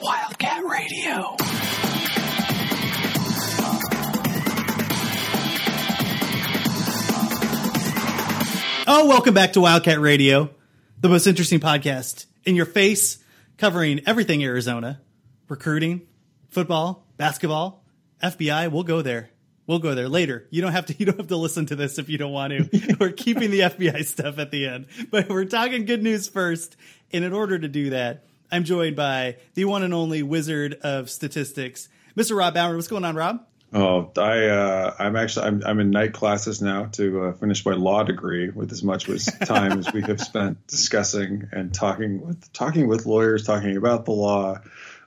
Wildcat 0.00 0.64
Radio. 0.64 1.36
Oh, 8.86 9.06
welcome 9.08 9.34
back 9.34 9.52
to 9.52 9.60
Wildcat 9.60 10.00
Radio, 10.00 10.48
the 10.98 11.10
most 11.10 11.26
interesting 11.26 11.60
podcast 11.60 12.24
in 12.46 12.56
your 12.56 12.64
face, 12.64 13.18
covering 13.58 14.00
everything 14.06 14.42
Arizona 14.42 15.02
recruiting, 15.50 16.00
football, 16.48 17.06
basketball, 17.18 17.84
FBI. 18.22 18.72
We'll 18.72 18.84
go 18.84 19.02
there. 19.02 19.28
We'll 19.70 19.78
go 19.78 19.94
there 19.94 20.08
later. 20.08 20.48
You 20.50 20.62
don't 20.62 20.72
have 20.72 20.86
to. 20.86 20.94
You 21.00 21.06
don't 21.06 21.18
have 21.18 21.28
to 21.28 21.36
listen 21.36 21.64
to 21.66 21.76
this 21.76 21.98
if 21.98 22.08
you 22.08 22.18
don't 22.18 22.32
want 22.32 22.52
to. 22.52 22.96
we're 23.00 23.12
keeping 23.12 23.52
the 23.52 23.60
FBI 23.60 24.04
stuff 24.04 24.40
at 24.40 24.50
the 24.50 24.66
end, 24.66 24.86
but 25.10 25.28
we're 25.28 25.44
talking 25.44 25.84
good 25.84 26.02
news 26.02 26.28
first. 26.28 26.76
And 27.12 27.24
in 27.24 27.32
order 27.32 27.56
to 27.56 27.68
do 27.68 27.90
that, 27.90 28.24
I'm 28.50 28.64
joined 28.64 28.96
by 28.96 29.36
the 29.54 29.64
one 29.66 29.84
and 29.84 29.94
only 29.94 30.24
wizard 30.24 30.74
of 30.82 31.08
statistics, 31.08 31.88
Mr. 32.16 32.36
Rob 32.36 32.54
Bauer. 32.54 32.74
What's 32.74 32.88
going 32.88 33.04
on, 33.04 33.14
Rob? 33.14 33.46
Oh, 33.72 34.10
I 34.16 34.46
uh, 34.46 34.94
I'm 34.98 35.14
actually 35.14 35.46
I'm 35.46 35.62
I'm 35.64 35.78
in 35.78 35.90
night 35.90 36.12
classes 36.14 36.60
now 36.60 36.86
to 36.86 37.26
uh, 37.26 37.32
finish 37.34 37.64
my 37.64 37.74
law 37.74 38.02
degree 38.02 38.50
with 38.50 38.72
as 38.72 38.82
much 38.82 39.08
as 39.08 39.24
time 39.44 39.78
as 39.78 39.92
we 39.92 40.02
have 40.02 40.20
spent 40.20 40.66
discussing 40.66 41.48
and 41.52 41.72
talking 41.72 42.26
with 42.26 42.52
talking 42.52 42.88
with 42.88 43.06
lawyers, 43.06 43.46
talking 43.46 43.76
about 43.76 44.04
the 44.04 44.12
law. 44.12 44.58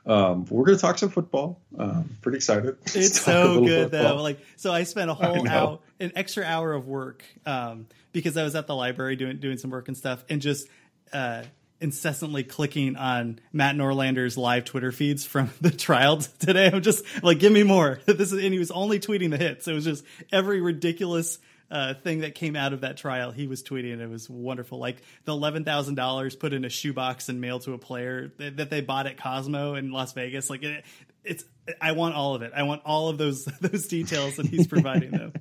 Um, 0.05 0.45
we're 0.49 0.65
going 0.65 0.77
to 0.77 0.81
talk 0.81 0.97
some 0.97 1.09
football. 1.09 1.61
Um, 1.77 2.17
pretty 2.21 2.37
excited. 2.37 2.77
It's 2.95 3.21
so 3.21 3.63
good 3.63 3.91
though. 3.91 4.21
Like, 4.21 4.39
so 4.57 4.73
I 4.73 4.83
spent 4.83 5.09
a 5.09 5.13
whole 5.13 5.47
hour, 5.47 5.79
an 5.99 6.11
extra 6.15 6.43
hour 6.43 6.73
of 6.73 6.87
work, 6.87 7.23
um, 7.45 7.87
because 8.11 8.35
I 8.37 8.43
was 8.43 8.55
at 8.55 8.67
the 8.67 8.75
library 8.75 9.15
doing 9.15 9.37
doing 9.37 9.57
some 9.57 9.71
work 9.71 9.87
and 9.87 9.95
stuff, 9.95 10.23
and 10.29 10.41
just 10.41 10.67
uh, 11.13 11.43
incessantly 11.79 12.43
clicking 12.43 12.95
on 12.95 13.39
Matt 13.51 13.75
Norlander's 13.75 14.37
live 14.37 14.65
Twitter 14.65 14.91
feeds 14.91 15.25
from 15.25 15.51
the 15.61 15.71
trial 15.71 16.17
today. 16.39 16.69
I'm 16.71 16.81
just 16.81 17.05
like, 17.23 17.39
give 17.39 17.51
me 17.51 17.63
more. 17.63 17.99
This 18.05 18.31
is, 18.31 18.43
and 18.43 18.53
he 18.53 18.59
was 18.59 18.71
only 18.71 18.99
tweeting 18.99 19.31
the 19.31 19.37
hits. 19.37 19.67
It 19.67 19.73
was 19.73 19.85
just 19.85 20.03
every 20.31 20.61
ridiculous 20.61 21.39
uh, 21.73 21.95
thing 21.95 22.19
that 22.19 22.35
came 22.35 22.55
out 22.55 22.71
of 22.71 22.81
that 22.81 22.97
trial. 22.97 23.31
He 23.31 23.47
was 23.47 23.63
tweeting. 23.63 23.99
It 23.99 24.07
was 24.07 24.29
wonderful. 24.29 24.77
Like 24.77 25.01
the 25.25 25.31
eleven 25.31 25.65
thousand 25.65 25.95
dollars 25.95 26.35
put 26.35 26.53
in 26.53 26.65
a 26.65 26.69
shoebox 26.69 27.29
and 27.29 27.41
mailed 27.41 27.63
to 27.63 27.73
a 27.73 27.79
player 27.79 28.31
that, 28.37 28.57
that 28.57 28.69
they 28.69 28.81
bought 28.81 29.07
at 29.07 29.17
Cosmo 29.17 29.73
in 29.73 29.91
Las 29.91 30.13
Vegas. 30.13 30.51
Like 30.51 30.61
it, 30.61 30.85
it's, 31.23 31.43
I 31.81 31.93
want 31.93 32.13
all 32.13 32.35
of 32.35 32.43
it. 32.43 32.51
I 32.55 32.61
want 32.63 32.83
all 32.85 33.09
of 33.09 33.17
those 33.17 33.45
those 33.61 33.87
details, 33.87 34.37
and 34.37 34.47
he's 34.47 34.67
providing 34.67 35.11
them. 35.11 35.33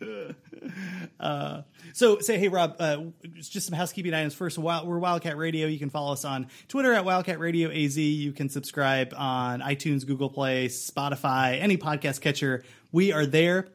Uh, 1.18 1.62
so 1.94 2.20
say, 2.20 2.38
hey, 2.38 2.48
Rob, 2.48 2.76
uh, 2.78 2.98
just 3.34 3.66
some 3.66 3.74
housekeeping 3.74 4.14
items 4.14 4.34
first. 4.34 4.58
We're 4.58 4.98
Wildcat 4.98 5.36
Radio. 5.36 5.66
You 5.66 5.78
can 5.78 5.90
follow 5.90 6.12
us 6.12 6.24
on 6.24 6.48
Twitter 6.68 6.92
at 6.92 7.04
Wildcat 7.04 7.40
Radio 7.40 7.70
AZ. 7.70 7.96
You 7.96 8.32
can 8.32 8.48
subscribe 8.48 9.12
on 9.16 9.60
iTunes, 9.60 10.06
Google 10.06 10.30
Play, 10.30 10.68
Spotify, 10.68 11.60
any 11.60 11.76
podcast 11.76 12.20
catcher. 12.20 12.62
We 12.92 13.12
are 13.12 13.26
there. 13.26 13.68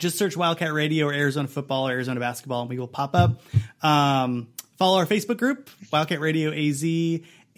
Just 0.00 0.16
search 0.16 0.34
Wildcat 0.34 0.72
Radio 0.72 1.06
or 1.06 1.12
Arizona 1.12 1.46
football 1.46 1.86
or 1.86 1.92
Arizona 1.92 2.18
basketball, 2.18 2.62
and 2.62 2.70
we 2.70 2.78
will 2.78 2.88
pop 2.88 3.14
up. 3.14 3.42
Um, 3.82 4.48
follow 4.78 4.96
our 4.98 5.04
Facebook 5.04 5.36
group, 5.36 5.68
Wildcat 5.92 6.20
Radio 6.20 6.50
AZ. 6.52 6.82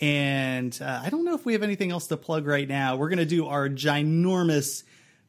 And 0.00 0.76
uh, 0.82 1.02
I 1.04 1.08
don't 1.08 1.24
know 1.24 1.34
if 1.34 1.46
we 1.46 1.52
have 1.52 1.62
anything 1.62 1.92
else 1.92 2.08
to 2.08 2.16
plug 2.16 2.46
right 2.48 2.66
now. 2.66 2.96
We're 2.96 3.10
going 3.10 3.20
to 3.20 3.24
do 3.24 3.46
our 3.46 3.68
ginormous 3.68 4.82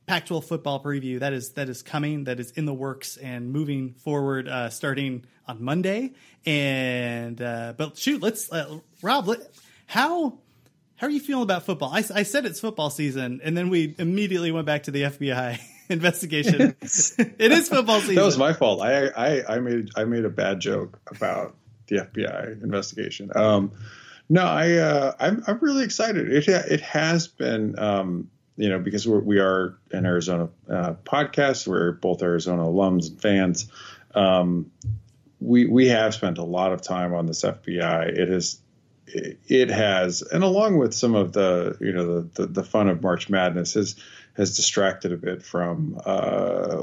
Pac-12 0.08 0.44
football 0.44 0.83
preview 0.83 1.20
that 1.20 1.31
is 1.31 1.52
that 1.52 1.70
is 1.70 1.81
coming, 1.83 2.25
that 2.25 2.39
is 2.39 2.52
in 2.52 2.66
the 2.66 2.73
works 2.73 3.16
and 3.16 3.53
moving 3.53 3.94
forward, 3.94 4.48
uh, 4.48 4.70
starting 4.70 5.23
on 5.48 5.64
Monday. 5.64 6.14
And 6.48 7.39
uh, 7.39 7.73
but 7.77 7.95
shoot, 7.95 8.22
let's 8.22 8.52
uh, 8.52 8.80
Rob, 9.03 9.27
let, 9.27 9.39
how 9.86 10.39
how 10.95 11.08
are 11.08 11.11
you 11.11 11.20
feeling 11.20 11.44
about 11.44 11.64
football? 11.64 11.89
I, 11.94 12.03
I 12.16 12.23
said 12.23 12.45
it's 12.45 12.59
football 12.59 12.89
season, 12.89 13.39
and 13.44 13.55
then 13.55 13.70
we 13.70 13.95
immediately 13.98 14.52
went 14.52 14.66
back 14.66 14.83
to 14.83 14.92
the 14.92 15.04
FBI 15.04 15.60
investigation. 15.89 16.76
it 16.82 17.52
is 17.52 17.70
football 17.70 17.99
season. 17.99 18.16
That 18.23 18.26
was 18.26 18.38
my 18.38 18.54
fault. 18.54 18.82
I, 18.82 19.08
I 19.08 19.55
I 19.55 19.60
made 19.60 19.89
I 19.95 20.05
made 20.05 20.26
a 20.26 20.30
bad 20.30 20.60
joke 20.60 20.99
about 21.08 21.55
the 21.88 21.98
FBI 21.98 22.64
investigation. 22.64 23.32
Um, 23.36 23.71
no, 24.30 24.43
I 24.43 24.73
uh, 24.73 25.14
I'm 25.20 25.43
I'm 25.48 25.60
really 25.60 25.83
excited. 25.83 26.32
It 26.32 26.48
it 26.48 26.82
has 26.82 27.27
been 27.27 27.77
um, 27.77 28.30
you 28.55 28.70
know, 28.70 28.80
because 28.80 29.08
we're, 29.08 29.20
we 29.20 29.39
are 29.39 29.77
an 29.92 30.05
Arizona 30.05 30.49
uh, 30.70 30.93
podcast, 31.04 31.67
we're 31.67 31.93
both 31.93 32.22
Arizona 32.22 32.64
alums 32.64 33.10
and 33.10 33.22
fans. 33.22 33.72
Um, 34.14 34.72
we 35.39 35.66
we 35.66 35.88
have 35.88 36.14
spent 36.14 36.38
a 36.38 36.43
lot 36.43 36.72
of 36.72 36.82
time 36.82 37.14
on 37.14 37.26
this 37.26 37.42
FBI. 37.42 38.08
It 38.08 38.30
has 38.30 38.60
it 39.05 39.70
has, 39.70 40.22
and 40.22 40.43
along 40.43 40.77
with 40.77 40.93
some 40.93 41.16
of 41.16 41.33
the 41.33 41.77
you 41.82 41.92
know 41.92 42.22
the 42.22 42.42
the, 42.42 42.48
the 42.48 42.64
fun 42.64 42.89
of 42.89 43.02
March 43.02 43.30
Madness 43.30 43.73
has 43.73 43.95
has 44.36 44.55
distracted 44.55 45.11
a 45.11 45.17
bit 45.17 45.44
from 45.44 45.99
uh, 46.05 46.82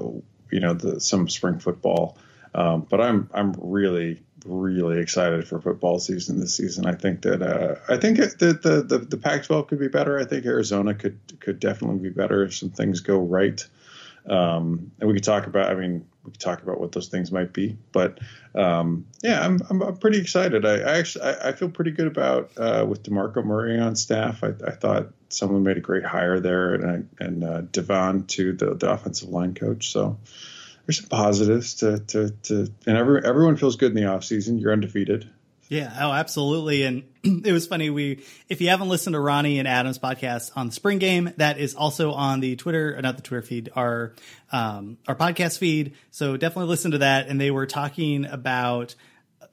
you 0.51 0.61
know 0.61 0.75
the 0.75 1.01
some 1.01 1.29
spring 1.29 1.59
football. 1.59 2.17
Um, 2.55 2.87
but 2.89 3.01
I'm 3.01 3.29
I'm 3.33 3.55
really 3.59 4.23
really 4.47 5.01
excited 5.01 5.47
for 5.47 5.61
football 5.61 5.99
season 5.99 6.41
this 6.41 6.55
season. 6.55 6.87
I 6.87 6.95
think 6.95 7.23
that 7.23 7.43
uh, 7.43 7.77
I 7.89 7.97
think 7.97 8.19
that 8.19 8.39
the, 8.39 8.83
the 8.83 8.99
the 8.99 9.17
Pac-12 9.17 9.69
could 9.69 9.79
be 9.79 9.89
better. 9.89 10.19
I 10.19 10.25
think 10.25 10.47
Arizona 10.47 10.95
could 10.95 11.19
could 11.41 11.61
definitely 11.61 11.99
be 11.99 12.11
better 12.11 12.43
if 12.45 12.55
some 12.55 12.71
things 12.71 13.01
go 13.01 13.19
right. 13.19 13.65
Um, 14.27 14.93
and 14.99 15.09
we 15.09 15.15
could 15.15 15.25
talk 15.25 15.47
about. 15.47 15.71
I 15.71 15.75
mean, 15.75 16.07
we 16.25 16.33
could 16.33 16.41
talk 16.41 16.63
about 16.63 16.81
what 16.81 16.93
those 16.93 17.09
things 17.09 17.33
might 17.33 17.53
be. 17.53 17.77
But 17.93 18.19
um, 18.55 19.07
yeah, 19.23 19.45
I'm, 19.45 19.61
I'm, 19.71 19.83
I'm 19.83 19.97
pretty 19.97 20.19
excited. 20.19 20.67
I, 20.67 20.79
I 20.79 20.99
actually 20.99 21.25
I, 21.25 21.49
I, 21.49 21.53
feel 21.53 21.69
pretty 21.69 21.93
good 21.93 22.07
about 22.07 22.51
uh, 22.57 22.85
with 22.89 23.03
Demarco 23.03 23.45
Murray 23.45 23.79
on 23.79 23.97
staff. 23.97 24.45
I, 24.45 24.49
I, 24.67 24.73
thought 24.73 25.13
someone 25.29 25.63
made 25.63 25.77
a 25.77 25.81
great 25.81 26.05
hire 26.05 26.41
there, 26.41 26.75
and 26.75 27.09
and 27.19 27.45
uh, 27.45 27.61
Devon 27.63 28.27
to 28.29 28.53
the, 28.53 28.75
the 28.75 28.91
offensive 28.91 29.29
line 29.29 29.55
coach. 29.55 29.93
So 29.93 30.19
there's 30.87 30.99
some 30.99 31.09
positives 31.09 31.75
to 31.77 32.01
to 32.01 32.31
to 32.31 32.73
and 32.87 32.97
every, 32.97 33.25
everyone 33.25 33.57
feels 33.57 33.77
good 33.77 33.93
in 33.93 33.97
the 33.97 34.07
off 34.07 34.25
season. 34.25 34.59
You're 34.59 34.73
undefeated. 34.73 35.31
Yeah, 35.71 35.97
oh, 36.01 36.11
absolutely. 36.11 36.83
And 36.83 37.05
it 37.47 37.53
was 37.53 37.69
funny. 37.69 37.91
We, 37.91 38.25
if 38.49 38.61
you 38.61 38.71
haven't 38.71 38.89
listened 38.89 39.15
to 39.15 39.21
Ronnie 39.21 39.61
and 39.61 39.69
Adam's 39.69 40.01
podcast 40.01 40.51
on 40.57 40.67
the 40.67 40.73
spring 40.73 40.99
game, 40.99 41.33
that 41.37 41.59
is 41.59 41.77
also 41.77 42.11
on 42.11 42.41
the 42.41 42.57
Twitter, 42.57 42.97
uh, 42.99 43.01
not 43.01 43.15
the 43.15 43.23
Twitter 43.23 43.47
feed, 43.47 43.71
our, 43.77 44.13
um, 44.51 44.99
our 45.07 45.15
podcast 45.15 45.59
feed. 45.59 45.95
So 46.11 46.37
definitely 46.37 46.71
listen 46.71 46.91
to 46.91 46.99
that. 46.99 47.29
And 47.29 47.41
they 47.41 47.53
were 47.53 47.67
talking 47.67 48.25
about 48.25 48.97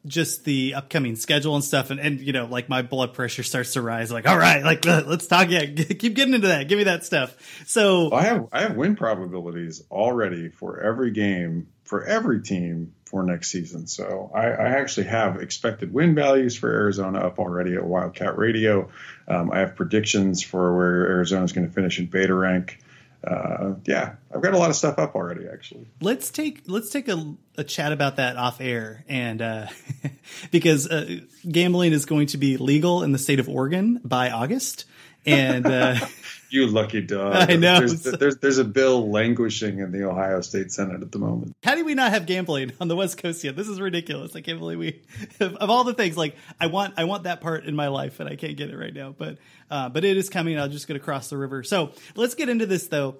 just 0.08 0.44
the 0.44 0.74
upcoming 0.74 1.16
schedule 1.16 1.54
and 1.54 1.64
stuff 1.64 1.92
and, 1.92 2.00
and 2.00 2.20
you 2.22 2.32
know 2.32 2.46
like 2.46 2.70
my 2.70 2.82
blood 2.82 3.14
pressure 3.14 3.44
starts 3.44 3.74
to 3.74 3.82
rise 3.82 4.10
like 4.10 4.26
all 4.26 4.38
right 4.38 4.64
like 4.64 4.86
let's 4.86 5.28
talk 5.28 5.50
yeah 5.50 5.66
keep 5.66 6.14
getting 6.14 6.34
into 6.34 6.48
that 6.48 6.70
give 6.70 6.78
me 6.78 6.86
that 6.86 7.04
stuff 7.04 7.36
so 7.66 8.14
i 8.14 8.22
have 8.22 8.48
i 8.54 8.62
have 8.62 8.78
win 8.78 8.96
probabilities 8.96 9.84
already 9.92 10.48
for 10.48 10.80
every 10.80 11.12
game 11.12 11.68
for 11.84 12.06
every 12.06 12.42
team 12.42 12.94
for 13.08 13.24
next 13.24 13.50
season. 13.50 13.88
So 13.88 14.32
i, 14.34 14.46
I 14.46 14.68
actually 14.80 15.08
have 15.08 15.42
expected 15.42 15.94
win 15.94 16.16
values 16.16 16.56
for 16.56 16.72
arizona 16.72 17.20
up 17.20 17.40
already 17.40 17.76
at 17.76 17.84
wildcat 17.84 18.38
radio. 18.38 18.90
Um, 19.28 19.52
i 19.52 19.60
have 19.60 19.76
predictions 19.76 20.44
for 20.44 20.76
where 20.76 21.08
arizona 21.08 21.44
is 21.46 21.54
going 21.54 21.68
to 21.68 21.74
finish 21.74 22.00
in 22.00 22.06
beta 22.08 22.34
rank. 22.34 22.80
Uh, 23.24 23.74
yeah, 23.86 24.14
I've 24.34 24.42
got 24.42 24.54
a 24.54 24.58
lot 24.58 24.70
of 24.70 24.76
stuff 24.76 25.00
up 25.00 25.16
already. 25.16 25.48
Actually, 25.52 25.88
let's 26.00 26.30
take 26.30 26.62
let's 26.68 26.90
take 26.92 27.08
a, 27.08 27.36
a 27.58 27.64
chat 27.64 27.92
about 27.92 28.18
that 28.18 28.38
off 28.38 28.62
air, 28.62 29.04
and 29.10 29.42
uh, 29.42 29.68
because 30.52 30.88
uh, 30.88 31.20
gambling 31.50 31.94
is 31.94 32.06
going 32.06 32.28
to 32.28 32.38
be 32.38 32.58
legal 32.58 33.04
in 33.04 33.12
the 33.12 33.18
state 33.18 33.40
of 33.40 33.50
Oregon 33.50 34.00
by 34.06 34.30
August, 34.30 34.86
and 35.26 35.66
uh, 35.66 35.96
you 36.50 36.68
lucky 36.68 37.02
dog. 37.02 37.50
I 37.50 37.56
know. 37.56 37.80
There's, 37.80 38.04
there's, 38.04 38.38
there's 38.38 38.58
a 38.58 38.64
bill 38.64 39.10
languishing 39.10 39.80
in 39.80 39.92
the 39.92 40.08
Ohio 40.10 40.42
State 40.42 40.72
Senate 40.72 41.02
at 41.02 41.12
the 41.12 41.20
moment. 41.20 41.54
How 41.64 41.76
do 41.76 41.86
we 41.86 41.96
not 41.96 42.12
have 42.12 42.26
gambling 42.26 42.72
on 42.80 42.88
the 42.88 42.96
West 42.96 43.18
Coast 43.18 43.44
yet? 43.44 43.56
This 43.56 43.68
is 43.68 43.80
ridiculous. 43.80 44.36
I 44.36 44.42
can't 44.42 44.60
believe 44.60 44.80
we 44.80 45.02
of, 45.40 45.56
of 45.56 45.70
all 45.70 45.84
the 45.84 45.94
things 45.94 46.18
like 46.18 46.36
I 46.60 46.68
want 46.68 46.96
I 46.98 47.06
want 47.06 47.24
that 47.24 47.42
part 47.42 47.66
in 47.66 47.76
my 47.76 47.88
life 47.88 48.20
and 48.20 48.30
I 48.30 48.36
can't 48.36 48.58
get 48.58 48.70
it 48.70 48.78
right 48.78 48.94
now. 48.94 49.16
But 49.18 49.38
uh, 49.70 49.90
but 49.90 50.06
it 50.06 50.18
is 50.18 50.30
coming. 50.30 50.60
I'm 50.60 50.72
just 50.72 50.88
going 50.88 51.00
to 51.00 51.04
cross 51.04 51.30
the 51.30 51.38
river. 51.38 51.64
So 51.64 51.92
let's 52.16 52.36
get 52.36 52.50
into 52.50 52.66
this 52.66 52.88
though. 52.88 53.18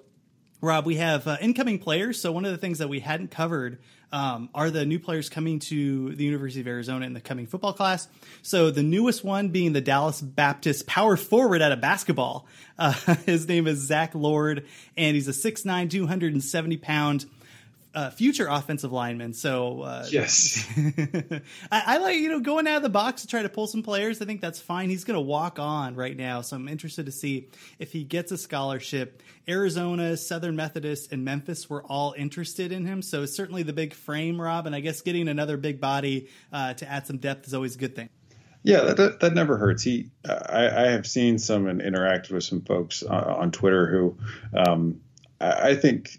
Rob, 0.60 0.86
we 0.86 0.96
have 0.96 1.26
uh, 1.28 1.36
incoming 1.40 1.78
players. 1.78 2.20
So 2.20 2.32
one 2.32 2.44
of 2.44 2.50
the 2.50 2.58
things 2.58 2.78
that 2.78 2.88
we 2.88 2.98
hadn't 2.98 3.30
covered 3.30 3.78
um, 4.10 4.48
are 4.54 4.70
the 4.70 4.84
new 4.84 4.98
players 4.98 5.28
coming 5.28 5.60
to 5.60 6.14
the 6.14 6.24
University 6.24 6.60
of 6.60 6.66
Arizona 6.66 7.06
in 7.06 7.12
the 7.12 7.20
coming 7.20 7.46
football 7.46 7.72
class. 7.72 8.08
So 8.42 8.70
the 8.70 8.82
newest 8.82 9.22
one 9.22 9.50
being 9.50 9.72
the 9.72 9.80
Dallas 9.80 10.20
Baptist 10.20 10.86
power 10.86 11.16
forward 11.16 11.62
out 11.62 11.70
of 11.70 11.80
basketball. 11.80 12.46
Uh, 12.78 12.92
his 13.26 13.46
name 13.46 13.66
is 13.66 13.78
Zach 13.78 14.14
Lord, 14.14 14.66
and 14.96 15.14
he's 15.14 15.28
a 15.28 15.32
6'9", 15.52 15.90
270 15.90 16.76
pound 16.78 17.26
uh, 17.94 18.10
future 18.10 18.46
offensive 18.48 18.92
linemen. 18.92 19.32
So 19.32 19.82
uh, 19.82 20.06
yes, 20.10 20.68
I, 21.72 21.82
I, 21.86 21.98
like 21.98 22.16
you 22.16 22.28
know 22.28 22.40
going 22.40 22.66
out 22.66 22.76
of 22.76 22.82
the 22.82 22.88
box 22.88 23.22
to 23.22 23.28
try 23.28 23.42
to 23.42 23.48
pull 23.48 23.66
some 23.66 23.82
players. 23.82 24.20
I 24.20 24.24
think 24.24 24.40
that's 24.40 24.60
fine. 24.60 24.90
He's 24.90 25.04
going 25.04 25.16
to 25.16 25.20
walk 25.20 25.58
on 25.58 25.94
right 25.94 26.16
now, 26.16 26.40
so 26.42 26.56
I'm 26.56 26.68
interested 26.68 27.06
to 27.06 27.12
see 27.12 27.48
if 27.78 27.92
he 27.92 28.04
gets 28.04 28.32
a 28.32 28.38
scholarship. 28.38 29.22
Arizona, 29.48 30.16
Southern 30.16 30.56
Methodist, 30.56 31.12
and 31.12 31.24
Memphis 31.24 31.70
were 31.70 31.82
all 31.82 32.14
interested 32.16 32.72
in 32.72 32.84
him. 32.84 33.00
So 33.00 33.24
certainly 33.24 33.62
the 33.62 33.72
big 33.72 33.94
frame, 33.94 34.40
Rob, 34.40 34.66
and 34.66 34.74
I 34.74 34.80
guess 34.80 35.00
getting 35.00 35.28
another 35.28 35.56
big 35.56 35.80
body 35.80 36.28
uh, 36.52 36.74
to 36.74 36.88
add 36.88 37.06
some 37.06 37.18
depth 37.18 37.46
is 37.46 37.54
always 37.54 37.74
a 37.74 37.78
good 37.78 37.96
thing. 37.96 38.10
Yeah, 38.62 38.92
that, 38.92 39.20
that 39.20 39.34
never 39.34 39.56
hurts. 39.56 39.82
He, 39.82 40.10
I, 40.28 40.68
I 40.68 40.86
have 40.90 41.06
seen 41.06 41.38
some 41.38 41.68
and 41.68 41.80
interacted 41.80 42.32
with 42.32 42.44
some 42.44 42.60
folks 42.60 43.02
on, 43.02 43.24
on 43.24 43.50
Twitter 43.50 43.86
who, 43.86 44.18
um, 44.54 45.00
I, 45.40 45.70
I 45.70 45.76
think 45.76 46.18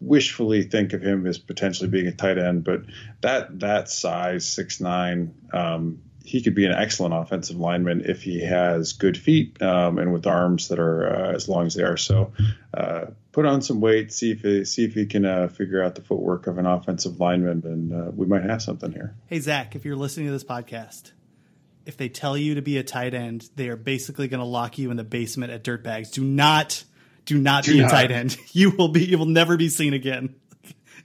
wishfully 0.00 0.62
think 0.62 0.92
of 0.92 1.02
him 1.02 1.26
as 1.26 1.38
potentially 1.38 1.88
being 1.88 2.06
a 2.06 2.12
tight 2.12 2.38
end, 2.38 2.64
but 2.64 2.82
that 3.20 3.60
that 3.60 3.88
size 3.88 4.46
six 4.46 4.80
nine, 4.80 5.34
um, 5.52 6.02
he 6.24 6.42
could 6.42 6.54
be 6.54 6.66
an 6.66 6.72
excellent 6.72 7.14
offensive 7.14 7.56
lineman 7.56 8.02
if 8.04 8.22
he 8.22 8.44
has 8.44 8.92
good 8.92 9.16
feet 9.16 9.60
um, 9.62 9.98
and 9.98 10.12
with 10.12 10.26
arms 10.26 10.68
that 10.68 10.78
are 10.78 11.06
uh, 11.06 11.32
as 11.32 11.48
long 11.48 11.66
as 11.66 11.74
they 11.74 11.82
are. 11.82 11.96
So, 11.96 12.32
uh, 12.74 13.06
put 13.32 13.46
on 13.46 13.62
some 13.62 13.80
weight, 13.80 14.12
see 14.12 14.32
if 14.32 14.42
he, 14.42 14.64
see 14.64 14.84
if 14.84 14.94
he 14.94 15.06
can 15.06 15.24
uh, 15.24 15.48
figure 15.48 15.82
out 15.82 15.94
the 15.94 16.02
footwork 16.02 16.46
of 16.46 16.58
an 16.58 16.66
offensive 16.66 17.18
lineman, 17.18 17.62
and 17.64 17.92
uh, 17.92 18.10
we 18.14 18.26
might 18.26 18.42
have 18.42 18.62
something 18.62 18.92
here. 18.92 19.14
Hey 19.26 19.40
Zach, 19.40 19.74
if 19.74 19.84
you're 19.84 19.96
listening 19.96 20.26
to 20.26 20.32
this 20.32 20.44
podcast. 20.44 21.12
If 21.86 21.96
they 21.96 22.10
tell 22.10 22.36
you 22.36 22.56
to 22.56 22.60
be 22.60 22.76
a 22.76 22.82
tight 22.82 23.14
end, 23.14 23.48
they 23.56 23.70
are 23.70 23.76
basically 23.76 24.28
going 24.28 24.40
to 24.40 24.46
lock 24.46 24.76
you 24.76 24.90
in 24.90 24.98
the 24.98 25.04
basement 25.04 25.50
at 25.52 25.64
Dirtbags. 25.64 26.12
Do 26.12 26.22
not 26.22 26.84
do 27.28 27.38
not 27.38 27.64
do 27.64 27.74
be 27.74 27.80
not. 27.80 27.88
a 27.88 27.90
tight 27.90 28.10
end. 28.10 28.36
You 28.52 28.70
will 28.70 28.88
be 28.88 29.04
you 29.04 29.18
will 29.18 29.26
never 29.26 29.56
be 29.56 29.68
seen 29.68 29.92
again. 29.92 30.34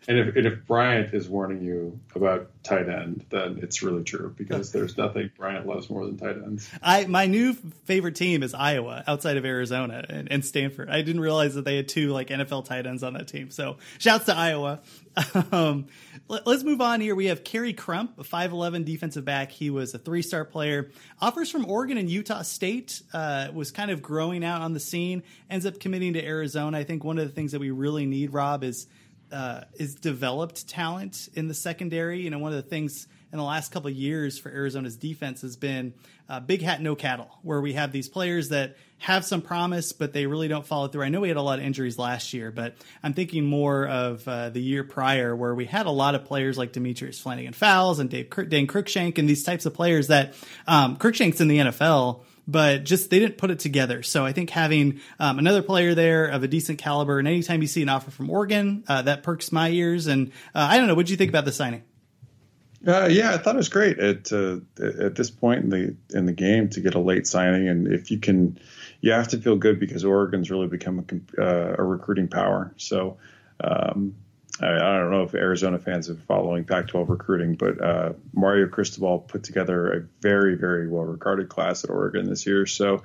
And 0.08 0.18
if, 0.18 0.36
and 0.36 0.46
if 0.46 0.66
Bryant 0.66 1.14
is 1.14 1.30
warning 1.30 1.62
you 1.62 2.00
about 2.16 2.50
tight 2.64 2.90
end, 2.90 3.26
then 3.30 3.60
it's 3.62 3.82
really 3.82 4.04
true 4.04 4.34
because 4.38 4.72
there's 4.72 4.98
nothing 4.98 5.32
Bryant 5.38 5.66
loves 5.66 5.90
more 5.90 6.06
than 6.06 6.18
tight 6.18 6.38
ends. 6.38 6.70
I 6.82 7.06
my 7.06 7.26
new 7.26 7.54
favorite 7.86 8.16
team 8.16 8.44
is 8.44 8.54
Iowa, 8.54 9.04
outside 9.08 9.38
of 9.38 9.46
Arizona 9.46 10.06
and, 10.08 10.32
and 10.32 10.46
Stanford. 10.46 10.90
I 10.90 11.02
didn't 11.02 11.22
realize 11.22 11.56
that 11.56 11.66
they 11.66 11.78
had 11.78 11.88
two 11.88 12.10
like 12.10 12.30
NFL 12.30 12.66
tight 12.66 12.86
ends 12.86 13.04
on 13.04 13.14
that 13.14 13.28
team. 13.28 13.50
So 13.50 13.78
shouts 13.98 14.26
to 14.26 14.36
Iowa. 14.36 14.82
Um, 15.52 15.86
let, 16.28 16.48
us 16.48 16.64
move 16.64 16.82
on 16.82 17.00
here. 17.00 17.14
We 17.14 17.28
have 17.28 17.44
Kerry 17.44 17.74
Crump, 17.74 18.18
a 18.18 18.24
5'11 18.24 18.84
defensive 18.86 19.24
back. 19.24 19.52
He 19.52 19.70
was 19.70 19.94
a 19.94 20.00
three 20.00 20.24
star 20.24 20.44
player. 20.44 20.90
Offers 21.22 21.52
from 21.52 21.70
Oregon 21.70 21.98
and 21.98 22.10
Utah 22.10 22.42
State, 22.42 23.04
uh, 23.14 23.50
was 23.54 23.72
kind 23.72 23.92
of 23.92 24.02
growing 24.02 24.44
out 24.44 24.62
on 24.62 24.74
the 24.74 24.80
scene, 24.80 25.22
ends 25.52 25.68
up 25.68 25.80
committing 25.80 26.14
to 26.14 26.26
Arizona. 26.26 26.80
I 26.80 26.84
think 26.84 27.04
one 27.04 27.20
of 27.20 27.28
the 27.28 27.34
things 27.34 27.52
that 27.52 27.60
we 27.60 27.70
really 27.70 28.08
need, 28.08 28.34
Rob, 28.34 28.64
is 28.64 28.88
uh, 29.34 29.64
is 29.76 29.96
developed 29.96 30.68
talent 30.68 31.28
in 31.34 31.48
the 31.48 31.54
secondary. 31.54 32.22
You 32.22 32.30
know, 32.30 32.40
one 32.40 32.54
of 32.54 32.64
the 32.64 32.70
things 32.70 33.08
in 33.32 33.38
the 33.40 33.44
last 33.44 33.72
couple 33.72 33.90
of 33.90 33.96
years 33.96 34.38
for 34.38 34.50
Arizona's 34.50 34.96
defense 34.96 35.42
has 35.42 35.56
been 35.56 35.96
uh, 36.30 36.40
big 36.40 36.62
hat, 36.62 36.82
no 36.82 36.96
cattle, 36.96 37.30
where 37.42 37.60
we 37.60 37.74
have 37.74 37.92
these 37.92 38.08
players 38.08 38.50
that 38.50 38.78
have 39.00 39.26
some 39.26 39.42
promise, 39.42 39.92
but 39.92 40.14
they 40.14 40.28
really 40.28 40.48
don't 40.48 40.66
follow 40.66 40.88
through. 40.88 41.04
I 41.04 41.10
know 41.10 41.20
we 41.20 41.28
had 41.30 41.38
a 41.38 41.42
lot 41.42 41.58
of 41.60 41.66
injuries 41.66 41.98
last 41.98 42.32
year, 42.32 42.52
but 42.52 42.76
I'm 43.02 43.14
thinking 43.14 43.44
more 43.44 43.88
of 43.88 44.26
uh, 44.28 44.50
the 44.50 44.62
year 44.62 44.84
prior 44.84 45.36
where 45.36 45.56
we 45.56 45.66
had 45.66 45.88
a 45.88 45.92
lot 45.92 46.16
of 46.16 46.26
players 46.26 46.58
like 46.58 46.72
Demetrius 46.72 47.20
Flannigan-Fowles 47.20 48.00
and 48.00 48.10
Dave 48.10 48.30
Dane 48.50 48.68
Cruikshank 48.68 49.18
and 49.18 49.28
these 49.28 49.44
types 49.44 49.66
of 49.66 49.74
players 49.74 50.08
that 50.08 50.36
um, 50.68 50.96
Cruikshank's 50.98 51.42
in 51.42 51.48
the 51.48 51.58
NFL 51.58 52.24
but 52.48 52.84
just 52.84 53.10
they 53.10 53.20
didn't 53.20 53.38
put 53.38 53.52
it 53.52 53.60
together. 53.60 54.04
So 54.04 54.26
I 54.26 54.34
think 54.34 54.50
having 54.50 55.00
um, 55.20 55.40
another 55.40 55.62
player 55.62 55.96
there 55.96 56.28
of 56.28 56.44
a 56.44 56.48
decent 56.48 56.80
caliber, 56.80 57.20
and 57.20 57.28
anytime 57.28 57.62
you 57.62 57.68
see 57.68 57.82
an 57.82 57.90
offer 57.90 58.12
from 58.12 58.30
Oregon, 58.30 58.84
uh, 58.88 59.04
that 59.04 59.24
perks 59.24 59.52
my 59.52 59.70
ears. 59.70 60.08
And 60.08 60.30
uh, 60.54 60.68
I 60.70 60.78
don't 60.78 60.88
know, 60.88 60.96
what 60.96 61.06
do 61.06 61.14
you 61.14 61.18
think 61.18 61.30
about 61.30 61.46
the 61.46 61.52
signing? 61.52 61.84
Uh, 62.86 63.08
yeah, 63.10 63.34
I 63.34 63.38
thought 63.38 63.56
it 63.56 63.58
was 63.58 63.70
great 63.70 63.98
at 63.98 64.34
uh, 64.34 64.58
at 64.82 65.16
this 65.16 65.32
point 65.32 65.64
in 65.64 65.70
the 65.70 65.96
in 66.10 66.26
the 66.26 66.34
game 66.34 66.68
to 66.70 66.82
get 66.82 66.96
a 66.96 67.00
late 67.00 67.26
signing, 67.26 67.70
and 67.70 67.88
if 67.88 68.12
you 68.12 68.20
can, 68.20 68.60
you 69.00 69.14
have 69.14 69.30
to 69.30 69.38
feel 69.38 69.56
good 69.56 69.80
because 69.80 70.04
Oregon's 70.04 70.52
really 70.52 70.68
become 70.68 71.00
a, 71.38 71.42
uh, 71.42 71.76
a 71.78 71.84
recruiting 71.84 72.28
power. 72.28 72.74
So 72.76 73.20
um, 73.62 74.16
I, 74.62 74.68
I, 74.68 74.98
don't 74.98 75.12
know 75.12 75.24
if 75.24 75.34
Arizona 75.34 75.80
fans 75.80 76.10
are 76.10 76.16
following 76.16 76.64
Pac-12 76.64 77.10
recruiting, 77.10 77.56
but 77.56 77.84
uh, 77.84 78.14
Mario 78.34 78.68
Cristobal 78.68 79.20
put 79.20 79.44
together 79.44 79.92
a 79.94 80.02
very, 80.22 80.56
very 80.56 80.88
well-regarded 80.88 81.50
class 81.50 81.84
at 81.84 81.90
Oregon 81.90 82.30
this 82.30 82.46
year. 82.46 82.66
So 82.68 83.04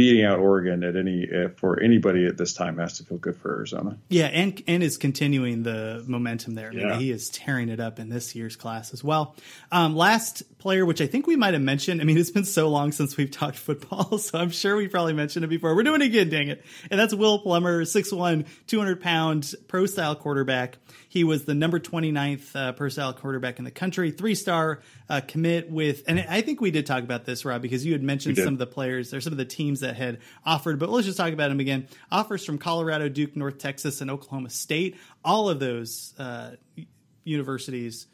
beating 0.00 0.24
out 0.24 0.38
Oregon 0.38 0.82
at 0.82 0.96
any 0.96 1.28
for 1.56 1.78
anybody 1.78 2.24
at 2.24 2.38
this 2.38 2.54
time 2.54 2.78
has 2.78 2.96
to 2.96 3.04
feel 3.04 3.18
good 3.18 3.36
for 3.36 3.54
Arizona. 3.54 3.98
Yeah, 4.08 4.28
and 4.28 4.62
and 4.66 4.82
is 4.82 4.96
continuing 4.96 5.62
the 5.62 6.02
momentum 6.06 6.54
there. 6.54 6.68
I 6.68 6.70
mean, 6.70 6.88
yeah. 6.88 6.98
he 6.98 7.10
is 7.10 7.28
tearing 7.28 7.68
it 7.68 7.80
up 7.80 7.98
in 7.98 8.08
this 8.08 8.34
year's 8.34 8.56
class 8.56 8.94
as 8.94 9.04
well. 9.04 9.36
Um, 9.70 9.94
last 9.94 10.42
player, 10.56 10.86
which 10.86 11.02
I 11.02 11.06
think 11.06 11.26
we 11.26 11.36
might 11.36 11.52
have 11.52 11.62
mentioned. 11.62 12.00
I 12.00 12.04
mean, 12.04 12.16
it's 12.16 12.30
been 12.30 12.46
so 12.46 12.70
long 12.70 12.92
since 12.92 13.18
we've 13.18 13.30
talked 13.30 13.56
football, 13.58 14.16
so 14.16 14.38
I'm 14.38 14.48
sure 14.48 14.74
we 14.74 14.88
probably 14.88 15.12
mentioned 15.12 15.44
it 15.44 15.48
before. 15.48 15.76
We're 15.76 15.82
doing 15.82 16.00
it 16.00 16.06
again, 16.06 16.30
dang 16.30 16.48
it! 16.48 16.64
And 16.90 16.98
that's 16.98 17.12
Will 17.12 17.38
Plummer, 17.40 17.84
6'1", 17.84 18.46
200 18.68 19.02
pound 19.02 19.54
pro 19.68 19.84
style 19.84 20.16
quarterback. 20.16 20.78
He 21.10 21.24
was 21.24 21.44
the 21.44 21.54
number 21.54 21.80
29th 21.80 22.54
uh, 22.56 22.72
per 22.72 22.88
style 22.88 23.12
quarterback 23.12 23.58
in 23.58 23.64
the 23.64 23.72
country, 23.72 24.12
three 24.12 24.36
star 24.36 24.80
uh, 25.08 25.20
commit 25.20 25.68
with, 25.68 26.04
and 26.06 26.20
I 26.20 26.40
think 26.40 26.60
we 26.60 26.70
did 26.70 26.86
talk 26.86 27.02
about 27.02 27.24
this, 27.24 27.44
Rob, 27.44 27.60
because 27.60 27.84
you 27.84 27.92
had 27.92 28.02
mentioned 28.02 28.36
some 28.38 28.54
of 28.54 28.58
the 28.58 28.66
players, 28.66 29.12
or 29.12 29.20
some 29.20 29.32
of 29.32 29.36
the 29.36 29.44
teams 29.44 29.80
that 29.80 29.89
had 29.96 30.18
offered, 30.44 30.78
but 30.78 30.88
let's 30.88 31.06
just 31.06 31.18
talk 31.18 31.32
about 31.32 31.48
them 31.48 31.60
again. 31.60 31.88
Offers 32.10 32.44
from 32.44 32.58
Colorado, 32.58 33.08
Duke, 33.08 33.36
North 33.36 33.58
Texas, 33.58 34.00
and 34.00 34.10
Oklahoma 34.10 34.50
State. 34.50 34.96
All 35.24 35.48
of 35.48 35.60
those 35.60 36.14
uh, 36.18 36.52
universities 37.24 38.06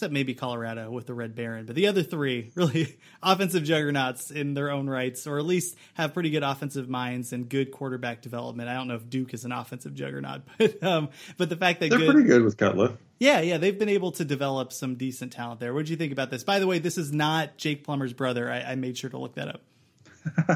except 0.00 0.14
maybe 0.14 0.32
Colorado 0.32 0.90
with 0.90 1.06
the 1.06 1.12
Red 1.12 1.34
Baron. 1.34 1.66
But 1.66 1.74
the 1.76 1.88
other 1.88 2.02
three, 2.02 2.52
really 2.54 2.96
offensive 3.22 3.64
juggernauts 3.64 4.30
in 4.30 4.54
their 4.54 4.70
own 4.70 4.88
rights, 4.88 5.26
or 5.26 5.38
at 5.38 5.44
least 5.44 5.76
have 5.92 6.14
pretty 6.14 6.30
good 6.30 6.42
offensive 6.42 6.88
minds 6.88 7.34
and 7.34 7.46
good 7.46 7.70
quarterback 7.70 8.22
development. 8.22 8.70
I 8.70 8.74
don't 8.74 8.88
know 8.88 8.94
if 8.94 9.10
Duke 9.10 9.34
is 9.34 9.44
an 9.44 9.52
offensive 9.52 9.94
juggernaut, 9.94 10.40
but 10.58 10.82
um, 10.82 11.10
but 11.36 11.50
the 11.50 11.56
fact 11.56 11.80
that 11.80 11.90
they're 11.90 11.98
good, 11.98 12.12
pretty 12.12 12.28
good 12.28 12.42
with 12.42 12.56
Cutler. 12.56 12.96
Yeah, 13.18 13.40
yeah, 13.40 13.58
they've 13.58 13.78
been 13.78 13.90
able 13.90 14.12
to 14.12 14.24
develop 14.24 14.72
some 14.72 14.94
decent 14.94 15.32
talent 15.32 15.60
there. 15.60 15.74
What 15.74 15.84
do 15.84 15.90
you 15.90 15.98
think 15.98 16.12
about 16.12 16.30
this? 16.30 16.44
By 16.44 16.60
the 16.60 16.66
way, 16.66 16.78
this 16.78 16.96
is 16.96 17.12
not 17.12 17.58
Jake 17.58 17.84
Plummer's 17.84 18.14
brother. 18.14 18.50
I, 18.50 18.62
I 18.62 18.74
made 18.76 18.96
sure 18.96 19.10
to 19.10 19.18
look 19.18 19.34
that 19.34 19.48
up. 19.48 19.60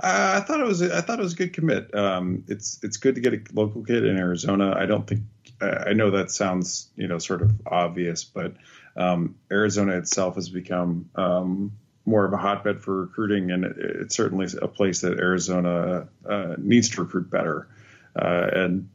I 0.00 0.40
thought 0.40 0.60
it 0.60 0.66
was 0.66 0.82
I 0.82 1.00
thought 1.00 1.18
it 1.18 1.22
was 1.22 1.34
a 1.34 1.36
good 1.36 1.52
commit. 1.52 1.94
Um, 1.94 2.44
it's 2.48 2.80
it's 2.82 2.96
good 2.96 3.14
to 3.14 3.20
get 3.20 3.34
a 3.34 3.40
local 3.52 3.84
kid 3.84 4.04
in 4.04 4.16
Arizona. 4.16 4.74
I 4.76 4.86
don't 4.86 5.06
think 5.06 5.22
I 5.60 5.92
know 5.92 6.10
that 6.12 6.30
sounds 6.30 6.88
you 6.96 7.06
know 7.06 7.18
sort 7.18 7.42
of 7.42 7.52
obvious, 7.66 8.24
but 8.24 8.54
um, 8.96 9.36
Arizona 9.50 9.96
itself 9.96 10.34
has 10.36 10.48
become 10.48 11.10
um, 11.14 11.72
more 12.04 12.24
of 12.24 12.32
a 12.32 12.36
hotbed 12.36 12.82
for 12.82 13.02
recruiting, 13.02 13.50
and 13.50 13.64
it, 13.64 13.76
it's 13.78 14.16
certainly 14.16 14.46
a 14.60 14.68
place 14.68 15.00
that 15.00 15.18
Arizona 15.18 16.08
uh, 16.28 16.54
needs 16.58 16.90
to 16.90 17.02
recruit 17.02 17.30
better. 17.30 17.68
Uh, 18.14 18.48
and 18.52 18.88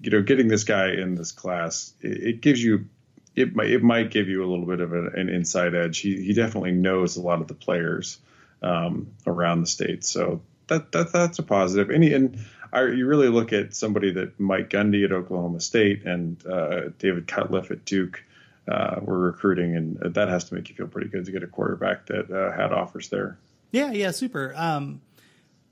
you 0.00 0.10
know, 0.10 0.22
getting 0.22 0.48
this 0.48 0.64
guy 0.64 0.92
in 0.92 1.14
this 1.14 1.32
class, 1.32 1.92
it, 2.00 2.22
it 2.22 2.40
gives 2.40 2.62
you 2.62 2.86
it 3.34 3.54
might 3.54 3.70
it 3.70 3.82
might 3.82 4.10
give 4.10 4.28
you 4.28 4.44
a 4.44 4.48
little 4.48 4.66
bit 4.66 4.80
of 4.80 4.92
an, 4.92 5.12
an 5.14 5.28
inside 5.28 5.74
edge. 5.74 5.98
He 5.98 6.22
he 6.22 6.32
definitely 6.32 6.72
knows 6.72 7.16
a 7.16 7.20
lot 7.20 7.40
of 7.40 7.48
the 7.48 7.54
players 7.54 8.18
um, 8.62 9.12
around 9.26 9.60
the 9.60 9.66
state, 9.66 10.04
so 10.04 10.40
that 10.68 10.92
that 10.92 11.12
that's 11.12 11.38
a 11.38 11.42
positive. 11.42 11.88
He, 11.88 12.12
and 12.12 12.38
I, 12.72 12.84
you 12.84 13.06
really 13.06 13.28
look 13.28 13.52
at 13.52 13.74
somebody 13.74 14.12
that 14.12 14.38
Mike 14.38 14.70
Gundy 14.70 15.04
at 15.04 15.12
Oklahoma 15.12 15.60
State 15.60 16.04
and 16.04 16.44
uh, 16.46 16.90
David 16.98 17.26
Cutcliffe 17.26 17.70
at 17.70 17.84
Duke 17.84 18.22
uh, 18.68 19.00
were 19.00 19.18
recruiting, 19.18 19.76
and 19.76 20.14
that 20.14 20.28
has 20.28 20.44
to 20.44 20.54
make 20.54 20.68
you 20.68 20.74
feel 20.74 20.88
pretty 20.88 21.08
good 21.08 21.24
to 21.24 21.32
get 21.32 21.42
a 21.42 21.46
quarterback 21.46 22.06
that 22.06 22.30
uh, 22.30 22.52
had 22.54 22.72
offers 22.72 23.08
there. 23.08 23.38
Yeah, 23.70 23.92
yeah, 23.92 24.10
super. 24.10 24.54
Um, 24.56 25.00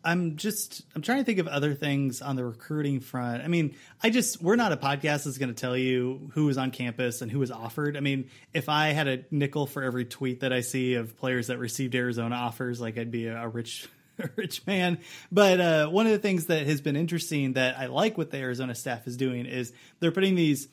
I'm 0.06 0.36
just 0.36 0.82
I'm 0.94 1.02
trying 1.02 1.18
to 1.18 1.24
think 1.24 1.40
of 1.40 1.48
other 1.48 1.74
things 1.74 2.22
on 2.22 2.36
the 2.36 2.44
recruiting 2.44 3.00
front. 3.00 3.42
I 3.42 3.48
mean, 3.48 3.74
I 4.00 4.10
just 4.10 4.40
we're 4.40 4.54
not 4.54 4.70
a 4.70 4.76
podcast 4.76 5.24
that's 5.24 5.36
going 5.36 5.52
to 5.52 5.60
tell 5.60 5.76
you 5.76 6.30
who 6.34 6.48
is 6.48 6.56
on 6.56 6.70
campus 6.70 7.22
and 7.22 7.30
who 7.30 7.42
is 7.42 7.50
offered. 7.50 7.96
I 7.96 8.00
mean, 8.00 8.30
if 8.54 8.68
I 8.68 8.88
had 8.88 9.08
a 9.08 9.24
nickel 9.32 9.66
for 9.66 9.82
every 9.82 10.04
tweet 10.04 10.40
that 10.40 10.52
I 10.52 10.60
see 10.60 10.94
of 10.94 11.16
players 11.16 11.48
that 11.48 11.58
received 11.58 11.96
Arizona 11.96 12.36
offers, 12.36 12.80
like 12.80 12.96
I'd 12.96 13.10
be 13.10 13.26
a, 13.26 13.48
rich 13.48 13.88
rich 14.36 14.64
man. 14.64 14.98
But 15.32 15.60
uh, 15.60 15.88
one 15.88 16.06
of 16.06 16.12
the 16.12 16.20
things 16.20 16.46
that 16.46 16.68
has 16.68 16.80
been 16.80 16.94
interesting 16.94 17.54
that 17.54 17.76
I 17.76 17.86
like 17.86 18.16
what 18.16 18.30
the 18.30 18.38
Arizona 18.38 18.76
staff 18.76 19.08
is 19.08 19.16
doing 19.16 19.44
is 19.44 19.72
they're 19.98 20.12
putting 20.12 20.36
these 20.36 20.68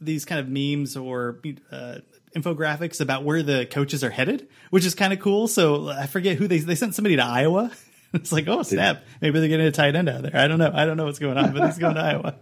these 0.00 0.24
kind 0.24 0.40
of 0.40 0.48
memes 0.48 0.96
or 0.96 1.40
uh, 1.70 1.98
infographics 2.34 3.00
about 3.00 3.22
where 3.22 3.44
the 3.44 3.66
coaches 3.66 4.02
are 4.02 4.10
headed, 4.10 4.48
which 4.70 4.84
is 4.84 4.96
kind 4.96 5.12
of 5.12 5.20
cool. 5.20 5.46
So 5.46 5.90
I 5.90 6.06
forget 6.06 6.38
who 6.38 6.48
they 6.48 6.58
they 6.58 6.74
sent 6.74 6.96
somebody 6.96 7.14
to 7.14 7.24
Iowa. 7.24 7.70
it's 8.18 8.30
like, 8.30 8.46
oh 8.46 8.62
snap, 8.62 9.04
maybe 9.20 9.40
they're 9.40 9.48
getting 9.48 9.66
a 9.66 9.72
tight 9.72 9.96
end 9.96 10.08
out 10.08 10.22
there. 10.22 10.36
I 10.36 10.46
don't 10.46 10.58
know. 10.58 10.70
I 10.72 10.86
don't 10.86 10.96
know 10.96 11.04
what's 11.04 11.18
going 11.18 11.36
on, 11.36 11.52
but 11.52 11.66
he's 11.66 11.78
going 11.78 11.96
to 11.96 12.00
Iowa. 12.02 12.36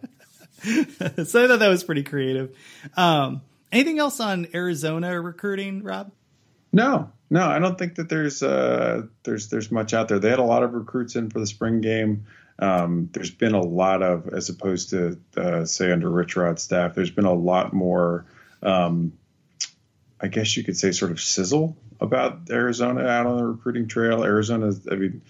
so 1.24 1.44
I 1.44 1.48
thought 1.48 1.58
that 1.58 1.68
was 1.68 1.82
pretty 1.82 2.02
creative. 2.02 2.54
Um, 2.96 3.40
anything 3.72 3.98
else 3.98 4.20
on 4.20 4.48
Arizona 4.54 5.20
recruiting, 5.20 5.82
Rob? 5.82 6.12
No, 6.72 7.10
no, 7.30 7.46
I 7.48 7.58
don't 7.58 7.78
think 7.78 7.94
that 7.96 8.08
there's 8.08 8.42
uh, 8.42 9.06
there's 9.24 9.48
there's 9.48 9.70
much 9.72 9.94
out 9.94 10.08
there. 10.08 10.18
They 10.18 10.30
had 10.30 10.38
a 10.38 10.44
lot 10.44 10.62
of 10.62 10.74
recruits 10.74 11.16
in 11.16 11.30
for 11.30 11.40
the 11.40 11.46
spring 11.46 11.80
game. 11.80 12.26
um, 12.58 13.08
there's 13.12 13.30
been 13.30 13.54
a 13.54 13.60
lot 13.60 14.02
of, 14.02 14.28
as 14.28 14.50
opposed 14.50 14.90
to 14.90 15.18
uh, 15.36 15.64
say 15.64 15.90
under 15.90 16.08
Rich 16.08 16.36
Rod's 16.36 16.62
staff, 16.62 16.94
there's 16.94 17.10
been 17.10 17.24
a 17.24 17.32
lot 17.32 17.72
more, 17.72 18.26
um, 18.62 19.14
I 20.20 20.28
guess 20.28 20.56
you 20.56 20.64
could 20.64 20.76
say, 20.76 20.92
sort 20.92 21.10
of 21.10 21.20
sizzle 21.20 21.76
about 22.00 22.50
Arizona 22.50 23.06
out 23.06 23.26
on 23.26 23.38
the 23.38 23.46
recruiting 23.46 23.88
trail. 23.88 24.22
Arizona, 24.22 24.72
I 24.90 24.94
mean, 24.96 25.22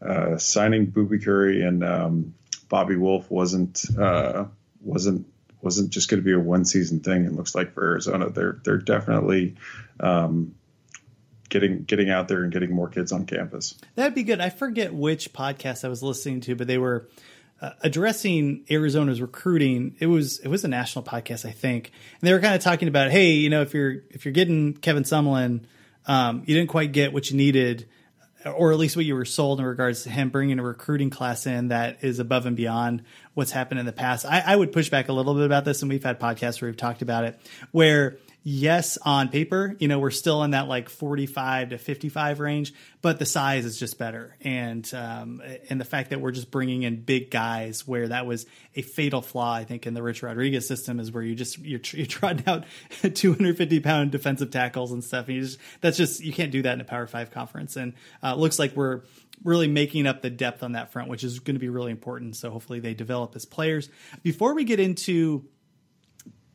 uh, 0.00 0.36
signing 0.38 0.86
Boobie 0.86 1.24
Curry 1.24 1.62
and 1.62 1.84
um, 1.84 2.34
Bobby 2.68 2.96
Wolf 2.96 3.30
wasn't 3.30 3.84
uh, 3.98 4.44
wasn't 4.80 5.26
wasn't 5.60 5.90
just 5.90 6.08
going 6.08 6.20
to 6.20 6.24
be 6.24 6.32
a 6.32 6.38
one 6.38 6.64
season 6.64 7.00
thing. 7.00 7.24
It 7.24 7.32
looks 7.32 7.54
like 7.54 7.74
for 7.74 7.84
Arizona, 7.84 8.30
they're 8.30 8.58
they're 8.64 8.78
definitely 8.78 9.56
um, 10.00 10.54
getting 11.48 11.84
getting 11.84 12.10
out 12.10 12.28
there 12.28 12.42
and 12.42 12.52
getting 12.52 12.72
more 12.72 12.88
kids 12.88 13.12
on 13.12 13.26
campus. 13.26 13.74
That'd 13.94 14.14
be 14.14 14.22
good. 14.22 14.40
I 14.40 14.50
forget 14.50 14.94
which 14.94 15.32
podcast 15.32 15.84
I 15.84 15.88
was 15.88 16.02
listening 16.02 16.40
to, 16.42 16.54
but 16.54 16.66
they 16.66 16.78
were 16.78 17.08
uh, 17.60 17.70
addressing 17.82 18.64
Arizona's 18.70 19.20
recruiting. 19.20 19.96
It 19.98 20.06
was 20.06 20.38
it 20.40 20.48
was 20.48 20.64
a 20.64 20.68
national 20.68 21.04
podcast, 21.04 21.44
I 21.44 21.52
think, 21.52 21.90
and 22.20 22.28
they 22.28 22.32
were 22.32 22.40
kind 22.40 22.54
of 22.54 22.62
talking 22.62 22.88
about, 22.88 23.10
hey, 23.10 23.32
you 23.32 23.50
know, 23.50 23.62
if 23.62 23.74
you're 23.74 23.96
if 24.10 24.24
you're 24.24 24.32
getting 24.34 24.74
Kevin 24.74 25.02
Sumlin, 25.02 25.64
um, 26.06 26.42
you 26.46 26.54
didn't 26.54 26.70
quite 26.70 26.92
get 26.92 27.12
what 27.12 27.30
you 27.30 27.36
needed. 27.36 27.88
Or 28.44 28.72
at 28.72 28.78
least 28.78 28.94
what 28.94 29.04
you 29.04 29.14
were 29.14 29.24
sold 29.24 29.58
in 29.58 29.66
regards 29.66 30.04
to 30.04 30.10
him 30.10 30.30
bringing 30.30 30.58
a 30.58 30.62
recruiting 30.62 31.10
class 31.10 31.46
in 31.46 31.68
that 31.68 31.98
is 32.02 32.20
above 32.20 32.46
and 32.46 32.56
beyond 32.56 33.02
what's 33.34 33.50
happened 33.50 33.80
in 33.80 33.86
the 33.86 33.92
past. 33.92 34.24
I, 34.24 34.42
I 34.46 34.54
would 34.54 34.72
push 34.72 34.90
back 34.90 35.08
a 35.08 35.12
little 35.12 35.34
bit 35.34 35.44
about 35.44 35.64
this, 35.64 35.82
and 35.82 35.90
we've 35.90 36.04
had 36.04 36.20
podcasts 36.20 36.60
where 36.60 36.70
we've 36.70 36.76
talked 36.76 37.02
about 37.02 37.24
it, 37.24 37.40
where 37.72 38.16
yes, 38.50 38.96
on 39.02 39.28
paper, 39.28 39.76
you 39.78 39.88
know, 39.88 39.98
we're 39.98 40.10
still 40.10 40.42
in 40.42 40.52
that 40.52 40.68
like 40.68 40.88
45 40.88 41.70
to 41.70 41.78
55 41.78 42.40
range, 42.40 42.72
but 43.02 43.18
the 43.18 43.26
size 43.26 43.66
is 43.66 43.78
just 43.78 43.98
better. 43.98 44.36
And, 44.40 44.90
um, 44.94 45.42
and 45.68 45.78
the 45.78 45.84
fact 45.84 46.10
that 46.10 46.22
we're 46.22 46.30
just 46.30 46.50
bringing 46.50 46.82
in 46.82 47.02
big 47.02 47.30
guys 47.30 47.86
where 47.86 48.08
that 48.08 48.24
was 48.24 48.46
a 48.74 48.80
fatal 48.80 49.20
flaw, 49.20 49.52
I 49.52 49.64
think, 49.64 49.86
in 49.86 49.92
the 49.92 50.02
Rich 50.02 50.22
Rodriguez 50.22 50.66
system 50.66 50.98
is 50.98 51.12
where 51.12 51.22
you 51.22 51.34
just, 51.34 51.58
you're, 51.58 51.80
you're 51.92 52.06
trotting 52.06 52.48
out 52.48 52.64
250 53.14 53.80
pound 53.80 54.12
defensive 54.12 54.50
tackles 54.50 54.92
and 54.92 55.04
stuff. 55.04 55.26
And 55.26 55.36
you 55.36 55.42
just, 55.42 55.58
that's 55.82 55.98
just, 55.98 56.24
you 56.24 56.32
can't 56.32 56.50
do 56.50 56.62
that 56.62 56.72
in 56.72 56.80
a 56.80 56.84
Power 56.84 57.06
Five 57.06 57.30
conference. 57.30 57.76
And, 57.76 57.92
uh, 58.22 58.34
looks 58.34 58.58
like 58.58 58.74
we're, 58.74 59.02
really 59.44 59.68
making 59.68 60.04
up 60.04 60.20
the 60.20 60.30
depth 60.30 60.64
on 60.64 60.72
that 60.72 60.90
front, 60.90 61.08
which 61.08 61.22
is 61.22 61.38
going 61.38 61.54
to 61.54 61.60
be 61.60 61.68
really 61.68 61.92
important. 61.92 62.34
So 62.34 62.50
hopefully 62.50 62.80
they 62.80 62.92
develop 62.92 63.36
as 63.36 63.44
players. 63.44 63.88
Before 64.24 64.52
we 64.52 64.64
get 64.64 64.80
into 64.80 65.44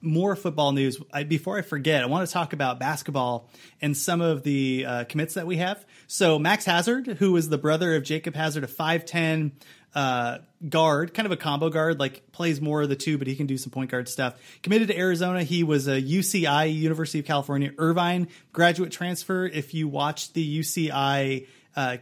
more 0.04 0.36
football 0.36 0.72
news. 0.72 1.00
I, 1.12 1.24
before 1.24 1.58
I 1.58 1.62
forget, 1.62 2.04
I 2.04 2.06
want 2.08 2.28
to 2.28 2.34
talk 2.34 2.54
about 2.54 2.80
basketball 2.80 3.50
and 3.82 3.96
some 3.96 4.22
of 4.22 4.44
the 4.44 4.86
uh, 4.86 5.04
commits 5.06 5.36
that 5.36 5.48
we 5.48 5.58
have. 5.58 5.86
So 6.08 6.38
Max 6.38 6.66
Hazzard, 6.66 7.08
who 7.08 7.36
is 7.38 7.50
the 7.50 7.58
brother 7.58 7.96
of 7.96 8.04
Jacob 8.04 8.36
Hazzard, 8.36 8.64
a 8.64 8.68
5'10 8.68 9.52
uh, 9.96 10.40
guard, 10.68 11.14
kind 11.14 11.26
of 11.26 11.32
a 11.32 11.38
combo 11.38 11.70
guard, 11.70 12.00
like 12.00 12.32
plays 12.32 12.60
more 12.60 12.82
of 12.82 12.90
the 12.90 12.96
two, 12.96 13.18
but 13.18 13.28
he 13.28 13.36
can 13.36 13.48
do 13.48 13.58
some 13.58 13.72
point 13.72 13.92
guard 13.92 14.10
stuff. 14.10 14.40
Committed 14.62 14.90
to 14.90 14.98
Arizona. 14.98 15.44
He 15.44 15.64
was 15.64 15.88
a 15.88 16.02
UCI, 16.02 16.74
University 16.74 17.20
of 17.20 17.26
California, 17.26 17.72
Irvine 17.78 18.28
graduate 18.52 18.92
transfer. 18.92 19.46
If 19.46 19.74
you 19.74 19.88
watch 19.88 20.34
the 20.34 20.60
UCI 20.60 21.48
uh, 21.76 21.98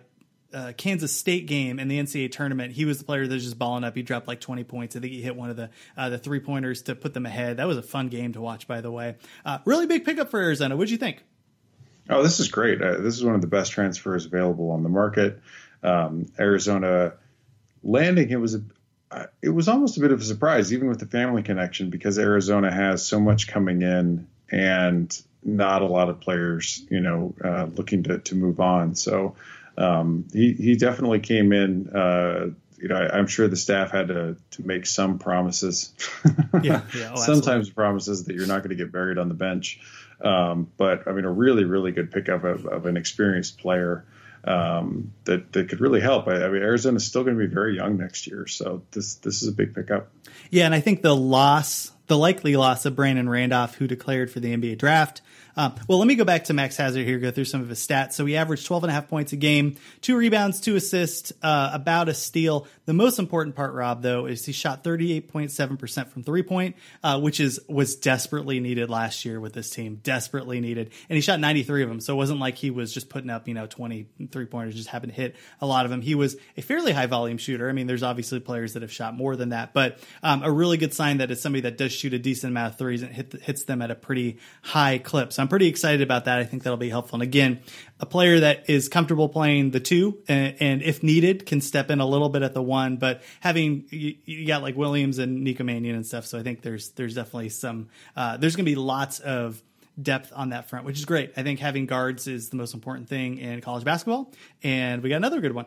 uh, 0.54 0.74
Kansas 0.78 1.16
State 1.16 1.46
game 1.46 1.80
in 1.80 1.88
the 1.88 2.00
NCAA 2.00 2.32
tournament, 2.32 2.74
he 2.74 2.86
was 2.86 3.00
the 3.00 3.04
player 3.04 3.28
that 3.28 3.34
was 3.34 3.44
just 3.44 3.58
balling 3.58 3.84
up. 3.84 3.96
He 3.96 4.02
dropped 4.02 4.28
like 4.28 4.40
20 4.40 4.64
points. 4.64 4.96
I 4.96 5.00
think 5.00 5.14
he 5.14 5.22
hit 5.22 5.36
one 5.36 5.50
of 5.50 5.56
the 5.56 5.70
uh, 5.98 6.10
the 6.10 6.18
three 6.18 6.40
pointers 6.40 6.82
to 6.84 6.96
put 6.96 7.14
them 7.14 7.26
ahead. 7.26 7.58
That 7.58 7.68
was 7.68 7.78
a 7.78 7.84
fun 7.84 8.10
game 8.10 8.34
to 8.34 8.42
watch, 8.42 8.68
by 8.68 8.82
the 8.82 8.92
way. 8.92 9.16
Uh, 9.46 9.60
really 9.66 9.88
big 9.88 10.06
pickup 10.06 10.30
for 10.30 10.40
Arizona. 10.40 10.76
What'd 10.76 10.92
you 10.92 10.98
think? 10.98 11.24
Oh, 12.10 12.24
this 12.24 12.40
is 12.40 12.50
great. 12.50 12.82
Uh, 12.82 12.98
this 12.98 13.16
is 13.16 13.24
one 13.24 13.36
of 13.36 13.42
the 13.42 13.48
best 13.48 13.72
transfers 13.72 14.26
available 14.26 14.72
on 14.72 14.84
the 14.84 14.90
market. 14.90 15.40
Um, 15.84 16.28
Arizona 16.40 17.14
landing 17.84 18.30
it 18.30 18.40
was 18.40 18.56
a 18.56 18.62
uh, 19.12 19.26
it 19.42 19.50
was 19.50 19.68
almost 19.68 19.98
a 19.98 20.00
bit 20.00 20.12
of 20.12 20.22
a 20.22 20.24
surprise, 20.24 20.72
even 20.72 20.88
with 20.88 21.00
the 21.00 21.06
family 21.06 21.44
connection, 21.44 21.90
because 21.90 22.18
Arizona 22.18 22.72
has 22.72 23.06
so 23.06 23.20
much 23.20 23.48
coming 23.48 23.82
in 23.82 24.28
and 24.50 25.22
not 25.44 25.82
a 25.82 25.86
lot 25.86 26.10
of 26.10 26.22
players, 26.22 26.86
you 26.90 27.02
know, 27.02 27.34
uh, 27.44 27.68
looking 27.76 28.04
to 28.04 28.20
to 28.20 28.36
move 28.36 28.60
on. 28.60 28.96
So 28.96 29.36
um, 29.82 30.28
he 30.32 30.54
he 30.54 30.76
definitely 30.76 31.20
came 31.20 31.52
in. 31.52 31.90
Uh, 31.90 32.48
you 32.78 32.88
know, 32.88 32.96
I, 32.96 33.20
am 33.20 33.28
sure 33.28 33.48
the 33.48 33.58
staff 33.58 33.92
had 33.92 34.08
to 34.08 34.38
to 34.52 34.66
make 34.66 34.86
some 34.86 35.20
promises. 35.20 35.94
yeah, 36.64 36.82
yeah 36.96 37.12
oh, 37.16 37.22
sometimes 37.22 37.70
promises 37.70 38.26
that 38.26 38.36
you're 38.36 38.48
not 38.48 38.60
going 38.60 38.70
to 38.70 38.76
get 38.76 38.92
buried 38.92 39.18
on 39.18 39.28
the 39.28 39.36
bench. 39.36 39.80
Um, 40.24 40.72
but 40.78 41.08
I 41.08 41.14
mean, 41.14 41.26
a 41.26 41.32
really 41.32 41.64
really 41.64 41.92
good 41.92 42.12
pickup 42.12 42.44
of, 42.44 42.66
of 42.66 42.86
an 42.86 42.98
experienced 42.98 43.58
player 43.58 44.06
um, 44.44 45.14
that 45.26 45.52
that 45.54 45.70
could 45.70 45.80
really 45.80 46.02
help. 46.02 46.28
I, 46.28 46.44
I 46.44 46.50
mean, 46.50 46.62
Arizona 46.62 46.98
is 46.98 47.06
still 47.06 47.24
going 47.24 47.38
to 47.38 47.48
be 47.48 47.54
very 47.54 47.76
young 47.76 47.98
next 47.98 48.28
year, 48.28 48.48
so 48.48 48.84
this 48.92 49.16
this 49.16 49.42
is 49.42 49.48
a 49.48 49.52
big 49.52 49.74
pickup. 49.74 50.12
Yeah, 50.50 50.66
and 50.66 50.76
I 50.76 50.80
think 50.80 51.02
the 51.02 51.16
loss, 51.16 51.92
the 52.08 52.18
likely 52.18 52.56
loss 52.56 52.86
of 52.86 52.96
Brandon 52.96 53.30
Randolph, 53.30 53.76
who 53.76 53.88
declared 53.88 54.32
for 54.32 54.40
the 54.40 54.56
NBA 54.56 54.78
draft, 54.78 55.22
um, 55.62 55.76
well, 55.88 56.00
let 56.00 56.08
me 56.08 56.16
go 56.16 56.24
back 56.24 56.46
to 56.46 56.54
Max 56.54 56.76
Hazzard 56.76 57.06
here, 57.06 57.20
go 57.20 57.30
through 57.30 57.46
some 57.46 57.62
of 57.62 57.70
his 57.70 57.86
stats. 57.86 58.14
So 58.14 58.26
he 58.26 58.36
averaged 58.36 58.66
12 58.66 58.86
and 58.86 58.90
a 58.90 58.94
half 58.96 59.08
points 59.08 59.32
a 59.32 59.36
game, 59.36 59.76
two 60.02 60.18
rebounds, 60.18 60.60
two 60.60 60.76
assists, 60.76 61.32
uh, 61.44 61.70
about 61.72 62.10
a 62.10 62.16
steal. 62.16 62.66
The 62.86 62.96
most 62.96 63.20
important 63.20 63.56
part, 63.56 63.76
Rob, 63.76 64.02
though, 64.02 64.26
is 64.26 64.44
he 64.44 64.54
shot 64.54 64.84
38.7% 64.84 66.08
from 66.08 66.24
three 66.24 66.42
point, 66.42 66.78
uh, 67.04 67.20
which 67.20 67.40
is, 67.40 67.60
was 67.70 67.96
desperately 67.96 68.60
needed 68.60 68.90
last 68.90 69.24
year 69.24 69.40
with 69.40 69.54
this 69.54 69.70
team, 69.70 70.00
desperately 70.02 70.60
needed. 70.62 70.90
And 71.10 71.16
he 71.16 71.22
shot 71.22 71.40
93 71.40 71.84
of 71.84 71.90
them. 71.90 72.00
So 72.00 72.16
it 72.16 72.18
wasn't 72.18 72.40
like 72.40 72.56
he 72.56 72.72
was 72.72 72.92
just 72.92 73.10
putting 73.10 73.30
up, 73.30 73.48
you 73.48 73.54
know, 73.54 73.68
20 73.68 74.08
three 74.32 74.48
pointers, 74.48 74.74
just 74.74 74.90
happened 74.90 75.14
to 75.14 75.22
hit 75.22 75.36
a 75.62 75.68
lot 75.68 75.86
of 75.86 75.92
them. 75.92 76.02
He 76.02 76.16
was 76.16 76.38
a 76.58 76.64
fairly 76.64 76.92
high 76.92 77.06
volume 77.06 77.38
shooter. 77.38 77.70
I 77.70 77.74
mean, 77.74 77.86
there's 77.86 78.02
obviously 78.02 78.40
players 78.40 78.74
that 78.74 78.82
have 78.82 78.92
shot 78.92 79.14
more 79.14 79.36
than 79.36 79.50
that, 79.50 79.76
but 79.76 80.00
um, 80.24 80.42
a 80.42 80.52
really 80.52 80.78
good 80.78 80.96
sign 80.96 81.20
that 81.20 81.30
it's 81.30 81.42
somebody 81.42 81.62
that 81.62 81.78
does 81.78 81.92
shoot 81.92 82.16
a 82.16 82.20
decent 82.20 82.50
amount 82.50 82.74
of 82.74 82.80
threes 82.80 83.04
and 83.04 83.14
hit, 83.14 83.34
hits 83.44 83.66
them 83.66 83.84
at 83.84 83.92
a 83.92 83.96
pretty 83.96 84.40
high 84.64 84.98
clip. 84.98 85.32
So 85.32 85.44
I'm 85.44 85.51
pretty 85.52 85.68
excited 85.68 86.02
about 86.02 86.26
that. 86.26 86.40
I 86.40 86.46
think 86.46 86.64
that'll 86.64 86.78
be 86.78 86.90
helpful. 86.90 87.18
And 87.18 87.24
again, 87.24 87.60
a 88.00 88.06
player 88.06 88.40
that 88.40 88.70
is 88.70 88.88
comfortable 88.88 89.28
playing 89.28 89.72
the 89.72 89.82
two 89.82 90.18
and, 90.30 90.56
and 90.62 90.82
if 90.82 91.04
needed 91.04 91.46
can 91.46 91.60
step 91.60 91.92
in 91.92 92.00
a 92.00 92.06
little 92.06 92.30
bit 92.30 92.42
at 92.42 92.54
the 92.54 92.64
one, 92.64 92.96
but 92.96 93.22
having 93.42 93.86
you, 93.90 94.16
you 94.24 94.48
got 94.48 94.62
like 94.62 94.78
Williams 94.78 95.20
and 95.20 95.44
Nico 95.44 95.66
Mannion 95.66 95.96
and 95.96 96.08
stuff. 96.08 96.26
So 96.26 96.40
I 96.40 96.44
think 96.44 96.62
there's, 96.62 96.92
there's 96.92 97.16
definitely 97.16 97.50
some, 97.50 97.90
uh, 98.16 98.38
there's 98.38 98.56
going 98.56 98.66
to 98.66 98.72
be 98.72 98.76
lots 98.76 99.20
of, 99.20 99.62
depth 100.02 100.32
on 100.34 100.50
that 100.50 100.70
front, 100.70 100.86
which 100.86 100.98
is 100.98 101.04
great. 101.04 101.34
I 101.36 101.44
think 101.44 101.60
having 101.60 101.86
guards 101.86 102.26
is 102.26 102.50
the 102.50 102.56
most 102.56 102.74
important 102.74 103.10
thing 103.10 103.38
in 103.38 103.60
college 103.60 103.84
basketball, 103.84 104.32
and 104.64 105.04
we 105.04 105.10
got 105.10 105.18
another 105.18 105.42
good 105.42 105.54
one. 105.54 105.66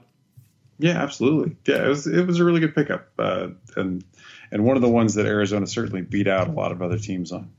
Yeah, 0.79 1.03
absolutely. 1.03 1.57
Yeah, 1.67 1.85
it 1.85 1.89
was 1.89 2.07
it 2.07 2.27
was 2.27 2.41
a 2.41 2.45
really 2.45 2.61
good 2.61 2.75
pickup, 2.75 3.09
uh, 3.19 3.49
and 3.77 4.03
and 4.51 4.65
one 4.65 4.77
of 4.77 4.83
the 4.83 4.89
ones 4.89 5.15
that 5.15 5.27
Arizona 5.27 5.67
certainly 5.67 6.01
beat 6.01 6.27
out 6.27 6.49
a 6.49 6.53
lot 6.53 6.73
of 6.73 6.81
other 6.81 6.99
teams 6.99 7.33
on. 7.33 7.51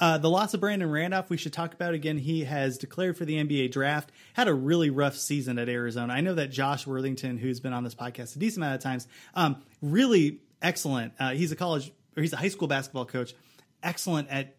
Uh, 0.00 0.18
the 0.18 0.28
loss 0.28 0.54
of 0.54 0.60
Brandon 0.60 0.90
Randolph, 0.90 1.30
we 1.30 1.36
should 1.36 1.52
talk 1.52 1.72
about 1.72 1.94
again. 1.94 2.18
He 2.18 2.44
has 2.44 2.78
declared 2.78 3.16
for 3.16 3.24
the 3.24 3.36
NBA 3.36 3.70
draft. 3.70 4.10
Had 4.32 4.48
a 4.48 4.54
really 4.54 4.90
rough 4.90 5.16
season 5.16 5.58
at 5.58 5.68
Arizona. 5.68 6.12
I 6.12 6.20
know 6.20 6.34
that 6.34 6.50
Josh 6.50 6.86
Worthington, 6.86 7.38
who's 7.38 7.60
been 7.60 7.72
on 7.72 7.84
this 7.84 7.94
podcast 7.94 8.34
a 8.34 8.38
decent 8.40 8.64
amount 8.64 8.74
of 8.76 8.82
times, 8.82 9.06
um, 9.34 9.62
really 9.80 10.40
excellent. 10.60 11.12
Uh, 11.18 11.30
he's 11.30 11.52
a 11.52 11.56
college 11.56 11.92
or 12.16 12.22
he's 12.22 12.32
a 12.32 12.36
high 12.36 12.48
school 12.48 12.66
basketball 12.68 13.06
coach. 13.06 13.34
Excellent 13.82 14.28
at 14.30 14.56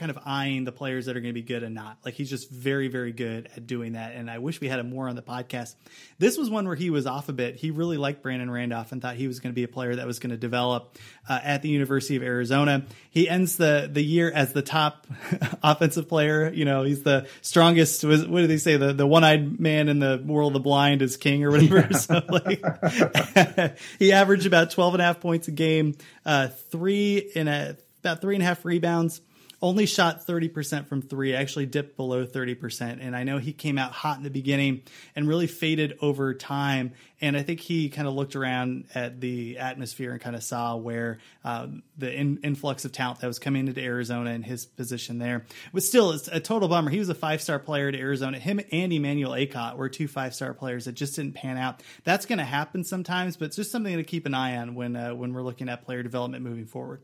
kind 0.00 0.10
of 0.10 0.18
eyeing 0.24 0.64
the 0.64 0.72
players 0.72 1.04
that 1.06 1.16
are 1.16 1.20
going 1.20 1.34
to 1.34 1.38
be 1.38 1.46
good 1.46 1.62
and 1.62 1.74
not. 1.74 1.98
Like 2.06 2.14
he's 2.14 2.30
just 2.30 2.50
very, 2.50 2.88
very 2.88 3.12
good 3.12 3.50
at 3.54 3.66
doing 3.66 3.92
that. 3.92 4.14
And 4.14 4.30
I 4.30 4.38
wish 4.38 4.58
we 4.58 4.66
had 4.66 4.78
him 4.78 4.88
more 4.88 5.10
on 5.10 5.14
the 5.14 5.22
podcast. 5.22 5.74
This 6.18 6.38
was 6.38 6.48
one 6.48 6.66
where 6.66 6.74
he 6.74 6.88
was 6.88 7.06
off 7.06 7.28
a 7.28 7.34
bit. 7.34 7.56
He 7.56 7.70
really 7.70 7.98
liked 7.98 8.22
Brandon 8.22 8.50
Randolph 8.50 8.92
and 8.92 9.02
thought 9.02 9.16
he 9.16 9.26
was 9.26 9.40
going 9.40 9.52
to 9.52 9.54
be 9.54 9.62
a 9.62 9.68
player 9.68 9.94
that 9.96 10.06
was 10.06 10.18
going 10.18 10.30
to 10.30 10.38
develop 10.38 10.96
uh, 11.28 11.38
at 11.44 11.60
the 11.60 11.68
University 11.68 12.16
of 12.16 12.22
Arizona. 12.22 12.86
He 13.10 13.28
ends 13.28 13.58
the 13.58 13.90
the 13.92 14.02
year 14.02 14.32
as 14.34 14.54
the 14.54 14.62
top 14.62 15.06
offensive 15.62 16.08
player. 16.08 16.50
You 16.50 16.64
know, 16.64 16.82
he's 16.82 17.02
the 17.02 17.28
strongest. 17.42 18.02
Was 18.02 18.26
what 18.26 18.40
do 18.40 18.46
they 18.46 18.56
say? 18.56 18.78
The 18.78 18.94
the 18.94 19.06
one 19.06 19.22
eyed 19.22 19.60
man 19.60 19.90
in 19.90 19.98
the 19.98 20.22
world 20.24 20.52
of 20.52 20.54
the 20.54 20.60
blind 20.60 21.02
is 21.02 21.18
king 21.18 21.44
or 21.44 21.50
whatever. 21.50 21.86
Yeah. 21.90 21.90
so 21.98 22.22
like, 22.30 23.76
he 23.98 24.12
averaged 24.12 24.46
about 24.46 24.70
12 24.70 24.94
and 24.94 25.02
a 25.02 25.04
half 25.04 25.20
points 25.20 25.48
a 25.48 25.50
game, 25.50 25.94
uh, 26.24 26.48
three 26.48 27.18
in 27.18 27.48
a 27.48 27.76
about 27.98 28.22
three 28.22 28.34
and 28.34 28.42
a 28.42 28.46
half 28.46 28.64
rebounds 28.64 29.20
only 29.62 29.84
shot 29.84 30.26
30% 30.26 30.88
from 30.88 31.02
three, 31.02 31.34
actually 31.34 31.66
dipped 31.66 31.96
below 31.96 32.24
30%. 32.24 32.98
And 33.00 33.14
I 33.14 33.24
know 33.24 33.38
he 33.38 33.52
came 33.52 33.76
out 33.76 33.92
hot 33.92 34.16
in 34.16 34.22
the 34.22 34.30
beginning 34.30 34.82
and 35.14 35.28
really 35.28 35.46
faded 35.46 35.98
over 36.00 36.32
time. 36.32 36.92
And 37.20 37.36
I 37.36 37.42
think 37.42 37.60
he 37.60 37.90
kind 37.90 38.08
of 38.08 38.14
looked 38.14 38.36
around 38.36 38.86
at 38.94 39.20
the 39.20 39.58
atmosphere 39.58 40.12
and 40.12 40.20
kind 40.20 40.34
of 40.34 40.42
saw 40.42 40.76
where 40.76 41.18
uh, 41.44 41.66
the 41.98 42.10
in, 42.10 42.38
influx 42.42 42.86
of 42.86 42.92
talent 42.92 43.20
that 43.20 43.26
was 43.26 43.38
coming 43.38 43.68
into 43.68 43.80
Arizona 43.82 44.30
and 44.30 44.44
his 44.44 44.64
position 44.64 45.18
there. 45.18 45.44
But 45.74 45.82
still, 45.82 46.12
it's 46.12 46.28
a 46.28 46.40
total 46.40 46.68
bummer. 46.68 46.90
He 46.90 46.98
was 46.98 47.10
a 47.10 47.14
five 47.14 47.42
star 47.42 47.58
player 47.58 47.88
at 47.88 47.94
Arizona. 47.94 48.38
Him 48.38 48.60
and 48.72 48.92
Emmanuel 48.92 49.32
Akot 49.32 49.76
were 49.76 49.90
two 49.90 50.08
five 50.08 50.34
star 50.34 50.54
players 50.54 50.86
that 50.86 50.92
just 50.92 51.16
didn't 51.16 51.34
pan 51.34 51.58
out. 51.58 51.82
That's 52.04 52.24
going 52.24 52.38
to 52.38 52.44
happen 52.44 52.82
sometimes, 52.82 53.36
but 53.36 53.46
it's 53.46 53.56
just 53.56 53.70
something 53.70 53.94
to 53.94 54.04
keep 54.04 54.24
an 54.24 54.32
eye 54.32 54.56
on 54.56 54.74
when 54.74 54.96
uh, 54.96 55.14
when 55.14 55.34
we're 55.34 55.42
looking 55.42 55.68
at 55.68 55.84
player 55.84 56.02
development 56.02 56.44
moving 56.44 56.66
forward. 56.66 57.02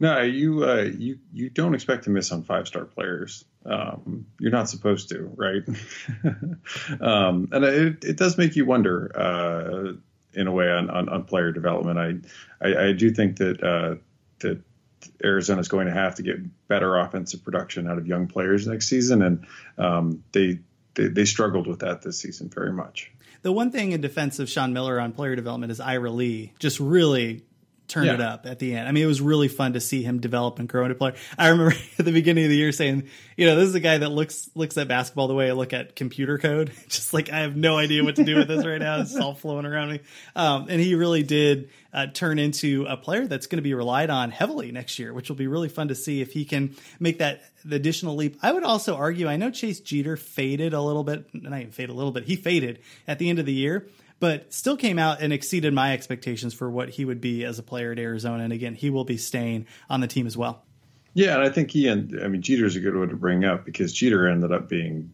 No, 0.00 0.20
you 0.22 0.64
uh, 0.64 0.90
you 0.96 1.18
you 1.32 1.50
don't 1.50 1.74
expect 1.74 2.04
to 2.04 2.10
miss 2.10 2.30
on 2.30 2.44
five 2.44 2.68
star 2.68 2.84
players. 2.84 3.44
Um, 3.66 4.26
you're 4.38 4.52
not 4.52 4.68
supposed 4.68 5.08
to, 5.10 5.30
right? 5.34 5.62
um, 7.00 7.48
and 7.52 7.64
it, 7.64 8.04
it 8.04 8.16
does 8.16 8.38
make 8.38 8.56
you 8.56 8.64
wonder. 8.64 9.12
Uh, 9.14 9.92
in 10.34 10.46
a 10.46 10.52
way 10.52 10.70
on, 10.70 10.90
on, 10.90 11.08
on 11.08 11.24
player 11.24 11.52
development. 11.52 11.98
I, 11.98 12.66
I, 12.66 12.88
I 12.88 12.92
do 12.92 13.10
think 13.10 13.38
that 13.38 13.62
uh, 13.62 13.96
that 14.40 14.60
Arizona 15.24 15.60
is 15.60 15.68
going 15.68 15.86
to 15.86 15.92
have 15.92 16.16
to 16.16 16.22
get 16.22 16.36
better 16.68 16.96
offensive 16.96 17.44
production 17.44 17.88
out 17.88 17.98
of 17.98 18.06
young 18.06 18.28
players 18.28 18.66
next 18.66 18.86
season, 18.86 19.22
and 19.22 19.46
um, 19.76 20.24
they, 20.32 20.60
they 20.94 21.08
they 21.08 21.24
struggled 21.24 21.66
with 21.66 21.80
that 21.80 22.02
this 22.02 22.18
season 22.18 22.48
very 22.48 22.72
much. 22.72 23.10
The 23.42 23.52
one 23.52 23.70
thing 23.70 23.92
in 23.92 24.00
defense 24.00 24.38
of 24.38 24.48
Sean 24.48 24.72
Miller 24.72 25.00
on 25.00 25.12
player 25.12 25.36
development 25.36 25.70
is 25.70 25.80
Ira 25.80 26.10
Lee 26.10 26.52
just 26.58 26.80
really 26.80 27.44
turned 27.88 28.06
yeah. 28.06 28.14
it 28.14 28.20
up 28.20 28.46
at 28.46 28.58
the 28.58 28.74
end. 28.74 28.86
I 28.86 28.92
mean, 28.92 29.02
it 29.02 29.06
was 29.06 29.20
really 29.20 29.48
fun 29.48 29.72
to 29.72 29.80
see 29.80 30.02
him 30.02 30.20
develop 30.20 30.58
and 30.58 30.68
grow 30.68 30.84
into 30.84 30.94
player. 30.94 31.14
I 31.38 31.48
remember 31.48 31.74
at 31.98 32.04
the 32.04 32.12
beginning 32.12 32.44
of 32.44 32.50
the 32.50 32.56
year 32.56 32.70
saying, 32.70 33.08
you 33.36 33.46
know, 33.46 33.56
this 33.56 33.68
is 33.68 33.74
a 33.74 33.80
guy 33.80 33.98
that 33.98 34.10
looks 34.10 34.50
looks 34.54 34.76
at 34.76 34.88
basketball 34.88 35.26
the 35.26 35.34
way 35.34 35.48
I 35.48 35.52
look 35.52 35.72
at 35.72 35.96
computer 35.96 36.38
code. 36.38 36.70
Just 36.88 37.14
like 37.14 37.30
I 37.30 37.40
have 37.40 37.56
no 37.56 37.76
idea 37.78 38.04
what 38.04 38.16
to 38.16 38.24
do 38.24 38.36
with 38.36 38.48
this 38.48 38.64
right 38.64 38.80
now. 38.80 39.00
It's 39.00 39.16
all 39.16 39.34
flowing 39.34 39.66
around 39.66 39.90
me. 39.90 40.00
Um, 40.36 40.66
and 40.68 40.80
he 40.80 40.94
really 40.94 41.22
did 41.22 41.70
uh, 41.92 42.06
turn 42.06 42.38
into 42.38 42.84
a 42.88 42.96
player 42.96 43.26
that's 43.26 43.46
going 43.46 43.56
to 43.56 43.62
be 43.62 43.74
relied 43.74 44.10
on 44.10 44.30
heavily 44.30 44.70
next 44.70 44.98
year, 44.98 45.12
which 45.12 45.28
will 45.30 45.36
be 45.36 45.46
really 45.46 45.68
fun 45.68 45.88
to 45.88 45.94
see 45.94 46.20
if 46.20 46.32
he 46.32 46.44
can 46.44 46.76
make 47.00 47.18
that 47.18 47.42
the 47.64 47.76
additional 47.76 48.14
leap. 48.14 48.38
I 48.42 48.52
would 48.52 48.64
also 48.64 48.96
argue, 48.96 49.26
I 49.26 49.36
know 49.36 49.50
Chase 49.50 49.80
Jeter 49.80 50.16
faded 50.16 50.74
a 50.74 50.80
little 50.80 51.04
bit, 51.04 51.26
not 51.32 51.58
even 51.58 51.72
faded 51.72 51.90
a 51.90 51.94
little 51.94 52.12
bit, 52.12 52.24
he 52.24 52.36
faded 52.36 52.80
at 53.06 53.18
the 53.18 53.30
end 53.30 53.38
of 53.38 53.46
the 53.46 53.52
year 53.52 53.86
but 54.20 54.52
still 54.52 54.76
came 54.76 54.98
out 54.98 55.20
and 55.20 55.32
exceeded 55.32 55.72
my 55.72 55.92
expectations 55.92 56.54
for 56.54 56.70
what 56.70 56.90
he 56.90 57.04
would 57.04 57.20
be 57.20 57.44
as 57.44 57.58
a 57.58 57.62
player 57.62 57.92
at 57.92 57.98
Arizona. 57.98 58.44
And 58.44 58.52
again, 58.52 58.74
he 58.74 58.90
will 58.90 59.04
be 59.04 59.16
staying 59.16 59.66
on 59.88 60.00
the 60.00 60.06
team 60.06 60.26
as 60.26 60.36
well. 60.36 60.64
Yeah, 61.14 61.34
and 61.34 61.42
I 61.42 61.48
think 61.48 61.70
he 61.70 61.88
and 61.88 62.20
I 62.22 62.28
mean 62.28 62.42
Jeter's 62.42 62.76
a 62.76 62.80
good 62.80 62.96
one 62.96 63.08
to 63.08 63.16
bring 63.16 63.44
up 63.44 63.64
because 63.64 63.92
Jeter 63.92 64.28
ended 64.28 64.52
up 64.52 64.68
being, 64.68 65.12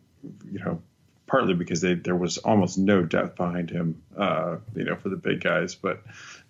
you 0.51 0.59
know, 0.59 0.83
partly 1.27 1.55
because 1.55 1.81
they, 1.81 1.95
there 1.95 2.17
was 2.17 2.39
almost 2.39 2.77
no 2.77 3.03
depth 3.03 3.37
behind 3.37 3.71
him, 3.71 4.03
uh, 4.17 4.57
you 4.75 4.85
know, 4.85 4.97
for 4.97 5.09
the 5.09 5.17
big 5.17 5.41
guys, 5.41 5.75
but 5.75 6.03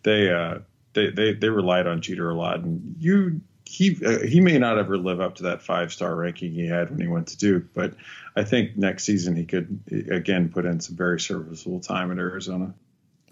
they 0.03 0.33
uh, 0.33 0.59
they 0.95 1.11
they 1.11 1.35
they 1.35 1.49
relied 1.49 1.87
on 1.87 2.01
Jeter 2.01 2.31
a 2.31 2.35
lot, 2.35 2.61
and 2.61 2.97
you 2.99 3.41
he 3.65 3.99
uh, 4.05 4.21
he 4.21 4.41
may 4.41 4.59
not 4.59 4.79
ever 4.79 4.99
live 4.99 5.21
up 5.21 5.37
to 5.37 5.45
that 5.45 5.63
five 5.63 5.93
star 5.93 6.15
ranking 6.15 6.53
he 6.53 6.67
had 6.67 6.91
when 6.91 7.01
he 7.01 7.09
went 7.09 7.29
to 7.29 7.37
Duke, 7.37 7.65
but 7.75 7.95
I 8.37 8.45
think 8.45 8.77
next 8.77 9.05
season 9.05 9.37
he 9.37 9.45
could 9.45 9.81
again 10.11 10.49
put 10.51 10.65
in 10.65 10.81
some 10.81 10.97
very 10.97 11.21
serviceable 11.21 11.81
time 11.81 12.13
at 12.13 12.19
Arizona. 12.19 12.75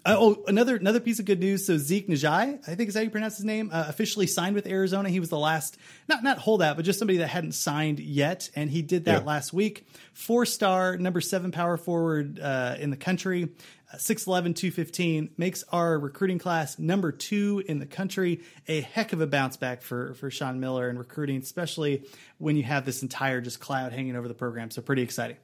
Uh, 0.05 0.17
oh, 0.19 0.43
another 0.47 0.75
another 0.75 0.99
piece 0.99 1.19
of 1.19 1.25
good 1.25 1.39
news. 1.39 1.65
So 1.65 1.77
Zeke 1.77 2.09
Nnaji, 2.09 2.67
I 2.67 2.75
think 2.75 2.89
is 2.89 2.95
how 2.95 3.01
you 3.01 3.09
pronounce 3.09 3.37
his 3.37 3.45
name, 3.45 3.69
uh, 3.71 3.85
officially 3.87 4.27
signed 4.27 4.53
with 4.53 4.67
Arizona. 4.67 5.07
He 5.07 5.21
was 5.21 5.29
the 5.29 5.37
last, 5.37 5.77
not 6.09 6.23
not 6.23 6.39
holdout, 6.39 6.75
but 6.75 6.83
just 6.83 6.99
somebody 6.99 7.19
that 7.19 7.27
hadn't 7.27 7.53
signed 7.53 7.99
yet, 7.99 8.49
and 8.53 8.69
he 8.69 8.81
did 8.81 9.05
that 9.05 9.21
yeah. 9.21 9.27
last 9.27 9.53
week. 9.53 9.87
Four 10.11 10.45
star, 10.45 10.97
number 10.97 11.21
seven 11.21 11.51
power 11.51 11.77
forward 11.77 12.37
uh, 12.39 12.75
in 12.79 12.89
the 12.89 12.97
country. 12.97 13.49
6'11, 13.97 14.55
215 14.55 15.31
makes 15.37 15.63
our 15.71 15.97
recruiting 15.99 16.39
class 16.39 16.79
number 16.79 17.11
two 17.11 17.63
in 17.67 17.79
the 17.79 17.85
country. 17.85 18.41
A 18.67 18.81
heck 18.81 19.13
of 19.13 19.21
a 19.21 19.27
bounce 19.27 19.57
back 19.57 19.81
for, 19.81 20.13
for 20.15 20.31
Sean 20.31 20.59
Miller 20.59 20.89
and 20.89 20.97
recruiting, 20.97 21.37
especially 21.37 22.05
when 22.37 22.55
you 22.55 22.63
have 22.63 22.85
this 22.85 23.01
entire 23.01 23.41
just 23.41 23.59
cloud 23.59 23.93
hanging 23.93 24.15
over 24.15 24.27
the 24.27 24.33
program. 24.33 24.71
So 24.71 24.81
pretty 24.81 25.01
exciting. 25.01 25.37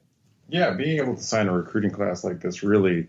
Yeah, 0.48 0.72
being 0.72 0.98
able 0.98 1.14
to 1.14 1.22
sign 1.22 1.46
a 1.46 1.52
recruiting 1.52 1.92
class 1.92 2.24
like 2.24 2.40
this 2.40 2.64
really, 2.64 3.06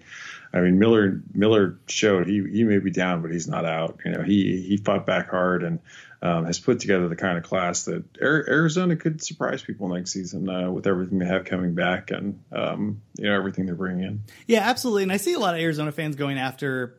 I 0.54 0.60
mean, 0.60 0.78
Miller 0.78 1.22
Miller 1.34 1.80
showed 1.88 2.28
he 2.28 2.48
he 2.52 2.64
may 2.64 2.78
be 2.78 2.92
down, 2.92 3.24
but 3.24 3.32
he's 3.32 3.48
not 3.48 3.66
out. 3.66 4.00
You 4.06 4.12
know, 4.12 4.22
he 4.22 4.62
he 4.62 4.78
fought 4.78 5.08
back 5.08 5.32
hard 5.32 5.64
and 5.64 5.80
um, 6.22 6.46
has 6.46 6.60
put 6.60 6.80
together 6.80 7.08
the 7.08 7.16
kind 7.16 7.38
of 7.38 7.44
class 7.44 7.86
that 7.86 8.04
Arizona 8.22 8.96
could 8.96 9.24
surprise 9.24 9.64
people 9.64 9.88
next 9.90 10.12
season 10.12 10.48
uh, 10.50 10.70
with 10.70 10.86
everything 10.86 11.20
they 11.20 11.26
have 11.26 11.46
coming 11.46 11.74
back 11.74 12.12
and 12.12 12.44
um, 12.52 13.02
you 13.18 13.26
know 13.26 13.36
everything 13.36 13.66
they're 13.66 13.76
bringing 13.76 14.04
in. 14.04 14.24
Yeah, 14.48 14.62
absolutely. 14.62 15.04
And 15.04 15.12
I 15.12 15.18
see 15.18 15.34
a 15.34 15.40
lot 15.40 15.56
of 15.56 15.62
Arizona 15.62 15.92
fans 15.92 16.16
going 16.16 16.38
after 16.38 16.96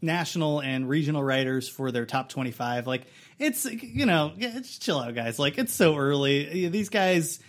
national 0.00 0.60
and 0.60 0.88
regional 0.88 1.22
writers 1.22 1.68
for 1.68 1.90
their 1.90 2.06
top 2.06 2.28
25 2.28 2.86
like 2.86 3.02
it's 3.36 3.64
you 3.64 4.06
know 4.06 4.32
it's 4.38 4.78
chill 4.78 5.00
out 5.00 5.12
guys 5.12 5.40
like 5.40 5.58
it's 5.58 5.74
so 5.74 5.96
early 5.96 6.68
these 6.68 6.88
guys 6.88 7.40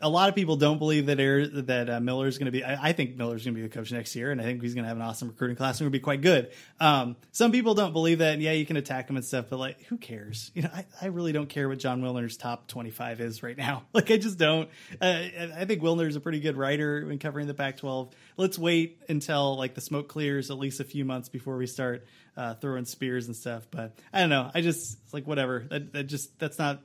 a 0.00 0.08
lot 0.08 0.28
of 0.28 0.34
people 0.34 0.56
don't 0.56 0.78
believe 0.78 1.06
that 1.06 1.18
Air, 1.18 1.46
that 1.46 1.90
uh, 1.90 2.00
Miller 2.00 2.26
is 2.26 2.38
going 2.38 2.46
to 2.46 2.52
be. 2.52 2.64
I, 2.64 2.88
I, 2.88 2.92
think 2.92 3.16
Miller 3.16 3.36
is 3.36 3.44
going 3.44 3.54
to 3.54 3.60
be 3.60 3.66
the 3.66 3.72
coach 3.72 3.90
next 3.92 4.14
year, 4.14 4.30
and 4.30 4.40
I 4.40 4.44
think 4.44 4.62
he's 4.62 4.74
going 4.74 4.84
to 4.84 4.88
have 4.88 4.96
an 4.96 5.02
awesome 5.02 5.28
recruiting 5.28 5.56
class 5.56 5.80
and 5.80 5.86
will 5.86 5.92
be 5.92 6.00
quite 6.00 6.20
good. 6.20 6.50
Um, 6.80 7.16
some 7.32 7.52
people 7.52 7.74
don't 7.74 7.92
believe 7.92 8.18
that. 8.18 8.34
And 8.34 8.42
yeah, 8.42 8.52
you 8.52 8.66
can 8.66 8.76
attack 8.76 9.08
him 9.08 9.16
and 9.16 9.24
stuff, 9.24 9.46
but 9.50 9.58
like, 9.58 9.82
who 9.84 9.96
cares? 9.96 10.50
You 10.54 10.62
know, 10.62 10.70
I, 10.74 10.86
I 11.00 11.06
really 11.06 11.32
don't 11.32 11.48
care 11.48 11.68
what 11.68 11.78
Jon 11.78 12.02
Wilner's 12.02 12.36
top 12.36 12.66
twenty-five 12.66 13.20
is 13.20 13.42
right 13.42 13.56
now. 13.56 13.84
Like, 13.98 14.12
I 14.12 14.16
just 14.16 14.38
don't. 14.38 14.68
Uh, 15.00 15.24
I 15.56 15.64
think 15.64 15.82
Wilner's 15.82 16.14
a 16.14 16.20
pretty 16.20 16.38
good 16.38 16.56
writer 16.56 17.04
when 17.04 17.18
covering 17.18 17.48
the 17.48 17.54
Pac-12. 17.54 18.12
Let's 18.36 18.56
wait 18.56 19.00
until 19.08 19.56
like 19.56 19.74
the 19.74 19.80
smoke 19.80 20.08
clears 20.08 20.50
at 20.52 20.58
least 20.58 20.78
a 20.78 20.84
few 20.84 21.04
months 21.04 21.28
before 21.28 21.56
we 21.56 21.66
start 21.66 22.06
uh, 22.36 22.54
throwing 22.54 22.84
spears 22.84 23.26
and 23.26 23.34
stuff. 23.34 23.66
But 23.70 23.98
I 24.12 24.20
don't 24.20 24.30
know. 24.30 24.50
I 24.54 24.60
just 24.60 24.98
like 25.12 25.26
whatever. 25.26 25.66
That, 25.70 25.92
that 25.94 26.04
just 26.04 26.38
that's 26.38 26.58
not 26.58 26.80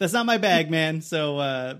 that's 0.00 0.12
not 0.12 0.26
my 0.26 0.38
bag, 0.38 0.70
man. 0.70 1.02
So 1.02 1.38
uh, 1.38 1.74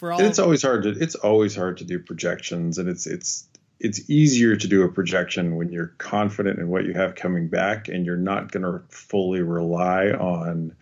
for 0.00 0.12
all. 0.12 0.20
it's 0.20 0.38
always 0.38 0.62
hard 0.62 0.82
to 0.84 0.90
it's 0.90 1.14
always 1.14 1.54
hard 1.54 1.78
to 1.78 1.84
do 1.84 1.98
projections, 1.98 2.78
and 2.78 2.88
it's 2.88 3.06
it's 3.06 3.46
it's 3.78 4.10
easier 4.10 4.56
to 4.56 4.66
do 4.66 4.82
a 4.82 4.88
projection 4.88 5.56
when 5.56 5.70
you're 5.70 5.94
confident 5.98 6.58
in 6.58 6.68
what 6.68 6.84
you 6.84 6.94
have 6.94 7.14
coming 7.14 7.48
back, 7.48 7.88
and 7.88 8.04
you're 8.04 8.16
not 8.16 8.50
going 8.50 8.62
to 8.62 8.82
fully 8.88 9.42
rely 9.42 10.08
on 10.08 10.74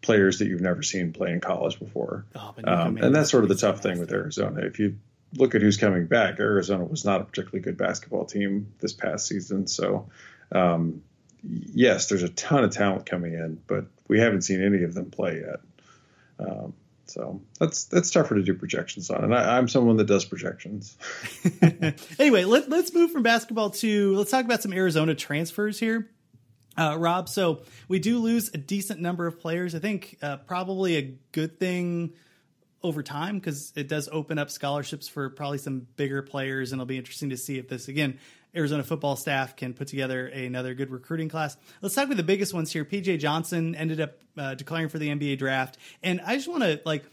players 0.00 0.38
that 0.38 0.48
you've 0.48 0.60
never 0.60 0.82
seen 0.82 1.12
play 1.12 1.30
in 1.30 1.40
college 1.40 1.78
before. 1.78 2.24
Oh, 2.34 2.54
um, 2.64 2.96
and 2.98 3.14
that's 3.14 3.30
sort 3.30 3.44
of 3.44 3.48
the 3.48 3.56
tough 3.56 3.82
thing 3.82 3.98
with 3.98 4.12
Arizona. 4.12 4.60
If 4.62 4.78
you 4.78 4.98
look 5.34 5.54
at 5.54 5.62
who's 5.62 5.76
coming 5.76 6.06
back, 6.06 6.40
Arizona 6.40 6.84
was 6.84 7.04
not 7.04 7.20
a 7.20 7.24
particularly 7.24 7.60
good 7.60 7.76
basketball 7.76 8.24
team 8.24 8.72
this 8.80 8.92
past 8.92 9.26
season. 9.26 9.66
So, 9.66 10.08
um, 10.52 11.02
yes, 11.42 12.08
there's 12.08 12.22
a 12.22 12.28
ton 12.30 12.64
of 12.64 12.70
talent 12.70 13.06
coming 13.06 13.34
in, 13.34 13.60
but 13.66 13.86
we 14.06 14.20
haven't 14.20 14.42
seen 14.42 14.62
any 14.62 14.84
of 14.84 14.94
them 14.94 15.10
play 15.10 15.40
yet. 15.40 15.60
Um, 16.38 16.74
so 17.10 17.40
that's 17.58 17.84
that's 17.84 18.10
tougher 18.10 18.34
to 18.34 18.42
do 18.42 18.54
projections 18.54 19.10
on, 19.10 19.24
and 19.24 19.34
I, 19.34 19.58
am 19.58 19.68
someone 19.68 19.96
that 19.96 20.06
does 20.06 20.24
projections. 20.24 20.96
anyway, 22.18 22.44
let, 22.44 22.68
let's 22.68 22.92
move 22.92 23.10
from 23.10 23.22
basketball 23.22 23.70
to 23.70 24.14
let's 24.16 24.30
talk 24.30 24.44
about 24.44 24.62
some 24.62 24.72
Arizona 24.72 25.14
transfers 25.14 25.78
here. 25.78 26.08
Uh, 26.76 26.96
Rob, 26.96 27.28
so 27.28 27.62
we 27.88 27.98
do 27.98 28.18
lose 28.18 28.50
a 28.54 28.58
decent 28.58 29.00
number 29.00 29.26
of 29.26 29.40
players. 29.40 29.74
I 29.74 29.80
think 29.80 30.16
uh, 30.22 30.36
probably 30.36 30.96
a 30.96 31.18
good 31.32 31.58
thing 31.58 32.12
over 32.82 33.02
time 33.02 33.38
because 33.38 33.72
it 33.74 33.88
does 33.88 34.08
open 34.12 34.38
up 34.38 34.50
scholarships 34.50 35.08
for 35.08 35.30
probably 35.30 35.58
some 35.58 35.86
bigger 35.96 36.22
players, 36.22 36.70
and 36.70 36.78
it'll 36.78 36.86
be 36.86 36.98
interesting 36.98 37.30
to 37.30 37.36
see 37.36 37.58
if 37.58 37.68
this 37.68 37.88
again 37.88 38.18
Arizona 38.58 38.82
football 38.82 39.16
staff 39.16 39.56
can 39.56 39.72
put 39.72 39.88
together 39.88 40.26
another 40.26 40.74
good 40.74 40.90
recruiting 40.90 41.28
class. 41.28 41.56
Let's 41.80 41.94
talk 41.94 42.06
about 42.06 42.16
the 42.16 42.24
biggest 42.24 42.52
ones 42.52 42.72
here. 42.72 42.84
PJ 42.84 43.20
Johnson 43.20 43.74
ended 43.76 44.00
up 44.00 44.18
uh, 44.36 44.54
declaring 44.54 44.88
for 44.88 44.98
the 44.98 45.08
NBA 45.08 45.38
draft, 45.38 45.78
and 46.02 46.20
I 46.20 46.34
just 46.34 46.48
want 46.48 46.64
to 46.64 46.80
like 46.84 47.04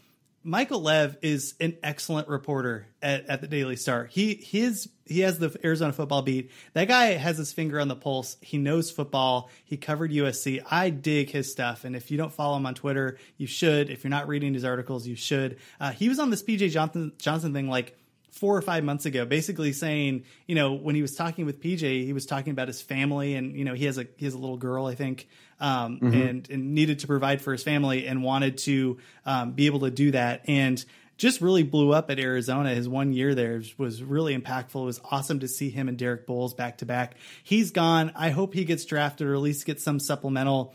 Michael 0.42 0.80
Lev 0.80 1.16
is 1.22 1.54
an 1.60 1.76
excellent 1.82 2.28
reporter 2.28 2.86
at, 3.02 3.26
at 3.26 3.40
the 3.40 3.48
Daily 3.48 3.74
Star. 3.74 4.04
He 4.04 4.34
his 4.34 4.88
he 5.04 5.20
has 5.20 5.38
the 5.38 5.56
Arizona 5.64 5.92
football 5.92 6.22
beat. 6.22 6.50
That 6.72 6.86
guy 6.86 7.12
has 7.14 7.36
his 7.38 7.52
finger 7.52 7.80
on 7.80 7.88
the 7.88 7.96
pulse. 7.96 8.36
He 8.40 8.56
knows 8.58 8.90
football. 8.90 9.50
He 9.64 9.76
covered 9.76 10.10
USC. 10.10 10.62
I 10.70 10.90
dig 10.90 11.30
his 11.30 11.50
stuff, 11.50 11.84
and 11.84 11.96
if 11.96 12.10
you 12.10 12.16
don't 12.16 12.32
follow 12.32 12.56
him 12.56 12.66
on 12.66 12.74
Twitter, 12.74 13.18
you 13.36 13.46
should. 13.46 13.90
If 13.90 14.04
you're 14.04 14.10
not 14.10 14.28
reading 14.28 14.54
his 14.54 14.64
articles, 14.64 15.06
you 15.06 15.16
should. 15.16 15.58
Uh, 15.80 15.92
he 15.92 16.08
was 16.08 16.18
on 16.18 16.30
this 16.30 16.42
PJ 16.42 16.70
Johnson 16.70 17.12
Johnson 17.18 17.52
thing 17.52 17.68
like 17.68 17.96
four 18.36 18.54
or 18.54 18.60
five 18.60 18.84
months 18.84 19.06
ago, 19.06 19.24
basically 19.24 19.72
saying, 19.72 20.24
you 20.46 20.54
know, 20.54 20.74
when 20.74 20.94
he 20.94 21.00
was 21.00 21.16
talking 21.16 21.46
with 21.46 21.62
PJ, 21.62 22.04
he 22.04 22.12
was 22.12 22.26
talking 22.26 22.50
about 22.50 22.68
his 22.68 22.82
family, 22.82 23.34
and 23.34 23.56
you 23.56 23.64
know, 23.64 23.74
he 23.74 23.86
has 23.86 23.96
a 23.96 24.06
he 24.16 24.26
has 24.26 24.34
a 24.34 24.38
little 24.38 24.58
girl, 24.58 24.86
I 24.86 24.94
think, 24.94 25.26
um, 25.58 25.98
mm-hmm. 26.00 26.12
and 26.12 26.50
and 26.50 26.74
needed 26.74 27.00
to 27.00 27.06
provide 27.06 27.40
for 27.40 27.52
his 27.52 27.62
family, 27.62 28.06
and 28.06 28.22
wanted 28.22 28.58
to 28.58 28.98
um, 29.24 29.52
be 29.52 29.66
able 29.66 29.80
to 29.80 29.90
do 29.90 30.10
that, 30.10 30.42
and 30.48 30.84
just 31.16 31.40
really 31.40 31.62
blew 31.62 31.94
up 31.94 32.10
at 32.10 32.18
Arizona. 32.18 32.74
His 32.74 32.86
one 32.86 33.14
year 33.14 33.34
there 33.34 33.62
was 33.78 34.02
really 34.02 34.36
impactful. 34.36 34.82
It 34.82 34.84
was 34.84 35.00
awesome 35.10 35.40
to 35.40 35.48
see 35.48 35.70
him 35.70 35.88
and 35.88 35.96
Derek 35.96 36.26
Bowles 36.26 36.52
back 36.52 36.78
to 36.78 36.86
back. 36.86 37.14
He's 37.42 37.70
gone. 37.70 38.12
I 38.14 38.30
hope 38.30 38.52
he 38.52 38.66
gets 38.66 38.84
drafted 38.84 39.26
or 39.26 39.34
at 39.34 39.40
least 39.40 39.64
gets 39.64 39.82
some 39.82 39.98
supplemental. 39.98 40.74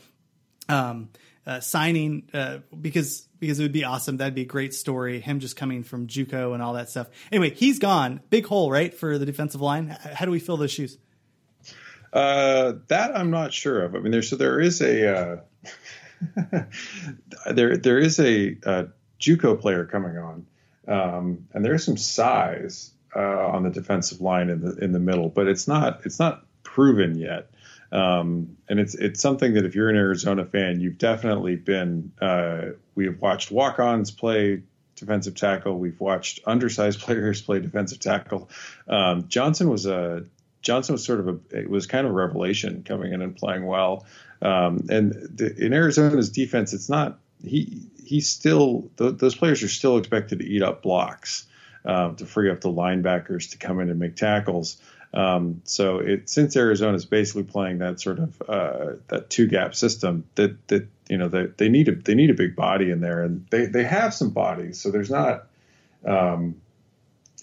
Um, 0.68 1.10
uh, 1.46 1.60
signing 1.60 2.30
uh, 2.34 2.60
because 2.80 3.28
because 3.42 3.60
it 3.60 3.64
would 3.64 3.74
be 3.74 3.84
awesome. 3.84 4.18
That'd 4.18 4.36
be 4.36 4.44
a 4.44 4.46
great 4.46 4.74
story. 4.74 5.20
Him 5.20 5.40
just 5.40 5.58
coming 5.58 5.84
from 5.84 6.06
JUCO 6.08 6.54
and 6.54 6.62
all 6.62 6.74
that 6.74 6.90
stuff. 6.90 7.10
Anyway, 7.32 7.50
he's 7.50 7.80
gone. 7.80 8.22
Big 8.30 8.46
hole, 8.46 8.72
right, 8.72 8.94
for 8.94 9.18
the 9.18 9.26
defensive 9.26 9.60
line. 9.60 9.88
How 9.90 10.26
do 10.26 10.32
we 10.32 10.40
fill 10.40 10.58
those 10.58 10.72
shoes? 10.72 11.00
Uh, 12.14 12.74
that 12.88 13.18
I'm 13.18 13.32
not 13.32 13.52
sure 13.52 13.84
of. 13.84 13.96
I 13.96 14.00
mean, 14.00 14.12
there 14.12 14.22
so 14.22 14.36
there 14.36 14.60
is 14.60 14.80
a 14.82 15.18
uh, 15.18 16.64
there 17.52 17.78
there 17.78 17.98
is 17.98 18.20
a, 18.20 18.58
a 18.64 18.88
JUCO 19.20 19.60
player 19.60 19.86
coming 19.86 20.18
on, 20.18 20.46
um, 20.88 21.48
and 21.54 21.66
there's 21.66 21.84
some 21.84 21.98
size 21.98 22.92
uh, 23.16 23.48
on 23.48 23.64
the 23.64 23.72
defensive 23.72 24.22
line 24.22 24.50
in 24.50 24.62
the 24.62 24.76
in 24.76 24.92
the 24.92 25.00
middle, 25.00 25.30
but 25.30 25.48
it's 25.48 25.68
not 25.68 26.02
it's 26.06 26.20
not 26.20 26.46
proven 26.64 27.18
yet. 27.18 27.50
Um, 27.92 28.58
and 28.70 28.80
it's 28.80 28.96
it's 28.96 29.22
something 29.22 29.54
that 29.56 29.66
if 29.66 29.76
you're 29.76 29.90
an 29.90 29.98
Arizona 29.98 30.46
fan, 30.46 30.80
you've 30.80 30.98
definitely 30.98 31.56
been. 31.56 32.12
Uh, 32.22 32.72
we 32.96 33.06
have 33.06 33.22
watched 33.22 33.52
walk-ons 33.52 34.12
play 34.12 34.64
defensive 34.96 35.36
tackle. 35.36 35.78
We've 35.78 36.00
watched 36.00 36.40
undersized 36.46 37.00
players 37.02 37.42
play 37.42 37.60
defensive 37.60 38.00
tackle. 38.00 38.50
Um, 38.88 39.28
Johnson 39.28 39.70
was 39.70 39.86
a 39.86 40.26
Johnson 40.62 40.94
was 40.94 41.04
sort 41.04 41.20
of 41.20 41.28
a 41.28 41.40
it 41.50 41.70
was 41.70 41.88
kind 41.88 42.06
of 42.06 42.14
a 42.14 42.16
revelation 42.16 42.84
coming 42.84 43.12
in 43.14 43.22
and 43.22 43.36
playing 43.36 43.66
well. 43.66 44.06
Um, 44.42 44.88
and 44.90 45.12
the, 45.36 45.54
in 45.58 45.74
Arizona's 45.74 46.30
defense, 46.30 46.74
it's 46.74 46.90
not 46.90 47.20
he 47.44 47.90
he's 48.04 48.30
still 48.30 48.90
th- 48.98 49.18
those 49.18 49.36
players 49.36 49.64
are 49.64 49.70
still 49.70 49.98
expected 49.98 50.40
to 50.40 50.46
eat 50.46 50.62
up 50.62 50.82
blocks 50.82 51.46
um, 51.86 52.16
to 52.18 52.26
free 52.26 52.50
up 52.50 52.62
the 52.62 52.70
linebackers 52.70 53.52
to 53.52 53.58
come 53.58 53.80
in 53.80 53.90
and 53.90 54.00
make 54.00 54.16
tackles. 54.16 54.78
Um, 55.14 55.62
so 55.66 56.00
it 56.00 56.30
since 56.30 56.56
Arizona 56.56 56.96
is 56.96 57.06
basically 57.06 57.44
playing 57.44 57.80
that 57.80 58.00
sort 58.00 58.20
of 58.20 58.42
uh, 58.48 58.94
that 59.08 59.30
two 59.30 59.48
gap 59.48 59.76
system 59.76 60.26
that 60.36 60.68
that 60.70 60.88
you 61.10 61.18
know 61.18 61.28
they, 61.28 61.48
they 61.58 61.70
need 61.70 61.90
a 61.90 61.96
they 61.96 62.16
need 62.16 62.30
a 62.30 62.34
big 62.34 62.56
body 62.56 62.92
in 62.92 63.02
there. 63.02 63.22
And 63.24 63.46
they 63.50 63.66
they 63.66 63.84
have 63.84 64.14
some 64.14 64.30
bodies 64.30 64.80
so 64.80 64.90
there's 64.90 65.10
not 65.10 65.48
um, 66.06 66.62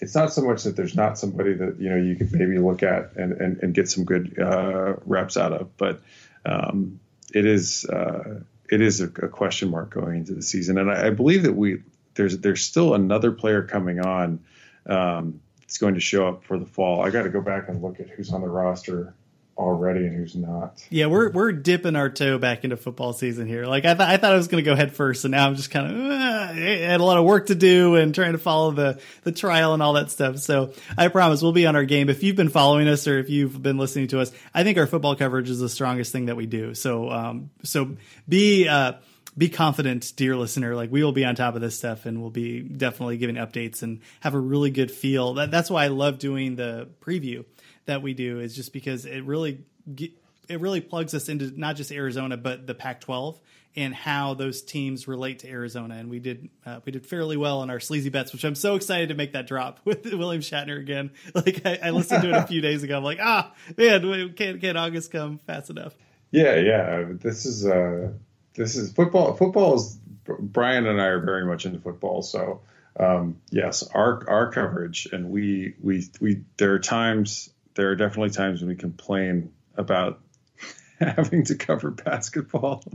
it's 0.01 0.15
not 0.15 0.33
so 0.33 0.41
much 0.41 0.63
that 0.63 0.75
there's 0.75 0.95
not 0.95 1.17
somebody 1.17 1.53
that 1.53 1.79
you 1.79 1.89
know 1.89 1.97
you 1.97 2.15
could 2.15 2.31
maybe 2.31 2.57
look 2.57 2.83
at 2.83 3.15
and 3.15 3.33
and, 3.33 3.61
and 3.61 3.73
get 3.73 3.89
some 3.89 4.05
good 4.05 4.39
uh, 4.39 4.95
reps 5.05 5.37
out 5.37 5.53
of. 5.53 5.75
But 5.77 6.01
um, 6.45 6.99
it 7.33 7.45
is 7.45 7.85
uh, 7.85 8.41
it 8.69 8.81
is 8.81 9.01
a, 9.01 9.05
a, 9.05 9.27
question 9.27 9.69
mark 9.69 9.89
going 9.89 10.17
into 10.17 10.33
the 10.33 10.41
season. 10.41 10.77
And 10.77 10.89
I, 10.89 11.07
I, 11.07 11.09
believe 11.09 11.43
that 11.43 11.53
we 11.53 11.81
there's 12.15 12.37
there's 12.39 12.63
still 12.63 12.93
another 12.93 13.31
player 13.31 13.63
coming 13.63 13.99
on 13.99 14.39
um, 14.85 15.41
it's 15.69 15.77
going 15.77 15.93
to 15.93 15.99
show 15.99 16.27
up 16.27 16.43
for 16.45 16.57
the 16.57 16.65
fall. 16.65 17.05
I 17.05 17.11
got 17.11 17.23
to 17.23 17.29
go 17.29 17.41
back 17.41 17.69
and 17.69 17.79
look 17.79 17.99
at 17.99 18.09
who's 18.09 18.33
on 18.33 18.41
the 18.41 18.49
roster 18.49 19.13
already 19.55 20.07
and 20.07 20.15
who's 20.15 20.35
not. 20.35 20.83
Yeah, 20.89 21.05
we're 21.05 21.29
we're 21.29 21.51
dipping 21.51 21.95
our 21.95 22.09
toe 22.09 22.39
back 22.39 22.63
into 22.63 22.75
football 22.75 23.13
season 23.13 23.45
here. 23.45 23.65
Like 23.67 23.85
I 23.85 23.93
thought, 23.93 24.09
I 24.09 24.17
thought 24.17 24.33
I 24.33 24.35
was 24.35 24.47
going 24.47 24.63
to 24.63 24.67
go 24.67 24.75
head 24.75 24.95
first, 24.95 25.25
and 25.25 25.31
now 25.31 25.45
I'm 25.45 25.55
just 25.55 25.69
kind 25.69 25.85
of 25.85 26.11
uh, 26.11 26.53
had 26.53 26.99
a 26.99 27.03
lot 27.03 27.19
of 27.19 27.23
work 27.23 27.45
to 27.47 27.55
do 27.55 27.97
and 27.97 28.15
trying 28.15 28.31
to 28.31 28.39
follow 28.39 28.71
the 28.71 28.99
the 29.21 29.31
trial 29.31 29.75
and 29.75 29.83
all 29.83 29.93
that 29.93 30.09
stuff. 30.09 30.39
So 30.39 30.73
I 30.97 31.07
promise 31.07 31.43
we'll 31.43 31.51
be 31.51 31.67
on 31.67 31.75
our 31.75 31.85
game. 31.85 32.09
If 32.09 32.23
you've 32.23 32.35
been 32.35 32.49
following 32.49 32.87
us 32.87 33.07
or 33.07 33.19
if 33.19 33.29
you've 33.29 33.61
been 33.61 33.77
listening 33.77 34.07
to 34.07 34.21
us, 34.21 34.31
I 34.55 34.63
think 34.63 34.79
our 34.79 34.87
football 34.87 35.15
coverage 35.15 35.51
is 35.51 35.59
the 35.59 35.69
strongest 35.69 36.11
thing 36.11 36.25
that 36.25 36.35
we 36.35 36.47
do. 36.47 36.73
So 36.73 37.11
um, 37.11 37.51
so 37.61 37.95
be. 38.27 38.67
Uh, 38.67 38.93
be 39.37 39.49
confident, 39.49 40.13
dear 40.15 40.35
listener. 40.35 40.75
Like 40.75 40.91
we 40.91 41.03
will 41.03 41.11
be 41.11 41.25
on 41.25 41.35
top 41.35 41.55
of 41.55 41.61
this 41.61 41.77
stuff, 41.77 42.05
and 42.05 42.21
we'll 42.21 42.31
be 42.31 42.61
definitely 42.61 43.17
giving 43.17 43.35
updates 43.35 43.83
and 43.83 44.01
have 44.21 44.33
a 44.33 44.39
really 44.39 44.71
good 44.71 44.91
feel. 44.91 45.35
That, 45.35 45.51
that's 45.51 45.69
why 45.69 45.85
I 45.85 45.87
love 45.87 46.19
doing 46.19 46.55
the 46.55 46.89
preview 47.01 47.45
that 47.85 48.01
we 48.01 48.13
do. 48.13 48.39
Is 48.39 48.55
just 48.55 48.73
because 48.73 49.05
it 49.05 49.23
really 49.23 49.63
it 49.95 50.59
really 50.59 50.81
plugs 50.81 51.13
us 51.13 51.29
into 51.29 51.51
not 51.57 51.75
just 51.75 51.91
Arizona 51.91 52.35
but 52.35 52.65
the 52.65 52.73
Pac-12 52.73 53.39
and 53.75 53.93
how 53.93 54.33
those 54.33 54.63
teams 54.63 55.07
relate 55.07 55.39
to 55.39 55.49
Arizona. 55.49 55.95
And 55.95 56.09
we 56.09 56.19
did 56.19 56.49
uh, 56.65 56.79
we 56.85 56.91
did 56.91 57.05
fairly 57.05 57.37
well 57.37 57.59
on 57.59 57.69
our 57.69 57.79
sleazy 57.79 58.09
bets, 58.09 58.33
which 58.33 58.43
I'm 58.43 58.55
so 58.55 58.75
excited 58.75 59.09
to 59.09 59.15
make 59.15 59.33
that 59.33 59.47
drop 59.47 59.79
with 59.85 60.05
William 60.05 60.41
Shatner 60.41 60.79
again. 60.79 61.11
Like 61.35 61.65
I, 61.65 61.79
I 61.83 61.89
listened 61.91 62.23
to 62.23 62.29
it 62.29 62.35
a 62.35 62.47
few 62.47 62.61
days 62.61 62.83
ago. 62.83 62.97
I'm 62.97 63.03
like, 63.03 63.19
ah, 63.21 63.53
man, 63.77 64.33
can't 64.33 64.59
can't 64.59 64.77
August 64.77 65.11
come 65.11 65.37
fast 65.37 65.69
enough? 65.69 65.95
Yeah, 66.31 66.55
yeah. 66.55 67.05
This 67.13 67.45
is 67.45 67.65
uh 67.65 68.11
this 68.59 68.75
is 68.75 68.91
football. 68.91 69.33
Football 69.35 69.75
is 69.75 69.97
Brian 70.25 70.85
and 70.85 71.01
I 71.01 71.05
are 71.05 71.19
very 71.21 71.45
much 71.45 71.65
into 71.65 71.79
football, 71.79 72.21
so 72.21 72.61
um, 72.99 73.39
yes, 73.49 73.87
our 73.93 74.29
our 74.29 74.51
coverage 74.51 75.07
and 75.11 75.29
we 75.29 75.75
we 75.81 76.03
we 76.19 76.41
there 76.57 76.73
are 76.73 76.79
times 76.79 77.49
there 77.75 77.89
are 77.89 77.95
definitely 77.95 78.31
times 78.31 78.59
when 78.59 78.67
we 78.67 78.75
complain 78.75 79.53
about 79.77 80.19
having 80.99 81.45
to 81.45 81.55
cover 81.55 81.89
basketball. 81.89 82.83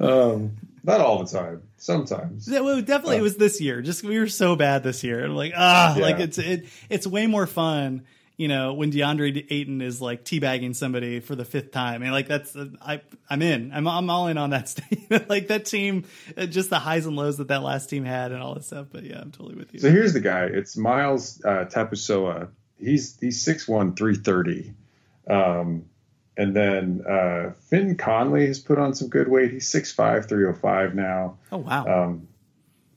Um, 0.00 0.56
not 0.82 1.00
all 1.00 1.24
the 1.24 1.30
time. 1.30 1.62
Sometimes. 1.78 2.48
Yeah, 2.48 2.60
well, 2.60 2.80
definitely 2.80 3.16
uh, 3.16 3.20
it 3.20 3.22
was 3.22 3.36
this 3.36 3.60
year. 3.60 3.80
Just 3.80 4.02
we 4.02 4.18
were 4.18 4.26
so 4.26 4.56
bad 4.56 4.82
this 4.82 5.04
year. 5.04 5.24
I'm 5.24 5.34
like, 5.34 5.52
ah, 5.56 5.94
yeah. 5.96 6.02
like 6.02 6.18
it's 6.18 6.38
it 6.38 6.66
it's 6.88 7.06
way 7.06 7.26
more 7.26 7.46
fun 7.46 8.04
you 8.36 8.48
know, 8.48 8.74
when 8.74 8.90
DeAndre 8.90 9.46
Ayton 9.50 9.80
is 9.80 10.00
like 10.00 10.24
teabagging 10.24 10.74
somebody 10.74 11.20
for 11.20 11.36
the 11.36 11.44
fifth 11.44 11.70
time, 11.70 12.02
and 12.02 12.10
like 12.10 12.26
that's 12.26 12.56
I 12.82 13.00
I'm 13.30 13.42
in. 13.42 13.70
I'm 13.72 13.86
I'm 13.86 14.10
all 14.10 14.26
in 14.26 14.38
on 14.38 14.50
that. 14.50 14.74
like 15.28 15.48
that 15.48 15.66
team, 15.66 16.04
uh, 16.36 16.46
just 16.46 16.70
the 16.70 16.78
highs 16.78 17.06
and 17.06 17.16
lows 17.16 17.36
that 17.36 17.48
that 17.48 17.62
last 17.62 17.90
team 17.90 18.04
had, 18.04 18.32
and 18.32 18.42
all 18.42 18.54
this 18.54 18.66
stuff. 18.66 18.88
But 18.90 19.04
yeah, 19.04 19.20
I'm 19.20 19.30
totally 19.30 19.56
with 19.56 19.72
you. 19.72 19.80
So 19.80 19.90
here's 19.90 20.12
the 20.12 20.20
guy. 20.20 20.44
It's 20.44 20.76
Myles 20.76 21.40
uh, 21.44 21.66
Tapusoa. 21.66 22.48
He's 22.78 23.16
he's 23.20 23.40
six 23.40 23.68
one 23.68 23.94
three 23.94 24.16
thirty. 24.16 24.74
Um, 25.28 25.86
and 26.36 26.54
then 26.54 27.04
uh, 27.08 27.52
Finn 27.68 27.96
Connolly 27.96 28.46
has 28.48 28.58
put 28.58 28.78
on 28.78 28.94
some 28.94 29.08
good 29.08 29.28
weight. 29.28 29.52
He's 29.52 29.70
6'5", 29.70 30.28
305 30.28 30.94
now. 30.94 31.38
Oh 31.52 31.58
wow. 31.58 31.86
Um, 31.86 32.28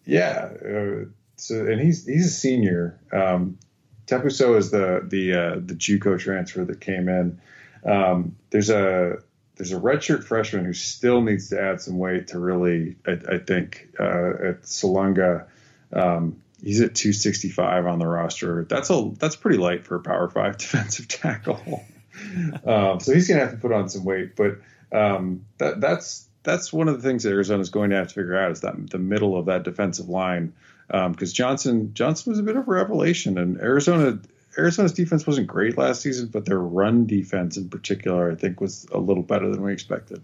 yeah. 0.06 0.50
Uh, 0.60 1.06
so 1.36 1.66
and 1.68 1.80
he's 1.80 2.06
he's 2.06 2.26
a 2.26 2.32
senior. 2.32 3.00
Um, 3.12 3.60
Tapuso 4.08 4.58
is 4.58 4.72
the 4.72 5.06
the 5.06 5.34
uh, 5.34 5.56
the 5.56 5.76
JUCO 5.76 6.18
transfer 6.20 6.66
that 6.66 6.82
came 6.82 7.10
in. 7.10 7.40
Um, 7.86 8.38
there's 8.50 8.70
a 8.70 9.18
there's 9.58 9.72
a 9.72 9.80
redshirt 9.80 10.24
freshman 10.24 10.66
who 10.66 10.74
still 10.74 11.22
needs 11.22 11.50
to 11.50 11.60
add 11.60 11.82
some 11.82 11.98
weight 11.98 12.28
to 12.28 12.40
really, 12.40 12.96
I, 13.06 13.12
I 13.34 13.38
think, 13.40 13.90
uh, 14.00 14.04
at 14.04 14.62
Salunga. 14.64 15.48
Um, 15.92 16.42
he's 16.62 16.80
at 16.82 16.96
265 16.96 17.86
on 17.86 18.00
the 18.00 18.08
roster. 18.08 18.66
That's 18.66 18.90
a 18.90 19.12
that's 19.18 19.36
pretty 19.36 19.58
light 19.58 19.86
for 19.86 19.96
a 19.96 20.00
Power 20.00 20.30
Five 20.30 20.58
defensive 20.58 21.08
tackle. 21.08 21.84
um, 22.66 23.00
so 23.00 23.14
he's 23.14 23.28
going 23.28 23.40
to 23.40 23.46
have 23.46 23.52
to 23.52 23.58
put 23.60 23.72
on 23.72 23.90
some 23.90 24.06
weight. 24.06 24.36
But 24.36 24.60
um, 24.92 25.46
that 25.58 25.82
that's 25.82 26.28
that's 26.44 26.72
one 26.72 26.88
of 26.88 27.02
the 27.02 27.08
things 27.08 27.24
that 27.24 27.32
Arizona 27.32 27.62
is 27.62 27.70
going 27.70 27.90
to 27.90 27.98
have 27.98 28.08
to 28.08 28.14
figure 28.14 28.38
out 28.38 28.52
is 28.52 28.62
that 28.62 28.90
the 28.90 29.00
middle 29.00 29.38
of 29.38 29.48
that 29.48 29.64
defensive 29.64 30.08
line 30.08 30.54
because 30.88 31.30
um, 31.30 31.34
Johnson 31.34 31.94
Johnson 31.94 32.32
was 32.32 32.40
a 32.40 32.44
bit 32.44 32.56
of 32.56 32.68
a 32.68 32.72
revelation, 32.72 33.38
and 33.38 33.60
Arizona 33.60 34.20
Arizona's 34.58 34.94
defense 34.94 35.28
wasn't 35.28 35.48
great 35.48 35.78
last 35.78 36.02
season, 36.02 36.28
but 36.28 36.46
their 36.46 36.60
run 36.60 37.06
defense 37.06 37.58
in 37.58 37.70
particular, 37.70 38.32
I 38.32 38.36
think, 38.36 38.60
was 38.60 38.88
a 38.92 38.98
little 38.98 39.24
better 39.24 39.50
than 39.50 39.62
we 39.62 39.72
expected. 39.72 40.24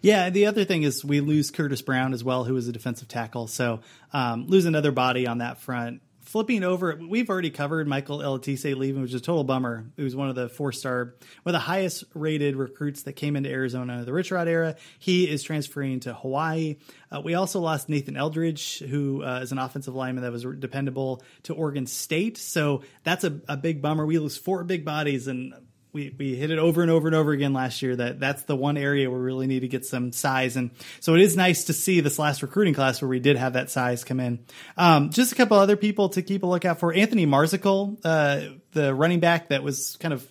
Yeah, 0.00 0.30
the 0.30 0.46
other 0.46 0.64
thing 0.64 0.82
is 0.82 1.04
we 1.04 1.20
lose 1.20 1.50
Curtis 1.50 1.82
Brown 1.82 2.12
as 2.12 2.22
well, 2.22 2.44
who 2.44 2.54
was 2.54 2.68
a 2.68 2.72
defensive 2.72 3.08
tackle. 3.08 3.46
So 3.46 3.80
um, 4.12 4.46
lose 4.46 4.66
another 4.66 4.92
body 4.92 5.26
on 5.26 5.38
that 5.38 5.58
front 5.58 6.02
flipping 6.32 6.64
over, 6.64 6.98
we've 7.06 7.28
already 7.28 7.50
covered 7.50 7.86
Michael 7.86 8.22
Eletise 8.22 8.64
leaving, 8.64 9.02
which 9.02 9.10
is 9.10 9.20
a 9.20 9.22
total 9.22 9.44
bummer. 9.44 9.84
He 9.96 10.02
was 10.02 10.16
one 10.16 10.30
of 10.30 10.34
the 10.34 10.48
four 10.48 10.72
star, 10.72 11.14
one 11.42 11.54
of 11.54 11.60
the 11.60 11.66
highest 11.66 12.04
rated 12.14 12.56
recruits 12.56 13.02
that 13.02 13.12
came 13.12 13.36
into 13.36 13.50
Arizona 13.50 14.02
the 14.06 14.14
Rich 14.14 14.30
Rod 14.30 14.48
era. 14.48 14.76
He 14.98 15.28
is 15.28 15.42
transferring 15.42 16.00
to 16.00 16.14
Hawaii. 16.14 16.78
Uh, 17.10 17.20
we 17.20 17.34
also 17.34 17.60
lost 17.60 17.90
Nathan 17.90 18.16
Eldridge, 18.16 18.78
who 18.78 19.22
uh, 19.22 19.40
is 19.42 19.52
an 19.52 19.58
offensive 19.58 19.94
lineman 19.94 20.24
that 20.24 20.32
was 20.32 20.46
dependable 20.58 21.22
to 21.42 21.52
Oregon 21.52 21.86
State. 21.86 22.38
So 22.38 22.82
that's 23.04 23.24
a, 23.24 23.38
a 23.46 23.58
big 23.58 23.82
bummer. 23.82 24.06
We 24.06 24.18
lose 24.18 24.38
four 24.38 24.64
big 24.64 24.86
bodies 24.86 25.28
and 25.28 25.52
we, 25.92 26.14
we 26.18 26.34
hit 26.34 26.50
it 26.50 26.58
over 26.58 26.80
and 26.80 26.90
over 26.90 27.06
and 27.06 27.14
over 27.14 27.32
again 27.32 27.52
last 27.52 27.82
year 27.82 27.94
that 27.96 28.18
that's 28.18 28.44
the 28.44 28.56
one 28.56 28.76
area 28.76 29.10
where 29.10 29.18
we 29.18 29.24
really 29.24 29.46
need 29.46 29.60
to 29.60 29.68
get 29.68 29.84
some 29.84 30.10
size. 30.12 30.56
And 30.56 30.70
so 31.00 31.14
it 31.14 31.20
is 31.20 31.36
nice 31.36 31.64
to 31.64 31.72
see 31.72 32.00
this 32.00 32.18
last 32.18 32.42
recruiting 32.42 32.72
class 32.72 33.02
where 33.02 33.08
we 33.08 33.20
did 33.20 33.36
have 33.36 33.52
that 33.52 33.70
size 33.70 34.02
come 34.02 34.18
in. 34.18 34.44
Um, 34.76 35.10
just 35.10 35.32
a 35.32 35.34
couple 35.34 35.58
other 35.58 35.76
people 35.76 36.08
to 36.10 36.22
keep 36.22 36.42
a 36.42 36.46
lookout 36.46 36.78
for. 36.78 36.94
Anthony 36.94 37.26
Mariscal, 37.26 37.98
uh, 38.04 38.54
the 38.72 38.94
running 38.94 39.20
back 39.20 39.48
that 39.48 39.62
was 39.62 39.96
kind 40.00 40.14
of 40.14 40.26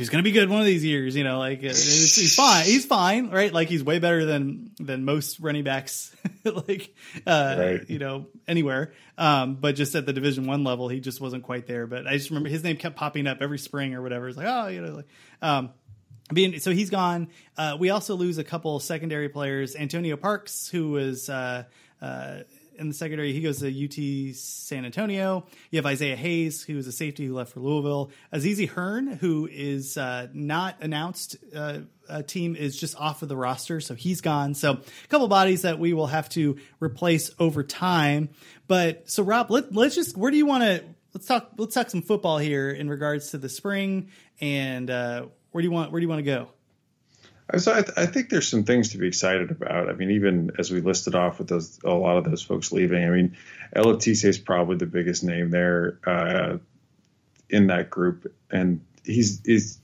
he's 0.00 0.08
going 0.08 0.24
to 0.24 0.28
be 0.28 0.32
good 0.32 0.48
one 0.48 0.60
of 0.60 0.66
these 0.66 0.82
years. 0.82 1.14
You 1.14 1.24
know, 1.24 1.38
like 1.38 1.60
he's 1.60 2.34
fine. 2.34 2.64
He's 2.64 2.86
fine, 2.86 3.28
right? 3.28 3.52
Like 3.52 3.68
he's 3.68 3.84
way 3.84 3.98
better 3.98 4.24
than 4.24 4.70
than 4.80 5.04
most 5.04 5.40
running 5.40 5.62
backs, 5.62 6.16
like 6.44 6.94
uh, 7.26 7.56
right. 7.58 7.90
you 7.90 7.98
know 7.98 8.26
anywhere. 8.48 8.94
Um, 9.18 9.56
but 9.56 9.74
just 9.76 9.94
at 9.94 10.06
the 10.06 10.14
Division 10.14 10.46
One 10.46 10.64
level, 10.64 10.88
he 10.88 11.00
just 11.00 11.20
wasn't 11.20 11.42
quite 11.42 11.66
there. 11.66 11.86
But 11.86 12.06
I 12.06 12.16
just 12.16 12.30
remember 12.30 12.48
his 12.48 12.64
name 12.64 12.76
kept 12.76 12.96
popping 12.96 13.26
up 13.26 13.42
every 13.42 13.58
spring 13.58 13.94
or 13.94 14.00
whatever. 14.00 14.26
It's 14.28 14.38
like 14.38 14.46
oh, 14.48 14.68
you 14.68 14.80
know, 14.80 14.94
like. 14.94 15.08
Um, 15.42 15.70
being, 16.32 16.60
so 16.60 16.70
he's 16.70 16.90
gone. 16.90 17.28
Uh, 17.56 17.76
we 17.80 17.90
also 17.90 18.14
lose 18.14 18.38
a 18.38 18.44
couple 18.44 18.78
secondary 18.78 19.28
players. 19.28 19.74
Antonio 19.74 20.16
Parks, 20.16 20.68
who 20.68 20.90
was 20.90 21.28
uh, 21.28 21.64
uh, 22.00 22.36
in 22.80 22.88
the 22.88 22.94
secondary. 22.94 23.32
He 23.32 23.42
goes 23.42 23.60
to 23.60 23.68
UT 23.68 24.34
San 24.34 24.84
Antonio. 24.84 25.46
You 25.70 25.76
have 25.78 25.86
Isaiah 25.86 26.16
Hayes, 26.16 26.62
who 26.62 26.78
is 26.78 26.86
a 26.86 26.92
safety 26.92 27.26
who 27.26 27.34
left 27.34 27.52
for 27.52 27.60
Louisville. 27.60 28.10
Azizi 28.32 28.68
Hearn, 28.68 29.06
who 29.06 29.48
is 29.50 29.96
uh, 29.96 30.28
not 30.32 30.76
announced. 30.80 31.36
Uh, 31.54 31.80
a 32.08 32.22
team 32.22 32.56
is 32.56 32.76
just 32.76 32.96
off 32.96 33.22
of 33.22 33.28
the 33.28 33.36
roster, 33.36 33.80
so 33.80 33.94
he's 33.94 34.20
gone. 34.20 34.54
So 34.54 34.72
a 34.72 35.08
couple 35.08 35.28
bodies 35.28 35.62
that 35.62 35.78
we 35.78 35.92
will 35.92 36.08
have 36.08 36.28
to 36.30 36.58
replace 36.80 37.30
over 37.38 37.62
time. 37.62 38.30
But 38.66 39.08
so 39.10 39.22
Rob, 39.22 39.50
let, 39.50 39.72
let's 39.74 39.94
just 39.94 40.16
where 40.16 40.30
do 40.30 40.36
you 40.36 40.46
want 40.46 40.64
to 40.64 40.82
let's 41.14 41.26
talk 41.26 41.52
let's 41.58 41.74
talk 41.74 41.90
some 41.90 42.02
football 42.02 42.38
here 42.38 42.70
in 42.70 42.88
regards 42.88 43.30
to 43.30 43.38
the 43.38 43.48
spring 43.48 44.10
and 44.40 44.90
uh, 44.90 45.26
where 45.52 45.62
do 45.62 45.68
you 45.68 45.72
want 45.72 45.92
where 45.92 46.00
do 46.00 46.04
you 46.04 46.08
want 46.08 46.20
to 46.20 46.24
go? 46.24 46.48
So 47.56 47.72
I, 47.72 47.82
th- 47.82 47.96
I, 47.96 48.06
think 48.06 48.28
there's 48.28 48.48
some 48.48 48.64
things 48.64 48.90
to 48.90 48.98
be 48.98 49.08
excited 49.08 49.50
about. 49.50 49.88
I 49.88 49.92
mean, 49.92 50.12
even 50.12 50.52
as 50.58 50.70
we 50.70 50.80
listed 50.80 51.14
off 51.14 51.38
with 51.38 51.48
those, 51.48 51.80
a 51.84 51.90
lot 51.90 52.16
of 52.16 52.24
those 52.24 52.42
folks 52.42 52.70
leaving. 52.70 53.04
I 53.04 53.10
mean, 53.10 53.36
Eletise 53.74 54.24
is 54.24 54.38
probably 54.38 54.76
the 54.76 54.86
biggest 54.86 55.24
name 55.24 55.50
there 55.50 55.98
uh, 56.06 56.58
in 57.48 57.68
that 57.68 57.90
group, 57.90 58.32
and 58.50 58.80
he's 59.04 59.42
is. 59.44 59.78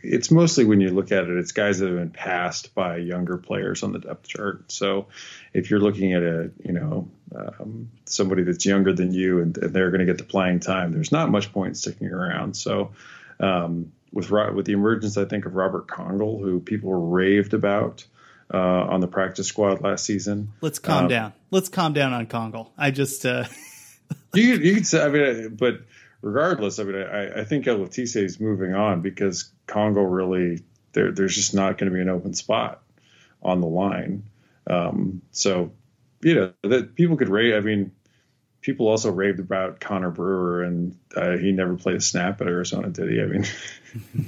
It's 0.00 0.30
mostly 0.30 0.64
when 0.64 0.80
you 0.80 0.90
look 0.90 1.10
at 1.10 1.24
it, 1.24 1.36
it's 1.38 1.50
guys 1.50 1.80
that 1.80 1.88
have 1.88 1.98
been 1.98 2.10
passed 2.10 2.72
by 2.72 2.98
younger 2.98 3.36
players 3.36 3.82
on 3.82 3.92
the 3.92 3.98
depth 3.98 4.28
chart. 4.28 4.70
So, 4.70 5.08
if 5.52 5.70
you're 5.70 5.80
looking 5.80 6.12
at 6.12 6.22
a, 6.22 6.52
you 6.64 6.72
know, 6.72 7.10
um, 7.34 7.90
somebody 8.04 8.44
that's 8.44 8.64
younger 8.64 8.92
than 8.92 9.12
you 9.12 9.40
and, 9.40 9.58
and 9.58 9.74
they're 9.74 9.90
going 9.90 9.98
to 10.00 10.06
get 10.06 10.18
the 10.18 10.24
playing 10.24 10.60
time, 10.60 10.92
there's 10.92 11.10
not 11.10 11.30
much 11.30 11.52
point 11.52 11.76
sticking 11.76 12.08
around. 12.08 12.56
So, 12.56 12.92
um, 13.40 13.92
with 14.12 14.30
with 14.30 14.66
the 14.66 14.72
emergence, 14.72 15.16
I 15.16 15.24
think, 15.24 15.46
of 15.46 15.54
Robert 15.54 15.88
Congel, 15.88 16.38
who 16.38 16.60
people 16.60 16.92
raved 16.92 17.54
about 17.54 18.04
uh, 18.52 18.58
on 18.58 19.00
the 19.00 19.08
practice 19.08 19.46
squad 19.46 19.82
last 19.82 20.04
season. 20.04 20.52
Let's 20.60 20.78
calm 20.78 21.04
um, 21.04 21.08
down. 21.08 21.32
Let's 21.50 21.68
calm 21.68 21.92
down 21.92 22.12
on 22.12 22.26
Congel. 22.26 22.72
I 22.76 22.90
just 22.90 23.24
uh... 23.26 23.44
you 24.34 24.54
you 24.54 24.74
could 24.74 24.86
say, 24.86 25.04
I 25.04 25.08
mean, 25.08 25.56
but 25.56 25.80
regardless, 26.22 26.78
I 26.78 26.84
mean, 26.84 26.96
I, 26.96 27.40
I 27.40 27.44
think 27.44 27.66
El 27.66 27.82
is 27.84 28.40
moving 28.40 28.74
on 28.74 29.00
because 29.00 29.50
Congel 29.66 30.06
really 30.06 30.62
there, 30.92 31.12
there's 31.12 31.34
just 31.34 31.54
not 31.54 31.78
going 31.78 31.90
to 31.90 31.94
be 31.94 32.02
an 32.02 32.08
open 32.08 32.34
spot 32.34 32.82
on 33.42 33.60
the 33.60 33.66
line. 33.66 34.24
Um, 34.68 35.22
so 35.30 35.72
you 36.20 36.34
know 36.34 36.52
that 36.62 36.94
people 36.94 37.16
could 37.16 37.28
rate. 37.28 37.54
I 37.54 37.60
mean, 37.60 37.92
people 38.60 38.88
also 38.88 39.10
raved 39.10 39.40
about 39.40 39.80
Connor 39.80 40.10
Brewer, 40.10 40.62
and 40.62 40.96
uh, 41.16 41.36
he 41.36 41.52
never 41.52 41.76
played 41.76 41.96
a 41.96 42.00
snap 42.00 42.40
at 42.40 42.46
Arizona, 42.46 42.88
did 42.88 43.10
he? 43.10 43.20
I 43.20 43.26
mean, 43.26 43.44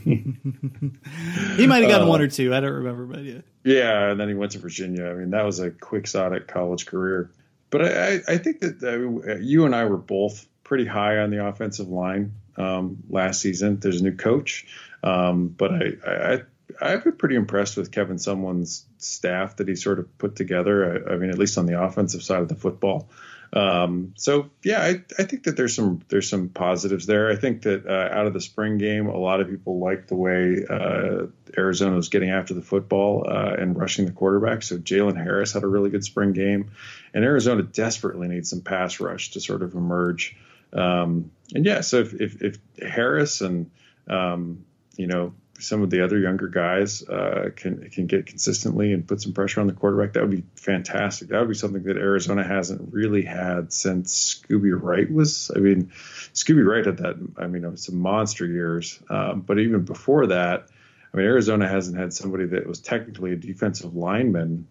he 1.57 1.67
might 1.67 1.83
have 1.83 1.91
gotten 1.91 2.07
uh, 2.07 2.11
one 2.11 2.21
or 2.21 2.29
two. 2.29 2.55
I 2.55 2.61
don't 2.61 2.73
remember, 2.73 3.07
but 3.07 3.25
yeah. 3.25 3.41
Yeah, 3.65 4.11
and 4.11 4.21
then 4.21 4.29
he 4.29 4.35
went 4.35 4.53
to 4.53 4.59
Virginia. 4.59 5.07
I 5.07 5.15
mean, 5.15 5.31
that 5.31 5.45
was 5.45 5.59
a 5.59 5.71
quixotic 5.71 6.49
college 6.49 6.87
career. 6.87 7.31
But 7.71 7.85
I, 7.85 8.21
I 8.27 8.39
think 8.39 8.61
that 8.61 8.83
I 8.83 8.97
mean, 8.97 9.43
you 9.43 9.67
and 9.67 9.75
I 9.75 9.85
were 9.85 9.97
both 9.97 10.47
pretty 10.65 10.87
high 10.87 11.19
on 11.19 11.31
the 11.31 11.45
offensive 11.45 11.89
line 11.89 12.33
um, 12.57 12.99
last 13.09 13.41
season. 13.41 13.79
There's 13.79 14.01
a 14.01 14.05
new 14.05 14.17
coach, 14.17 14.67
um, 15.03 15.49
but 15.49 15.71
I, 15.73 15.93
I 16.07 16.43
I've 16.81 17.05
been 17.05 17.17
pretty 17.17 17.37
impressed 17.37 17.77
with 17.77 17.91
Kevin 17.91 18.17
Sumlin's 18.17 18.87
staff 18.99 19.57
that 19.57 19.69
he 19.69 19.77
sort 19.77 19.99
of 19.99 20.19
put 20.19 20.37
together. 20.37 21.09
I, 21.09 21.15
I 21.15 21.17
mean, 21.17 21.31
at 21.31 21.39
least 21.39 21.59
on 21.59 21.67
the 21.67 21.83
offensive 21.83 22.23
side 22.23 22.41
of 22.41 22.49
the 22.49 22.55
football. 22.55 23.09
Um, 23.53 24.15
so 24.17 24.51
yeah, 24.63 24.81
I, 24.81 25.03
I, 25.19 25.25
think 25.25 25.43
that 25.45 25.57
there's 25.57 25.75
some 25.75 26.03
there's 26.09 26.29
some 26.29 26.51
positives 26.51 27.07
there. 27.07 27.31
I 27.31 27.37
think 27.37 27.63
that 27.63 27.85
uh, 27.85 28.09
out 28.17 28.29
of 28.29 28.33
the 28.33 28.41
spring 28.41 28.79
game, 28.79 29.09
a 29.09 29.17
lot 29.17 29.41
of 29.41 29.49
people 29.49 29.81
like 29.81 30.07
the 30.07 30.15
way 30.15 30.65
uh, 30.71 31.27
Arizona 31.59 31.97
was 31.97 32.11
getting 32.11 32.31
after 32.31 32.55
the 32.55 32.63
football 32.63 33.27
uh, 33.29 33.57
and 33.59 33.77
rushing 33.77 34.07
the 34.07 34.13
quarterback. 34.13 34.63
So 34.63 34.79
Jalen 34.79 35.17
Harris 35.17 35.53
had 35.53 35.65
a 35.65 35.67
really 35.67 35.91
good 35.91 36.05
spring 36.05 36.33
game, 36.33 36.71
and 37.13 37.25
Arizona 37.25 37.65
desperately 37.65 38.29
needs 38.29 38.51
some 38.51 38.61
pass 38.61 39.01
rush 39.01 39.33
to 39.33 39.41
sort 39.41 39.63
of 39.63 39.75
emerge. 39.75 40.37
Um, 40.73 41.33
and 41.53 41.67
yeah, 41.67 41.81
so 41.81 41.99
if, 41.99 42.15
if, 42.15 42.43
if 42.43 42.59
Harris 42.81 43.41
and 43.41 43.69
um, 44.09 44.65
you 44.97 45.09
know 45.09 45.35
some 45.61 45.83
of 45.83 45.91
the 45.91 46.03
other 46.03 46.19
younger 46.19 46.49
guys 46.49 47.07
uh, 47.09 47.51
can 47.55 47.89
can 47.91 48.07
get 48.07 48.27
consistently 48.27 48.93
and 48.93 49.07
put 49.07 49.21
some 49.21 49.33
pressure 49.33 49.61
on 49.61 49.67
the 49.67 49.73
quarterback, 49.73 50.15
that 50.15 50.23
would 50.23 50.31
be 50.31 50.45
fantastic. 50.57 51.29
That 51.29 51.41
would 51.41 51.49
be 51.49 51.55
something 51.55 51.83
that 51.85 51.97
Arizona 51.97 52.47
hasn't 52.47 52.93
really 52.93 53.23
had 53.23 53.73
since 53.73 54.43
Scooby 54.49 54.79
Wright 54.81 55.11
was. 55.11 55.51
I 55.55 55.59
mean, 55.59 55.93
Scooby 56.35 56.67
Wright 56.67 56.85
had 56.85 56.99
that. 56.99 57.17
I 57.39 57.47
mean, 57.47 57.65
it 57.65 57.71
was 57.71 57.85
some 57.85 57.97
monster 57.97 58.47
years, 58.47 59.01
um, 59.09 59.41
but 59.41 59.59
even 59.59 59.85
before 59.85 60.29
that, 60.29 60.69
I 61.13 61.17
mean, 61.17 61.27
Arizona 61.27 61.69
hasn't 61.69 61.97
had 61.97 62.13
somebody 62.13 62.47
that 62.47 62.67
was 62.67 62.81
technically 62.81 63.33
a 63.33 63.37
defensive 63.37 63.95
lineman 63.95 64.67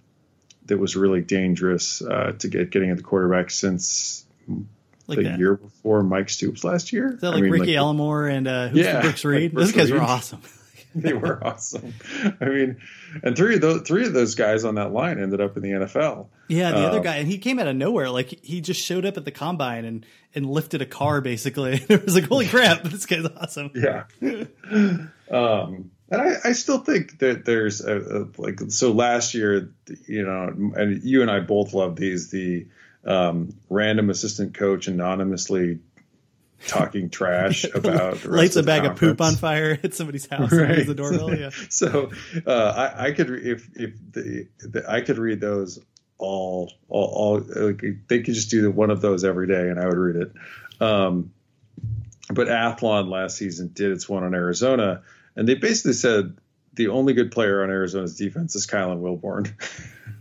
that 0.65 0.78
was 0.78 0.95
really 0.95 1.21
dangerous 1.21 2.02
uh, 2.02 2.34
to 2.39 2.47
get 2.47 2.69
getting 2.71 2.89
at 2.91 2.97
the 2.97 3.04
quarterback 3.04 3.52
since 3.52 4.25
like 5.08 5.17
the 5.17 5.23
that. 5.23 5.39
year 5.39 5.56
before 5.56 6.04
Mike 6.04 6.30
Stoops 6.30 6.63
last 6.63 6.93
year. 6.93 7.13
Is 7.13 7.21
that 7.21 7.32
like 7.32 7.39
I 7.39 7.41
mean, 7.41 7.52
Ricky 7.52 7.65
like, 7.71 7.78
Elmore 7.78 8.28
and 8.28 8.47
uh, 8.47 8.67
who's 8.69 8.86
yeah, 8.86 9.02
Brooks 9.02 9.25
Reed? 9.25 9.54
Like 9.54 9.65
Those 9.65 9.71
guys 9.73 9.91
were 9.91 10.02
awesome. 10.02 10.41
they 10.95 11.13
were 11.13 11.45
awesome. 11.45 11.93
I 12.41 12.45
mean, 12.45 12.78
and 13.21 13.36
three 13.36 13.56
of 13.56 13.62
those 13.62 13.82
three 13.84 14.08
of 14.08 14.13
those 14.13 14.34
guys 14.34 14.63
on 14.63 14.75
that 14.75 14.91
line 14.91 15.21
ended 15.21 15.39
up 15.39 15.56
in 15.56 15.62
the 15.62 15.69
NFL. 15.69 16.28
Yeah, 16.47 16.71
the 16.71 16.78
uh, 16.78 16.88
other 16.88 16.99
guy, 17.02 17.17
and 17.17 17.28
he 17.28 17.38
came 17.38 17.60
out 17.60 17.67
of 17.67 17.75
nowhere. 17.75 18.10
Like 18.10 18.43
he 18.43 18.62
just 18.62 18.84
showed 18.84 19.06
up 19.06 19.15
at 19.15 19.23
the 19.23 19.32
combine 19.32 19.86
and 19.86 20.06
and 20.34 20.49
lifted 20.49 20.82
a 20.82 20.88
car. 20.88 21.21
Basically, 21.21 21.73
it 21.89 22.06
was 22.06 22.15
like, 22.15 22.25
holy 22.25 22.47
crap, 22.47 22.84
this 22.84 23.06
guy's 23.06 23.25
awesome. 23.25 23.71
Yeah. 23.80 24.06
um, 25.32 25.91
and 26.12 26.21
I, 26.21 26.36
I 26.43 26.52
still 26.54 26.80
think 26.80 27.19
that 27.19 27.45
there's 27.45 27.82
a, 27.82 27.97
a, 27.97 28.41
like 28.41 28.60
so 28.69 28.91
last 28.91 29.36
year, 29.36 29.71
you 30.08 30.25
know, 30.25 30.73
and 30.75 31.04
you 31.04 31.21
and 31.21 31.30
I 31.30 31.39
both 31.39 31.73
love 31.73 31.95
these 31.95 32.32
the 32.32 32.67
um, 33.06 33.56
random 33.69 34.10
assistant 34.10 34.56
coach 34.56 34.88
anonymously 34.88 35.80
talking 36.67 37.09
trash 37.09 37.63
about 37.75 38.25
lights 38.25 38.55
a 38.55 38.63
bag 38.63 38.85
of, 38.85 38.91
of 38.91 38.97
poop 38.97 39.21
on 39.21 39.35
fire 39.35 39.79
at 39.83 39.93
somebody's 39.93 40.25
house 40.29 40.51
right. 40.51 40.79
and 40.79 40.87
the 40.87 40.95
doorbell. 40.95 41.35
Yeah. 41.35 41.49
so 41.69 42.11
uh, 42.45 42.91
I, 42.95 43.07
I, 43.07 43.11
could 43.11 43.29
if 43.29 43.69
if 43.75 43.93
the, 44.11 44.47
the, 44.59 44.85
I 44.87 45.01
could 45.01 45.17
read 45.17 45.41
those 45.41 45.79
all 46.17 46.71
all, 46.87 47.05
all 47.05 47.63
like, 47.65 47.83
they 48.07 48.21
could 48.21 48.33
just 48.33 48.49
do 48.49 48.69
one 48.71 48.89
of 48.89 49.01
those 49.01 49.23
every 49.23 49.47
day 49.47 49.69
and 49.69 49.79
I 49.79 49.85
would 49.85 49.97
read 49.97 50.15
it. 50.17 50.31
Um, 50.81 51.33
but 52.31 52.47
Athlon 52.47 53.09
last 53.09 53.37
season 53.37 53.71
did 53.73 53.91
its 53.91 54.07
one 54.07 54.23
on 54.23 54.35
Arizona, 54.35 55.01
and 55.35 55.47
they 55.47 55.55
basically 55.55 55.93
said 55.93 56.37
the 56.73 56.89
only 56.89 57.13
good 57.13 57.31
player 57.31 57.63
on 57.63 57.71
Arizona's 57.71 58.15
defense 58.15 58.55
is 58.55 58.67
Kylan 58.67 59.01
Wilborn. 59.01 59.51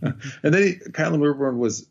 and 0.01 0.53
then 0.53 0.63
he, 0.63 0.73
Kylan 0.89 1.19
Wilborn 1.19 1.57
was 1.57 1.85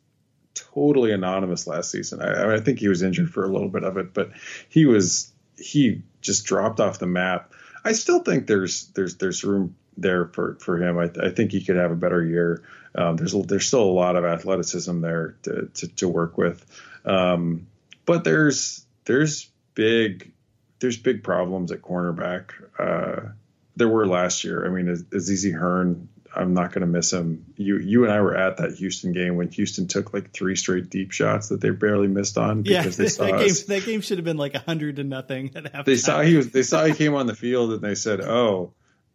totally 0.74 1.12
anonymous 1.12 1.66
last 1.66 1.90
season. 1.90 2.22
I, 2.22 2.54
I, 2.54 2.60
think 2.60 2.78
he 2.78 2.88
was 2.88 3.02
injured 3.02 3.30
for 3.30 3.44
a 3.44 3.48
little 3.48 3.68
bit 3.68 3.84
of 3.84 3.96
it, 3.96 4.14
but 4.14 4.30
he 4.68 4.86
was 4.86 5.32
he 5.56 6.02
just 6.20 6.44
dropped 6.46 6.80
off 6.80 6.98
the 6.98 7.06
map. 7.06 7.52
I 7.84 7.92
still 7.92 8.20
think 8.20 8.46
there's 8.46 8.88
there's 8.88 9.16
there's 9.16 9.44
room 9.44 9.76
there 9.96 10.26
for 10.28 10.56
for 10.60 10.82
him. 10.82 10.98
I, 10.98 11.10
I 11.22 11.30
think 11.30 11.52
he 11.52 11.64
could 11.64 11.76
have 11.76 11.90
a 11.90 11.96
better 11.96 12.24
year. 12.24 12.62
Um, 12.94 13.16
there's 13.16 13.32
there's 13.32 13.66
still 13.66 13.82
a 13.82 13.84
lot 13.84 14.16
of 14.16 14.24
athleticism 14.24 15.00
there 15.00 15.36
to 15.42 15.70
to, 15.74 15.88
to 15.88 16.08
work 16.08 16.38
with, 16.38 16.64
um, 17.04 17.66
but 18.06 18.24
there's 18.24 18.86
there's 19.04 19.50
big 19.74 20.32
there's 20.80 20.96
big 20.96 21.22
problems 21.22 21.72
at 21.72 21.82
cornerback. 21.82 22.50
Uh, 22.78 23.32
there 23.76 23.88
were 23.88 24.06
last 24.06 24.44
year. 24.44 24.66
I 24.66 24.70
mean, 24.70 24.86
Azizi 24.86 25.52
Hearn 25.52 26.08
I'm 26.38 26.54
not 26.54 26.72
going 26.72 26.82
to 26.82 26.86
miss 26.86 27.12
him. 27.12 27.52
You 27.56 27.78
you 27.78 28.04
and 28.04 28.12
I 28.12 28.20
were 28.20 28.36
at 28.36 28.58
that 28.58 28.74
Houston 28.74 29.12
game 29.12 29.36
when 29.36 29.48
Houston 29.50 29.88
took 29.88 30.14
like 30.14 30.32
three 30.32 30.54
straight 30.54 30.88
deep 30.88 31.10
shots 31.10 31.48
that 31.48 31.60
they 31.60 31.70
barely 31.70 32.06
missed 32.06 32.38
on 32.38 32.62
because 32.62 32.98
yeah, 32.98 33.04
they 33.04 33.08
saw 33.10 33.24
that 33.24 33.46
game, 33.46 33.54
that 33.66 33.84
game 33.84 34.00
should 34.00 34.18
have 34.18 34.24
been 34.24 34.36
like 34.36 34.54
hundred 34.54 34.96
to 34.96 35.04
nothing. 35.04 35.54
They 35.84 35.96
saw 35.96 36.20
he 36.20 36.36
was 36.36 36.50
they 36.50 36.62
saw 36.62 36.84
he 36.84 36.94
came 36.94 37.14
on 37.14 37.26
the 37.26 37.34
field 37.34 37.72
and 37.72 37.80
they 37.80 37.94
said, 37.96 38.20
"Oh, 38.20 38.72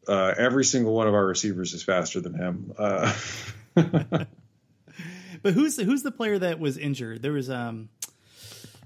uh, 0.07 0.33
every 0.37 0.65
single 0.65 0.93
one 0.93 1.07
of 1.07 1.13
our 1.13 1.25
receivers 1.25 1.73
is 1.73 1.83
faster 1.83 2.19
than 2.19 2.33
him." 2.33 2.73
Uh, 2.77 3.13
but 3.75 5.53
who's 5.53 5.77
the, 5.77 5.83
who's 5.83 6.03
the 6.03 6.11
player 6.11 6.37
that 6.39 6.59
was 6.59 6.77
injured? 6.77 7.21
There 7.21 7.33
was 7.33 7.49
um 7.49 7.89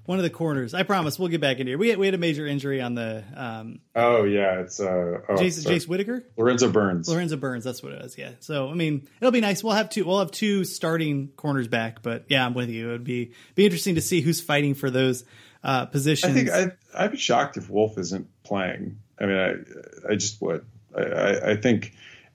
one 0.08 0.20
of 0.20 0.24
the 0.24 0.30
corners. 0.30 0.74
I 0.74 0.84
promise 0.84 1.20
we'll 1.20 1.28
get 1.28 1.42
back 1.42 1.60
in 1.60 1.68
here. 1.68 1.78
We 1.78 1.90
had, 1.90 2.00
we 2.00 2.08
had 2.08 2.16
a 2.16 2.18
major 2.18 2.48
injury 2.48 2.82
on 2.82 2.96
the. 2.96 3.26
Um, 3.36 3.80
oh 3.94 4.24
yeah, 4.24 4.62
it's 4.62 4.80
uh, 4.80 5.20
oh, 5.28 5.36
Jason 5.36 5.70
Jace 5.72 5.86
Whittaker, 5.88 6.26
Lorenzo 6.38 6.72
Burns, 6.72 7.10
Lorenzo 7.10 7.36
Burns. 7.36 7.66
That's 7.66 7.84
what 7.84 7.92
it 7.92 8.02
was. 8.02 8.18
Yeah. 8.18 8.32
So 8.40 8.70
I 8.70 8.74
mean, 8.74 9.08
it'll 9.20 9.32
be 9.34 9.42
nice. 9.42 9.64
We'll 9.64 9.74
have 9.74 9.90
two. 9.90 10.06
We'll 10.06 10.20
have 10.20 10.32
two 10.32 10.64
starting 10.64 11.28
corners 11.36 11.68
back. 11.68 12.02
But 12.02 12.24
yeah, 12.30 12.46
I'm 12.46 12.54
with 12.54 12.70
you. 12.70 12.90
It 12.90 12.92
would 12.94 13.04
be 13.04 13.34
be 13.56 13.66
interesting 13.66 13.96
to 13.96 14.02
see 14.02 14.22
who's 14.22 14.40
fighting 14.40 14.76
for 14.76 14.90
those 14.90 15.26
uh, 15.62 15.86
positions. 15.88 16.32
I 16.32 16.36
think 16.36 16.50
I, 16.96 17.04
I'd 17.04 17.12
be 17.12 17.18
shocked 17.18 17.58
if 17.58 17.70
Wolf 17.70 17.98
isn't 17.98 18.28
playing. 18.44 19.00
I 19.20 19.26
mean, 19.26 19.38
I 19.38 20.14
I 20.14 20.16
just 20.16 20.42
would. 20.42 20.66
I, 20.98 21.02
I, 21.02 21.52
I 21.52 21.56
think 21.58 21.92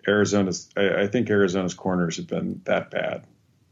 Arizona's. 0.07 0.69
I, 0.77 1.05
I 1.05 1.07
think 1.07 1.31
Arizona's 1.31 1.73
corners 1.73 2.19
have 2.19 2.27
been 2.27 2.61
that 2.65 2.91
bad 2.91 3.25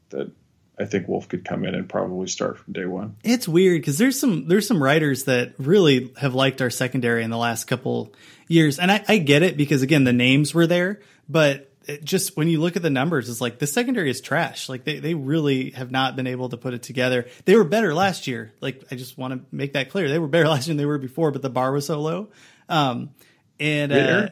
that 0.08 0.32
I 0.80 0.86
think 0.86 1.08
Wolf 1.08 1.28
could 1.28 1.44
come 1.44 1.64
in 1.64 1.74
and 1.74 1.88
probably 1.88 2.26
start 2.26 2.58
from 2.58 2.72
day 2.72 2.86
one. 2.86 3.16
It's 3.22 3.46
weird 3.46 3.80
because 3.80 3.98
there's 3.98 4.18
some 4.18 4.48
there's 4.48 4.66
some 4.66 4.82
writers 4.82 5.24
that 5.24 5.54
really 5.58 6.12
have 6.16 6.34
liked 6.34 6.62
our 6.62 6.70
secondary 6.70 7.22
in 7.22 7.30
the 7.30 7.36
last 7.36 7.64
couple 7.64 8.14
years, 8.48 8.78
and 8.78 8.90
I, 8.90 9.04
I 9.06 9.18
get 9.18 9.42
it 9.42 9.56
because 9.56 9.82
again 9.82 10.04
the 10.04 10.12
names 10.12 10.54
were 10.54 10.66
there, 10.66 11.00
but 11.28 11.70
just 12.04 12.36
when 12.36 12.48
you 12.48 12.60
look 12.60 12.76
at 12.76 12.82
the 12.82 12.90
numbers, 12.90 13.28
it's 13.28 13.40
like 13.40 13.58
the 13.58 13.66
secondary 13.66 14.10
is 14.10 14.20
trash. 14.20 14.68
Like 14.68 14.84
they, 14.84 14.98
they 15.00 15.14
really 15.14 15.70
have 15.70 15.90
not 15.90 16.16
been 16.16 16.26
able 16.26 16.48
to 16.50 16.56
put 16.56 16.74
it 16.74 16.82
together. 16.82 17.26
They 17.44 17.56
were 17.56 17.64
better 17.64 17.94
last 17.94 18.26
year. 18.26 18.52
Like 18.60 18.84
I 18.90 18.96
just 18.96 19.18
want 19.18 19.34
to 19.34 19.40
make 19.54 19.72
that 19.72 19.90
clear. 19.90 20.08
They 20.08 20.18
were 20.18 20.28
better 20.28 20.48
last 20.48 20.66
year 20.66 20.72
than 20.72 20.78
they 20.78 20.86
were 20.86 20.98
before, 20.98 21.30
but 21.30 21.42
the 21.42 21.50
bar 21.50 21.72
was 21.72 21.86
so 21.86 22.00
low. 22.00 22.28
Um, 22.68 23.10
and 23.58 23.92
uh, 23.92 24.28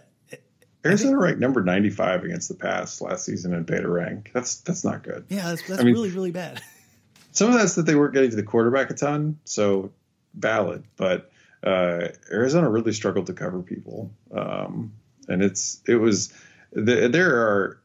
Arizona 0.89 1.19
ranked 1.19 1.41
number 1.41 1.63
95 1.63 2.25
against 2.25 2.49
the 2.49 2.55
pass 2.55 3.01
last 3.01 3.25
season 3.25 3.53
in 3.55 3.65
beta 3.65 3.89
rank. 3.89 4.31
That's 4.33 4.57
that's 4.61 4.85
not 4.85 5.03
good. 5.03 5.27
Yeah, 5.29 5.49
that's, 5.49 5.67
that's 5.67 5.81
I 5.81 5.85
mean, 5.85 5.95
really 5.95 6.11
really 6.11 6.31
bad. 6.31 6.63
some 7.33 7.49
of 7.49 7.55
that's 7.55 7.75
that 7.77 7.87
they 7.87 7.95
weren't 7.95 8.15
getting 8.15 8.31
to 8.31 8.37
the 8.37 8.43
quarterback 8.43 8.91
a 8.91 8.95
ton, 8.95 9.39
so 9.45 9.93
valid. 10.35 10.85
But 10.97 11.31
uh, 11.63 12.09
Arizona 12.31 12.69
really 12.69 12.93
struggled 12.93 13.27
to 13.27 13.33
cover 13.33 13.63
people, 13.63 14.11
um, 14.33 14.93
and 15.29 15.43
it's 15.43 15.81
it 15.87 15.97
was 15.97 16.33
the, 16.73 17.09
there 17.09 17.37
are 17.37 17.81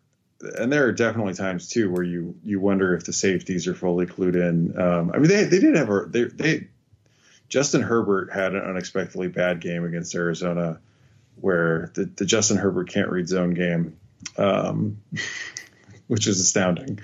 and 0.57 0.71
there 0.71 0.85
are 0.85 0.91
definitely 0.91 1.33
times 1.33 1.69
too 1.69 1.91
where 1.91 2.03
you 2.03 2.35
you 2.43 2.59
wonder 2.59 2.95
if 2.95 3.05
the 3.05 3.13
safeties 3.13 3.67
are 3.67 3.75
fully 3.75 4.05
clued 4.05 4.35
in. 4.35 4.79
Um, 4.79 5.11
I 5.13 5.17
mean, 5.17 5.29
they 5.29 5.45
they 5.45 5.59
did 5.59 5.75
have 5.75 5.89
a 5.89 6.05
they 6.05 6.23
they 6.25 6.67
Justin 7.49 7.81
Herbert 7.81 8.31
had 8.33 8.55
an 8.55 8.63
unexpectedly 8.63 9.27
bad 9.27 9.61
game 9.61 9.85
against 9.85 10.15
Arizona 10.15 10.79
where 11.35 11.91
the, 11.95 12.05
the 12.05 12.25
Justin 12.25 12.57
Herbert 12.57 12.89
can't 12.89 13.09
read 13.09 13.27
zone 13.27 13.53
game, 13.53 13.97
um, 14.37 15.01
which 16.07 16.27
is 16.27 16.39
astounding. 16.39 16.99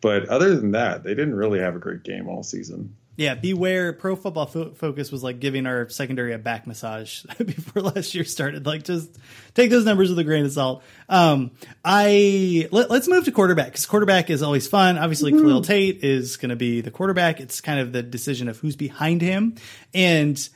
But 0.00 0.28
other 0.28 0.56
than 0.56 0.72
that, 0.72 1.04
they 1.04 1.14
didn't 1.14 1.34
really 1.34 1.60
have 1.60 1.76
a 1.76 1.78
great 1.78 2.02
game 2.02 2.28
all 2.28 2.42
season. 2.42 2.96
Yeah, 3.20 3.34
beware. 3.34 3.92
Pro 3.92 4.16
Football 4.16 4.46
Fo- 4.46 4.70
Focus 4.70 5.12
was 5.12 5.22
like 5.22 5.40
giving 5.40 5.66
our 5.66 5.90
secondary 5.90 6.32
a 6.32 6.38
back 6.38 6.66
massage 6.66 7.22
before 7.38 7.82
last 7.82 8.14
year 8.14 8.24
started. 8.24 8.64
Like, 8.64 8.84
just 8.84 9.14
take 9.52 9.68
those 9.68 9.84
numbers 9.84 10.08
with 10.08 10.18
a 10.20 10.24
grain 10.24 10.46
of 10.46 10.52
salt. 10.52 10.82
Um, 11.06 11.50
I 11.84 12.66
let, 12.72 12.90
us 12.90 13.08
move 13.08 13.26
to 13.26 13.32
quarterback 13.32 13.66
because 13.66 13.84
quarterback 13.84 14.30
is 14.30 14.42
always 14.42 14.66
fun. 14.66 14.96
Obviously, 14.96 15.32
mm-hmm. 15.32 15.42
Khalil 15.42 15.60
Tate 15.60 16.02
is 16.02 16.38
going 16.38 16.48
to 16.48 16.56
be 16.56 16.80
the 16.80 16.90
quarterback. 16.90 17.40
It's 17.40 17.60
kind 17.60 17.78
of 17.78 17.92
the 17.92 18.02
decision 18.02 18.48
of 18.48 18.58
who's 18.58 18.76
behind 18.76 19.20
him, 19.20 19.56
and 19.92 20.48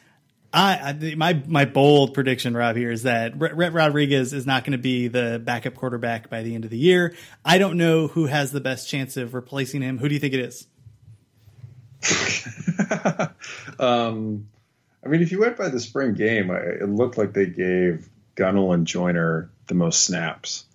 I, 0.55 0.97
I, 1.01 1.15
my 1.17 1.43
my 1.47 1.65
bold 1.65 2.15
prediction, 2.15 2.57
Rob, 2.57 2.77
here 2.77 2.93
is 2.93 3.03
that 3.03 3.33
Rhett 3.37 3.73
Rodriguez 3.73 4.33
is 4.33 4.47
not 4.47 4.63
going 4.63 4.73
to 4.73 4.79
be 4.79 5.09
the 5.09 5.43
backup 5.45 5.75
quarterback 5.75 6.31
by 6.31 6.43
the 6.43 6.55
end 6.55 6.65
of 6.65 6.71
the 6.71 6.79
year. 6.79 7.15
I 7.45 7.59
don't 7.59 7.77
know 7.77 8.07
who 8.07 8.27
has 8.27 8.53
the 8.53 8.61
best 8.61 8.89
chance 8.89 9.17
of 9.17 9.35
replacing 9.35 9.83
him. 9.83 9.99
Who 9.99 10.09
do 10.09 10.15
you 10.15 10.21
think 10.21 10.35
it 10.35 10.41
is? 10.41 10.69
um, 13.81 14.49
I 15.05 15.09
mean, 15.09 15.23
if 15.23 15.33
you 15.33 15.41
went 15.41 15.57
by 15.57 15.71
the 15.71 15.81
spring 15.81 16.15
game, 16.15 16.51
it 16.51 16.89
looked 16.89 17.19
like 17.19 17.33
they 17.33 17.47
gave 17.47 18.09
Gunnell 18.37 18.75
and 18.75 18.87
Joiner 18.87 19.51
the 19.67 19.75
most 19.75 20.03
snaps. 20.03 20.67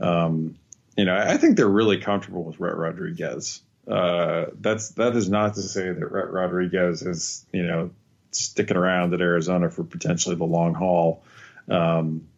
Um, 0.00 0.58
you 0.96 1.04
know, 1.04 1.16
I 1.16 1.36
think 1.36 1.56
they're 1.56 1.68
really 1.68 1.98
comfortable 1.98 2.42
with 2.42 2.58
Rhett 2.58 2.76
Rodriguez. 2.76 3.62
Uh, 3.86 4.46
that's 4.60 4.90
that 4.90 5.14
is 5.14 5.30
not 5.30 5.54
to 5.54 5.62
say 5.62 5.92
that 5.92 6.12
Rhett 6.12 6.30
Rodriguez 6.30 7.02
is 7.02 7.46
you 7.52 7.62
know 7.62 7.90
sticking 8.30 8.76
around 8.76 9.14
at 9.14 9.20
Arizona 9.20 9.70
for 9.70 9.84
potentially 9.84 10.36
the 10.36 10.44
long 10.44 10.74
haul. 10.74 11.22
Um, 11.68 12.28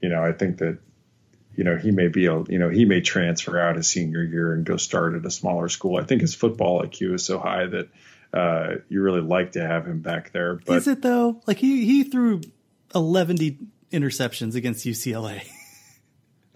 you 0.00 0.08
know, 0.08 0.22
I 0.22 0.32
think 0.32 0.58
that 0.58 0.78
you 1.54 1.64
know 1.64 1.76
he 1.76 1.90
may 1.90 2.08
be 2.08 2.26
a 2.26 2.42
you 2.42 2.58
know 2.58 2.68
he 2.68 2.84
may 2.84 3.00
transfer 3.00 3.58
out 3.58 3.76
his 3.76 3.88
senior 3.88 4.22
year 4.22 4.52
and 4.52 4.64
go 4.64 4.76
start 4.76 5.14
at 5.14 5.24
a 5.24 5.30
smaller 5.30 5.68
school. 5.68 5.96
I 5.96 6.04
think 6.04 6.20
his 6.20 6.34
football 6.34 6.82
IQ 6.82 7.14
is 7.14 7.24
so 7.24 7.38
high 7.38 7.66
that 7.66 7.88
uh, 8.32 8.76
you 8.88 9.02
really 9.02 9.22
like 9.22 9.52
to 9.52 9.66
have 9.66 9.86
him 9.86 10.00
back 10.00 10.32
there. 10.32 10.56
But 10.66 10.76
is 10.76 10.88
it 10.88 11.02
though? 11.02 11.42
Like 11.46 11.58
he 11.58 11.84
he 11.84 12.04
threw 12.04 12.42
eleven 12.94 13.36
interceptions 13.92 14.54
against 14.54 14.86
UCLA. 14.86 15.42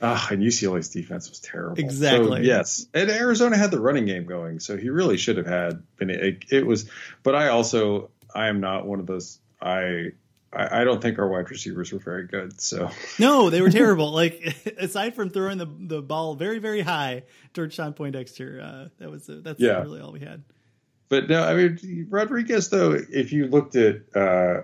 Ah, 0.03 0.29
and 0.31 0.43
UCLA's 0.43 0.89
defense 0.89 1.29
was 1.29 1.41
terrible. 1.41 1.79
Exactly. 1.79 2.39
So, 2.39 2.43
yes, 2.43 2.87
and 2.95 3.11
Arizona 3.11 3.59
had 3.59 3.71
the 3.71 3.79
running 3.79 4.07
game 4.07 4.25
going, 4.25 4.59
so 4.59 4.79
he 4.79 4.89
really 4.89 5.19
should 5.19 5.37
have 5.37 5.47
had 5.47 5.83
been. 5.97 6.09
It, 6.09 6.45
it 6.51 6.67
was, 6.67 6.89
but 7.23 7.35
I 7.35 7.49
also 7.49 8.11
I 8.35 8.49
am 8.49 8.61
not 8.61 8.87
one 8.87 9.01
of 9.01 9.07
those. 9.07 9.39
I 9.61 10.13
I, 10.53 10.83
don't 10.83 11.01
think 11.01 11.19
our 11.19 11.29
wide 11.29 11.49
receivers 11.51 11.93
were 11.93 12.01
very 12.01 12.27
good. 12.27 12.61
So 12.61 12.91
no, 13.19 13.51
they 13.51 13.61
were 13.61 13.71
terrible. 13.71 14.11
like 14.13 14.57
aside 14.79 15.15
from 15.15 15.31
throwing 15.31 15.59
the 15.59 15.67
the 15.67 16.03
ball 16.03 16.35
very 16.35 16.59
very 16.59 16.81
high 16.81 17.23
towards 17.55 17.75
Shawn 17.75 17.93
Poindexter, 17.93 18.61
uh, 18.61 18.89
that 18.99 19.11
was 19.11 19.29
that's 19.29 19.61
yeah. 19.61 19.81
really 19.81 20.01
all 20.01 20.13
we 20.13 20.21
had. 20.21 20.43
But 21.09 21.29
no, 21.29 21.43
I 21.43 21.55
mean 21.55 22.07
Rodriguez 22.11 22.69
though. 22.69 22.93
If 22.93 23.33
you 23.33 23.47
looked 23.47 23.77
at, 23.77 24.03
uh, 24.15 24.63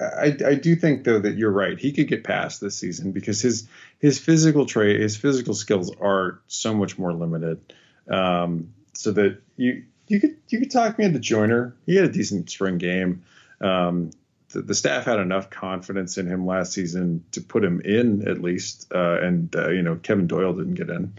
I 0.00 0.36
I 0.44 0.54
do 0.54 0.76
think 0.76 1.04
though 1.04 1.18
that 1.18 1.36
you're 1.36 1.50
right. 1.50 1.78
He 1.78 1.92
could 1.92 2.08
get 2.08 2.24
past 2.24 2.60
this 2.60 2.76
season 2.76 3.12
because 3.12 3.40
his 3.40 3.68
his 3.98 4.18
physical 4.18 4.66
trait, 4.66 5.00
his 5.00 5.16
physical 5.16 5.54
skills 5.54 5.90
are 5.98 6.40
so 6.46 6.74
much 6.74 6.98
more 6.98 7.12
limited. 7.12 7.72
Um, 8.08 8.74
so 8.92 9.12
that 9.12 9.42
you 9.56 9.84
you 10.08 10.20
could 10.20 10.36
you 10.48 10.60
could 10.60 10.70
talk 10.70 10.98
me 10.98 11.04
into 11.04 11.18
Joiner. 11.18 11.74
He 11.86 11.96
had 11.96 12.04
a 12.04 12.12
decent 12.12 12.50
spring 12.50 12.78
game. 12.78 13.24
Um, 13.60 14.10
the, 14.50 14.62
the, 14.62 14.74
staff 14.74 15.04
had 15.04 15.18
enough 15.18 15.50
confidence 15.50 16.18
in 16.18 16.26
him 16.26 16.46
last 16.46 16.72
season 16.72 17.24
to 17.32 17.40
put 17.40 17.64
him 17.64 17.80
in 17.80 18.28
at 18.28 18.40
least, 18.40 18.92
uh, 18.94 19.20
and 19.20 19.54
uh, 19.56 19.70
you 19.70 19.82
know 19.82 19.96
Kevin 19.96 20.26
Doyle 20.26 20.52
didn't 20.52 20.74
get 20.74 20.90
in. 20.90 21.14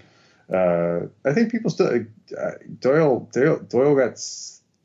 Uh, 0.54 1.08
I 1.26 1.34
think 1.34 1.52
people 1.52 1.70
still 1.70 2.06
uh, 2.38 2.52
Doyle, 2.80 3.30
Doyle 3.32 3.58
Doyle 3.58 3.96
got 3.96 4.20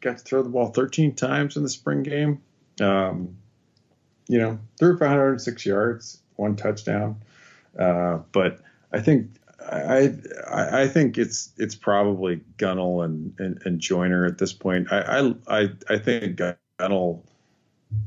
got 0.01 0.19
to 0.19 0.25
throw 0.25 0.43
the 0.43 0.49
ball 0.49 0.69
13 0.73 1.15
times 1.15 1.57
in 1.57 1.63
the 1.63 1.69
spring 1.69 2.03
game. 2.03 2.43
Um, 2.81 3.37
you 4.29 4.39
know, 4.39 4.59
threw 4.79 4.97
for 4.97 5.07
106 5.07 5.67
yards, 5.67 6.21
one 6.37 6.57
touchdown. 6.57 7.23
Uh, 7.79 8.19
but 8.33 8.61
I 8.93 9.01
think 9.01 9.31
I, 9.71 10.83
I, 10.83 10.89
think 10.89 11.19
it's 11.19 11.53
it's 11.57 11.75
probably 11.75 12.41
Gunnell 12.59 13.05
and, 13.05 13.35
and, 13.39 13.63
and 13.65 13.81
Joiner 13.81 14.27
at 14.27 14.39
this 14.39 14.53
point. 14.53 14.89
I, 14.91 15.33
I 15.47 15.71
I 15.89 15.99
think 15.99 16.41
Gunnell 16.81 17.23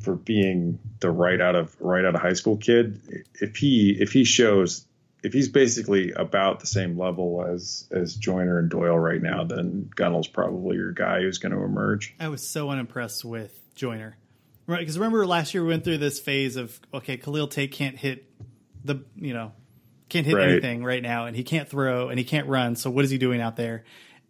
for 0.02 0.16
being 0.16 0.80
the 1.00 1.12
right 1.12 1.40
out 1.40 1.56
of 1.56 1.76
right 1.80 2.06
out 2.06 2.16
of 2.16 2.22
high 2.22 2.34
school 2.34 2.58
kid, 2.58 3.26
if 3.36 3.56
he 3.58 3.96
if 4.00 4.12
he 4.12 4.24
shows 4.24 4.86
if 5.24 5.34
he's 5.34 5.50
basically 5.50 6.12
about 6.12 6.60
the 6.60 6.68
same 6.68 6.98
level 6.98 7.46
as 7.46 7.88
as 7.92 8.16
Joiner 8.16 8.60
and 8.60 8.70
Doyle 8.70 8.98
right 8.98 9.22
now, 9.22 9.44
then 9.44 9.90
Gunnell's 9.96 10.28
probably 10.28 10.78
your 10.78 10.92
guy 10.92 11.22
who's 11.22 11.38
going 11.38 11.52
to 11.52 11.64
emerge. 11.64 12.16
I 12.20 12.28
was 12.28 12.48
so 12.48 12.70
unimpressed 12.70 13.26
with 13.26 13.60
Joiner, 13.76 14.18
right? 14.68 14.80
Because 14.80 14.98
remember 14.98 15.26
last 15.26 15.54
year 15.54 15.64
we 15.64 15.70
went 15.70 15.84
through 15.84 15.98
this 16.00 16.20
phase 16.20 16.56
of 16.56 16.80
okay, 16.94 17.18
Khalil 17.18 17.48
Tate 17.48 17.72
can't 17.72 17.98
hit 17.98 18.30
the 18.84 19.04
you 19.16 19.34
know 19.34 19.52
can't 20.10 20.26
hit 20.26 20.36
right. 20.36 20.50
anything 20.50 20.84
right 20.84 21.02
now, 21.02 21.26
and 21.26 21.36
he 21.36 21.44
can't 21.44 21.68
throw 21.68 22.10
and 22.10 22.20
he 22.20 22.26
can't 22.26 22.48
run. 22.48 22.76
So 22.76 22.90
what 22.90 23.06
is 23.06 23.12
he 23.12 23.18
doing 23.18 23.42
out 23.42 23.56
there? 23.56 23.84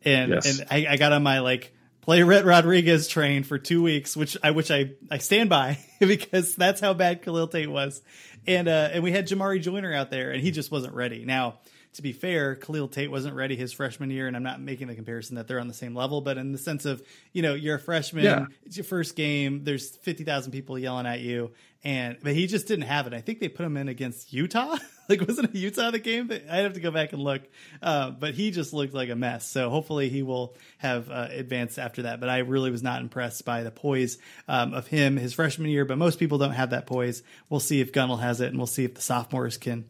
And 0.04 0.32
yes. 0.32 0.60
and 0.60 0.68
I, 0.70 0.94
I, 0.94 0.98
got 0.98 1.12
on 1.12 1.24
my 1.24 1.40
like 1.40 1.74
play 2.02 2.22
Rhett 2.24 2.46
Rodriguez 2.46 3.08
train 3.08 3.44
for 3.44 3.58
two 3.58 3.82
weeks, 3.82 4.16
which 4.16 4.38
I 4.44 4.52
which 4.52 4.72
I 4.72 4.92
I 5.10 5.18
stand 5.18 5.50
by 5.50 5.80
because 6.00 6.56
that's 6.56 6.80
how 6.80 6.94
bad 6.94 7.24
Khalil 7.24 7.48
Tate 7.48 7.70
was, 7.70 8.02
and 8.46 8.68
uh, 8.68 8.90
and 8.94 9.04
we 9.04 9.12
had 9.12 9.28
Jamarye 9.28 9.62
Joiner 9.62 9.94
out 9.94 10.12
there, 10.12 10.32
and 10.32 10.42
he 10.42 10.52
just 10.52 10.72
wasn't 10.72 10.94
ready. 10.94 11.26
Now 11.26 11.60
to 11.96 12.02
be 12.02 12.12
fair, 12.12 12.56
Khalil 12.56 12.90
Tate 12.90 13.10
wasn't 13.10 13.36
ready 13.36 13.56
his 13.56 13.72
freshman 13.72 14.10
year, 14.10 14.28
and 14.28 14.36
I'm 14.36 14.44
not 14.44 14.60
making 14.60 14.88
the 14.88 14.96
comparison 14.96 15.38
that 15.38 15.48
they're 15.48 15.62
on 15.62 15.70
the 15.70 15.74
same 15.74 15.96
level, 15.96 16.20
but 16.20 16.38
in 16.38 16.52
the 16.52 16.58
sense 16.58 16.84
of, 16.84 17.02
you 17.32 17.42
know, 17.42 17.54
you're 17.54 17.76
a 17.76 17.80
freshman, 17.80 18.26
yeah. 18.26 18.46
it's 18.66 18.76
your 18.76 18.84
first 18.84 19.16
game, 19.16 19.64
there's 19.64 19.96
50,000 19.98 20.52
people 20.52 20.78
yelling 20.78 21.06
at 21.06 21.22
you, 21.22 21.52
and 21.86 22.18
but 22.24 22.34
he 22.34 22.48
just 22.48 22.68
didn't 22.68 22.86
have 22.86 23.06
it. 23.06 23.14
I 23.14 23.22
think 23.22 23.40
they 23.40 23.48
put 23.48 23.66
him 23.66 23.78
in 23.78 23.88
against 23.88 24.34
Utah. 24.34 24.76
like, 25.10 25.22
wasn't 25.26 25.54
it 25.54 25.56
Utah 25.56 25.92
the 25.92 26.00
game? 26.00 26.32
I'd 26.32 26.64
have 26.64 26.74
to 26.74 26.80
go 26.80 26.90
back 26.90 27.14
and 27.14 27.22
look, 27.22 27.44
uh, 27.82 28.10
but 28.10 28.34
he 28.34 28.50
just 28.50 28.74
looked 28.74 28.96
like 28.96 29.10
a 29.10 29.16
mess. 29.16 29.48
So 29.48 29.70
hopefully 29.70 30.10
he 30.10 30.24
will 30.24 30.56
have 30.80 31.12
uh, 31.12 31.28
advanced 31.30 31.78
after 31.78 32.02
that. 32.02 32.20
But 32.20 32.30
I 32.30 32.40
really 32.40 32.72
was 32.72 32.82
not 32.82 33.02
impressed 33.02 33.46
by 33.46 33.62
the 33.62 33.70
poise 33.70 34.18
um, 34.48 34.74
of 34.74 34.88
him 34.88 35.16
his 35.16 35.34
freshman 35.34 35.70
year. 35.70 35.86
But 35.86 36.00
most 36.00 36.18
people 36.18 36.40
don't 36.40 36.52
have 36.52 36.72
that 36.72 36.88
poise. 36.88 37.22
We'll 37.50 37.60
see 37.60 37.82
if 37.82 37.92
Gunnell 37.92 38.20
has 38.20 38.42
it, 38.42 38.48
and 38.48 38.58
we'll 38.58 38.66
see 38.66 38.84
if 38.84 38.96
the 38.96 39.02
sophomores 39.02 39.58
can 39.58 39.86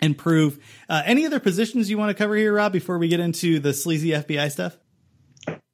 improve. 0.00 0.58
Uh, 0.88 1.02
any 1.04 1.26
other 1.26 1.40
positions 1.40 1.90
you 1.90 1.98
want 1.98 2.08
to 2.08 2.14
cover 2.14 2.34
here, 2.34 2.54
Rob, 2.54 2.72
before 2.72 2.96
we 2.96 3.08
get 3.08 3.20
into 3.20 3.60
the 3.60 3.74
sleazy 3.74 4.10
FBI 4.10 4.50
stuff? 4.50 4.78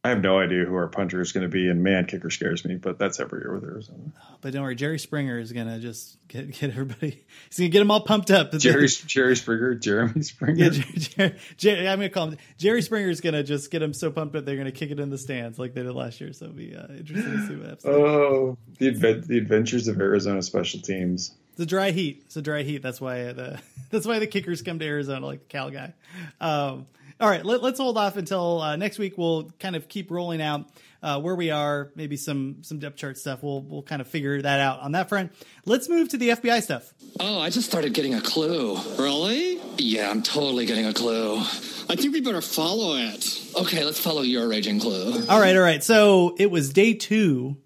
I 0.05 0.09
have 0.09 0.21
no 0.21 0.41
idea 0.41 0.65
who 0.65 0.75
our 0.75 0.89
punter 0.89 1.21
is 1.21 1.31
going 1.31 1.45
to 1.45 1.49
be, 1.49 1.69
and 1.69 1.85
man, 1.85 2.07
kicker 2.07 2.29
scares 2.29 2.65
me, 2.65 2.75
but 2.75 2.99
that's 2.99 3.21
every 3.21 3.41
year 3.41 3.55
with 3.55 3.63
Arizona. 3.63 4.13
But 4.41 4.53
don't 4.53 4.63
worry, 4.63 4.75
Jerry 4.75 4.99
Springer 4.99 5.39
is 5.39 5.53
going 5.53 5.69
to 5.69 5.79
just 5.79 6.17
get, 6.27 6.51
get 6.59 6.71
everybody. 6.71 7.25
He's 7.49 7.59
going 7.59 7.71
to 7.71 7.73
get 7.73 7.79
them 7.79 7.91
all 7.93 8.01
pumped 8.01 8.33
up. 8.33 8.51
Jerry 8.59 8.89
Jerry 8.89 9.37
Springer, 9.37 9.77
Jeremy 9.77 10.23
Springer. 10.23 10.65
Yeah, 10.65 10.71
Jerry, 10.71 11.37
Jerry, 11.57 11.89
I'm 11.89 12.01
going 12.01 12.11
to 12.11 12.15
call 12.15 12.31
him 12.31 12.39
Jerry 12.59 12.83
Springer 12.83 13.11
is 13.11 13.21
going 13.21 13.35
to 13.35 13.45
just 13.45 13.71
get 13.71 13.79
them 13.79 13.95
so 13.95 14.11
pumped 14.11 14.35
up 14.35 14.45
they're 14.45 14.57
going 14.57 14.67
to 14.67 14.73
kick 14.73 14.91
it 14.91 14.99
in 14.99 15.09
the 15.09 15.19
stands 15.19 15.57
like 15.57 15.73
they 15.75 15.85
did 15.85 15.95
last 15.95 16.21
year. 16.21 16.33
So 16.33 16.47
it'll 16.47 16.57
be 16.57 16.75
uh, 16.75 16.89
interesting 16.89 17.33
to 17.33 17.47
see 17.47 17.55
what 17.55 17.69
happens. 17.69 17.87
Oh, 17.87 18.59
the 18.79 18.91
the 19.25 19.39
adventures 19.39 19.87
of 19.87 20.01
Arizona 20.01 20.43
special 20.43 20.81
teams. 20.81 21.33
It's 21.53 21.61
a 21.61 21.67
dry 21.67 21.91
heat. 21.91 22.23
It's 22.27 22.37
a 22.37 22.43
dry 22.43 22.63
heat. 22.63 22.83
That's 22.83 23.01
why 23.01 23.33
the 23.33 23.61
that's 23.91 24.07
why 24.07 24.19
the 24.19 24.27
kickers 24.27 24.63
come 24.63 24.79
to 24.81 24.85
Arizona, 24.85 25.25
like 25.25 25.41
the 25.41 25.47
Cal 25.47 25.71
guy. 25.71 25.95
Um, 26.41 26.87
all 27.23 27.29
right, 27.29 27.45
let, 27.45 27.63
us 27.63 27.79
hold 27.79 27.97
off 27.97 28.17
until 28.17 28.61
uh, 28.61 28.75
next 28.75 28.99
week. 28.99 29.17
We'll 29.17 29.53
kind 29.61 29.77
of 29.77 29.89
keep 29.89 30.11
rolling 30.11 30.43
out 30.43 30.69
uh, 31.05 31.21
where 31.21 31.37
we 31.37 31.51
are, 31.53 31.93
maybe 31.95 32.17
some 32.17 32.59
some 32.63 32.81
depth 32.81 32.97
chart 32.97 33.17
stuff. 33.17 33.45
We'll 33.45 33.63
we'll 33.63 33.85
kind 33.85 34.03
of 34.03 34.09
figure 34.09 34.43
that 34.43 34.59
out 34.59 34.81
on 34.81 34.93
that 34.93 35.09
front. 35.09 35.33
Let's 35.65 35.89
move 35.89 36.09
to 36.09 36.17
the 36.17 36.31
FBI 36.31 36.63
stuff. 36.63 36.93
Oh, 37.21 37.39
I 37.39 37.51
just 37.51 37.69
started 37.69 37.95
getting 37.95 38.15
a 38.15 38.21
clue. 38.21 38.77
Really? 38.99 39.61
Yeah, 39.79 40.11
I'm 40.11 40.23
totally 40.25 40.67
getting 40.67 40.85
a 40.85 40.93
clue. 40.93 41.37
I 41.39 41.95
think 41.95 42.13
we 42.13 42.21
better 42.21 42.41
follow 42.41 42.97
it. 42.97 43.41
Okay, 43.57 43.85
let's 43.85 44.01
follow 44.01 44.23
your 44.23 44.49
raging 44.49 44.81
clue. 44.81 45.25
All 45.29 45.41
right, 45.41 45.55
all 45.55 45.63
right. 45.63 45.83
So 45.83 46.35
it 46.39 46.51
was 46.51 46.73
day 46.73 46.95
two 46.95 47.57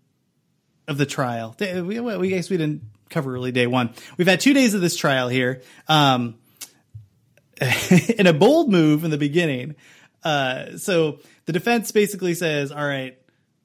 of 0.87 0.99
the 0.99 1.07
trial. 1.07 1.57
We, 1.59 1.99
we 2.01 2.29
guess 2.29 2.51
we 2.51 2.59
didn't 2.59 2.83
cover 3.09 3.35
early 3.35 3.53
day 3.53 3.67
one. 3.67 3.95
We've 4.19 4.27
had 4.27 4.41
two 4.41 4.53
days 4.53 4.75
of 4.75 4.83
this 4.83 4.97
trial 4.97 5.29
here. 5.29 5.63
Um, 5.89 6.37
in 8.19 8.27
a 8.27 8.33
bold 8.33 8.71
move 8.71 9.05
in 9.05 9.11
the 9.11 9.19
beginning. 9.19 9.77
Uh, 10.23 10.77
so 10.77 11.21
the 11.45 11.53
defense 11.53 11.93
basically 11.93 12.35
says, 12.35 12.73
all 12.73 12.85
right, 12.85 13.19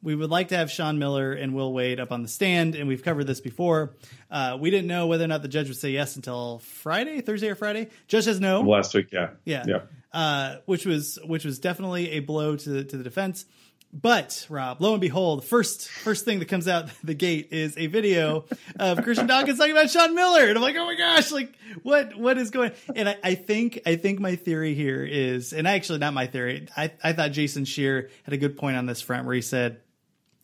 we 0.04 0.15
would 0.15 0.30
like 0.30 0.49
to 0.49 0.58
have 0.58 0.71
Sean 0.71 0.99
Miller 0.99 1.34
and 1.34 1.54
Will 1.54 1.73
Wade 1.73 1.99
up 1.99 2.12
on 2.12 2.23
the 2.23 2.27
stand, 2.27 2.75
and 2.75 2.88
we've 2.88 3.04
covered 3.04 3.25
this 3.25 3.39
before. 3.39 3.95
Uh, 4.30 4.58
we 4.60 4.71
didn't 4.71 4.88
know 4.88 5.08
whether 5.08 5.23
or 5.23 5.27
not 5.27 5.41
the 5.41 5.47
judge 5.47 5.67
would 5.67 5.77
say 5.77 5.91
yes 5.91 6.15
until 6.15 6.60
Friday, 6.60 7.21
Thursday 7.21 7.49
or 7.49 7.56
Friday. 7.56 7.89
Judge 8.08 8.25
says 8.25 8.39
no. 8.39 8.62
Last 8.62 8.93
week, 8.93 9.10
yeah, 9.12 9.32
yeah, 9.45 9.63
yeah. 9.67 9.82
Uh, 10.12 10.58
which 10.65 10.86
was 10.86 11.19
which 11.24 11.45
was 11.45 11.59
definitely 11.59 12.11
a 12.11 12.20
blow 12.20 12.55
to 12.55 12.70
the, 12.70 12.84
to 12.84 12.97
the 12.97 13.03
defense. 13.03 13.45
But 13.93 14.47
Rob, 14.49 14.81
lo 14.81 14.93
and 14.93 15.01
behold, 15.01 15.43
first 15.43 15.89
first 15.89 16.23
thing 16.23 16.39
that 16.39 16.47
comes 16.47 16.67
out 16.67 16.89
the 17.03 17.13
gate 17.13 17.49
is 17.51 17.77
a 17.77 17.87
video 17.87 18.45
of 18.79 19.03
Christian 19.03 19.27
Dawkins 19.27 19.57
talking 19.57 19.73
about 19.73 19.89
Sean 19.89 20.15
Miller, 20.15 20.47
and 20.47 20.57
I'm 20.57 20.61
like, 20.61 20.75
oh 20.77 20.85
my 20.85 20.95
gosh, 20.95 21.31
like 21.31 21.53
what 21.83 22.15
what 22.15 22.37
is 22.37 22.51
going? 22.51 22.71
And 22.95 23.09
I, 23.09 23.17
I 23.23 23.35
think 23.35 23.81
I 23.85 23.97
think 23.97 24.19
my 24.19 24.35
theory 24.35 24.75
here 24.75 25.03
is, 25.03 25.51
and 25.51 25.67
actually 25.67 25.99
not 25.99 26.13
my 26.13 26.27
theory. 26.27 26.67
I 26.77 26.91
I 27.03 27.13
thought 27.13 27.31
Jason 27.31 27.65
Scheer 27.65 28.09
had 28.23 28.33
a 28.33 28.37
good 28.37 28.57
point 28.57 28.77
on 28.77 28.85
this 28.85 29.01
front 29.01 29.25
where 29.25 29.35
he 29.35 29.41
said 29.41 29.81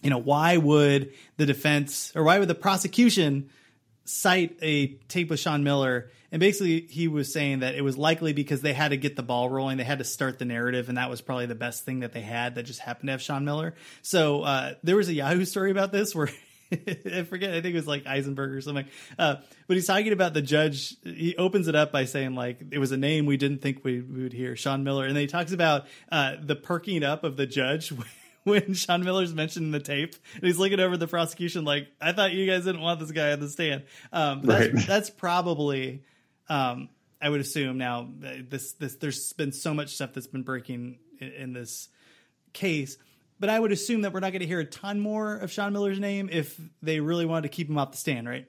you 0.01 0.09
know, 0.09 0.17
why 0.17 0.57
would 0.57 1.13
the 1.37 1.45
defense 1.45 2.11
or 2.15 2.23
why 2.23 2.39
would 2.39 2.47
the 2.47 2.55
prosecution 2.55 3.49
cite 4.05 4.57
a 4.61 4.87
tape 5.07 5.29
with 5.29 5.39
Sean 5.39 5.63
Miller? 5.63 6.11
And 6.31 6.39
basically, 6.39 6.81
he 6.81 7.07
was 7.07 7.31
saying 7.31 7.59
that 7.59 7.75
it 7.75 7.81
was 7.81 7.97
likely 7.97 8.33
because 8.33 8.61
they 8.61 8.73
had 8.73 8.89
to 8.89 8.97
get 8.97 9.15
the 9.15 9.23
ball 9.23 9.49
rolling, 9.49 9.77
they 9.77 9.83
had 9.83 9.99
to 9.99 10.03
start 10.03 10.39
the 10.39 10.45
narrative, 10.45 10.89
and 10.89 10.97
that 10.97 11.09
was 11.09 11.21
probably 11.21 11.45
the 11.45 11.55
best 11.55 11.85
thing 11.85 12.01
that 12.01 12.11
they 12.13 12.21
had 12.21 12.55
that 12.55 12.63
just 12.63 12.79
happened 12.79 13.07
to 13.07 13.11
have 13.11 13.21
Sean 13.21 13.45
Miller. 13.45 13.75
So 14.01 14.41
uh, 14.43 14.73
there 14.83 14.95
was 14.95 15.07
a 15.07 15.13
Yahoo 15.13 15.45
story 15.45 15.71
about 15.71 15.91
this 15.91 16.13
where 16.13 16.29
I 16.71 17.23
forget. 17.23 17.51
I 17.51 17.61
think 17.61 17.73
it 17.73 17.75
was 17.75 17.87
like 17.87 18.05
Eisenberg 18.05 18.51
or 18.51 18.59
something. 18.61 18.85
Uh, 19.17 19.37
but 19.67 19.75
he's 19.75 19.87
talking 19.87 20.11
about 20.11 20.33
the 20.33 20.41
judge. 20.41 20.97
He 21.01 21.35
opens 21.37 21.69
it 21.69 21.75
up 21.75 21.91
by 21.93 22.03
saying 22.05 22.35
like 22.35 22.59
it 22.71 22.79
was 22.79 22.91
a 22.91 22.97
name 22.97 23.25
we 23.25 23.37
didn't 23.37 23.61
think 23.61 23.85
we, 23.85 24.01
we 24.01 24.23
would 24.23 24.33
hear, 24.33 24.55
Sean 24.57 24.83
Miller, 24.83 25.05
and 25.05 25.15
then 25.15 25.21
he 25.21 25.27
talks 25.27 25.53
about 25.53 25.85
uh, 26.11 26.33
the 26.41 26.55
perking 26.55 27.03
up 27.03 27.23
of 27.23 27.37
the 27.37 27.45
judge. 27.45 27.93
When 28.43 28.75
Sean 28.75 29.03
Miller's 29.03 29.33
mentioned 29.33 29.65
in 29.65 29.71
the 29.73 29.81
tape, 29.81 30.15
and 30.35 30.43
he's 30.45 30.57
looking 30.57 30.79
over 30.79 30.95
the 30.95 31.05
prosecution 31.07 31.65
like, 31.65 31.89
"I 31.99 32.13
thought 32.13 32.31
you 32.31 32.45
guys 32.45 32.63
didn't 32.63 32.79
want 32.79 33.01
this 33.01 33.11
guy 33.11 33.33
on 33.33 33.41
the 33.41 33.49
stand." 33.49 33.83
Um, 34.13 34.41
that's, 34.43 34.73
Right. 34.73 34.85
that's 34.87 35.09
probably, 35.09 36.03
um, 36.49 36.89
I 37.21 37.29
would 37.29 37.41
assume. 37.41 37.77
Now, 37.77 38.09
this 38.49 38.73
this 38.73 38.95
there's 38.95 39.33
been 39.33 39.51
so 39.51 39.73
much 39.73 39.95
stuff 39.95 40.13
that's 40.13 40.27
been 40.27 40.43
breaking 40.43 40.99
in, 41.19 41.31
in 41.31 41.53
this 41.53 41.89
case. 42.53 42.97
But 43.39 43.49
I 43.49 43.59
would 43.59 43.71
assume 43.71 44.01
that 44.01 44.13
we're 44.13 44.19
not 44.19 44.31
going 44.31 44.41
to 44.41 44.47
hear 44.47 44.59
a 44.59 44.65
ton 44.65 44.99
more 44.99 45.35
of 45.35 45.51
Sean 45.51 45.73
Miller's 45.73 45.99
name 45.99 46.27
if 46.31 46.59
they 46.81 46.99
really 46.99 47.25
wanted 47.25 47.43
to 47.43 47.49
keep 47.49 47.69
him 47.69 47.77
off 47.77 47.91
the 47.91 47.97
stand, 47.97 48.27
right? 48.27 48.47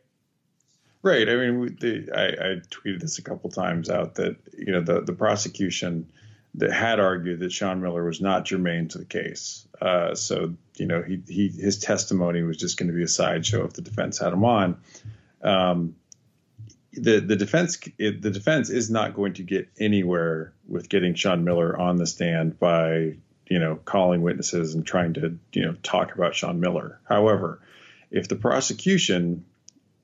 Right. 1.03 1.29
I 1.29 1.37
mean, 1.37 1.61
we, 1.61 1.69
the, 1.69 2.11
I, 2.15 2.27
I 2.27 2.55
tweeted 2.71 3.01
this 3.01 3.19
a 3.19 3.23
couple 3.23 3.51
times 3.51 3.91
out 3.91 4.17
that 4.17 4.37
you 4.57 4.73
know 4.73 4.81
the 4.81 5.03
the 5.03 5.13
prosecution 5.13 6.11
that 6.55 6.73
had 6.73 6.99
argued 6.99 7.41
that 7.41 7.53
Sean 7.53 7.81
Miller 7.81 8.05
was 8.05 8.21
not 8.21 8.47
germane 8.47 8.89
to 8.89 8.99
the 8.99 9.05
case. 9.05 9.67
Uh, 9.81 10.15
so 10.15 10.55
you 10.77 10.87
know 10.87 11.03
he 11.03 11.23
he 11.29 11.49
his 11.49 11.79
testimony 11.79 12.43
was 12.43 12.57
just 12.57 12.79
going 12.79 12.89
to 12.89 12.95
be 12.95 13.05
a 13.05 13.09
sideshow 13.09 13.65
if 13.65 13.75
the 13.75 13.83
defense 13.83 14.19
had 14.19 14.33
him 14.33 14.45
on. 14.45 14.81
Um, 15.43 15.95
the 16.93 17.21
the 17.21 17.37
defense 17.37 17.79
it, 17.99 18.23
the 18.23 18.31
defense 18.31 18.71
is 18.71 18.91
not 18.91 19.15
going 19.15 19.35
to 19.35 19.43
get 19.43 19.69
anywhere 19.79 20.53
with 20.67 20.89
getting 20.89 21.15
Sean 21.15 21.45
Miller 21.45 21.79
on 21.79 21.97
the 21.97 22.07
stand 22.07 22.59
by 22.59 23.17
you 23.49 23.59
know 23.59 23.77
calling 23.77 24.23
witnesses 24.23 24.75
and 24.75 24.87
trying 24.87 25.15
to 25.15 25.39
you 25.53 25.63
know 25.63 25.75
talk 25.83 26.15
about 26.15 26.35
Sean 26.35 26.61
Miller. 26.61 27.01
However, 27.05 27.61
if 28.11 28.29
the 28.29 28.37
prosecution 28.37 29.45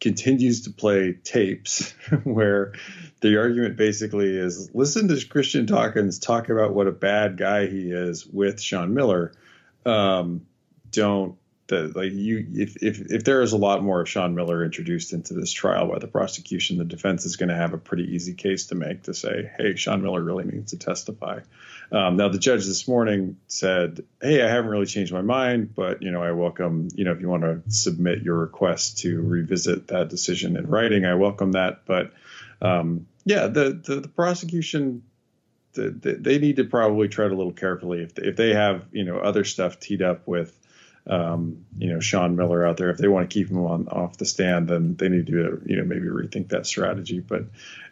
continues 0.00 0.62
to 0.62 0.70
play 0.70 1.12
tapes 1.12 1.92
where 2.24 2.72
the 3.20 3.38
argument 3.38 3.76
basically 3.76 4.36
is 4.36 4.74
listen 4.74 5.08
to 5.08 5.26
Christian 5.26 5.64
Dawkins 5.64 6.18
talk 6.18 6.50
about 6.50 6.74
what 6.74 6.86
a 6.86 6.92
bad 6.92 7.38
guy 7.38 7.66
he 7.66 7.90
is 7.90 8.26
with 8.26 8.60
Sean 8.60 8.92
Miller. 8.92 9.32
Um, 9.86 10.46
don't 10.90 11.38
the, 11.66 11.90
like 11.94 12.12
you 12.12 12.46
if, 12.52 12.82
if 12.82 13.00
if 13.10 13.24
there 13.24 13.40
is 13.40 13.52
a 13.52 13.56
lot 13.56 13.82
more 13.82 14.02
of 14.02 14.08
Sean 14.08 14.34
Miller 14.34 14.64
introduced 14.64 15.12
into 15.14 15.32
this 15.32 15.50
trial 15.50 15.88
by 15.88 15.98
the 15.98 16.06
prosecution, 16.06 16.76
the 16.76 16.84
defense 16.84 17.24
is 17.24 17.36
going 17.36 17.48
to 17.48 17.54
have 17.54 17.72
a 17.72 17.78
pretty 17.78 18.14
easy 18.14 18.34
case 18.34 18.66
to 18.66 18.74
make 18.74 19.04
to 19.04 19.14
say, 19.14 19.50
hey, 19.56 19.74
Sean 19.74 20.02
Miller 20.02 20.22
really 20.22 20.44
needs 20.44 20.72
to 20.72 20.78
testify. 20.78 21.40
Um, 21.90 22.16
now 22.16 22.28
the 22.28 22.38
judge 22.38 22.66
this 22.66 22.86
morning 22.86 23.38
said, 23.46 24.04
hey, 24.20 24.42
I 24.42 24.48
haven't 24.48 24.70
really 24.70 24.86
changed 24.86 25.12
my 25.12 25.22
mind, 25.22 25.74
but 25.74 26.02
you 26.02 26.10
know 26.10 26.22
I 26.22 26.32
welcome 26.32 26.88
you 26.94 27.04
know 27.04 27.12
if 27.12 27.20
you 27.20 27.28
want 27.28 27.44
to 27.44 27.62
submit 27.70 28.22
your 28.22 28.36
request 28.36 28.98
to 28.98 29.22
revisit 29.22 29.88
that 29.88 30.10
decision 30.10 30.56
in 30.56 30.66
writing, 30.66 31.06
I 31.06 31.14
welcome 31.14 31.52
that. 31.52 31.86
But 31.86 32.12
um, 32.60 33.06
yeah, 33.24 33.46
the, 33.46 33.80
the 33.82 34.00
the 34.00 34.08
prosecution 34.08 35.02
the, 35.72 35.90
the, 35.90 36.12
they 36.14 36.38
need 36.38 36.56
to 36.56 36.64
probably 36.64 37.08
tread 37.08 37.32
a 37.32 37.34
little 37.34 37.52
carefully 37.52 38.02
if 38.02 38.18
if 38.18 38.36
they 38.36 38.52
have 38.52 38.84
you 38.92 39.04
know 39.04 39.16
other 39.16 39.44
stuff 39.44 39.80
teed 39.80 40.02
up 40.02 40.26
with 40.28 40.58
um, 41.06 41.66
you 41.76 41.92
know 41.92 42.00
Sean 42.00 42.36
Miller 42.36 42.66
out 42.66 42.76
there. 42.76 42.90
If 42.90 42.98
they 42.98 43.08
want 43.08 43.28
to 43.28 43.34
keep 43.34 43.50
him 43.50 43.58
on 43.58 43.88
off 43.88 44.16
the 44.16 44.24
stand, 44.24 44.68
then 44.68 44.96
they 44.96 45.08
need 45.08 45.26
to 45.26 45.62
you 45.66 45.76
know 45.76 45.84
maybe 45.84 46.06
rethink 46.06 46.48
that 46.48 46.66
strategy. 46.66 47.20
But 47.20 47.44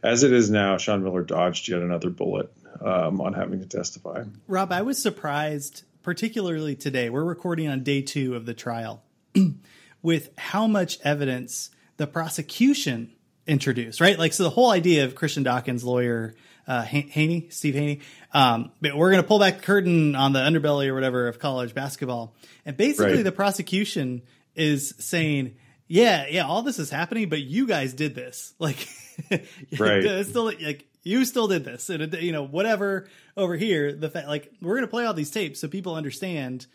as 0.03 0.23
it 0.23 0.33
is 0.33 0.51
now, 0.51 0.79
Sean 0.79 1.03
Miller 1.03 1.23
dodged 1.23 1.69
yet 1.69 1.83
another 1.83 2.11
bullet 2.11 2.53
um, 2.81 3.21
on 3.21 3.35
having 3.35 3.61
to 3.61 3.67
testify. 3.67 4.25
Rob, 4.47 4.73
I 4.73 4.83
was 4.83 5.01
surprised, 5.01 5.83
particularly 6.03 6.75
today. 6.75 7.11
We're 7.11 7.25
recording 7.25 7.69
on 7.69 7.83
day 7.83 8.01
two 8.01 8.35
of 8.35 8.47
the 8.47 8.55
trial, 8.55 9.03
with 10.03 10.31
how 10.39 10.67
much 10.67 10.99
evidence 11.05 11.71
the 11.99 12.07
prosecution 12.07 13.13
introduced. 13.47 14.01
Right, 14.01 14.19
like 14.19 14.33
so 14.33 14.45
the 14.45 14.51
whole 14.51 14.71
idea 14.71 15.05
of 15.05 15.15
Christian 15.15 15.43
Dawkins' 15.43 15.85
lawyer. 15.85 16.35
Uh, 16.67 16.83
Haney, 16.83 17.49
Steve 17.51 17.75
Haney. 17.75 18.01
Um, 18.33 18.71
but 18.81 18.97
we're 18.97 19.11
going 19.11 19.23
to 19.23 19.27
pull 19.27 19.39
back 19.41 19.57
the 19.59 19.63
curtain 19.63 20.15
on 20.15 20.33
the 20.33 20.39
underbelly 20.39 20.87
or 20.87 20.95
whatever 20.95 21.27
of 21.29 21.39
college 21.39 21.75
basketball. 21.75 22.35
And 22.65 22.77
basically 22.77 23.17
Right. 23.17 23.25
the 23.25 23.33
prosecution 23.33 24.23
is 24.55 24.95
saying, 24.99 25.57
yeah, 25.89 26.27
yeah, 26.31 26.47
all 26.47 26.63
this 26.63 26.79
is 26.79 26.89
happening, 26.89 27.29
but 27.29 27.41
you 27.41 27.67
guys 27.67 27.93
did 27.95 28.15
this. 28.15 28.55
Like, 28.61 28.87
Right. 29.31 29.43
it's 30.05 30.29
still 30.31 30.45
like 30.45 30.87
you 31.03 31.25
still 31.25 31.49
did 31.49 31.65
this, 31.65 31.91
and 31.91 32.03
it, 32.03 32.23
you 32.23 32.33
know 32.33 32.45
whatever 32.47 33.09
over 33.37 33.57
here. 33.57 33.93
The 33.93 34.09
fact, 34.09 34.29
like, 34.29 34.53
we're 34.63 34.77
gonna 34.77 34.87
play 34.87 35.05
all 35.05 35.15
these 35.15 35.31
tapes 35.31 35.61
so 35.61 35.69
people 35.69 35.97
understand 35.97 36.67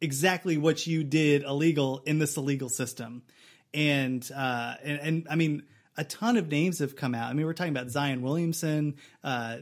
exactly 0.00 0.58
what 0.58 0.86
you 0.86 1.04
did 1.04 1.42
illegal 1.42 2.02
in 2.04 2.18
this 2.18 2.36
illegal 2.36 2.68
system, 2.68 3.22
and 3.72 4.28
uh, 4.34 4.74
and, 4.82 5.00
and 5.00 5.26
I 5.30 5.36
mean, 5.36 5.62
a 5.96 6.04
ton 6.04 6.36
of 6.36 6.48
names 6.48 6.78
have 6.80 6.96
come 6.96 7.14
out. 7.14 7.30
I 7.30 7.32
mean, 7.32 7.46
we're 7.46 7.54
talking 7.54 7.76
about 7.76 7.90
Zion 7.90 8.22
Williamson. 8.22 8.96
Uh, 9.24 9.58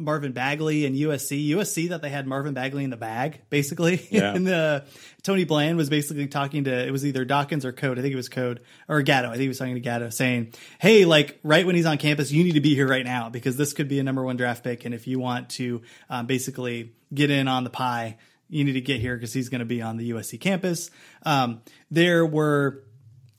Marvin 0.00 0.30
Bagley 0.30 0.86
and 0.86 0.94
USC. 0.94 1.48
USC 1.50 1.88
that 1.88 2.02
they 2.02 2.08
had 2.08 2.24
Marvin 2.24 2.54
Bagley 2.54 2.84
in 2.84 2.90
the 2.90 2.96
bag, 2.96 3.40
basically. 3.50 4.06
Yeah. 4.10 4.32
and 4.34 4.46
the 4.46 4.84
Tony 5.22 5.44
Bland 5.44 5.76
was 5.76 5.90
basically 5.90 6.28
talking 6.28 6.64
to 6.64 6.86
it 6.86 6.90
was 6.90 7.04
either 7.04 7.24
Dawkins 7.24 7.64
or 7.64 7.72
Code. 7.72 7.98
I 7.98 8.02
think 8.02 8.12
it 8.12 8.16
was 8.16 8.28
Code 8.28 8.60
or 8.88 9.02
Gatto. 9.02 9.28
I 9.28 9.32
think 9.32 9.42
he 9.42 9.48
was 9.48 9.58
talking 9.58 9.74
to 9.74 9.80
Gatto 9.80 10.08
saying, 10.10 10.54
"Hey, 10.80 11.04
like 11.04 11.38
right 11.42 11.66
when 11.66 11.74
he's 11.74 11.84
on 11.84 11.98
campus, 11.98 12.30
you 12.30 12.44
need 12.44 12.52
to 12.52 12.60
be 12.60 12.74
here 12.74 12.88
right 12.88 13.04
now 13.04 13.28
because 13.28 13.56
this 13.56 13.72
could 13.72 13.88
be 13.88 13.98
a 13.98 14.02
number 14.02 14.24
one 14.24 14.36
draft 14.36 14.64
pick, 14.64 14.84
and 14.84 14.94
if 14.94 15.06
you 15.06 15.18
want 15.18 15.50
to 15.50 15.82
um, 16.08 16.26
basically 16.26 16.92
get 17.12 17.30
in 17.30 17.48
on 17.48 17.64
the 17.64 17.70
pie, 17.70 18.16
you 18.48 18.64
need 18.64 18.74
to 18.74 18.80
get 18.80 19.00
here 19.00 19.16
because 19.16 19.32
he's 19.32 19.48
going 19.48 19.60
to 19.60 19.66
be 19.66 19.82
on 19.82 19.96
the 19.96 20.10
USC 20.12 20.40
campus." 20.40 20.90
Um, 21.24 21.60
there 21.90 22.24
were 22.24 22.84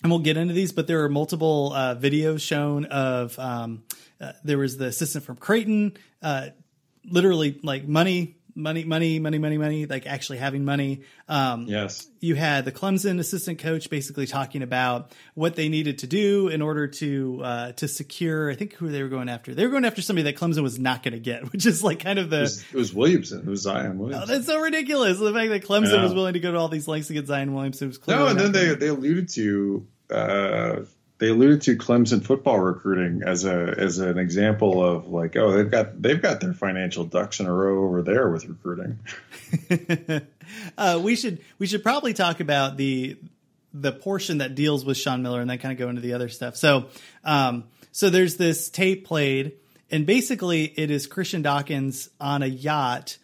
and 0.02 0.12
we'll 0.12 0.20
get 0.20 0.38
into 0.38 0.54
these, 0.54 0.72
but 0.72 0.88
there 0.88 1.04
are 1.04 1.10
multiple 1.10 1.74
uh, 1.74 1.96
videos 1.96 2.42
shown 2.42 2.86
of 2.86 3.38
um, 3.38 3.84
uh, 4.22 4.34
there 4.44 4.58
was 4.58 4.78
the 4.78 4.86
assistant 4.86 5.24
from 5.26 5.36
Creighton, 5.36 5.98
uh, 6.22 6.48
literally 7.06 7.60
like 7.64 7.88
money, 7.88 8.38
money, 8.56 8.84
money, 8.84 9.20
money, 9.20 9.38
money, 9.38 9.58
money, 9.58 9.86
like 9.86 10.06
actually 10.08 10.38
having 10.40 10.66
money. 10.66 11.02
Um, 11.28 11.66
Yes. 11.68 12.08
you 12.20 12.36
had 12.36 12.66
the 12.66 12.72
Clemson 12.72 13.20
assistant 13.20 13.60
coach 13.60 13.90
basically 13.90 14.26
talking 14.28 14.62
about 14.62 15.12
what 15.36 15.56
they 15.56 15.70
needed 15.70 16.00
to 16.00 16.08
do 16.08 16.48
in 16.50 16.62
order 16.62 16.88
to 16.88 17.42
uh, 17.44 17.72
to 17.74 17.88
secure. 17.88 18.50
I 18.52 18.56
think 18.56 18.74
who 18.74 18.90
they 18.90 19.02
were 19.04 19.10
going 19.10 19.30
after. 19.30 19.54
They 19.56 19.64
were 19.66 19.72
going 19.72 19.86
after 19.86 20.02
somebody 20.02 20.24
that 20.32 20.36
Clemson 20.40 20.64
was 20.64 20.78
not 20.80 21.04
going 21.04 21.14
to 21.14 21.20
get, 21.20 21.44
which 21.54 21.66
is 21.66 21.84
like 21.84 22.00
kind 22.00 22.20
of 22.20 22.30
the. 22.30 22.38
It 22.40 22.42
was, 22.42 22.64
it 22.74 22.76
was 22.78 22.94
Williamson. 22.94 23.40
It 23.40 23.46
was 23.48 23.62
Zion 23.62 23.94
Oh, 23.98 24.04
Williamson. 24.04 24.28
that's 24.30 24.46
so 24.48 24.60
ridiculous. 24.60 25.20
The 25.20 25.34
fact 25.34 25.50
that 25.50 25.64
Clemson 25.64 25.94
Yeah. 25.94 26.04
was 26.04 26.14
willing 26.14 26.34
to 26.34 26.40
go 26.40 26.52
to 26.52 26.58
all 26.58 26.68
these 26.70 26.88
lengths 26.88 27.08
to 27.10 27.14
get 27.14 27.28
Zion 27.28 27.54
Williamson 27.54 27.88
was 27.88 27.98
no, 28.00 28.04
clearly 28.04 28.32
and 28.32 28.40
then 28.40 28.52
they, 28.52 28.76
they 28.76 28.88
alluded 28.88 29.30
to 29.30 29.86
uh, 30.10 30.76
they 31.20 31.28
alluded 31.28 31.62
to 31.64 31.76
Clemson 31.76 32.24
football 32.24 32.60
recruiting 32.60 33.22
as 33.24 33.46
a 33.46 33.76
as 33.78 34.00
an 34.00 34.18
example 34.18 34.84
of 34.84 35.08
like 35.10 35.36
oh 35.36 35.52
they've 35.52 35.70
got 35.70 36.02
they've 36.02 36.22
got 36.22 36.40
their 36.40 36.54
financial 36.54 37.04
ducks 37.04 37.40
in 37.40 37.46
a 37.46 37.54
row 37.54 37.84
over 37.86 38.02
there 38.02 38.30
with 38.30 38.46
recruiting. 38.46 39.00
uh, 40.78 41.00
we 41.04 41.16
should 41.16 41.40
we 41.60 41.68
should 41.68 41.84
probably 41.84 42.14
talk 42.14 42.40
about 42.40 42.78
the 42.78 43.18
the 43.74 43.92
portion 43.92 44.40
that 44.40 44.56
deals 44.56 44.84
with 44.84 44.98
Sean 44.98 45.22
Miller 45.22 45.42
and 45.42 45.50
then 45.50 45.60
kind 45.60 45.72
of 45.72 45.78
go 45.78 45.90
into 45.90 46.02
the 46.02 46.14
other 46.14 46.30
stuff. 46.30 46.56
So 46.56 46.88
um, 47.24 47.66
so 47.92 48.10
there's 48.10 48.38
this 48.38 48.70
tape 48.70 49.06
played, 49.06 49.54
and 49.92 50.06
basically 50.06 50.64
it 50.64 50.90
is 50.90 51.06
Christian 51.06 51.42
Dawkins 51.42 52.10
on 52.20 52.44
a 52.44 52.48
yacht 52.48 53.18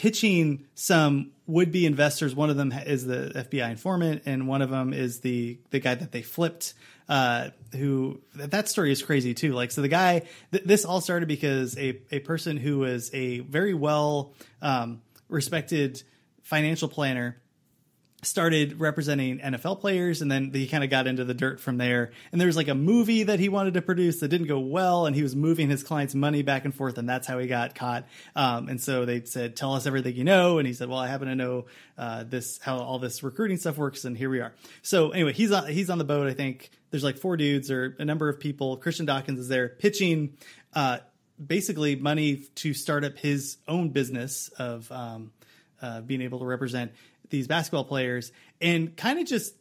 pitching 0.00 0.64
some 0.74 1.30
would 1.46 1.70
be 1.70 1.84
investors. 1.84 2.34
One 2.34 2.48
of 2.48 2.56
them 2.56 2.72
is 2.72 3.04
the 3.04 3.32
FBI 3.34 3.70
informant, 3.70 4.22
and 4.24 4.48
one 4.48 4.62
of 4.62 4.70
them 4.70 4.94
is 4.94 5.20
the 5.20 5.58
the 5.68 5.78
guy 5.78 5.94
that 5.94 6.10
they 6.10 6.22
flipped. 6.22 6.72
Uh, 7.06 7.50
who 7.72 8.20
that 8.34 8.68
story 8.68 8.92
is 8.92 9.02
crazy 9.02 9.34
too. 9.34 9.52
Like, 9.52 9.72
so 9.72 9.82
the 9.82 9.88
guy, 9.88 10.22
th- 10.52 10.64
this 10.64 10.86
all 10.86 11.02
started 11.02 11.26
because 11.28 11.76
a 11.76 12.00
a 12.10 12.20
person 12.20 12.56
who 12.56 12.78
was 12.78 13.12
a 13.12 13.40
very 13.40 13.74
well 13.74 14.32
um, 14.62 15.02
respected 15.28 16.02
financial 16.42 16.88
planner 16.88 17.36
started 18.22 18.80
representing 18.80 19.38
NFL 19.38 19.80
players, 19.80 20.20
and 20.22 20.30
then 20.30 20.50
he 20.52 20.66
kind 20.66 20.84
of 20.84 20.90
got 20.90 21.06
into 21.06 21.24
the 21.24 21.34
dirt 21.34 21.60
from 21.60 21.78
there. 21.78 22.12
And 22.32 22.40
there 22.40 22.46
was 22.46 22.56
like 22.56 22.68
a 22.68 22.74
movie 22.74 23.22
that 23.24 23.40
he 23.40 23.48
wanted 23.48 23.74
to 23.74 23.82
produce 23.82 24.20
that 24.20 24.28
didn't 24.28 24.46
go 24.46 24.58
well, 24.58 25.06
and 25.06 25.16
he 25.16 25.22
was 25.22 25.34
moving 25.34 25.70
his 25.70 25.82
client's 25.82 26.14
money 26.14 26.42
back 26.42 26.64
and 26.64 26.74
forth, 26.74 26.98
and 26.98 27.08
that's 27.08 27.26
how 27.26 27.38
he 27.38 27.46
got 27.46 27.74
caught. 27.74 28.06
Um, 28.36 28.68
and 28.68 28.80
so 28.80 29.04
they 29.04 29.24
said, 29.24 29.56
"Tell 29.56 29.74
us 29.74 29.86
everything 29.86 30.16
you 30.16 30.24
know," 30.24 30.58
and 30.58 30.66
he 30.66 30.74
said, 30.74 30.88
"Well, 30.88 30.98
I 30.98 31.08
happen 31.08 31.28
to 31.28 31.34
know 31.34 31.66
uh, 31.96 32.24
this 32.24 32.58
how 32.62 32.78
all 32.78 32.98
this 32.98 33.22
recruiting 33.22 33.56
stuff 33.56 33.78
works, 33.78 34.04
and 34.04 34.16
here 34.16 34.30
we 34.30 34.40
are." 34.40 34.52
So 34.82 35.10
anyway, 35.10 35.32
he's 35.32 35.52
on 35.52 35.68
he's 35.68 35.90
on 35.90 35.98
the 35.98 36.04
boat. 36.04 36.26
I 36.26 36.34
think 36.34 36.70
there's 36.90 37.04
like 37.04 37.18
four 37.18 37.36
dudes 37.36 37.70
or 37.70 37.96
a 37.98 38.04
number 38.04 38.28
of 38.28 38.38
people. 38.40 38.76
Christian 38.76 39.06
Dawkins 39.06 39.40
is 39.40 39.48
there 39.48 39.68
pitching. 39.68 40.36
Uh, 40.72 40.98
basically 41.44 41.96
money 41.96 42.36
to 42.54 42.74
start 42.74 43.04
up 43.04 43.16
his 43.16 43.56
own 43.66 43.88
business 43.88 44.48
of 44.58 44.90
um, 44.92 45.32
uh, 45.82 46.00
being 46.00 46.22
able 46.22 46.38
to 46.40 46.44
represent 46.44 46.92
these 47.28 47.46
basketball 47.46 47.84
players. 47.84 48.32
And 48.60 48.96
kind 48.96 49.18
of 49.18 49.26
just 49.26 49.54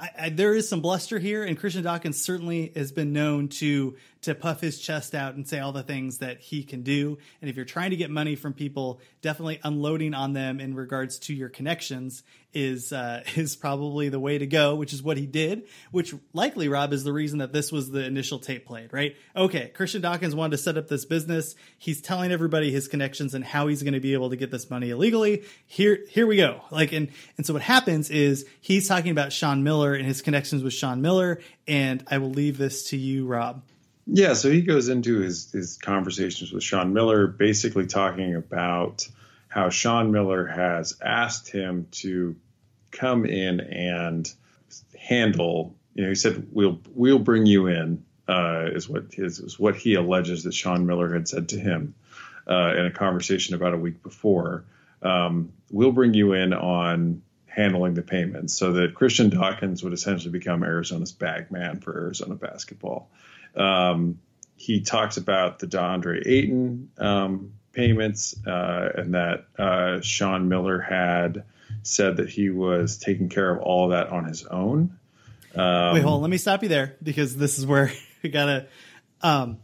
I, 0.00 0.10
I, 0.18 0.28
there 0.28 0.54
is 0.54 0.68
some 0.68 0.80
bluster 0.80 1.18
here, 1.18 1.44
and 1.44 1.58
Christian 1.58 1.82
Dawkins 1.82 2.22
certainly 2.22 2.72
has 2.76 2.92
been 2.92 3.12
known 3.12 3.48
to 3.48 3.96
to 4.22 4.34
puff 4.34 4.60
his 4.60 4.80
chest 4.80 5.14
out 5.14 5.34
and 5.34 5.46
say 5.46 5.60
all 5.60 5.72
the 5.72 5.82
things 5.82 6.18
that 6.18 6.40
he 6.40 6.62
can 6.62 6.82
do. 6.82 7.18
And 7.40 7.48
if 7.48 7.56
you're 7.56 7.64
trying 7.64 7.90
to 7.90 7.96
get 7.96 8.10
money 8.10 8.34
from 8.34 8.52
people, 8.52 9.00
definitely 9.22 9.60
unloading 9.62 10.14
on 10.14 10.32
them 10.32 10.60
in 10.60 10.74
regards 10.74 11.18
to 11.20 11.34
your 11.34 11.48
connections 11.48 12.22
is 12.52 12.92
uh, 12.92 13.22
is 13.36 13.56
probably 13.56 14.08
the 14.08 14.20
way 14.20 14.38
to 14.38 14.46
go. 14.46 14.74
Which 14.74 14.92
is 14.92 15.02
what 15.02 15.16
he 15.16 15.26
did. 15.26 15.68
Which 15.90 16.14
likely, 16.32 16.68
Rob, 16.68 16.92
is 16.92 17.04
the 17.04 17.12
reason 17.12 17.38
that 17.38 17.52
this 17.52 17.70
was 17.70 17.90
the 17.90 18.04
initial 18.04 18.38
tape 18.38 18.66
played. 18.66 18.92
Right? 18.92 19.16
Okay, 19.36 19.68
Christian 19.68 20.02
Dawkins 20.02 20.34
wanted 20.34 20.56
to 20.56 20.62
set 20.62 20.76
up 20.76 20.88
this 20.88 21.04
business. 21.04 21.54
He's 21.78 22.00
telling 22.00 22.32
everybody 22.32 22.70
his 22.70 22.88
connections 22.88 23.34
and 23.34 23.44
how 23.44 23.68
he's 23.68 23.82
going 23.82 23.94
to 23.94 24.00
be 24.00 24.14
able 24.14 24.30
to 24.30 24.36
get 24.36 24.50
this 24.50 24.70
money 24.70 24.90
illegally. 24.90 25.44
Here, 25.66 26.00
here 26.08 26.26
we 26.26 26.36
go. 26.36 26.62
Like, 26.70 26.92
and 26.92 27.08
and 27.36 27.46
so 27.46 27.52
what 27.52 27.62
happens 27.62 28.10
is 28.10 28.46
he's 28.60 28.88
talking 28.88 29.10
about 29.10 29.32
Sean 29.32 29.62
Miller 29.62 29.94
and 29.94 30.06
his 30.06 30.22
connections 30.22 30.62
with 30.62 30.72
Sean 30.72 31.00
Miller. 31.00 31.40
And 31.66 32.04
I 32.10 32.18
will 32.18 32.30
leave 32.30 32.58
this 32.58 32.90
to 32.90 32.96
you, 32.96 33.26
Rob. 33.26 33.62
Yeah, 34.10 34.32
so 34.32 34.50
he 34.50 34.62
goes 34.62 34.88
into 34.88 35.18
his 35.18 35.52
his 35.52 35.76
conversations 35.76 36.50
with 36.50 36.64
Sean 36.64 36.94
Miller, 36.94 37.26
basically 37.26 37.86
talking 37.86 38.34
about 38.36 39.06
how 39.48 39.68
Sean 39.68 40.12
Miller 40.12 40.46
has 40.46 40.96
asked 41.02 41.50
him 41.50 41.88
to 41.90 42.34
come 42.90 43.26
in 43.26 43.60
and 43.60 44.32
handle. 44.98 45.76
You 45.94 46.04
know, 46.04 46.08
he 46.08 46.14
said, 46.14 46.48
"We'll 46.50 46.80
we'll 46.94 47.18
bring 47.18 47.44
you 47.44 47.66
in." 47.66 48.04
Uh, 48.26 48.68
is 48.72 48.88
what 48.88 49.12
his 49.12 49.40
is 49.40 49.58
what 49.58 49.76
he 49.76 49.94
alleges 49.94 50.44
that 50.44 50.54
Sean 50.54 50.86
Miller 50.86 51.12
had 51.12 51.28
said 51.28 51.50
to 51.50 51.58
him 51.58 51.94
uh, 52.48 52.74
in 52.76 52.86
a 52.86 52.90
conversation 52.90 53.54
about 53.54 53.74
a 53.74 53.78
week 53.78 54.02
before. 54.02 54.64
Um, 55.02 55.52
we'll 55.70 55.92
bring 55.92 56.14
you 56.14 56.32
in 56.32 56.54
on 56.54 57.22
handling 57.46 57.92
the 57.92 58.02
payments, 58.02 58.54
so 58.54 58.72
that 58.72 58.94
Christian 58.94 59.28
Dawkins 59.28 59.82
would 59.84 59.92
essentially 59.92 60.32
become 60.32 60.62
Arizona's 60.62 61.12
bag 61.12 61.50
man 61.50 61.80
for 61.80 61.94
Arizona 61.94 62.36
basketball. 62.36 63.10
Um, 63.56 64.18
he 64.56 64.80
talks 64.80 65.16
about 65.16 65.58
the 65.58 65.66
DeAndre 65.66 66.26
Ayton 66.26 66.90
um, 66.98 67.52
payments 67.72 68.34
uh, 68.46 68.90
and 68.96 69.14
that 69.14 69.46
uh, 69.58 70.00
Sean 70.00 70.48
Miller 70.48 70.80
had 70.80 71.44
said 71.82 72.18
that 72.18 72.28
he 72.28 72.50
was 72.50 72.98
taking 72.98 73.28
care 73.28 73.50
of 73.50 73.60
all 73.60 73.84
of 73.84 73.90
that 73.90 74.08
on 74.08 74.24
his 74.24 74.44
own. 74.44 74.98
Um, 75.54 75.94
Wait, 75.94 76.02
hold 76.02 76.16
on. 76.16 76.20
Let 76.22 76.30
me 76.30 76.38
stop 76.38 76.62
you 76.62 76.68
there 76.68 76.96
because 77.02 77.36
this 77.36 77.58
is 77.58 77.66
where 77.66 77.92
we 78.22 78.30
gotta. 78.30 78.66
Um, 79.22 79.58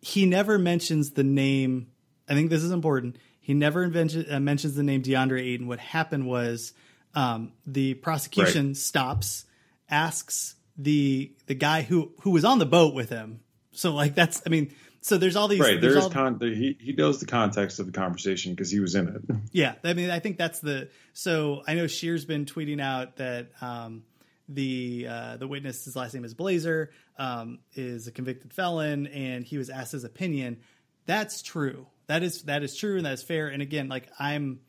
he 0.00 0.26
never 0.26 0.58
mentions 0.58 1.10
the 1.10 1.24
name. 1.24 1.88
I 2.28 2.34
think 2.34 2.50
this 2.50 2.62
is 2.62 2.70
important. 2.70 3.16
He 3.40 3.54
never 3.54 3.84
invention, 3.84 4.26
uh, 4.28 4.40
mentions 4.40 4.74
the 4.74 4.82
name 4.82 5.02
DeAndre 5.02 5.40
Ayton. 5.40 5.68
What 5.68 5.78
happened 5.78 6.26
was 6.26 6.72
um, 7.14 7.52
the 7.64 7.94
prosecution 7.94 8.68
right. 8.68 8.76
stops, 8.76 9.44
asks 9.88 10.55
the 10.78 11.32
the 11.46 11.54
guy 11.54 11.82
who 11.82 12.12
who 12.22 12.30
was 12.30 12.44
on 12.44 12.58
the 12.58 12.66
boat 12.66 12.94
with 12.94 13.10
him. 13.10 13.40
So 13.72 13.94
like 13.94 14.14
that's 14.14 14.42
I 14.46 14.50
mean 14.50 14.74
so 15.00 15.18
there's 15.18 15.36
all 15.36 15.48
these 15.48 15.60
right 15.60 15.80
there's, 15.80 15.94
there's 15.94 16.04
all, 16.04 16.10
con- 16.10 16.38
he 16.40 16.76
he 16.80 16.92
knows 16.92 17.20
the 17.20 17.26
context 17.26 17.78
of 17.78 17.86
the 17.86 17.92
conversation 17.92 18.52
because 18.52 18.70
he 18.70 18.80
was 18.80 18.94
in 18.94 19.08
it. 19.08 19.36
Yeah, 19.52 19.74
I 19.84 19.94
mean 19.94 20.10
I 20.10 20.18
think 20.18 20.38
that's 20.38 20.60
the 20.60 20.88
so 21.12 21.62
I 21.66 21.74
know 21.74 21.86
Scheer's 21.86 22.24
been 22.24 22.44
tweeting 22.44 22.80
out 22.80 23.16
that 23.16 23.48
um, 23.60 24.04
the 24.48 25.06
uh, 25.08 25.36
the 25.36 25.48
witness 25.48 25.84
his 25.84 25.96
last 25.96 26.14
name 26.14 26.24
is 26.24 26.34
Blazer 26.34 26.90
um, 27.18 27.60
is 27.74 28.06
a 28.06 28.12
convicted 28.12 28.52
felon 28.52 29.06
and 29.06 29.44
he 29.44 29.58
was 29.58 29.70
asked 29.70 29.92
his 29.92 30.04
opinion. 30.04 30.58
That's 31.06 31.42
true. 31.42 31.86
That 32.06 32.22
is 32.22 32.42
that 32.42 32.62
is 32.62 32.76
true 32.76 32.96
and 32.96 33.06
that 33.06 33.14
is 33.14 33.22
fair. 33.22 33.48
And 33.48 33.62
again, 33.62 33.88
like 33.88 34.08
I'm 34.18 34.60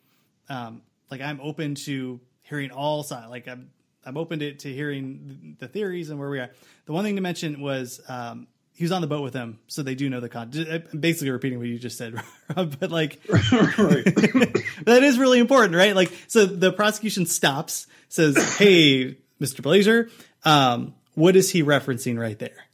um, 0.48 0.82
like 1.10 1.20
I'm 1.20 1.40
open 1.40 1.74
to 1.86 2.20
hearing 2.42 2.70
all 2.70 3.02
sides. 3.02 3.28
Like 3.28 3.46
I'm 3.48 3.70
I'm 4.08 4.16
open 4.16 4.38
to, 4.38 4.54
to 4.54 4.72
hearing 4.72 5.56
the 5.58 5.68
theories 5.68 6.08
and 6.08 6.18
where 6.18 6.30
we 6.30 6.38
are. 6.38 6.50
The 6.86 6.92
one 6.92 7.04
thing 7.04 7.16
to 7.16 7.20
mention 7.20 7.60
was 7.60 8.00
um, 8.08 8.46
he 8.72 8.82
was 8.82 8.90
on 8.90 9.02
the 9.02 9.06
boat 9.06 9.22
with 9.22 9.34
them, 9.34 9.58
so 9.66 9.82
they 9.82 9.94
do 9.94 10.08
know 10.08 10.20
the 10.20 10.30
con. 10.30 10.50
I'm 10.92 11.00
basically 11.00 11.30
repeating 11.30 11.58
what 11.58 11.68
you 11.68 11.78
just 11.78 11.98
said, 11.98 12.14
but 12.54 12.90
like 12.90 13.22
that 13.26 15.00
is 15.02 15.18
really 15.18 15.40
important, 15.40 15.74
right? 15.74 15.94
Like, 15.94 16.10
so 16.26 16.46
the 16.46 16.72
prosecution 16.72 17.26
stops, 17.26 17.86
says, 18.08 18.56
"Hey, 18.56 19.18
Mr. 19.38 19.60
Blazer, 19.60 20.08
um, 20.42 20.94
what 21.14 21.36
is 21.36 21.50
he 21.50 21.62
referencing 21.62 22.18
right 22.18 22.38
there?" 22.38 22.64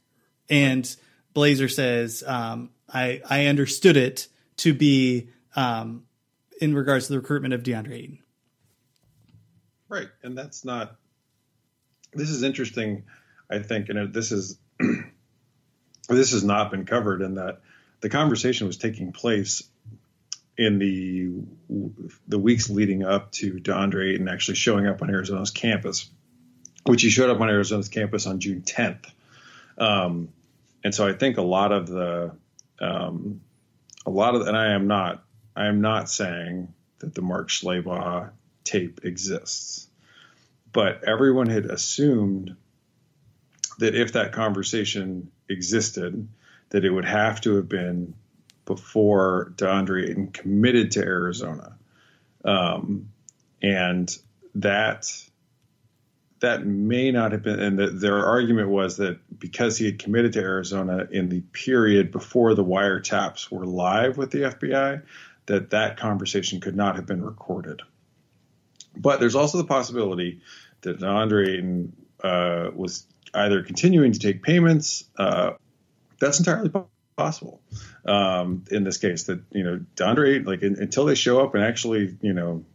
And 0.49 0.95
Blazer 1.33 1.67
says, 1.67 2.23
um, 2.25 2.69
"I 2.87 3.21
I 3.29 3.47
understood 3.47 3.97
it 3.97 4.29
to 4.57 4.73
be 4.73 5.31
um, 5.57 6.05
in 6.61 6.73
regards 6.75 7.07
to 7.07 7.13
the 7.13 7.19
recruitment 7.19 7.53
of 7.53 7.63
DeAndre 7.63 7.91
Ayton." 7.91 8.19
Right, 9.89 10.07
and 10.23 10.37
that's 10.37 10.63
not 10.63 10.95
this 12.15 12.29
is 12.29 12.43
interesting, 12.43 13.03
I 13.49 13.59
think, 13.59 13.89
and 13.89 14.13
this 14.13 14.31
is 14.31 14.57
this 16.09 16.31
has 16.31 16.43
not 16.43 16.71
been 16.71 16.85
covered 16.85 17.21
in 17.21 17.35
that 17.35 17.61
the 18.01 18.09
conversation 18.09 18.67
was 18.67 18.77
taking 18.77 19.11
place 19.11 19.63
in 20.57 20.79
the 20.79 21.43
the 22.27 22.39
weeks 22.39 22.69
leading 22.69 23.03
up 23.03 23.31
to 23.33 23.53
DeAndre 23.53 24.13
Ayton 24.13 24.29
actually 24.29 24.55
showing 24.55 24.87
up 24.87 25.01
on 25.01 25.09
Arizona's 25.09 25.51
campus, 25.51 26.09
which 26.85 27.01
he 27.01 27.09
showed 27.09 27.29
up 27.29 27.41
on 27.41 27.49
Arizona's 27.49 27.89
campus 27.89 28.25
on 28.25 28.39
June 28.39 28.61
10th. 28.61 29.05
Um, 29.77 30.29
and 30.83 30.95
so 30.95 31.07
I 31.07 31.13
think 31.13 31.37
a 31.37 31.41
lot 31.41 31.71
of 31.71 31.87
the 31.87 32.31
um, 32.79 33.41
a 34.05 34.09
lot 34.09 34.35
of 34.35 34.47
and 34.47 34.55
I 34.55 34.73
am 34.73 34.87
not 34.87 35.23
I 35.55 35.67
am 35.67 35.81
not 35.81 36.09
saying 36.09 36.73
that 36.99 37.13
the 37.13 37.21
Mark 37.21 37.49
Schlabach 37.49 38.31
tape 38.63 39.01
exists 39.03 39.87
but 40.75 41.05
everyone 41.05 41.47
had 41.47 41.67
assumed 41.67 42.53
that 43.79 43.95
if 43.95 44.11
that 44.11 44.33
conversation 44.33 45.31
existed, 45.47 46.27
that 46.71 46.83
it 46.83 46.89
would 46.89 47.05
have 47.05 47.39
to 47.39 47.55
have 47.55 47.69
been 47.69 48.13
before 48.65 49.53
DeAndre 49.55 50.09
Ayton 50.09 50.27
committed 50.33 50.91
to 50.91 50.99
Arizona, 50.99 51.77
um, 52.43 53.09
and 53.61 54.17
that 54.55 55.09
that 56.41 56.65
may 56.65 57.09
not 57.09 57.31
have 57.31 57.43
been. 57.43 57.61
And 57.61 57.79
the, 57.79 57.87
their 57.87 58.25
argument 58.25 58.67
was 58.67 58.97
that 58.97 59.17
because 59.39 59.77
he 59.77 59.85
had 59.85 59.97
committed 59.97 60.33
to 60.33 60.41
Arizona 60.41 61.07
in 61.09 61.29
the 61.29 61.39
period 61.53 62.11
before 62.11 62.53
the 62.53 62.65
wiretaps 62.65 63.49
were 63.49 63.65
live 63.65 64.17
with 64.17 64.31
the 64.31 64.39
FBI, 64.39 65.03
that 65.45 65.69
that 65.69 65.95
conversation 65.95 66.59
could 66.59 66.75
not 66.75 66.97
have 66.97 67.05
been 67.05 67.23
recorded. 67.23 67.81
But 68.97 69.19
there's 69.19 69.35
also 69.35 69.57
the 69.57 69.65
possibility 69.65 70.41
that 70.81 71.03
Andre 71.03 71.87
uh, 72.23 72.71
was 72.73 73.05
either 73.33 73.63
continuing 73.63 74.11
to 74.13 74.19
take 74.19 74.43
payments. 74.43 75.03
Uh, 75.17 75.53
that's 76.19 76.39
entirely 76.39 76.71
possible 77.15 77.61
um, 78.05 78.63
in 78.71 78.83
this 78.83 78.97
case. 78.97 79.23
That 79.23 79.41
you 79.51 79.63
know, 79.63 79.85
DeAndre 79.95 80.45
like 80.45 80.61
in, 80.61 80.79
until 80.79 81.05
they 81.05 81.15
show 81.15 81.43
up 81.43 81.55
and 81.55 81.63
actually 81.63 82.17
you 82.21 82.33
know 82.33 82.65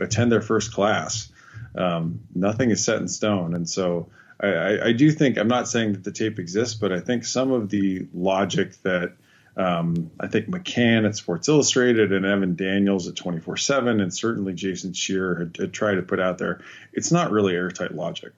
attend 0.00 0.32
their 0.32 0.40
first 0.40 0.72
class, 0.72 1.30
um, 1.76 2.20
nothing 2.34 2.70
is 2.70 2.84
set 2.84 2.98
in 2.98 3.08
stone. 3.08 3.54
And 3.54 3.68
so 3.68 4.08
I, 4.40 4.88
I, 4.88 4.92
do 4.92 5.10
think 5.12 5.38
I'm 5.38 5.46
not 5.46 5.68
saying 5.68 5.92
that 5.92 6.02
the 6.02 6.10
tape 6.10 6.40
exists, 6.40 6.74
but 6.74 6.90
I 6.90 6.98
think 6.98 7.24
some 7.24 7.52
of 7.52 7.68
the 7.68 8.08
logic 8.12 8.74
that 8.82 9.14
um, 9.56 10.10
I 10.18 10.28
think 10.28 10.46
McCann 10.46 11.06
at 11.06 11.16
Sports 11.16 11.48
Illustrated 11.48 12.12
and 12.12 12.24
Evan 12.24 12.56
Daniels 12.56 13.06
at 13.06 13.16
24 13.16 13.58
7, 13.58 14.00
and 14.00 14.12
certainly 14.12 14.54
Jason 14.54 14.94
Scheer 14.94 15.34
had, 15.34 15.56
had, 15.58 15.72
tried 15.72 15.96
to 15.96 16.02
put 16.02 16.20
out 16.20 16.38
there. 16.38 16.60
It's 16.92 17.12
not 17.12 17.30
really 17.30 17.54
airtight 17.54 17.94
logic 17.94 18.32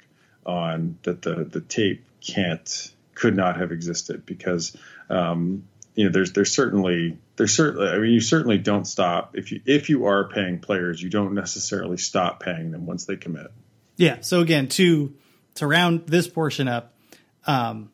on 0.45 0.99
that 1.05 1.23
the, 1.23 1.45
the 1.45 1.61
tape 1.61 2.05
can't, 2.21 2.93
could 3.15 3.37
not 3.37 3.59
have 3.59 3.71
existed 3.71 4.27
because, 4.27 4.77
um, 5.09 5.69
you 5.95 6.05
know, 6.05 6.11
there's, 6.11 6.33
there's 6.33 6.53
certainly, 6.53 7.17
there's 7.37 7.55
certainly, 7.55 7.89
I 7.89 7.99
mean, 7.99 8.13
you 8.13 8.21
certainly 8.21 8.59
don't 8.59 8.85
stop 8.85 9.37
if 9.37 9.53
you, 9.53 9.61
if 9.67 9.89
you 9.91 10.07
are 10.07 10.29
paying 10.29 10.59
players, 10.59 11.01
you 11.01 11.11
don't 11.11 11.35
necessarily 11.35 11.97
stop 11.97 12.43
paying 12.43 12.73
them 12.73 12.87
once 12.87 13.05
they 13.05 13.17
commit. 13.17 13.53
Yeah. 13.97 14.21
So 14.23 14.41
again, 14.41 14.67
to, 14.71 15.15
to 15.57 15.67
round 15.69 16.09
this 16.09 16.27
portion 16.27 16.67
up, 16.67 16.93
um, 17.47 17.93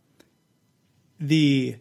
the, 1.19 1.77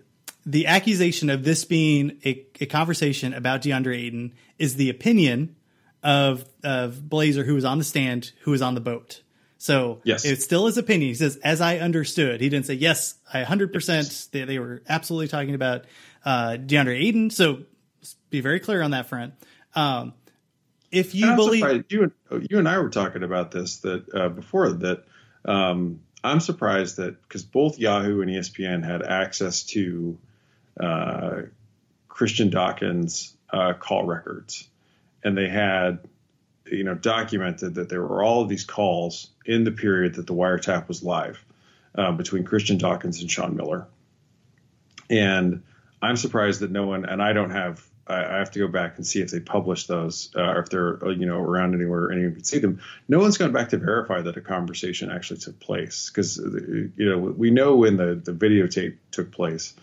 the 0.49 0.65
accusation 0.65 1.29
of 1.29 1.43
this 1.43 1.63
being 1.63 2.19
a, 2.25 2.43
a 2.59 2.65
conversation 2.65 3.35
about 3.35 3.61
DeAndre 3.61 3.95
Ayton 3.97 4.33
is 4.57 4.75
the 4.75 4.89
opinion 4.89 5.55
of 6.01 6.43
of 6.63 7.07
Blazer, 7.07 7.43
who 7.43 7.53
was 7.53 7.65
on 7.65 7.77
the 7.77 7.83
stand, 7.83 8.31
who 8.41 8.51
was 8.51 8.61
on 8.61 8.73
the 8.73 8.81
boat. 8.81 9.21
So 9.59 10.01
yes. 10.03 10.25
it's 10.25 10.43
still 10.43 10.65
his 10.65 10.77
opinion. 10.77 11.09
He 11.09 11.13
says, 11.13 11.35
as 11.43 11.61
I 11.61 11.77
understood, 11.77 12.41
he 12.41 12.49
didn't 12.49 12.65
say 12.65 12.73
yes. 12.73 13.15
I 13.31 13.39
100. 13.39 13.71
percent 13.71 14.27
They 14.31 14.43
they 14.45 14.57
were 14.57 14.81
absolutely 14.89 15.27
talking 15.27 15.53
about 15.53 15.85
uh, 16.25 16.57
DeAndre 16.59 16.99
Ayton. 16.99 17.29
So 17.29 17.59
be 18.31 18.41
very 18.41 18.59
clear 18.59 18.81
on 18.81 18.91
that 18.91 19.07
front. 19.07 19.35
Um, 19.75 20.13
if 20.91 21.13
you 21.13 21.35
believe 21.35 21.85
you 21.89 22.11
and 22.31 22.47
you 22.49 22.57
and 22.57 22.67
I 22.67 22.79
were 22.79 22.89
talking 22.89 23.21
about 23.21 23.51
this 23.51 23.77
that 23.81 24.05
uh, 24.15 24.29
before 24.29 24.71
that 24.71 25.03
um, 25.45 25.99
I'm 26.23 26.39
surprised 26.39 26.97
that 26.97 27.21
because 27.21 27.43
both 27.43 27.77
Yahoo 27.77 28.21
and 28.21 28.31
ESPN 28.31 28.83
had 28.83 29.03
access 29.03 29.63
to 29.63 30.17
uh, 30.79 31.41
Christian 32.07 32.49
Dawkins 32.49 33.35
uh, 33.51 33.73
call 33.73 34.05
records. 34.05 34.67
and 35.23 35.37
they 35.37 35.49
had 35.49 35.99
you 36.65 36.83
know 36.83 36.93
documented 36.93 37.75
that 37.75 37.89
there 37.89 38.01
were 38.01 38.23
all 38.23 38.41
of 38.41 38.49
these 38.49 38.63
calls 38.63 39.29
in 39.45 39.63
the 39.63 39.71
period 39.71 40.15
that 40.15 40.27
the 40.27 40.33
wiretap 40.33 40.87
was 40.87 41.03
live 41.03 41.43
uh, 41.95 42.11
between 42.11 42.43
Christian 42.43 42.77
Dawkins 42.77 43.21
and 43.21 43.29
Sean 43.29 43.55
Miller. 43.55 43.87
And 45.09 45.63
I'm 46.01 46.15
surprised 46.15 46.61
that 46.61 46.71
no 46.71 46.85
one, 46.85 47.05
and 47.05 47.21
I 47.21 47.33
don't 47.33 47.49
have, 47.49 47.83
I, 48.07 48.23
I 48.23 48.37
have 48.37 48.51
to 48.51 48.59
go 48.59 48.67
back 48.67 48.97
and 48.97 49.05
see 49.05 49.21
if 49.21 49.31
they 49.31 49.39
published 49.39 49.87
those 49.87 50.29
uh, 50.35 50.41
or 50.41 50.59
if 50.59 50.69
they're, 50.69 51.03
uh, 51.03 51.09
you 51.09 51.25
know, 51.25 51.39
around 51.39 51.73
anywhere 51.73 52.11
anyone 52.11 52.35
can 52.35 52.43
see 52.43 52.59
them. 52.59 52.79
No 53.07 53.19
one's 53.19 53.37
gone 53.37 53.51
back 53.51 53.69
to 53.69 53.77
verify 53.77 54.21
that 54.21 54.37
a 54.37 54.41
conversation 54.41 55.09
actually 55.09 55.39
took 55.39 55.59
place 55.59 56.09
because, 56.09 56.39
uh, 56.39 56.49
you 56.95 57.09
know, 57.09 57.17
we 57.17 57.49
know 57.49 57.75
when 57.75 57.97
the, 57.97 58.21
the 58.23 58.33
videotape 58.33 58.97
took 59.11 59.31
place. 59.31 59.73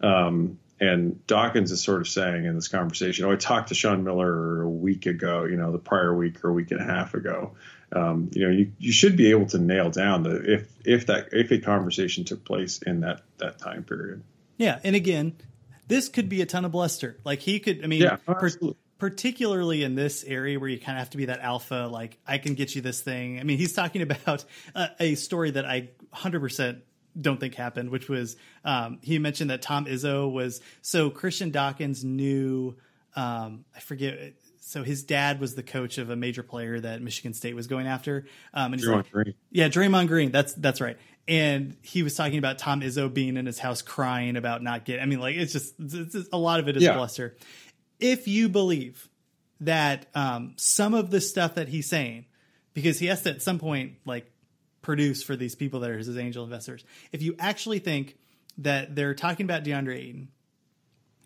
Um, 0.00 0.58
and 0.78 1.26
Dawkins 1.26 1.70
is 1.72 1.82
sort 1.82 2.02
of 2.02 2.08
saying 2.08 2.44
in 2.44 2.54
this 2.54 2.68
conversation, 2.68 3.24
"Oh, 3.24 3.32
I 3.32 3.36
talked 3.36 3.68
to 3.68 3.74
Sean 3.74 4.04
Miller 4.04 4.62
a 4.62 4.68
week 4.68 5.06
ago, 5.06 5.44
you 5.44 5.56
know, 5.56 5.72
the 5.72 5.78
prior 5.78 6.14
week 6.14 6.44
or 6.44 6.50
a 6.50 6.52
week 6.52 6.70
and 6.70 6.80
a 6.80 6.84
half 6.84 7.14
ago." 7.14 7.52
Um, 7.92 8.30
you 8.32 8.44
know, 8.44 8.52
you, 8.52 8.72
you 8.78 8.92
should 8.92 9.16
be 9.16 9.30
able 9.30 9.46
to 9.46 9.58
nail 9.58 9.90
down 9.90 10.22
the 10.22 10.54
if 10.54 10.68
if 10.84 11.06
that 11.06 11.28
if 11.32 11.50
a 11.50 11.58
conversation 11.58 12.24
took 12.24 12.44
place 12.44 12.82
in 12.82 13.00
that 13.00 13.22
that 13.38 13.58
time 13.58 13.84
period. 13.84 14.22
Yeah, 14.58 14.78
and 14.84 14.94
again, 14.94 15.36
this 15.86 16.08
could 16.08 16.28
be 16.28 16.42
a 16.42 16.46
ton 16.46 16.64
of 16.64 16.72
bluster. 16.72 17.18
Like 17.24 17.40
he 17.40 17.60
could, 17.60 17.84
I 17.84 17.86
mean, 17.86 18.02
Yeah, 18.02 18.16
per- 18.16 18.50
particularly 18.98 19.82
in 19.82 19.94
this 19.94 20.24
area 20.24 20.58
where 20.58 20.68
you 20.68 20.78
kind 20.78 20.96
of 20.96 21.00
have 21.00 21.10
to 21.10 21.16
be 21.16 21.26
that 21.26 21.40
alpha. 21.40 21.88
Like 21.90 22.18
I 22.26 22.38
can 22.38 22.54
get 22.54 22.74
you 22.74 22.82
this 22.82 23.00
thing. 23.00 23.38
I 23.38 23.44
mean, 23.44 23.58
he's 23.58 23.72
talking 23.72 24.02
about 24.10 24.44
a, 24.74 24.88
a 25.00 25.14
story 25.14 25.52
that 25.52 25.64
I 25.64 25.90
100% 26.14 26.80
don't 27.20 27.38
think 27.40 27.54
happened, 27.54 27.90
which 27.90 28.08
was 28.08 28.36
um, 28.64 28.98
he 29.02 29.18
mentioned 29.18 29.50
that 29.50 29.62
Tom 29.62 29.86
Izzo 29.86 30.30
was 30.30 30.60
so 30.82 31.10
Christian 31.10 31.50
Dawkins 31.50 32.04
knew. 32.04 32.76
Um, 33.14 33.64
I 33.74 33.80
forget. 33.80 34.34
So 34.60 34.82
his 34.82 35.04
dad 35.04 35.40
was 35.40 35.54
the 35.54 35.62
coach 35.62 35.96
of 35.98 36.10
a 36.10 36.16
major 36.16 36.42
player 36.42 36.80
that 36.80 37.00
Michigan 37.00 37.32
State 37.34 37.54
was 37.54 37.68
going 37.68 37.86
after. 37.86 38.26
Um, 38.52 38.72
and 38.72 38.80
he's 38.80 38.88
Draymond 38.88 38.96
like, 38.96 39.10
Green. 39.12 39.34
yeah, 39.50 39.68
Draymond 39.68 40.08
Green. 40.08 40.32
That's 40.32 40.54
that's 40.54 40.80
right. 40.80 40.96
And 41.28 41.76
he 41.82 42.02
was 42.02 42.14
talking 42.14 42.38
about 42.38 42.58
Tom 42.58 42.80
Izzo 42.80 43.12
being 43.12 43.36
in 43.36 43.46
his 43.46 43.58
house 43.58 43.82
crying 43.82 44.36
about 44.36 44.62
not 44.62 44.84
getting. 44.84 45.02
I 45.02 45.06
mean, 45.06 45.20
like 45.20 45.36
it's 45.36 45.52
just, 45.52 45.74
it's 45.78 46.12
just 46.12 46.28
a 46.32 46.36
lot 46.36 46.60
of 46.60 46.68
it 46.68 46.76
is 46.76 46.82
Yeah. 46.82 46.94
bluster. 46.94 47.36
If 48.00 48.28
you 48.28 48.48
believe 48.48 49.08
that 49.60 50.06
um, 50.14 50.54
some 50.56 50.94
of 50.94 51.10
the 51.10 51.20
stuff 51.20 51.54
that 51.54 51.68
he's 51.68 51.88
saying, 51.88 52.26
because 52.74 52.98
he 52.98 53.06
has 53.06 53.22
to 53.22 53.30
at 53.30 53.42
some 53.42 53.58
point 53.58 53.94
like 54.04 54.30
produce 54.86 55.22
for 55.22 55.34
these 55.34 55.56
people 55.56 55.80
that 55.80 55.90
are 55.90 55.98
his 55.98 56.16
angel 56.16 56.44
investors. 56.44 56.84
If 57.10 57.20
you 57.20 57.34
actually 57.40 57.80
think 57.80 58.16
that 58.58 58.94
they're 58.94 59.14
talking 59.14 59.44
about 59.44 59.64
DeAndre 59.64 59.96
Ayton, 59.98 60.28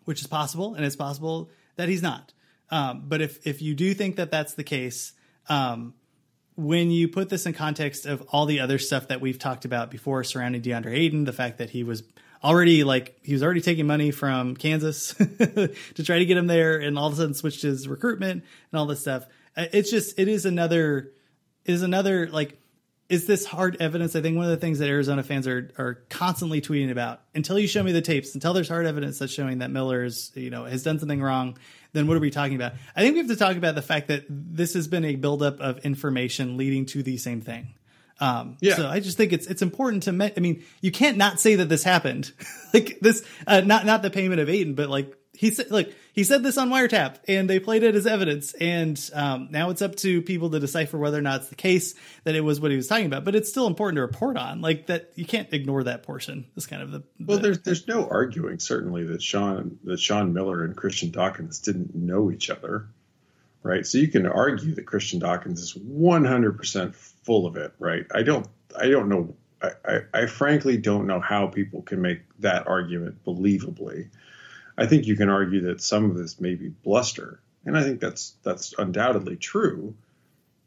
which 0.06 0.20
is 0.22 0.26
possible, 0.26 0.74
and 0.74 0.84
it's 0.84 0.96
possible 0.96 1.50
that 1.76 1.88
he's 1.88 2.02
not. 2.02 2.32
Um, 2.70 3.04
but 3.06 3.20
if 3.20 3.46
if 3.46 3.60
you 3.60 3.74
do 3.74 3.92
think 3.94 4.16
that 4.16 4.30
that's 4.30 4.54
the 4.54 4.64
case, 4.64 5.12
um, 5.48 5.92
when 6.56 6.90
you 6.90 7.06
put 7.06 7.28
this 7.28 7.44
in 7.44 7.52
context 7.52 8.06
of 8.06 8.22
all 8.32 8.46
the 8.46 8.60
other 8.60 8.78
stuff 8.78 9.08
that 9.08 9.20
we've 9.20 9.38
talked 9.38 9.64
about 9.66 9.90
before 9.90 10.24
surrounding 10.24 10.62
DeAndre 10.62 10.94
Ayton, 10.96 11.24
the 11.24 11.32
fact 11.32 11.58
that 11.58 11.70
he 11.70 11.84
was 11.84 12.02
already 12.42 12.82
like 12.82 13.18
he 13.22 13.34
was 13.34 13.42
already 13.42 13.60
taking 13.60 13.86
money 13.86 14.10
from 14.10 14.56
Kansas 14.56 15.14
to 15.94 16.02
try 16.02 16.18
to 16.18 16.24
get 16.24 16.38
him 16.38 16.46
there, 16.46 16.78
and 16.78 16.98
all 16.98 17.08
of 17.08 17.12
a 17.12 17.16
sudden 17.16 17.34
switched 17.34 17.62
his 17.62 17.86
recruitment 17.86 18.42
and 18.72 18.78
all 18.78 18.86
this 18.86 19.00
stuff. 19.00 19.26
uh, 19.54 19.66
It's 19.72 19.90
just 19.90 20.18
it 20.18 20.28
is 20.28 20.46
another 20.46 21.12
is 21.66 21.82
another 21.82 22.26
like 22.28 22.56
is 23.10 23.26
this 23.26 23.44
hard 23.44 23.76
evidence? 23.80 24.14
I 24.14 24.22
think 24.22 24.36
one 24.36 24.44
of 24.44 24.52
the 24.52 24.56
things 24.56 24.78
that 24.78 24.88
Arizona 24.88 25.24
fans 25.24 25.46
are 25.48 25.70
are 25.76 25.94
constantly 26.08 26.60
tweeting 26.60 26.92
about. 26.92 27.20
Until 27.34 27.58
you 27.58 27.66
show 27.66 27.82
me 27.82 27.90
the 27.90 28.00
tapes, 28.00 28.34
until 28.34 28.54
there's 28.54 28.68
hard 28.68 28.86
evidence 28.86 29.18
that's 29.18 29.32
showing 29.32 29.58
that 29.58 29.70
Miller 29.70 30.04
is, 30.04 30.30
you 30.34 30.48
know, 30.48 30.64
has 30.64 30.84
done 30.84 31.00
something 31.00 31.20
wrong, 31.20 31.58
then 31.92 32.06
what 32.06 32.16
are 32.16 32.20
we 32.20 32.30
talking 32.30 32.54
about? 32.54 32.72
I 32.94 33.02
think 33.02 33.14
we 33.14 33.18
have 33.18 33.28
to 33.28 33.36
talk 33.36 33.56
about 33.56 33.74
the 33.74 33.82
fact 33.82 34.08
that 34.08 34.24
this 34.28 34.74
has 34.74 34.86
been 34.86 35.04
a 35.04 35.16
buildup 35.16 35.60
of 35.60 35.78
information 35.80 36.56
leading 36.56 36.86
to 36.86 37.02
the 37.02 37.16
same 37.16 37.40
thing. 37.40 37.74
Um, 38.20 38.58
Yeah. 38.60 38.76
So 38.76 38.86
I 38.86 39.00
just 39.00 39.16
think 39.16 39.32
it's 39.32 39.48
it's 39.48 39.62
important 39.62 40.04
to. 40.04 40.12
Me- 40.12 40.32
I 40.36 40.40
mean, 40.40 40.62
you 40.80 40.92
can't 40.92 41.16
not 41.16 41.40
say 41.40 41.56
that 41.56 41.68
this 41.68 41.82
happened. 41.82 42.32
like 42.72 42.98
this, 43.00 43.26
uh, 43.44 43.60
not 43.60 43.86
not 43.86 44.02
the 44.02 44.10
payment 44.10 44.40
of 44.40 44.48
Ayton, 44.48 44.74
but 44.74 44.88
like 44.88 45.12
he 45.40 45.50
said, 45.50 45.70
like 45.70 45.94
he 46.12 46.22
said 46.22 46.42
this 46.42 46.58
on 46.58 46.68
wiretap, 46.68 47.16
and 47.26 47.48
they 47.48 47.58
played 47.58 47.82
it 47.82 47.94
as 47.94 48.06
evidence. 48.06 48.52
And 48.52 49.00
um, 49.14 49.48
now 49.50 49.70
it's 49.70 49.80
up 49.80 49.96
to 49.96 50.20
people 50.20 50.50
to 50.50 50.60
decipher 50.60 50.98
whether 50.98 51.16
or 51.16 51.22
not 51.22 51.40
it's 51.40 51.48
the 51.48 51.54
case 51.54 51.94
that 52.24 52.34
it 52.34 52.42
was 52.42 52.60
what 52.60 52.70
he 52.70 52.76
was 52.76 52.88
talking 52.88 53.06
about. 53.06 53.24
But 53.24 53.34
it's 53.34 53.48
still 53.48 53.66
important 53.66 53.96
to 53.96 54.02
report 54.02 54.36
on. 54.36 54.60
Like 54.60 54.88
that, 54.88 55.12
you 55.14 55.24
can't 55.24 55.50
ignore 55.50 55.82
that 55.84 56.02
portion. 56.02 56.44
It's 56.56 56.66
kind 56.66 56.82
of 56.82 56.90
the, 56.90 57.04
Well, 57.18 57.38
there's 57.38 57.60
there's 57.60 57.88
no 57.88 58.06
arguing 58.06 58.58
certainly 58.58 59.04
that 59.04 59.22
Sean 59.22 59.78
that 59.84 59.98
Sean 59.98 60.34
Miller 60.34 60.62
and 60.62 60.76
Christian 60.76 61.10
Dawkins 61.10 61.60
didn't 61.60 61.94
know 61.94 62.30
each 62.30 62.50
other, 62.50 62.88
right? 63.62 63.86
So 63.86 63.96
you 63.96 64.08
can 64.08 64.26
argue 64.26 64.74
that 64.74 64.84
Christian 64.84 65.20
Dawkins 65.20 65.62
is 65.62 65.72
100% 65.72 66.94
full 66.94 67.46
of 67.46 67.56
it, 67.56 67.72
right? 67.78 68.04
I 68.14 68.24
don't 68.24 68.46
I 68.78 68.90
don't 68.90 69.08
know 69.08 69.34
I, 69.62 69.70
I, 69.86 70.00
I 70.12 70.26
frankly 70.26 70.76
don't 70.76 71.06
know 71.06 71.20
how 71.20 71.46
people 71.46 71.80
can 71.80 72.02
make 72.02 72.20
that 72.40 72.66
argument 72.66 73.24
believably. 73.24 74.10
I 74.80 74.86
think 74.86 75.06
you 75.06 75.14
can 75.14 75.28
argue 75.28 75.60
that 75.66 75.82
some 75.82 76.10
of 76.10 76.16
this 76.16 76.40
may 76.40 76.54
be 76.54 76.70
bluster, 76.70 77.42
and 77.66 77.76
I 77.76 77.82
think 77.82 78.00
that's 78.00 78.34
that's 78.42 78.74
undoubtedly 78.78 79.36
true. 79.36 79.94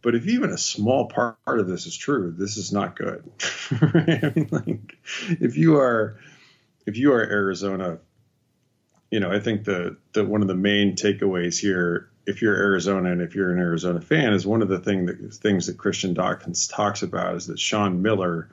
But 0.04 0.14
if 0.14 0.28
even 0.28 0.52
a 0.52 0.58
small 0.58 1.08
part 1.08 1.38
of 1.48 1.68
this 1.68 1.88
is 1.88 1.98
true, 1.98 2.32
this 2.38 2.58
is 2.58 2.72
not 2.72 2.96
good. 2.96 3.24
I 3.72 4.32
mean, 4.36 4.50
like, 4.52 4.98
if 5.42 5.58
you 5.58 5.78
are 5.78 6.20
if 6.86 6.96
you 6.96 7.14
are 7.14 7.22
Arizona, 7.22 7.98
you 9.10 9.20
know, 9.20 9.32
I 9.32 9.40
think 9.40 9.64
the 9.64 9.98
the 10.12 10.24
one 10.24 10.44
of 10.44 10.48
the 10.48 10.54
main 10.54 10.96
takeaways 10.96 11.60
here, 11.60 12.12
if 12.28 12.44
you're 12.44 12.56
Arizona 12.56 13.12
and 13.12 13.22
if 13.22 13.34
you're 13.34 13.52
an 13.52 13.60
Arizona 13.60 14.00
fan, 14.00 14.34
is 14.34 14.46
one 14.46 14.62
of 14.62 14.68
the 14.68 14.80
thing 14.80 15.08
that 15.08 15.34
things 15.34 15.66
that 15.66 15.80
Christian 15.80 16.14
Dawkins 16.14 16.68
talks 16.68 17.02
about 17.02 17.34
is 17.34 17.48
that 17.48 17.58
Sean 17.58 18.04
Miller, 18.04 18.50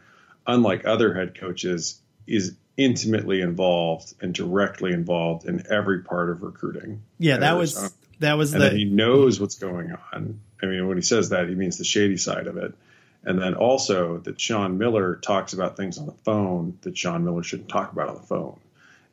unlike 0.47 0.87
other 0.87 1.13
head 1.13 1.39
coaches, 1.39 2.01
is 2.27 2.57
intimately 2.81 3.43
involved 3.43 4.15
and 4.23 4.33
directly 4.33 4.93
involved 4.93 5.45
in 5.45 5.63
every 5.71 6.03
part 6.03 6.31
of 6.31 6.43
recruiting. 6.43 7.03
yeah, 7.19 7.37
that 7.37 7.59
was 7.59 7.77
Arizona 7.77 7.87
um, 7.87 7.93
that 8.21 8.35
was 8.39 8.55
and 8.55 8.63
the 8.63 8.71
that 8.71 8.77
he 8.77 8.85
knows 8.85 9.39
what's 9.39 9.57
going 9.57 9.93
on. 10.13 10.41
I 10.63 10.67
mean, 10.67 10.89
when 10.89 10.97
he 10.97 11.03
says 11.03 11.29
that, 11.31 11.49
he 11.49 11.55
means 11.55 11.77
the 11.77 11.85
shady 11.85 12.17
side 12.17 12.47
of 12.47 12.57
it. 12.57 12.75
And 13.23 13.41
then 13.41 13.55
also 13.55 14.19
that 14.19 14.41
Sean 14.41 14.79
Miller 14.79 15.17
talks 15.17 15.53
about 15.53 15.77
things 15.77 15.99
on 15.99 16.07
the 16.07 16.13
phone 16.13 16.79
that 16.83 16.97
Sean 16.97 17.25
Miller 17.25 17.43
shouldn't 17.43 17.69
talk 17.69 17.93
about 17.93 18.09
on 18.09 18.15
the 18.15 18.23
phone. 18.23 18.59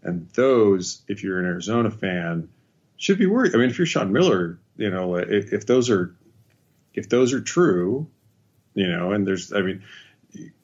And 0.01 0.30
those, 0.34 1.01
if 1.09 1.24
you're 1.24 1.39
an 1.39 1.45
Arizona 1.45 1.91
fan, 1.91 2.47
should 2.95 3.18
be 3.18 3.26
worried. 3.26 3.53
I 3.53 3.57
mean, 3.57 3.70
if 3.70 3.78
you're 3.78 3.86
Sean 3.86 4.13
Miller, 4.13 4.57
you 4.78 4.89
know, 4.89 5.15
if, 5.15 5.51
if 5.51 5.65
those 5.65 5.89
are 5.89 6.15
if 6.93 7.09
those 7.09 7.34
are 7.34 7.41
true, 7.41 8.07
you 8.74 8.88
know, 8.88 9.11
and 9.11 9.28
there's, 9.28 9.51
I 9.51 9.61
mean, 9.61 9.84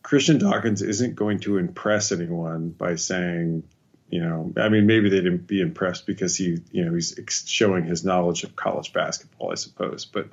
Christian 0.01 0.37
Dawkins 0.37 0.81
isn't 0.81 1.15
going 1.15 1.39
to 1.39 1.57
impress 1.57 2.11
anyone 2.11 2.69
by 2.69 2.95
saying, 2.95 3.63
you 4.09 4.21
know, 4.21 4.53
I 4.57 4.69
mean, 4.69 4.85
maybe 4.85 5.09
they'd 5.09 5.47
be 5.47 5.61
impressed 5.61 6.05
because 6.05 6.35
he, 6.35 6.59
you 6.71 6.85
know, 6.85 6.93
he's 6.93 7.15
showing 7.47 7.85
his 7.85 8.05
knowledge 8.05 8.43
of 8.43 8.55
college 8.55 8.93
basketball, 8.93 9.51
I 9.51 9.55
suppose. 9.55 10.05
But 10.05 10.27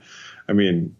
I 0.49 0.53
mean, 0.53 0.97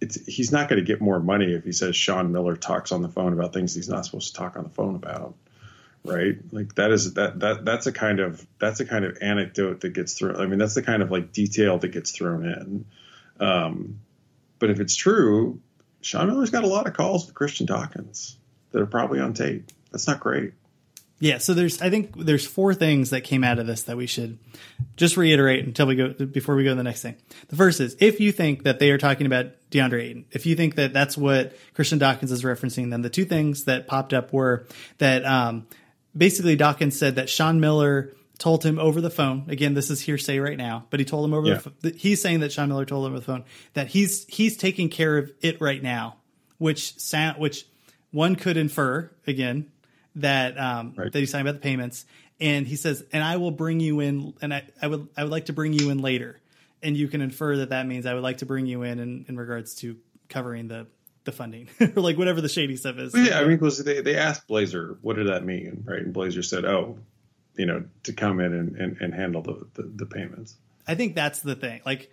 it's 0.00 0.24
he's 0.26 0.50
not 0.50 0.68
going 0.68 0.82
to 0.82 0.86
get 0.86 1.00
more 1.00 1.20
money 1.20 1.52
if 1.52 1.64
he 1.64 1.72
says 1.72 1.94
Sean 1.94 2.32
Miller 2.32 2.56
talks 2.56 2.90
on 2.90 3.02
the 3.02 3.08
phone 3.08 3.32
about 3.32 3.52
things 3.52 3.74
he's 3.74 3.88
not 3.88 4.04
supposed 4.04 4.34
to 4.34 4.40
talk 4.40 4.56
on 4.56 4.64
the 4.64 4.70
phone 4.70 4.94
about, 4.94 5.34
right? 6.04 6.36
Like 6.50 6.74
that 6.76 6.90
is 6.90 7.14
that 7.14 7.38
that 7.40 7.64
that's 7.64 7.86
a 7.86 7.92
kind 7.92 8.18
of 8.18 8.44
that's 8.58 8.80
a 8.80 8.84
kind 8.84 9.04
of 9.04 9.18
anecdote 9.20 9.82
that 9.82 9.90
gets 9.90 10.14
thrown. 10.14 10.36
I 10.40 10.46
mean, 10.46 10.58
that's 10.58 10.74
the 10.74 10.82
kind 10.82 11.02
of 11.02 11.10
like 11.10 11.32
detail 11.32 11.78
that 11.78 11.88
gets 11.88 12.12
thrown 12.12 12.46
in. 12.46 12.84
Um, 13.46 14.00
but 14.58 14.70
if 14.70 14.80
it's 14.80 14.96
true, 14.96 15.60
Sean 16.02 16.26
Miller's 16.28 16.50
got 16.50 16.64
a 16.64 16.68
lot 16.68 16.86
of 16.86 16.94
calls 16.94 17.26
with 17.26 17.34
Christian 17.34 17.66
Dawkins 17.66 18.36
that 18.72 18.82
are 18.82 18.86
probably 18.86 19.20
on 19.20 19.34
tape. 19.34 19.70
That's 19.90 20.06
not 20.06 20.20
great. 20.20 20.52
Yeah, 21.22 21.38
so 21.38 21.54
there's 21.54 21.80
I 21.80 21.88
think 21.88 22.16
there's 22.16 22.44
four 22.44 22.74
things 22.74 23.10
that 23.10 23.20
came 23.20 23.44
out 23.44 23.60
of 23.60 23.66
this 23.68 23.84
that 23.84 23.96
we 23.96 24.08
should 24.08 24.40
just 24.96 25.16
reiterate 25.16 25.64
until 25.64 25.86
we 25.86 25.94
go 25.94 26.12
before 26.12 26.56
we 26.56 26.64
go 26.64 26.70
to 26.70 26.74
the 26.74 26.82
next 26.82 27.00
thing. 27.00 27.14
The 27.46 27.54
first 27.54 27.80
is 27.80 27.96
if 28.00 28.18
you 28.18 28.32
think 28.32 28.64
that 28.64 28.80
they 28.80 28.90
are 28.90 28.98
talking 28.98 29.26
about 29.26 29.52
DeAndre 29.70 30.02
Ayton, 30.02 30.24
if 30.32 30.46
you 30.46 30.56
think 30.56 30.74
that 30.74 30.92
that's 30.92 31.16
what 31.16 31.56
Christian 31.74 32.00
Dawkins 32.00 32.32
is 32.32 32.42
referencing, 32.42 32.90
then 32.90 33.02
the 33.02 33.08
two 33.08 33.24
things 33.24 33.64
that 33.64 33.86
popped 33.86 34.12
up 34.12 34.32
were 34.32 34.66
that 34.98 35.24
um, 35.24 35.68
basically 36.16 36.56
Dawkins 36.56 36.98
said 36.98 37.14
that 37.14 37.28
Sean 37.28 37.60
Miller 37.60 38.12
told 38.38 38.64
him 38.64 38.78
over 38.78 39.00
the 39.00 39.10
phone. 39.10 39.44
Again, 39.48 39.74
this 39.74 39.90
is 39.90 40.00
hearsay 40.00 40.38
right 40.38 40.56
now, 40.56 40.86
but 40.90 40.98
he 41.00 41.04
told 41.06 41.24
him 41.24 41.34
over 41.34 41.46
Yeah. 41.48 41.54
the 41.54 41.60
phone. 41.60 41.92
He's 41.96 42.20
saying 42.20 42.40
that 42.40 42.52
Sean 42.52 42.68
Miller 42.68 42.84
told 42.84 43.06
him 43.06 43.12
over 43.12 43.20
the 43.20 43.24
phone 43.26 43.44
that 43.74 43.88
he's 43.88 44.24
he's 44.26 44.56
taking 44.56 44.88
care 44.88 45.18
of 45.18 45.30
it 45.40 45.60
right 45.60 45.82
now, 45.82 46.16
which 46.58 46.98
sound 46.98 47.38
which 47.40 47.66
one 48.10 48.34
could 48.36 48.56
infer 48.56 49.10
again 49.26 49.70
that 50.16 50.58
um, 50.58 50.94
Right. 50.96 51.12
that 51.12 51.18
he's 51.18 51.30
talking 51.32 51.46
about 51.46 51.54
the 51.60 51.64
payments, 51.64 52.04
and 52.40 52.66
he 52.66 52.76
says, 52.76 53.04
"And 53.12 53.22
I 53.24 53.36
will 53.36 53.50
bring 53.52 53.80
you 53.80 54.00
in, 54.00 54.34
and 54.42 54.52
I, 54.52 54.64
I 54.80 54.86
would 54.88 55.08
I 55.16 55.22
would 55.24 55.32
like 55.32 55.46
to 55.46 55.52
bring 55.52 55.72
you 55.72 55.90
in 55.90 55.98
later," 55.98 56.40
and 56.82 56.96
you 56.96 57.08
can 57.08 57.20
infer 57.22 57.56
that 57.58 57.70
that 57.70 57.86
means 57.86 58.04
I 58.06 58.14
would 58.14 58.22
like 58.22 58.38
to 58.38 58.46
bring 58.46 58.66
you 58.66 58.82
in 58.82 58.98
in, 58.98 59.24
in 59.28 59.36
regards 59.36 59.74
to 59.76 59.96
covering 60.28 60.68
the 60.68 60.86
the 61.24 61.32
funding 61.32 61.68
or 61.80 62.02
like 62.02 62.18
whatever 62.18 62.40
the 62.40 62.48
shady 62.48 62.74
stuff 62.76 62.98
is. 62.98 63.12
Well, 63.12 63.24
yeah, 63.24 63.38
I 63.38 63.42
mean, 63.42 63.56
because 63.56 63.82
they, 63.84 64.00
they 64.00 64.16
asked 64.16 64.48
Blazer, 64.48 64.98
what 65.02 65.14
did 65.16 65.28
that 65.28 65.44
mean, 65.44 65.84
right? 65.86 66.00
And 66.00 66.12
Blazer 66.12 66.42
said, 66.42 66.64
oh, 66.64 66.98
you 67.56 67.66
know, 67.66 67.84
to 68.04 68.12
come 68.12 68.40
in 68.40 68.52
and, 68.52 68.76
and, 68.76 68.96
and 69.00 69.14
handle 69.14 69.42
the, 69.42 69.66
the, 69.74 69.82
the 69.82 70.06
payments. 70.06 70.56
I 70.86 70.94
think 70.94 71.14
that's 71.14 71.40
the 71.40 71.54
thing. 71.54 71.80
Like, 71.84 72.10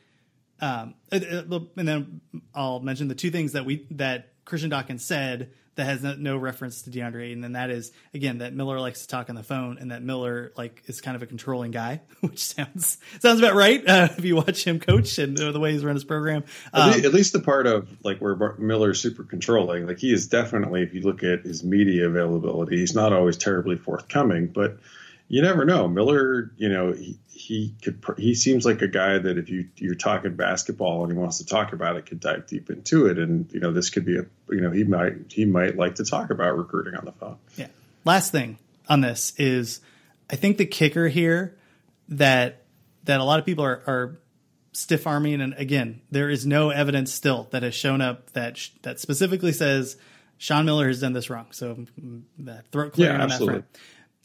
um, 0.62 0.96
uh, 1.12 1.20
uh, 1.20 1.60
and 1.78 1.88
then 1.88 2.22
I'll 2.54 2.80
mention 2.80 3.08
the 3.08 3.16
two 3.16 3.32
things 3.32 3.54
that 3.54 3.66
we 3.66 3.88
that 3.92 4.34
Christian 4.46 4.70
Dawkins 4.70 5.06
said 5.06 5.52
that 5.76 5.86
has 5.86 6.04
no, 6.04 6.36
reference 6.36 6.82
to 6.82 6.90
DeAndre 6.90 7.30
Ayton, 7.30 7.46
and 7.46 7.56
that 7.56 7.70
is 7.70 7.94
again 8.14 8.40
that 8.40 8.54
Miller 8.54 8.82
likes 8.82 9.02
to 9.04 9.08
talk 9.08 9.30
on 9.30 9.36
the 9.36 9.44
phone, 9.44 9.78
and 9.80 9.92
that 9.92 10.04
Miller 10.04 10.52
like 10.58 10.84
is 10.88 11.00
kind 11.00 11.16
of 11.16 11.24
a 11.24 11.26
controlling 11.26 11.72
guy, 11.72 12.02
which 12.20 12.44
sounds 12.44 12.98
sounds 13.20 13.40
about 13.40 13.56
right 13.56 13.88
uh, 13.88 14.10
if 14.18 14.26
you 14.26 14.36
watch 14.36 14.66
him 14.66 14.80
coach 14.82 15.18
and 15.18 15.40
uh, 15.40 15.54
the 15.54 15.60
way 15.60 15.72
he's 15.72 15.86
run 15.86 15.96
his 15.96 16.04
program. 16.04 16.44
At, 16.74 16.96
Um, 16.96 17.06
at 17.06 17.14
least 17.14 17.32
the 17.32 17.40
part 17.40 17.66
of 17.66 17.88
like 18.04 18.20
where 18.20 18.36
Bar- 18.36 18.58
Miller's 18.58 19.00
super 19.00 19.24
controlling, 19.24 19.88
like 19.88 20.00
he 20.00 20.12
is 20.12 20.28
definitely, 20.28 20.84
if 20.84 20.94
you 20.94 21.02
look 21.02 21.24
at 21.24 21.44
his 21.44 21.64
media 21.64 22.10
availability, 22.10 22.78
he's 22.78 22.94
not 22.94 23.14
always 23.14 23.38
terribly 23.38 23.78
forthcoming, 23.78 24.48
but 24.48 24.80
you 25.30 25.42
never 25.42 25.64
know. 25.64 25.88
Miller, 25.88 26.52
you 26.58 26.68
know, 26.68 26.92
he, 26.92 27.18
he 27.32 27.74
could, 27.82 28.04
he 28.18 28.36
seems 28.36 28.66
like 28.66 28.82
a 28.82 28.88
guy 28.88 29.18
that 29.18 29.38
if 29.38 29.50
you 29.50 29.70
you're 29.78 29.96
talking 29.96 30.36
basketball 30.36 31.04
and 31.04 31.12
he 31.14 31.18
wants 31.18 31.38
to 31.38 31.46
talk 31.46 31.72
about 31.72 31.96
it, 31.96 32.06
could 32.06 32.20
dive 32.20 32.48
deep 32.48 32.70
into 32.70 33.06
it, 33.06 33.18
and 33.18 33.50
you 33.54 33.62
know, 33.62 33.72
this 33.72 33.90
could 33.90 34.04
be 34.06 34.18
a, 34.18 34.26
you 34.50 34.60
know, 34.60 34.72
he 34.72 34.84
might 34.84 35.32
he 35.32 35.46
might 35.46 35.78
like 35.78 35.96
to 35.96 36.04
talk 36.04 36.32
about 36.32 36.58
recruiting 36.58 36.96
on 36.96 37.06
the 37.06 37.14
phone. 37.14 37.38
Yeah. 37.56 37.68
Last 38.04 38.32
thing 38.32 38.58
on 38.90 39.02
this 39.02 39.34
is, 39.38 39.80
I 40.30 40.36
think 40.36 40.58
the 40.58 40.66
kicker 40.66 41.08
here 41.08 41.56
that 42.10 42.64
that 43.06 43.20
a 43.20 43.24
lot 43.24 43.40
of 43.40 43.46
people 43.46 43.64
are, 43.64 43.82
are 43.88 44.20
stiff 44.74 45.08
arming, 45.08 45.42
and 45.42 45.54
again, 45.54 46.02
there 46.12 46.30
is 46.30 46.46
no 46.46 46.72
evidence 46.72 47.14
still 47.14 47.48
that 47.52 47.64
has 47.64 47.76
shown 47.76 48.02
up 48.02 48.32
that 48.34 48.58
sh- 48.58 48.72
that 48.82 49.00
specifically 49.00 49.52
says 49.54 49.96
Sean 50.38 50.66
Miller 50.66 50.88
has 50.88 51.02
done 51.02 51.14
this 51.14 51.30
wrong. 51.30 51.48
So 51.52 51.76
mm, 52.02 52.24
that 52.40 52.68
throat 52.72 52.94
clearing 52.94 53.18
Yeah, 53.18 53.24
on 53.24 53.30
that 53.30 53.36
absolutely. 53.36 53.62
front. 53.62 53.78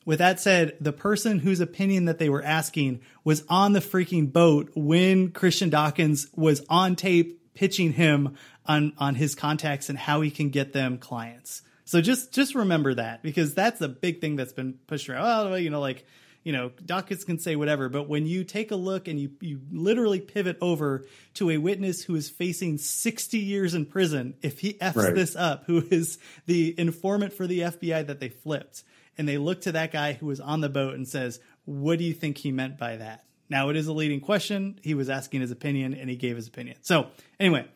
With 0.04 0.18
that 0.18 0.38
said, 0.40 0.76
the 0.80 0.92
person 0.92 1.38
whose 1.38 1.60
opinion 1.60 2.04
that 2.06 2.18
they 2.18 2.28
were 2.28 2.42
asking 2.42 3.00
was 3.24 3.42
on 3.48 3.72
the 3.72 3.80
freaking 3.80 4.32
boat 4.32 4.70
when 4.74 5.30
Christian 5.30 5.70
Dawkins 5.70 6.28
was 6.34 6.62
on 6.68 6.94
tape 6.96 7.40
pitching 7.54 7.92
him 7.92 8.36
on 8.66 8.92
on 8.98 9.14
his 9.14 9.34
contacts 9.34 9.88
and 9.88 9.98
how 9.98 10.20
he 10.20 10.30
can 10.30 10.50
get 10.50 10.72
them 10.72 10.98
clients. 10.98 11.62
So 11.84 12.00
just 12.00 12.32
just 12.32 12.54
remember 12.54 12.94
that 12.94 13.22
because 13.22 13.54
that's 13.54 13.80
a 13.80 13.88
big 13.88 14.20
thing 14.20 14.36
that's 14.36 14.52
been 14.52 14.74
pushed 14.86 15.08
around. 15.08 15.22
Well, 15.50 15.58
you 15.58 15.70
know, 15.70 15.80
like 15.80 16.04
you 16.42 16.52
know, 16.52 16.70
Dawkins 16.84 17.24
can 17.24 17.38
say 17.38 17.56
whatever, 17.56 17.88
but 17.88 18.06
when 18.06 18.26
you 18.26 18.44
take 18.44 18.70
a 18.70 18.76
look 18.76 19.08
and 19.08 19.18
you 19.18 19.30
you 19.40 19.60
literally 19.72 20.20
pivot 20.20 20.58
over 20.60 21.06
to 21.34 21.50
a 21.50 21.56
witness 21.58 22.02
who 22.02 22.14
is 22.16 22.28
facing 22.28 22.76
60 22.76 23.38
years 23.38 23.72
in 23.74 23.86
prison 23.86 24.34
if 24.42 24.58
he 24.60 24.78
f's 24.80 24.96
Right. 24.96 25.14
this 25.14 25.36
up, 25.36 25.64
who 25.66 25.82
is 25.90 26.18
the 26.46 26.74
informant 26.78 27.32
for 27.32 27.46
the 27.46 27.60
FBI 27.60 28.06
that 28.06 28.20
they 28.20 28.28
flipped, 28.28 28.82
and 29.16 29.28
they 29.28 29.38
look 29.38 29.62
to 29.62 29.72
that 29.72 29.92
guy 29.92 30.12
who 30.14 30.26
was 30.26 30.40
on 30.40 30.60
the 30.60 30.68
boat 30.68 30.94
and 30.94 31.06
says, 31.06 31.40
"What 31.64 31.98
do 31.98 32.04
you 32.04 32.14
think 32.14 32.38
he 32.38 32.52
meant 32.52 32.78
by 32.78 32.96
that?" 32.96 33.24
Now 33.48 33.68
it 33.68 33.76
is 33.76 33.86
a 33.86 33.92
leading 33.92 34.20
question. 34.20 34.78
He 34.82 34.94
was 34.94 35.10
asking 35.10 35.40
his 35.40 35.50
opinion, 35.50 35.94
and 35.94 36.08
he 36.08 36.16
gave 36.16 36.36
his 36.36 36.48
opinion. 36.48 36.76
So 36.82 37.08
anyway, 37.38 37.66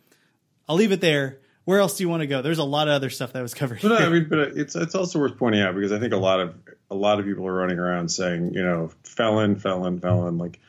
I'll 0.68 0.76
leave 0.76 0.92
it 0.92 1.00
there. 1.00 1.38
Where 1.64 1.80
else 1.80 1.98
do 1.98 2.02
you 2.02 2.08
want 2.08 2.22
to 2.22 2.26
go? 2.26 2.40
There's 2.40 2.58
a 2.58 2.64
lot 2.64 2.88
of 2.88 2.94
other 2.94 3.10
stuff 3.10 3.34
that 3.34 3.42
was 3.42 3.52
covered. 3.52 3.80
But 3.82 3.88
no. 3.88 3.96
I 3.96 4.08
mean, 4.08 4.26
but 4.28 4.38
it's 4.56 4.74
it's 4.74 4.94
also 4.94 5.18
worth 5.18 5.36
pointing 5.36 5.60
out 5.60 5.74
because 5.74 5.92
I 5.92 5.98
think 5.98 6.14
a 6.14 6.18
lot 6.18 6.40
of 6.40 6.54
a 6.90 6.94
lot 6.94 7.20
of 7.20 7.26
people 7.26 7.46
are 7.46 7.54
running 7.54 7.78
around 7.78 8.08
saying, 8.08 8.54
you 8.54 8.62
know, 8.62 8.90
felon, 9.02 9.56
felon, 9.56 10.00
felon. 10.00 10.38
Like, 10.38 10.60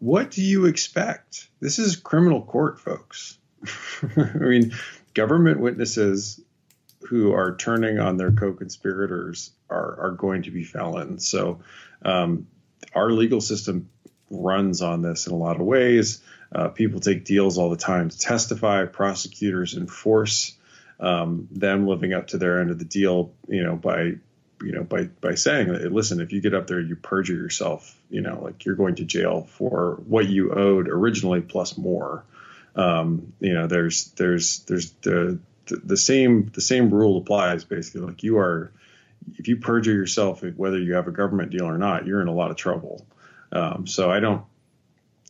what 0.00 0.32
do 0.32 0.42
you 0.42 0.66
expect? 0.66 1.48
This 1.60 1.78
is 1.78 1.96
criminal 1.96 2.42
court, 2.42 2.80
folks. 2.80 3.38
I 4.16 4.38
mean, 4.38 4.74
government 5.14 5.60
witnesses 5.60 6.40
who 7.08 7.32
are 7.32 7.56
turning 7.56 7.98
on 7.98 8.16
their 8.16 8.32
co-conspirators 8.32 9.50
are 9.70 10.00
are 10.00 10.10
going 10.12 10.42
to 10.42 10.50
be 10.50 10.64
felons. 10.64 11.28
So, 11.28 11.60
um, 12.04 12.46
our 12.94 13.10
legal 13.10 13.40
system 13.40 13.88
runs 14.30 14.82
on 14.82 15.02
this 15.02 15.26
in 15.26 15.32
a 15.32 15.36
lot 15.36 15.56
of 15.56 15.66
ways. 15.66 16.22
Uh, 16.54 16.68
people 16.68 17.00
take 17.00 17.24
deals 17.24 17.58
all 17.58 17.70
the 17.70 17.76
time 17.76 18.08
to 18.08 18.18
testify. 18.18 18.84
Prosecutors 18.86 19.74
enforce 19.74 20.56
um, 21.00 21.48
them 21.50 21.86
living 21.86 22.12
up 22.12 22.28
to 22.28 22.38
their 22.38 22.60
end 22.60 22.70
of 22.70 22.78
the 22.78 22.84
deal, 22.84 23.32
you 23.48 23.64
know, 23.64 23.76
by 23.76 24.14
you 24.62 24.72
know 24.72 24.84
by 24.84 25.04
by 25.04 25.34
saying, 25.34 25.68
listen, 25.92 26.20
if 26.20 26.32
you 26.32 26.40
get 26.40 26.54
up 26.54 26.66
there, 26.66 26.80
you 26.80 26.96
perjure 26.96 27.34
yourself, 27.34 27.98
you 28.08 28.20
know, 28.20 28.40
like 28.42 28.64
you're 28.64 28.76
going 28.76 28.94
to 28.96 29.04
jail 29.04 29.48
for 29.50 30.00
what 30.06 30.26
you 30.26 30.52
owed 30.52 30.88
originally 30.88 31.40
plus 31.40 31.76
more. 31.76 32.24
Um, 32.76 33.32
you 33.40 33.54
know, 33.54 33.66
there's 33.66 34.10
there's 34.12 34.60
there's 34.60 34.92
the 35.02 35.38
the, 35.66 35.96
same 35.96 36.50
the 36.54 36.60
same 36.60 36.92
rule 36.92 37.18
applies 37.18 37.64
basically. 37.64 38.02
Like 38.02 38.22
you 38.22 38.38
are, 38.38 38.72
if 39.36 39.48
you 39.48 39.56
perjure 39.56 39.92
yourself, 39.92 40.42
whether 40.56 40.78
you 40.78 40.94
have 40.94 41.08
a 41.08 41.12
government 41.12 41.50
deal 41.50 41.64
or 41.64 41.78
not, 41.78 42.06
you're 42.06 42.20
in 42.20 42.28
a 42.28 42.34
lot 42.34 42.50
of 42.50 42.56
trouble. 42.56 43.06
Um, 43.52 43.86
so 43.86 44.10
I 44.10 44.20
don't. 44.20 44.44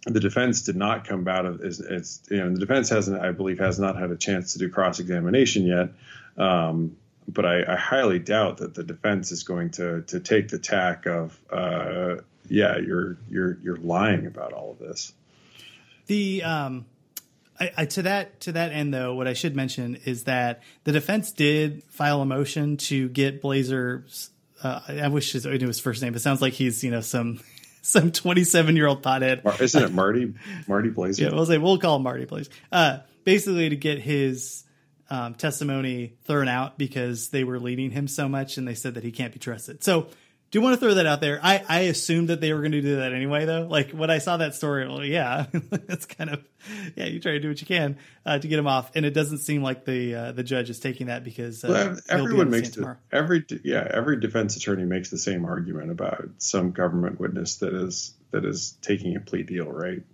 The 0.06 0.20
defense 0.20 0.62
did 0.62 0.76
not 0.76 1.06
come 1.06 1.26
out 1.28 1.46
of 1.46 1.62
as, 1.62 1.80
as 1.80 2.20
you 2.30 2.36
know. 2.36 2.50
The 2.52 2.60
defense 2.60 2.90
hasn't, 2.90 3.22
I 3.22 3.32
believe, 3.32 3.58
has 3.60 3.78
not 3.78 3.98
had 3.98 4.10
a 4.10 4.16
chance 4.16 4.52
to 4.52 4.58
do 4.58 4.68
cross 4.68 5.00
examination 5.00 5.64
yet. 5.64 5.90
Um, 6.36 6.96
but 7.26 7.46
I, 7.46 7.62
I 7.72 7.76
highly 7.76 8.18
doubt 8.18 8.58
that 8.58 8.74
the 8.74 8.82
defense 8.82 9.32
is 9.32 9.44
going 9.44 9.70
to 9.72 10.02
to 10.02 10.20
take 10.20 10.48
the 10.48 10.58
tack 10.58 11.06
of, 11.06 11.38
uh, 11.50 12.16
yeah, 12.48 12.76
you're 12.78 13.16
you're 13.30 13.58
you're 13.62 13.76
lying 13.76 14.26
about 14.26 14.52
all 14.52 14.72
of 14.72 14.78
this. 14.78 15.12
The 16.06 16.42
um, 16.42 16.84
I, 17.58 17.70
I, 17.76 17.84
to 17.86 18.02
that 18.02 18.40
to 18.40 18.52
that 18.52 18.72
end 18.72 18.92
though, 18.92 19.14
what 19.14 19.28
I 19.28 19.32
should 19.32 19.54
mention 19.54 19.96
is 20.04 20.24
that 20.24 20.62
the 20.84 20.92
defense 20.92 21.32
did 21.32 21.84
file 21.84 22.20
a 22.20 22.26
motion 22.26 22.76
to 22.78 23.08
get 23.08 23.40
Blazer. 23.40 24.04
Uh, 24.62 24.80
I 24.88 25.08
wish 25.08 25.32
his, 25.32 25.46
I 25.46 25.56
knew 25.56 25.66
his 25.66 25.78
first 25.80 26.02
name. 26.02 26.14
It 26.14 26.20
sounds 26.20 26.42
like 26.42 26.54
he's 26.54 26.82
you 26.82 26.90
know 26.90 27.00
some 27.00 27.40
some 27.82 28.10
twenty 28.12 28.44
seven 28.44 28.76
year 28.76 28.86
old 28.86 29.02
pothead. 29.02 29.44
Mar- 29.44 29.62
Isn't 29.62 29.82
it 29.82 29.92
Marty 29.92 30.34
Marty 30.66 30.90
Blazer? 30.90 31.24
Yeah, 31.24 31.30
we'll 31.32 31.46
say 31.46 31.58
we'll 31.58 31.78
call 31.78 31.96
him 31.96 32.02
Marty, 32.02 32.24
Blazer. 32.24 32.50
Uh, 32.72 32.98
basically, 33.24 33.68
to 33.68 33.76
get 33.76 33.98
his 34.00 34.64
um, 35.10 35.34
testimony 35.34 36.14
thrown 36.24 36.48
out 36.48 36.76
because 36.78 37.28
they 37.28 37.44
were 37.44 37.60
leading 37.60 37.90
him 37.90 38.08
so 38.08 38.28
much, 38.28 38.56
and 38.58 38.66
they 38.66 38.74
said 38.74 38.94
that 38.94 39.04
he 39.04 39.12
can't 39.12 39.32
be 39.32 39.38
trusted. 39.38 39.84
So, 39.84 40.08
do 40.54 40.60
you 40.60 40.62
want 40.62 40.74
to 40.74 40.80
throw 40.86 40.94
that 40.94 41.06
out 41.06 41.20
there. 41.20 41.40
I, 41.42 41.64
I 41.68 41.80
assumed 41.80 42.28
that 42.28 42.40
they 42.40 42.52
were 42.52 42.60
going 42.60 42.70
to 42.70 42.80
do 42.80 42.94
that 42.98 43.12
anyway, 43.12 43.44
though. 43.44 43.66
Like 43.68 43.90
when 43.90 44.08
I 44.08 44.18
saw 44.18 44.36
that 44.36 44.54
story, 44.54 44.86
well, 44.86 45.04
yeah, 45.04 45.46
that's 45.52 46.06
kind 46.06 46.30
of 46.30 46.44
yeah. 46.94 47.06
You 47.06 47.18
try 47.18 47.32
to 47.32 47.40
do 47.40 47.48
what 47.48 47.60
you 47.60 47.66
can 47.66 47.98
uh, 48.24 48.38
to 48.38 48.46
get 48.46 48.56
him 48.56 48.68
off, 48.68 48.92
and 48.94 49.04
it 49.04 49.14
doesn't 49.14 49.38
seem 49.38 49.64
like 49.64 49.84
the 49.84 50.14
uh, 50.14 50.30
the 50.30 50.44
judge 50.44 50.70
is 50.70 50.78
taking 50.78 51.08
that 51.08 51.24
because 51.24 51.64
uh, 51.64 51.68
Well, 51.70 51.98
everyone 52.08 52.50
makes 52.50 52.68
the, 52.68 52.96
every 53.10 53.44
yeah 53.64 53.84
every 53.90 54.20
defense 54.20 54.54
attorney 54.54 54.84
makes 54.84 55.10
the 55.10 55.18
same 55.18 55.44
argument 55.44 55.90
about 55.90 56.28
some 56.38 56.70
government 56.70 57.18
witness 57.18 57.56
that 57.56 57.74
is 57.74 58.14
that 58.30 58.44
is 58.44 58.76
taking 58.80 59.16
a 59.16 59.20
plea 59.20 59.42
deal, 59.42 59.66
right? 59.66 60.04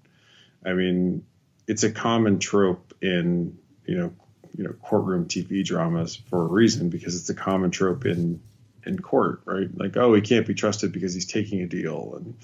I 0.65 0.73
mean, 0.73 1.27
it's 1.67 1.83
a 1.83 1.93
common 1.93 2.39
trope 2.39 2.95
in 3.03 3.59
you 3.85 3.99
know 3.99 4.13
you 4.57 4.65
know 4.65 4.73
courtroom 4.73 5.27
TV 5.27 5.63
dramas 5.63 6.17
for 6.17 6.41
a 6.41 6.47
reason 6.47 6.89
because 6.89 7.15
it's 7.15 7.29
a 7.29 7.35
common 7.35 7.71
trope 7.71 8.07
in 8.07 8.41
in 8.87 8.99
court, 8.99 9.43
right? 9.45 9.69
Like, 9.75 9.97
oh, 9.97 10.15
he 10.15 10.21
can't 10.21 10.47
be 10.47 10.55
trusted 10.55 10.93
because 10.93 11.15
he's 11.15 11.27
taking 11.27 11.61
a 11.61 11.67
deal, 11.67 12.15
and 12.17 12.35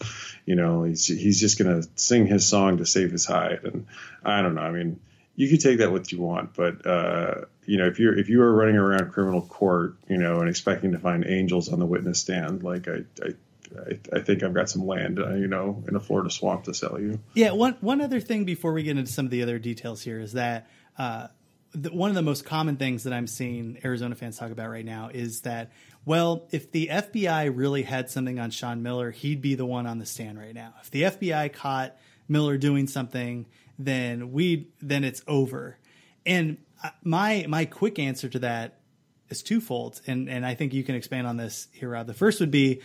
you 0.45 0.55
know 0.55 0.85
he's 0.85 1.07
he's 1.07 1.41
just 1.41 1.59
gonna 1.59 1.83
sing 1.95 2.27
his 2.27 2.47
song 2.47 2.79
to 2.79 2.87
save 2.87 3.11
his 3.11 3.25
hide, 3.25 3.61
and 3.65 3.87
I 4.25 4.43
don't 4.43 4.55
know. 4.55 4.63
I 4.63 4.71
mean, 4.71 5.01
you 5.35 5.49
can 5.49 5.59
take 5.59 5.79
that 5.79 5.93
what 5.93 6.11
you 6.13 6.21
want, 6.21 6.55
but 6.55 6.87
uh, 6.87 7.45
you 7.65 7.79
know 7.79 7.87
if 7.87 7.99
you're 7.99 8.19
if 8.19 8.29
you 8.29 8.43
are 8.43 8.53
running 8.53 8.77
around 8.77 9.13
criminal 9.13 9.43
court, 9.43 9.97
you 10.09 10.19
know, 10.19 10.41
and 10.41 10.49
expecting 10.49 10.93
to 10.93 10.99
find 10.99 11.25
angels 11.27 11.73
on 11.73 11.79
the 11.79 11.87
witness 11.87 12.21
stand, 12.21 12.63
like 12.63 12.89
I. 12.89 13.05
I 13.23 13.31
I, 13.77 13.99
I 14.13 14.21
think 14.21 14.45
I've 14.45 14.55
got 14.55 14.71
some 14.71 14.87
land, 14.87 15.19
uh, 15.19 15.35
you 15.35 15.49
know, 15.49 15.83
in 15.89 15.97
a 15.97 16.01
Florida 16.01 16.31
swamp 16.31 16.65
to 16.65 16.73
sell 16.73 17.01
you. 17.01 17.19
Yeah, 17.35 17.51
one 17.51 17.77
one 17.81 18.01
other 18.01 18.21
thing 18.21 18.45
before 18.45 18.73
we 18.73 18.85
get 18.85 18.97
into 18.97 19.11
some 19.11 19.25
of 19.25 19.33
the 19.33 19.43
other 19.43 19.59
details 19.59 20.03
here 20.03 20.21
is 20.21 20.35
that 20.35 20.69
uh, 20.97 21.27
the, 21.75 21.91
one 21.91 22.11
of 22.11 22.17
the 22.17 22.23
most 22.23 22.45
common 22.45 22.77
things 22.77 23.05
that 23.05 23.13
I'm 23.13 23.27
seeing 23.27 23.79
Arizona 23.85 24.15
fans 24.15 24.39
talk 24.39 24.51
about 24.51 24.71
right 24.71 24.85
now 24.85 25.11
is 25.13 25.43
that 25.43 25.73
well, 26.07 26.47
if 26.53 26.71
the 26.71 26.87
FBI 26.87 27.51
really 27.53 27.83
had 27.83 28.09
something 28.09 28.39
on 28.39 28.53
Sean 28.53 28.81
Miller, 28.81 29.11
he'd 29.11 29.43
be 29.43 29.57
the 29.57 29.67
one 29.67 29.89
on 29.89 29.99
the 29.99 30.07
stand 30.07 30.39
right 30.39 30.55
now. 30.55 30.73
If 30.81 30.91
the 30.93 31.03
FBI 31.03 31.53
caught 31.53 31.97
Miller 32.29 32.57
doing 32.57 32.87
something, 32.87 33.47
then 33.77 34.33
we 34.33 34.69
then 34.81 35.03
it's 35.03 35.23
over. 35.27 35.79
And 36.25 36.59
my 37.03 37.47
my 37.49 37.65
quick 37.65 37.99
answer 37.99 38.29
to 38.29 38.39
that 38.41 38.81
is 39.29 39.43
twofold, 39.43 40.01
and 40.07 40.29
and 40.29 40.47
I 40.47 40.55
think 40.55 40.75
you 40.75 40.85
can 40.85 40.95
expand 40.95 41.27
on 41.27 41.37
this 41.37 41.69
here, 41.73 41.91
Rob. 41.91 42.07
The 42.07 42.15
first 42.15 42.39
would 42.41 42.53
be, 42.53 42.83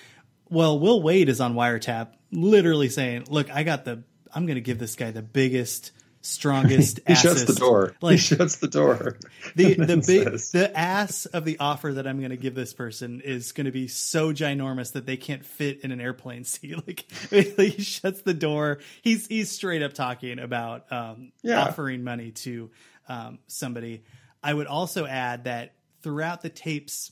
well, 0.50 0.80
Will 0.80 1.02
Wade 1.02 1.30
is 1.30 1.40
on 1.40 1.54
wiretap, 1.54 2.14
literally 2.32 2.90
saying, 2.90 3.26
"Look, 3.30 3.52
I 3.52 3.64
got 3.64 3.86
the, 3.86 4.04
I'm 4.34 4.46
going 4.46 4.56
to 4.56 4.62
give 4.62 4.80
this 4.80 4.96
guy 4.96 5.12
the 5.12 5.22
biggest, 5.22 5.92
strongest." 6.22 6.99
He 7.07 7.15
shuts 7.15 7.43
the 7.45 7.53
door. 7.53 7.95
Like 8.01 8.13
he 8.13 8.17
shuts 8.17 8.57
the 8.57 8.67
door. 8.67 9.17
the 9.55 9.74
the 9.76 9.97
big 9.97 10.03
says- 10.39 10.51
the 10.51 10.78
ass 10.78 11.26
of 11.28 11.45
the 11.45 11.57
offer 11.59 11.93
that 11.93 12.07
I'm 12.07 12.19
going 12.19 12.32
to 12.32 12.38
give 12.38 12.55
this 12.55 12.74
person 12.74 13.22
is 13.22 13.51
going 13.51 13.65
to 13.65 13.72
be 13.72 13.88
so 13.88 14.32
ginormous 14.34 14.93
that 14.93 15.05
they 15.05 15.17
can't 15.17 15.45
fit 15.45 15.82
in 15.82 15.91
an 15.91 15.99
airplane 16.01 16.43
seat. 16.45 16.76
Like 16.88 17.05
he 17.30 17.82
shuts 17.82 18.22
the 18.22 18.34
door. 18.34 18.80
He's 19.01 19.28
he's 19.28 19.51
straight 19.51 19.82
up 19.82 19.93
talking 19.93 20.39
about 20.39 20.91
um, 20.91 21.32
Yeah. 21.43 21.61
offering 21.63 22.03
money 22.03 22.32
to 22.32 22.72
um, 23.09 23.39
somebody. 23.47 24.03
I 24.43 24.53
would 24.53 24.67
also 24.67 25.05
add 25.05 25.43
that 25.43 25.74
throughout 26.01 26.41
the 26.41 26.49
tapes 26.49 27.11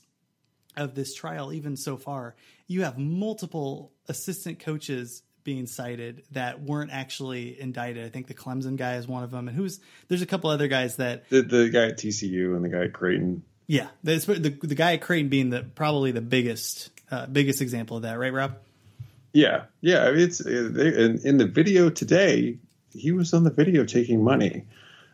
of 0.76 0.94
this 0.94 1.14
trial, 1.14 1.52
even 1.52 1.76
so 1.76 1.96
far, 1.96 2.34
you 2.66 2.82
have 2.84 2.96
multiple 2.98 3.92
assistant 4.08 4.58
coaches 4.60 5.22
being 5.44 5.66
cited 5.66 6.22
that 6.32 6.62
weren't 6.62 6.90
actually 6.92 7.60
indicted. 7.60 8.04
I 8.04 8.08
think 8.08 8.26
the 8.26 8.34
Clemson 8.34 8.76
guy 8.76 8.96
is 8.96 9.06
one 9.08 9.22
of 9.22 9.30
them, 9.30 9.48
and 9.48 9.56
who's 9.56 9.80
there's 10.08 10.22
a 10.22 10.26
couple 10.26 10.50
other 10.50 10.68
guys 10.68 10.96
that 10.96 11.28
The 11.30 11.42
the 11.42 11.68
guy 11.68 11.86
at 11.86 11.98
TCU 11.98 12.54
and 12.56 12.64
the 12.64 12.68
guy 12.68 12.84
at 12.84 12.92
Creighton. 12.92 13.42
yeah, 13.66 13.88
the 14.02 14.16
the, 14.16 14.66
the 14.66 14.74
guy 14.74 14.94
at 14.94 15.00
Creighton 15.00 15.28
being 15.28 15.50
the 15.50 15.62
probably 15.62 16.12
the 16.12 16.20
biggest 16.20 16.90
uh, 17.10 17.26
biggest 17.26 17.60
example 17.60 17.96
of 17.96 18.02
that, 18.04 18.18
right, 18.18 18.32
Rob? 18.32 18.56
Yeah, 19.32 19.64
yeah. 19.80 20.04
I 20.04 20.10
mean, 20.12 20.20
it's 20.20 20.38
they, 20.38 20.48
in, 20.54 21.20
in 21.24 21.36
the 21.38 21.46
video 21.46 21.90
today. 21.90 22.58
He 22.92 23.12
was 23.12 23.32
on 23.34 23.44
the 23.44 23.50
video 23.50 23.84
taking 23.84 24.24
money, 24.24 24.64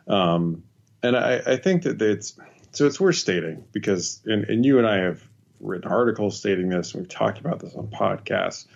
um, 0.08 0.64
and 1.02 1.14
I, 1.14 1.42
I 1.46 1.56
think 1.56 1.82
that 1.82 2.00
it's 2.00 2.38
so 2.72 2.86
it's 2.86 2.98
worth 2.98 3.16
stating 3.16 3.64
because 3.72 4.22
and, 4.24 4.44
and 4.44 4.64
you 4.64 4.78
and 4.78 4.86
I 4.86 4.96
have 4.98 5.22
written 5.60 5.90
articles 5.90 6.38
stating 6.38 6.70
this. 6.70 6.94
and 6.94 7.02
We've 7.02 7.08
talked 7.10 7.38
about 7.38 7.60
this 7.60 7.74
on 7.74 7.88
podcasts. 7.88 8.66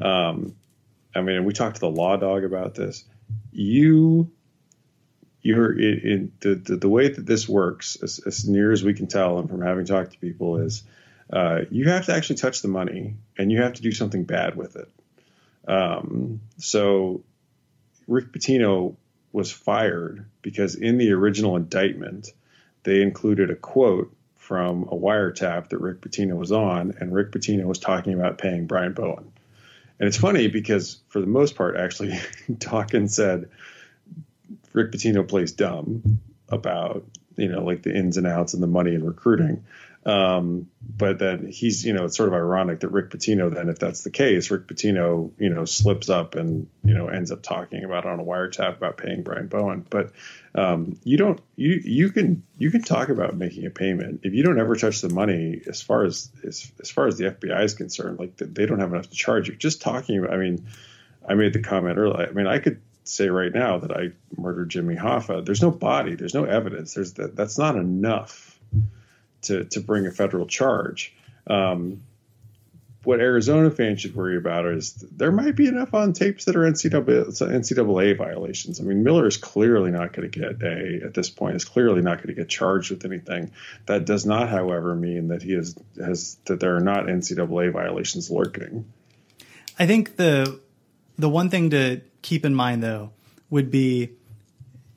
Um, 0.00 0.56
I 1.16 1.22
mean, 1.22 1.44
we 1.44 1.52
talked 1.52 1.76
to 1.76 1.80
the 1.80 1.90
law 1.90 2.16
dog 2.16 2.44
about 2.44 2.74
this. 2.74 3.04
You, 3.52 4.30
you're 5.40 5.74
the, 5.74 6.30
the 6.40 6.76
the 6.76 6.88
way 6.88 7.08
that 7.08 7.24
this 7.24 7.48
works, 7.48 7.96
as, 8.02 8.20
as 8.26 8.48
near 8.48 8.72
as 8.72 8.84
we 8.84 8.94
can 8.94 9.06
tell, 9.06 9.38
and 9.38 9.48
from 9.48 9.62
having 9.62 9.86
talked 9.86 10.12
to 10.12 10.18
people, 10.18 10.58
is 10.58 10.82
uh, 11.32 11.60
you 11.70 11.88
have 11.88 12.06
to 12.06 12.14
actually 12.14 12.36
touch 12.36 12.62
the 12.62 12.68
money 12.68 13.16
and 13.36 13.50
you 13.50 13.62
have 13.62 13.74
to 13.74 13.82
do 13.82 13.92
something 13.92 14.24
bad 14.24 14.56
with 14.56 14.76
it. 14.76 14.88
Um, 15.66 16.40
so 16.58 17.24
Rick 18.06 18.32
Pitino 18.32 18.96
was 19.32 19.50
fired 19.50 20.26
because 20.42 20.76
in 20.76 20.98
the 20.98 21.12
original 21.12 21.56
indictment, 21.56 22.28
they 22.84 23.02
included 23.02 23.50
a 23.50 23.56
quote 23.56 24.14
from 24.36 24.84
a 24.84 24.94
wiretap 24.94 25.70
that 25.70 25.78
Rick 25.78 26.00
Pitino 26.00 26.36
was 26.36 26.52
on, 26.52 26.94
and 27.00 27.12
Rick 27.12 27.32
Pitino 27.32 27.64
was 27.64 27.80
talking 27.80 28.14
about 28.14 28.38
paying 28.38 28.66
Brian 28.66 28.92
Bowen. 28.92 29.32
And 29.98 30.06
it's 30.06 30.16
funny 30.18 30.48
because 30.48 31.00
for 31.08 31.20
the 31.20 31.26
most 31.26 31.54
part, 31.54 31.76
actually, 31.76 32.18
Dawkins 32.58 33.14
said 33.14 33.48
Rick 34.72 34.92
Pitino 34.92 35.26
plays 35.26 35.52
dumb 35.52 36.20
about 36.48 37.04
you 37.36 37.48
know 37.48 37.64
like 37.64 37.82
the 37.82 37.94
ins 37.94 38.16
and 38.16 38.26
outs 38.26 38.54
and 38.54 38.62
the 38.62 38.68
money 38.68 38.94
and 38.94 39.04
recruiting. 39.04 39.64
Um, 40.06 40.70
but 40.80 41.18
then 41.18 41.48
he's, 41.48 41.84
you 41.84 41.92
know, 41.92 42.04
it's 42.04 42.16
sort 42.16 42.28
of 42.28 42.34
ironic 42.34 42.80
that 42.80 42.90
Rick 42.90 43.10
Pitino, 43.10 43.52
then, 43.52 43.68
if 43.68 43.80
that's 43.80 44.04
the 44.04 44.10
case, 44.10 44.52
Rick 44.52 44.68
Pitino, 44.68 45.32
you 45.36 45.50
know, 45.50 45.64
slips 45.64 46.08
up 46.08 46.36
and, 46.36 46.68
you 46.84 46.94
know, 46.94 47.08
ends 47.08 47.32
up 47.32 47.42
talking 47.42 47.82
about 47.82 48.06
on 48.06 48.20
a 48.20 48.24
wiretap 48.24 48.76
about 48.76 48.98
paying 48.98 49.24
Brian 49.24 49.48
Bowen. 49.48 49.84
But 49.90 50.12
um, 50.54 50.96
you 51.02 51.16
don't, 51.16 51.40
you, 51.56 51.80
you 51.82 52.10
can, 52.10 52.44
you 52.56 52.70
can 52.70 52.82
talk 52.82 53.08
about 53.08 53.36
making 53.36 53.66
a 53.66 53.70
payment 53.70 54.20
if 54.22 54.32
you 54.32 54.44
don't 54.44 54.60
ever 54.60 54.76
touch 54.76 55.00
the 55.00 55.08
money 55.08 55.60
as 55.66 55.82
far 55.82 56.04
as, 56.04 56.30
as, 56.46 56.70
as 56.80 56.88
far 56.88 57.08
as 57.08 57.18
the 57.18 57.24
FBI 57.24 57.64
is 57.64 57.74
concerned, 57.74 58.20
like 58.20 58.36
they 58.36 58.64
don't 58.64 58.78
have 58.78 58.92
enough 58.92 59.10
to 59.10 59.16
charge 59.16 59.48
you. 59.48 59.56
Just 59.56 59.82
talking 59.82 60.20
about, 60.20 60.32
I 60.32 60.36
mean, 60.36 60.68
I 61.28 61.34
made 61.34 61.52
the 61.52 61.62
comment 61.62 61.98
earlier. 61.98 62.28
I 62.28 62.30
mean, 62.30 62.46
I 62.46 62.60
could 62.60 62.80
say 63.02 63.28
right 63.28 63.52
now 63.52 63.78
that 63.78 63.90
I 63.90 64.12
murdered 64.40 64.68
Jimmy 64.68 64.94
Hoffa. 64.94 65.44
There's 65.44 65.62
no 65.62 65.72
body. 65.72 66.14
There's 66.14 66.34
no 66.34 66.44
evidence. 66.44 66.94
There's 66.94 67.14
that. 67.14 67.34
That's 67.34 67.58
not 67.58 67.74
enough 67.74 68.56
to, 69.42 69.64
to 69.64 69.80
bring 69.80 70.06
a 70.06 70.10
federal 70.10 70.46
charge. 70.46 71.14
Um, 71.46 72.02
what 73.06 73.20
Arizona 73.20 73.70
fans 73.70 74.00
should 74.00 74.16
worry 74.16 74.36
about 74.36 74.66
is 74.66 74.94
there 74.94 75.30
might 75.30 75.54
be 75.54 75.68
enough 75.68 75.94
on 75.94 76.12
tapes 76.12 76.46
that 76.46 76.56
are 76.56 76.62
NCAA, 76.62 77.26
NCAA 77.26 78.18
violations. 78.18 78.80
I 78.80 78.82
mean, 78.82 79.04
Miller 79.04 79.28
is 79.28 79.36
clearly 79.36 79.92
not 79.92 80.12
going 80.12 80.28
to 80.28 80.38
get 80.40 80.60
a 80.60 81.04
at 81.04 81.14
this 81.14 81.30
point 81.30 81.54
is 81.54 81.64
clearly 81.64 82.02
not 82.02 82.16
going 82.16 82.28
to 82.28 82.34
get 82.34 82.48
charged 82.48 82.90
with 82.90 83.04
anything. 83.04 83.52
That 83.86 84.06
does 84.06 84.26
not, 84.26 84.48
however, 84.48 84.96
mean 84.96 85.28
that 85.28 85.40
he 85.40 85.52
is 85.52 85.76
has 85.96 86.36
that 86.46 86.58
there 86.58 86.74
are 86.74 86.80
not 86.80 87.06
NCAA 87.06 87.72
violations 87.72 88.28
lurking. 88.28 88.92
I 89.78 89.86
think 89.86 90.16
the 90.16 90.60
the 91.16 91.28
one 91.28 91.48
thing 91.48 91.70
to 91.70 92.00
keep 92.22 92.44
in 92.44 92.56
mind 92.56 92.82
though 92.82 93.12
would 93.50 93.70
be 93.70 94.15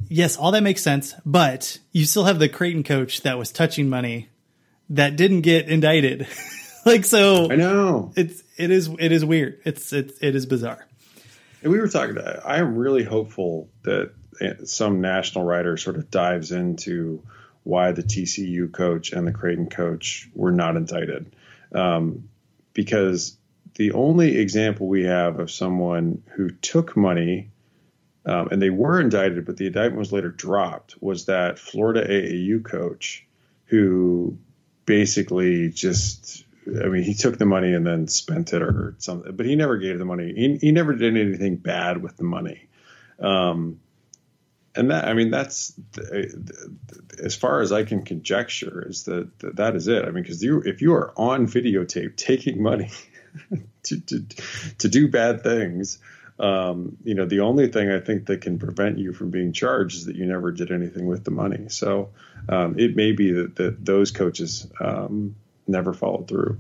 yes, 0.10 0.36
all 0.36 0.52
that 0.52 0.64
makes 0.64 0.82
sense, 0.82 1.14
but 1.26 1.78
you 1.92 2.06
still 2.06 2.26
have 2.26 2.40
the 2.40 2.50
Creighton 2.50 2.84
coach 2.84 3.22
that 3.22 3.38
was 3.38 3.52
touching 3.52 3.88
money 3.88 4.30
that 4.90 5.16
didn't 5.16 5.42
get 5.42 5.70
indicted. 5.70 6.28
like 6.86 7.06
so 7.06 7.50
I 7.50 7.56
know. 7.56 8.12
it's 8.16 8.44
it 8.58 8.72
is 8.72 8.90
it 9.00 9.12
is 9.12 9.24
weird. 9.24 9.62
It's 9.64 9.94
it's 9.94 10.22
it 10.22 10.36
is 10.36 10.46
bizarre. 10.46 10.86
And 11.62 11.72
we 11.72 11.80
were 11.80 11.88
talking. 11.88 12.18
I 12.18 12.58
am 12.58 12.76
really 12.76 13.04
hopeful 13.04 13.70
that 13.84 14.12
some 14.66 15.02
national 15.02 15.44
writer 15.44 15.78
sort 15.78 15.98
of 15.98 16.10
dives 16.10 16.52
into 16.52 17.24
why 17.64 17.92
the 17.92 18.04
TCU 18.04 18.72
coach 18.72 19.12
and 19.12 19.28
the 19.28 19.34
Creighton 19.34 19.70
coach 19.70 20.30
were 20.34 20.52
not 20.52 20.78
indicted, 20.78 21.36
um, 21.74 22.30
because 22.74 23.38
the 23.76 23.92
only 23.92 24.38
example 24.38 24.88
we 24.88 25.04
have 25.04 25.40
of 25.40 25.52
someone 25.52 26.24
who 26.36 26.50
took 26.50 26.96
money 26.96 27.52
um, 28.26 28.50
and 28.52 28.62
they 28.62 28.70
were 28.70 29.00
indicted, 29.00 29.46
but 29.46 29.58
the 29.58 29.68
indictment 29.68 30.00
was 30.00 30.12
later 30.12 30.30
dropped, 30.30 31.02
was 31.02 31.26
that 31.26 31.60
Florida 31.60 32.08
AAU 32.08 32.64
coach 32.64 33.26
who 33.66 34.38
basically 34.86 35.70
just 35.70 36.44
I 36.68 36.88
mean, 36.88 37.04
he 37.04 37.14
took 37.14 37.38
the 37.38 37.46
money 37.46 37.74
and 37.74 37.86
then 37.86 38.08
spent 38.08 38.54
it 38.54 38.62
or 38.62 38.96
something, 39.00 39.36
but 39.36 39.46
he 39.46 39.56
never 39.56 39.78
gave 39.78 39.98
the 39.98 40.06
money. 40.06 40.34
He, 40.36 40.58
he 40.58 40.72
never 40.72 40.94
did 40.94 41.18
anything 41.18 41.56
bad 41.56 42.02
with 42.02 42.18
the 42.18 42.24
money. 42.24 42.68
Um, 43.20 43.80
and 44.76 44.92
that, 44.92 45.06
I 45.06 45.14
mean, 45.14 45.32
that's 45.32 45.74
as 47.22 47.36
far 47.36 47.62
as 47.62 47.72
I 47.72 47.84
can 47.84 48.04
conjecture 48.04 48.88
is 48.88 49.06
that 49.06 49.32
that, 49.56 49.76
is 49.76 49.88
it. 49.88 50.04
I 50.04 50.12
mean, 50.12 50.24
because 50.24 50.44
you, 50.44 50.62
if 50.62 50.82
you 50.82 50.94
are 50.94 51.12
on 51.18 51.48
videotape 51.48 52.16
taking 52.16 52.62
money 52.62 52.92
to, 53.84 54.00
to, 54.00 54.26
to 54.80 54.88
do 54.88 55.08
bad 55.08 55.44
things, 55.44 56.00
um, 56.40 56.98
you 57.04 57.16
know, 57.16 57.26
the 57.26 57.42
only 57.42 57.68
thing 57.68 57.92
I 57.92 58.00
think 58.00 58.28
that 58.28 58.42
can 58.42 58.60
prevent 58.60 58.98
you 58.98 59.14
from 59.14 59.30
being 59.30 59.52
charged 59.54 59.98
is 59.98 60.06
that 60.06 60.16
you 60.16 60.26
never 60.26 60.52
did 60.52 60.72
anything 60.72 61.06
with 61.06 61.24
the 61.24 61.32
money. 61.32 61.70
So 61.70 62.10
um, 62.48 62.80
it 62.80 62.96
may 62.96 63.12
be 63.12 63.32
that, 63.32 63.56
that 63.58 63.86
those 63.86 64.12
coaches 64.12 64.68
um, 64.80 65.36
never 65.68 65.94
followed 65.94 66.28
through. 66.28 66.58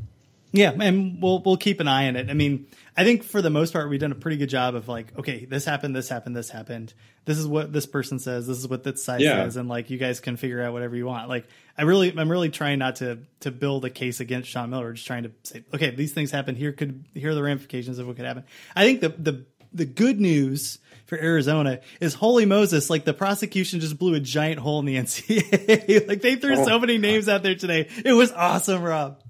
Yeah, 0.52 0.72
and 0.72 1.22
we'll 1.22 1.44
we'll 1.44 1.58
keep 1.58 1.80
an 1.80 1.88
eye 1.88 2.08
on 2.08 2.16
it. 2.16 2.28
I 2.32 2.34
mean, 2.34 2.66
I 2.98 3.04
think 3.04 3.24
for 3.24 3.40
the 3.40 3.52
most 3.52 3.72
part 3.72 3.88
we've 3.88 4.00
done 4.00 4.12
a 4.12 4.16
pretty 4.16 4.38
good 4.38 4.50
job 4.50 4.74
of 4.74 4.88
like, 4.88 5.16
okay, 5.20 5.46
this 5.46 5.64
happened, 5.64 5.96
this 5.96 6.10
happened, 6.10 6.36
this 6.36 6.50
happened. 6.50 6.92
This 7.26 7.38
is 7.38 7.46
what 7.46 7.72
this 7.72 7.86
person 7.86 8.18
says. 8.18 8.48
This 8.48 8.58
is 8.58 8.68
what 8.68 8.84
this 8.84 9.04
side 9.04 9.22
Yeah. 9.22 9.44
says, 9.44 9.58
and 9.58 9.70
like 9.70 9.92
you 9.92 10.00
guys 10.00 10.20
can 10.20 10.38
figure 10.38 10.60
out 10.64 10.74
whatever 10.74 10.96
you 10.96 11.06
want. 11.06 11.30
Like, 11.30 11.48
I 11.78 11.84
really, 11.84 12.12
I'm 12.18 12.32
really 12.32 12.50
trying 12.50 12.80
not 12.80 12.96
to 12.96 13.20
to 13.42 13.52
build 13.52 13.86
a 13.86 13.92
case 13.92 14.22
against 14.22 14.50
Sean 14.50 14.72
Miller. 14.72 14.92
Just 14.94 15.06
trying 15.06 15.24
to 15.24 15.32
say, 15.44 15.64
okay, 15.72 15.92
these 15.92 16.14
things 16.14 16.32
happened. 16.32 16.58
Here 16.58 16.72
could 16.72 17.06
here 17.14 17.30
are 17.30 17.36
the 17.36 17.44
ramifications 17.44 18.00
of 18.00 18.08
what 18.08 18.16
could 18.16 18.26
happen. 18.26 18.44
I 18.76 18.86
think 18.86 19.02
the 19.02 19.10
the 19.10 19.46
the 19.74 19.86
good 19.86 20.20
news 20.20 20.80
for 21.06 21.18
Arizona 21.18 21.80
is 22.00 22.14
holy 22.14 22.46
Moses, 22.46 22.90
like 22.90 23.04
the 23.04 23.14
prosecution 23.14 23.80
just 23.80 23.98
blew 23.98 24.14
a 24.14 24.20
giant 24.20 24.60
hole 24.60 24.80
in 24.80 24.86
the 24.86 24.96
NCAA. 24.98 26.08
like 26.08 26.22
they 26.22 26.36
threw 26.36 26.56
so 26.64 26.80
many 26.80 26.98
names 26.98 27.28
out 27.28 27.44
there 27.44 27.56
today. 27.56 27.90
It 28.06 28.14
was 28.14 28.32
awesome, 28.32 28.82
Rob. 28.82 29.22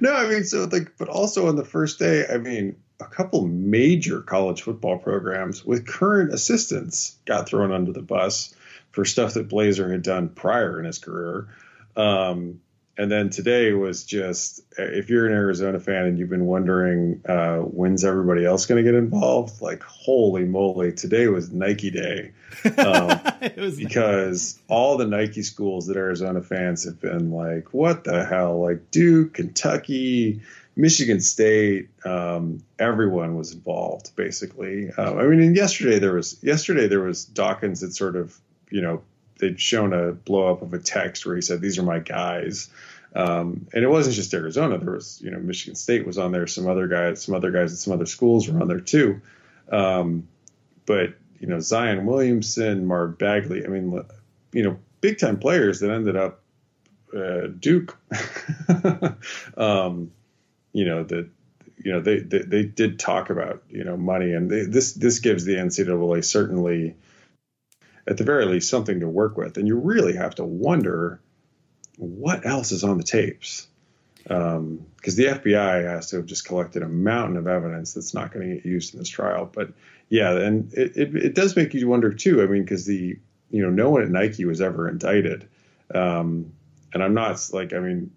No, 0.00 0.12
I 0.12 0.28
mean, 0.28 0.44
so 0.44 0.68
like, 0.70 0.92
but 0.98 1.08
also 1.08 1.48
on 1.48 1.56
the 1.56 1.64
first 1.64 1.98
day, 1.98 2.24
I 2.26 2.38
mean, 2.38 2.76
a 3.00 3.06
couple 3.06 3.46
major 3.46 4.20
college 4.20 4.62
football 4.62 4.98
programs 4.98 5.64
with 5.64 5.86
current 5.86 6.32
assistants 6.32 7.16
got 7.24 7.48
thrown 7.48 7.72
under 7.72 7.92
the 7.92 8.02
bus 8.02 8.54
for 8.92 9.04
stuff 9.04 9.34
that 9.34 9.48
Blazer 9.48 9.90
had 9.90 10.02
done 10.02 10.28
prior 10.28 10.78
in 10.78 10.84
his 10.84 10.98
career. 10.98 11.48
Um, 11.96 12.60
and 12.96 13.10
then 13.10 13.30
today 13.30 13.72
was 13.72 14.04
just 14.04 14.62
if 14.78 15.10
you're 15.10 15.26
an 15.26 15.32
Arizona 15.32 15.80
fan 15.80 16.06
and 16.06 16.18
you've 16.18 16.28
been 16.28 16.46
wondering 16.46 17.22
uh, 17.28 17.58
when's 17.58 18.04
everybody 18.04 18.44
else 18.44 18.66
going 18.66 18.84
to 18.84 18.88
get 18.88 18.96
involved, 18.96 19.60
like 19.60 19.82
holy 19.82 20.44
moly, 20.44 20.92
today 20.92 21.26
was 21.26 21.50
Nike 21.50 21.90
Day. 21.90 22.32
Um, 22.78 23.20
was 23.56 23.76
because 23.76 24.58
all 24.68 24.96
the 24.96 25.06
Nike 25.06 25.42
schools 25.42 25.88
that 25.88 25.96
Arizona 25.96 26.40
fans 26.40 26.84
have 26.84 27.00
been 27.00 27.32
like, 27.32 27.74
what 27.74 28.04
the 28.04 28.24
hell? 28.24 28.62
Like 28.62 28.90
Duke, 28.90 29.34
Kentucky, 29.34 30.40
Michigan 30.76 31.20
State, 31.20 31.88
um, 32.04 32.62
everyone 32.78 33.36
was 33.36 33.52
involved 33.52 34.14
basically. 34.16 34.90
Um, 34.92 35.18
I 35.18 35.24
mean, 35.24 35.42
and 35.42 35.56
yesterday 35.56 35.98
there 35.98 36.14
was 36.14 36.42
yesterday 36.42 36.86
there 36.86 37.02
was 37.02 37.24
Dawkins 37.24 37.80
that 37.80 37.92
sort 37.92 38.16
of 38.16 38.38
you 38.70 38.80
know 38.80 39.02
they'd 39.44 39.60
shown 39.60 39.92
a 39.92 40.12
blow 40.12 40.50
up 40.50 40.62
of 40.62 40.72
a 40.72 40.78
text 40.78 41.26
where 41.26 41.36
he 41.36 41.42
said 41.42 41.60
these 41.60 41.78
are 41.78 41.82
my 41.82 41.98
guys. 41.98 42.70
Um, 43.14 43.68
and 43.72 43.84
it 43.84 43.88
wasn't 43.88 44.16
just 44.16 44.34
Arizona. 44.34 44.78
There 44.78 44.94
was, 44.94 45.20
you 45.22 45.30
know, 45.30 45.38
Michigan 45.38 45.76
State 45.76 46.06
was 46.06 46.18
on 46.18 46.32
there. 46.32 46.46
Some 46.46 46.66
other 46.66 46.88
guys, 46.88 47.22
some 47.22 47.34
other 47.34 47.50
guys 47.50 47.72
at 47.72 47.78
some 47.78 47.92
other 47.92 48.06
schools 48.06 48.48
were 48.48 48.60
on 48.60 48.68
there 48.68 48.80
too. 48.80 49.20
Um, 49.70 50.28
but 50.86 51.14
you 51.38 51.46
know, 51.46 51.60
Zion 51.60 52.06
Williamson, 52.06 52.86
Mark 52.86 53.18
Bagley. 53.18 53.64
I 53.64 53.68
mean, 53.68 54.02
you 54.52 54.62
know, 54.62 54.78
big 55.00 55.18
time 55.18 55.38
players 55.38 55.80
that 55.80 55.90
ended 55.90 56.16
up 56.16 56.40
uh, 57.14 57.48
Duke. 57.58 57.96
um, 59.56 60.10
you 60.72 60.84
know 60.84 61.04
that 61.04 61.28
you 61.78 61.92
know 61.92 62.00
they, 62.00 62.18
they 62.18 62.38
they 62.38 62.62
did 62.64 62.98
talk 62.98 63.30
about 63.30 63.62
you 63.68 63.84
know 63.84 63.96
money, 63.96 64.32
and 64.32 64.50
they, 64.50 64.62
this 64.62 64.94
this 64.94 65.20
gives 65.20 65.44
the 65.44 65.56
NCAA 65.56 66.24
certainly, 66.24 66.96
at 68.06 68.16
the 68.16 68.24
very 68.24 68.46
least, 68.46 68.68
something 68.68 69.00
to 69.00 69.08
work 69.08 69.36
with. 69.36 69.56
And 69.56 69.66
you 69.66 69.76
really 69.78 70.16
have 70.16 70.34
to 70.36 70.44
wonder 70.44 71.20
what 71.96 72.44
else 72.46 72.72
is 72.72 72.84
on 72.84 72.98
the 72.98 73.04
tapes. 73.04 73.66
because 74.24 75.16
the 75.16 75.26
FBI 75.26 75.84
has 75.84 76.10
to 76.10 76.16
have 76.16 76.26
just 76.26 76.46
collected 76.46 76.82
a 76.82 76.88
mountain 76.88 77.36
of 77.36 77.46
evidence 77.46 77.94
that's 77.94 78.14
not 78.14 78.32
going 78.32 78.48
to 78.48 78.54
get 78.56 78.64
used 78.64 78.94
in 78.94 79.00
this 79.00 79.08
trial. 79.08 79.48
But 79.52 79.72
yeah, 80.08 80.32
and 80.32 80.72
it, 80.74 80.96
it, 80.96 81.16
it 81.16 81.34
does 81.34 81.56
make 81.56 81.74
you 81.74 81.88
wonder 81.88 82.12
too. 82.12 82.42
I 82.42 82.46
mean, 82.46 82.62
because 82.62 82.86
the 82.86 83.18
you 83.50 83.62
know 83.62 83.70
no 83.70 83.90
one 83.90 84.02
at 84.02 84.10
Nike 84.10 84.44
was 84.44 84.60
ever 84.60 84.88
indicted, 84.88 85.48
um, 85.94 86.52
and 86.92 87.02
I'm 87.02 87.14
not 87.14 87.48
like 87.52 87.72
I 87.72 87.78
mean 87.78 88.10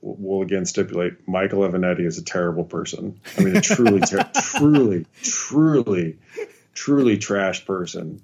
we'll 0.00 0.42
again 0.42 0.64
stipulate 0.64 1.26
Michael 1.26 1.60
Avenatti 1.60 2.06
is 2.06 2.18
a 2.18 2.24
terrible 2.24 2.64
person. 2.64 3.20
I 3.36 3.42
mean, 3.42 3.56
a 3.56 3.60
truly, 3.60 4.00
ter- 4.00 4.30
truly, 4.40 5.06
truly, 5.22 6.18
truly 6.74 7.18
trash 7.18 7.64
person 7.64 8.22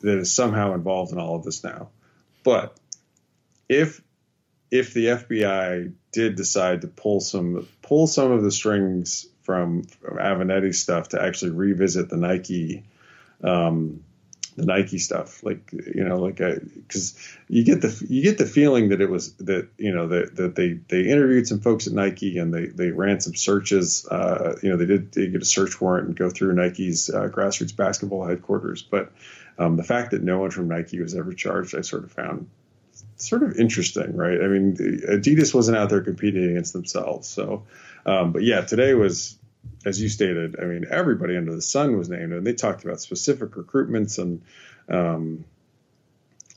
that 0.00 0.18
is 0.18 0.32
somehow 0.32 0.74
involved 0.74 1.12
in 1.12 1.18
all 1.18 1.36
of 1.36 1.44
this 1.44 1.64
now. 1.64 1.90
But 2.44 2.78
if 3.68 4.00
if 4.70 4.92
the 4.92 5.06
FBI 5.06 5.92
did 6.12 6.36
decide 6.36 6.82
to 6.82 6.88
pull 6.88 7.20
some 7.20 7.66
pull 7.82 8.06
some 8.06 8.32
of 8.32 8.42
the 8.42 8.50
strings 8.50 9.26
from, 9.42 9.84
from 9.84 10.72
stuff 10.72 11.10
to 11.10 11.22
actually 11.22 11.52
revisit 11.52 12.10
the 12.10 12.16
Nike 12.16 12.84
um, 13.42 14.04
the 14.58 14.66
Nike 14.66 14.98
stuff, 14.98 15.42
like 15.44 15.72
you 15.72 16.04
know, 16.04 16.16
like 16.16 16.36
because 16.36 17.16
you 17.48 17.64
get 17.64 17.80
the 17.80 18.06
you 18.08 18.22
get 18.22 18.38
the 18.38 18.44
feeling 18.44 18.88
that 18.88 19.00
it 19.00 19.08
was 19.08 19.32
that 19.34 19.68
you 19.78 19.94
know 19.94 20.08
that 20.08 20.34
that 20.36 20.56
they 20.56 20.72
they 20.88 21.08
interviewed 21.08 21.46
some 21.46 21.60
folks 21.60 21.86
at 21.86 21.92
Nike 21.92 22.38
and 22.38 22.52
they 22.52 22.66
they 22.66 22.90
ran 22.90 23.20
some 23.20 23.34
searches. 23.34 24.06
Uh, 24.06 24.56
you 24.62 24.70
know, 24.70 24.76
they 24.76 24.86
did 24.86 25.12
they 25.12 25.28
get 25.28 25.40
a 25.40 25.46
search 25.46 25.80
warrant 25.80 26.08
and 26.08 26.16
go 26.16 26.28
through 26.28 26.54
Nike's 26.54 27.08
uh, 27.08 27.28
grassroots 27.28 27.74
basketball 27.74 28.26
headquarters. 28.26 28.82
But 28.82 29.12
um, 29.58 29.76
the 29.76 29.84
fact 29.84 30.10
that 30.10 30.22
no 30.22 30.40
one 30.40 30.50
from 30.50 30.68
Nike 30.68 31.00
was 31.00 31.14
ever 31.14 31.32
charged, 31.32 31.76
I 31.76 31.82
sort 31.82 32.04
of 32.04 32.12
found 32.12 32.50
sort 33.16 33.44
of 33.44 33.56
interesting, 33.58 34.16
right? 34.16 34.40
I 34.42 34.48
mean, 34.48 34.76
Adidas 34.76 35.54
wasn't 35.54 35.76
out 35.76 35.88
there 35.88 36.02
competing 36.02 36.44
against 36.50 36.72
themselves, 36.72 37.28
so. 37.28 37.64
Um, 38.04 38.32
but 38.32 38.42
yeah, 38.42 38.62
today 38.62 38.94
was 38.94 39.37
as 39.84 40.00
you 40.00 40.08
stated, 40.08 40.56
I 40.60 40.64
mean, 40.64 40.86
everybody 40.90 41.36
under 41.36 41.54
the 41.54 41.62
sun 41.62 41.96
was 41.96 42.08
named, 42.08 42.32
and 42.32 42.46
they 42.46 42.54
talked 42.54 42.84
about 42.84 43.00
specific 43.00 43.50
recruitments 43.50 44.18
and 44.18 44.42
um, 44.88 45.44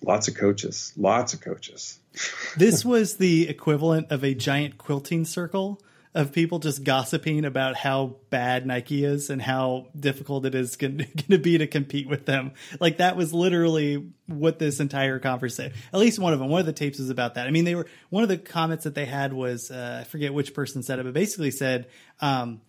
lots 0.03 0.27
of 0.27 0.35
coaches, 0.35 0.93
lots 0.97 1.33
of 1.33 1.41
coaches. 1.41 1.99
this 2.57 2.83
was 2.83 3.17
the 3.17 3.47
equivalent 3.47 4.11
of 4.11 4.23
a 4.23 4.33
giant 4.33 4.77
quilting 4.77 5.25
circle 5.25 5.81
of 6.13 6.33
people 6.33 6.59
just 6.59 6.83
gossiping 6.83 7.45
about 7.45 7.77
how 7.77 8.17
bad 8.29 8.65
Nike 8.65 9.05
is 9.05 9.29
and 9.29 9.41
how 9.41 9.87
difficult 9.97 10.45
it 10.45 10.53
is 10.53 10.75
going 10.75 10.97
to 11.29 11.37
be 11.37 11.57
to 11.57 11.67
compete 11.67 12.09
with 12.09 12.25
them. 12.25 12.51
Like 12.81 12.97
that 12.97 13.15
was 13.15 13.33
literally 13.33 14.11
what 14.25 14.59
this 14.59 14.81
entire 14.81 15.19
conversation. 15.19 15.73
At 15.93 15.99
least 15.99 16.19
one 16.19 16.33
of 16.33 16.39
them, 16.39 16.49
one 16.49 16.59
of 16.59 16.65
the 16.65 16.73
tapes 16.73 16.99
was 16.99 17.09
about 17.09 17.35
that. 17.35 17.47
I 17.47 17.51
mean, 17.51 17.63
they 17.63 17.75
were 17.75 17.87
one 18.09 18.23
of 18.23 18.29
the 18.29 18.37
comments 18.37 18.83
that 18.83 18.93
they 18.93 19.05
had 19.05 19.31
was 19.31 19.71
uh, 19.71 19.99
I 20.01 20.03
forget 20.03 20.33
which 20.33 20.53
person 20.53 20.83
said 20.83 20.99
it, 20.99 21.03
but 21.03 21.13
basically 21.13 21.51
said. 21.51 21.87
Um, 22.19 22.61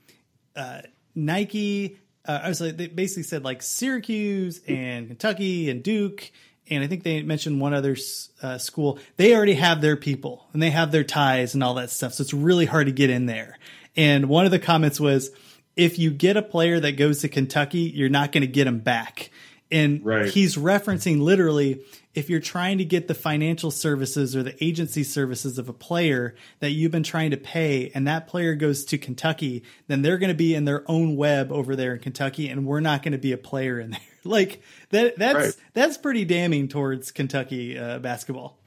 uh, 0.56 0.82
Nike. 1.14 1.98
Uh, 2.24 2.40
I 2.44 2.48
was 2.48 2.60
like, 2.60 2.76
they 2.76 2.86
basically 2.86 3.24
said 3.24 3.44
like 3.44 3.62
Syracuse 3.62 4.60
and 4.68 5.08
Kentucky 5.08 5.70
and 5.70 5.82
Duke, 5.82 6.30
and 6.70 6.84
I 6.84 6.86
think 6.86 7.02
they 7.02 7.22
mentioned 7.22 7.60
one 7.60 7.74
other 7.74 7.96
uh, 8.42 8.58
school. 8.58 8.98
They 9.16 9.34
already 9.34 9.54
have 9.54 9.80
their 9.80 9.96
people 9.96 10.46
and 10.52 10.62
they 10.62 10.70
have 10.70 10.92
their 10.92 11.04
ties 11.04 11.54
and 11.54 11.64
all 11.64 11.74
that 11.74 11.90
stuff, 11.90 12.14
so 12.14 12.22
it's 12.22 12.34
really 12.34 12.66
hard 12.66 12.86
to 12.86 12.92
get 12.92 13.10
in 13.10 13.26
there. 13.26 13.58
And 13.96 14.28
one 14.28 14.44
of 14.44 14.50
the 14.50 14.58
comments 14.58 15.00
was, 15.00 15.30
if 15.76 15.98
you 15.98 16.10
get 16.10 16.36
a 16.36 16.42
player 16.42 16.78
that 16.80 16.92
goes 16.92 17.20
to 17.20 17.28
Kentucky, 17.28 17.80
you're 17.80 18.08
not 18.08 18.30
going 18.32 18.42
to 18.42 18.46
get 18.46 18.66
him 18.66 18.78
back. 18.78 19.30
And 19.70 20.04
right. 20.04 20.28
he's 20.28 20.56
referencing 20.56 21.20
literally 21.20 21.82
if 22.14 22.28
you're 22.28 22.40
trying 22.40 22.78
to 22.78 22.84
get 22.84 23.08
the 23.08 23.14
financial 23.14 23.70
services 23.70 24.36
or 24.36 24.42
the 24.42 24.62
agency 24.62 25.02
services 25.02 25.58
of 25.58 25.68
a 25.68 25.72
player 25.72 26.34
that 26.60 26.70
you've 26.70 26.92
been 26.92 27.02
trying 27.02 27.30
to 27.30 27.36
pay 27.36 27.90
and 27.94 28.06
that 28.06 28.26
player 28.26 28.54
goes 28.54 28.84
to 28.86 28.98
Kentucky, 28.98 29.62
then 29.86 30.02
they're 30.02 30.18
going 30.18 30.28
to 30.28 30.34
be 30.34 30.54
in 30.54 30.64
their 30.64 30.88
own 30.90 31.16
web 31.16 31.50
over 31.50 31.74
there 31.74 31.94
in 31.94 32.00
Kentucky 32.00 32.48
and 32.48 32.66
we're 32.66 32.80
not 32.80 33.02
going 33.02 33.12
to 33.12 33.18
be 33.18 33.32
a 33.32 33.38
player 33.38 33.80
in 33.80 33.90
there. 33.90 34.00
like 34.24 34.62
that 34.90 35.16
that's 35.18 35.34
right. 35.34 35.56
that's 35.74 35.98
pretty 35.98 36.24
damning 36.24 36.68
towards 36.68 37.10
Kentucky 37.10 37.78
uh, 37.78 37.98
basketball. 37.98 38.58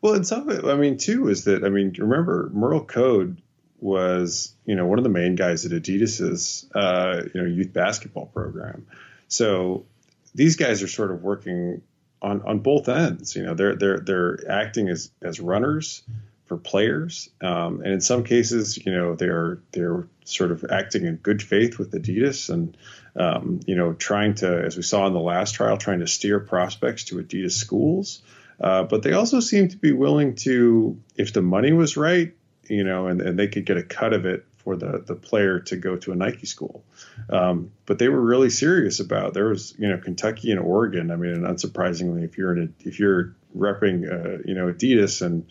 Well, 0.00 0.14
and 0.14 0.26
some 0.26 0.48
of 0.48 0.58
it, 0.58 0.64
I 0.64 0.74
mean, 0.74 0.98
too, 0.98 1.28
is 1.28 1.44
that 1.44 1.64
I 1.64 1.68
mean, 1.68 1.94
remember 1.98 2.50
Merl 2.52 2.86
Code 2.86 3.40
was 3.80 4.54
you 4.64 4.76
know 4.76 4.86
one 4.86 4.98
of 4.98 5.04
the 5.04 5.10
main 5.10 5.34
guys 5.34 5.66
at 5.66 5.72
Adidas's 5.72 6.68
uh, 6.74 7.22
you 7.34 7.40
know 7.40 7.48
youth 7.48 7.72
basketball 7.72 8.26
program. 8.26 8.86
So 9.28 9.86
these 10.34 10.56
guys 10.56 10.82
are 10.82 10.88
sort 10.88 11.10
of 11.10 11.22
working 11.22 11.82
on 12.22 12.42
on 12.42 12.60
both 12.60 12.88
ends. 12.88 13.36
You 13.36 13.42
know, 13.42 13.54
they're 13.54 13.74
they're 13.74 13.98
they're 13.98 14.50
acting 14.50 14.88
as 14.88 15.10
as 15.20 15.40
runners 15.40 16.02
for 16.46 16.56
players, 16.56 17.28
um, 17.40 17.80
and 17.82 17.92
in 17.92 18.00
some 18.00 18.24
cases, 18.24 18.78
you 18.84 18.92
know, 18.92 19.14
they're 19.14 19.58
they're 19.72 20.06
sort 20.24 20.52
of 20.52 20.64
acting 20.70 21.04
in 21.04 21.16
good 21.16 21.42
faith 21.42 21.78
with 21.78 21.92
Adidas, 21.92 22.48
and 22.48 22.76
um, 23.16 23.60
you 23.66 23.74
know, 23.74 23.92
trying 23.92 24.34
to, 24.36 24.64
as 24.64 24.76
we 24.76 24.82
saw 24.82 25.06
in 25.06 25.12
the 25.12 25.20
last 25.20 25.54
trial, 25.54 25.76
trying 25.76 26.00
to 26.00 26.06
steer 26.06 26.40
prospects 26.40 27.04
to 27.04 27.16
Adidas 27.16 27.52
schools. 27.52 28.22
Uh, 28.60 28.84
but 28.84 29.02
they 29.02 29.12
also 29.12 29.40
seem 29.40 29.68
to 29.68 29.76
be 29.76 29.92
willing 29.92 30.36
to, 30.36 31.00
if 31.16 31.32
the 31.32 31.42
money 31.42 31.72
was 31.72 31.96
right, 31.96 32.32
you 32.68 32.84
know, 32.84 33.08
and, 33.08 33.20
and 33.20 33.38
they 33.38 33.48
could 33.48 33.66
get 33.66 33.76
a 33.76 33.82
cut 33.82 34.12
of 34.12 34.24
it 34.24 34.46
for 34.58 34.76
the 34.76 35.02
the 35.04 35.16
player 35.16 35.58
to 35.60 35.76
go 35.76 35.96
to 35.96 36.12
a 36.12 36.14
Nike 36.14 36.46
school. 36.46 36.84
Um, 37.30 37.72
but 37.86 37.98
they 37.98 38.08
were 38.08 38.20
really 38.20 38.50
serious 38.50 39.00
about 39.00 39.34
there 39.34 39.48
was 39.48 39.74
you 39.78 39.88
know 39.88 39.98
Kentucky 39.98 40.50
and 40.50 40.60
Oregon. 40.60 41.10
I 41.10 41.16
mean, 41.16 41.32
and 41.32 41.44
unsurprisingly, 41.44 42.24
if 42.24 42.38
you're 42.38 42.56
in 42.56 42.62
a, 42.62 42.88
if 42.88 42.98
you're 42.98 43.34
repping 43.56 44.10
uh, 44.10 44.42
you 44.44 44.54
know 44.54 44.72
Adidas 44.72 45.22
and 45.22 45.46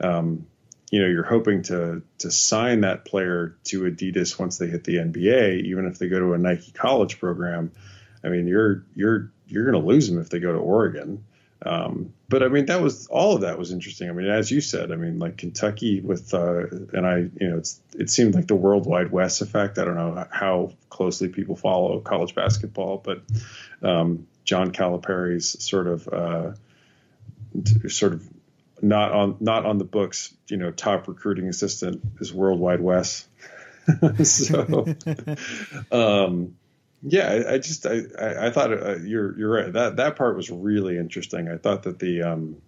um, 0.00 0.46
you 0.90 1.00
know 1.00 1.08
you're 1.08 1.24
hoping 1.24 1.62
to 1.64 2.02
to 2.18 2.30
sign 2.30 2.82
that 2.82 3.04
player 3.04 3.56
to 3.64 3.82
Adidas 3.82 4.38
once 4.38 4.58
they 4.58 4.66
hit 4.66 4.84
the 4.84 4.96
NBA, 4.96 5.64
even 5.64 5.86
if 5.86 5.98
they 5.98 6.08
go 6.08 6.18
to 6.18 6.34
a 6.34 6.38
Nike 6.38 6.72
college 6.72 7.18
program. 7.18 7.72
I 8.24 8.28
mean, 8.28 8.46
you're 8.46 8.84
you're 8.94 9.32
you're 9.46 9.70
going 9.70 9.80
to 9.80 9.86
lose 9.86 10.08
them 10.08 10.20
if 10.20 10.30
they 10.30 10.38
go 10.38 10.52
to 10.52 10.58
Oregon. 10.58 11.24
Um, 11.64 12.12
but 12.28 12.42
I 12.42 12.48
mean, 12.48 12.66
that 12.66 12.80
was 12.80 13.06
all 13.06 13.36
of 13.36 13.42
that 13.42 13.58
was 13.58 13.72
interesting. 13.72 14.08
I 14.08 14.12
mean, 14.12 14.26
as 14.28 14.50
you 14.50 14.60
said, 14.60 14.90
I 14.90 14.96
mean, 14.96 15.18
like 15.18 15.36
Kentucky 15.36 16.00
with, 16.00 16.34
uh, 16.34 16.66
and 16.92 17.06
I, 17.06 17.18
you 17.40 17.50
know, 17.50 17.58
it's 17.58 17.80
it 17.94 18.10
seemed 18.10 18.34
like 18.34 18.48
the 18.48 18.56
World 18.56 18.86
Wide 18.86 19.12
Wes 19.12 19.40
effect. 19.40 19.78
I 19.78 19.84
don't 19.84 19.94
know 19.94 20.26
how 20.30 20.72
closely 20.90 21.28
people 21.28 21.54
follow 21.54 22.00
college 22.00 22.34
basketball, 22.34 22.98
but 22.98 23.22
um, 23.82 24.26
John 24.44 24.72
Calipari's 24.72 25.62
sort 25.62 25.86
of, 25.86 26.08
uh, 26.08 26.52
sort 27.88 28.14
of 28.14 28.28
not 28.80 29.12
on 29.12 29.36
not 29.38 29.64
on 29.64 29.78
the 29.78 29.84
books, 29.84 30.34
you 30.48 30.56
know, 30.56 30.72
top 30.72 31.06
recruiting 31.06 31.48
assistant 31.48 32.02
is 32.20 32.34
World 32.34 32.58
Wide 32.58 32.80
Wes. 32.80 33.28
so, 34.24 34.86
um, 35.92 36.56
yeah, 37.02 37.28
I, 37.28 37.54
I 37.54 37.58
just 37.58 37.86
I, 37.86 38.02
I, 38.18 38.46
I 38.46 38.50
thought 38.50 38.72
uh, 38.72 38.96
you're 38.98 39.36
you're 39.38 39.50
right. 39.50 39.72
That 39.72 39.96
that 39.96 40.16
part 40.16 40.36
was 40.36 40.50
really 40.50 40.96
interesting. 40.96 41.48
I 41.48 41.56
thought 41.56 41.82
that 41.84 41.98
the 41.98 42.22
um, 42.22 42.62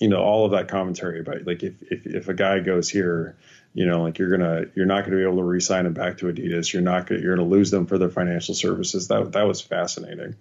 you 0.00 0.08
know, 0.08 0.20
all 0.22 0.44
of 0.44 0.52
that 0.52 0.68
commentary 0.68 1.20
about 1.20 1.46
like 1.46 1.62
if 1.62 1.74
if 1.82 2.06
if 2.06 2.28
a 2.28 2.34
guy 2.34 2.60
goes 2.60 2.88
here, 2.88 3.36
you 3.74 3.86
know, 3.86 4.02
like 4.02 4.18
you're 4.18 4.30
gonna 4.30 4.66
you're 4.74 4.86
not 4.86 5.04
gonna 5.04 5.16
be 5.16 5.22
able 5.22 5.36
to 5.36 5.44
re-sign 5.44 5.86
him 5.86 5.92
back 5.92 6.18
to 6.18 6.26
Adidas. 6.26 6.72
You're 6.72 6.82
not 6.82 7.06
gonna 7.06 7.20
you're 7.20 7.36
gonna 7.36 7.48
lose 7.48 7.70
them 7.70 7.86
for 7.86 7.98
their 7.98 8.10
financial 8.10 8.54
services. 8.54 9.08
That 9.08 9.32
that 9.32 9.46
was 9.46 9.60
fascinating. 9.60 10.36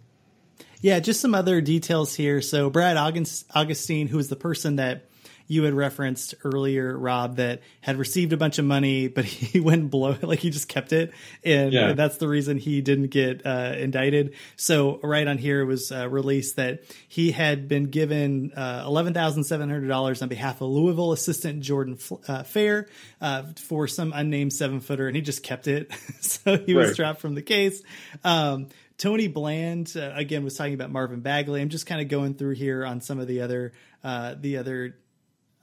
Yeah, 0.82 1.00
just 1.00 1.22
some 1.22 1.34
other 1.34 1.60
details 1.60 2.16
here. 2.16 2.42
So 2.42 2.70
Brad 2.70 2.98
Augustine, 2.98 4.08
who 4.08 4.20
is 4.20 4.30
the 4.30 4.36
person 4.36 4.76
that 4.76 5.06
you 5.48 5.64
had 5.64 5.74
referenced 5.74 6.36
earlier, 6.44 6.98
Rob, 6.98 7.38
that 7.38 7.62
had 7.82 7.98
received 7.98 8.34
a 8.34 8.38
bunch 8.38 8.60
of 8.60 8.66
money, 8.66 9.08
but 9.08 9.26
he 9.26 9.60
went 9.60 9.90
below 9.90 10.12
it, 10.12 10.24
like 10.24 10.40
he 10.40 10.50
just 10.50 10.68
kept 10.68 10.94
it, 10.94 11.14
and 11.44 11.74
yeah. 11.74 11.94
that's 11.94 12.18
the 12.18 12.28
reason 12.28 12.58
he 12.58 12.82
didn't 12.82 13.08
get 13.08 13.46
uh, 13.46 13.74
indicted. 13.78 14.36
So 14.56 15.00
right 15.02 15.28
on 15.28 15.38
here 15.38 15.66
was 15.66 15.92
uh, 15.92 16.10
released 16.10 16.58
that 16.58 16.84
he 17.08 17.32
had 17.32 17.68
been 17.68 17.86
given 17.86 18.52
uh, 18.54 18.84
eleven 18.86 19.14
thousand 19.14 19.46
seven 19.46 19.70
hundred 19.70 19.88
dollars 19.88 20.22
on 20.22 20.30
behalf 20.30 20.62
of 20.62 20.70
Louisville 20.70 21.14
assistant 21.14 21.62
Jordan 21.62 21.98
uh, 22.28 22.44
Fair 22.44 22.88
uh, 23.22 23.44
for 23.56 23.88
some 23.88 24.12
unnamed 24.14 24.54
seven 24.54 24.80
footer, 24.80 25.08
and 25.08 25.16
he 25.16 25.22
just 25.22 25.44
kept 25.44 25.68
it. 25.68 25.92
so 26.22 26.58
he 26.58 26.74
was 26.74 26.90
right. 26.90 26.96
dropped 26.96 27.22
from 27.22 27.36
the 27.36 27.42
case. 27.42 27.82
Um, 28.24 28.68
Tony 28.98 29.28
Bland 29.28 29.94
uh, 29.96 30.12
again 30.16 30.44
was 30.44 30.56
talking 30.56 30.74
about 30.74 30.92
Marvin 30.92 31.20
Bagley. 31.20 31.62
I'm 31.62 31.70
just 31.70 31.86
kind 31.86 32.02
of 32.02 32.08
going 32.08 32.34
through 32.34 32.56
here 32.56 32.86
on 32.86 33.02
some 33.02 33.20
of 33.20 33.28
the 33.28 33.42
other 33.42 33.74
uh, 34.04 34.36
the 34.40 34.58
other 34.58 34.96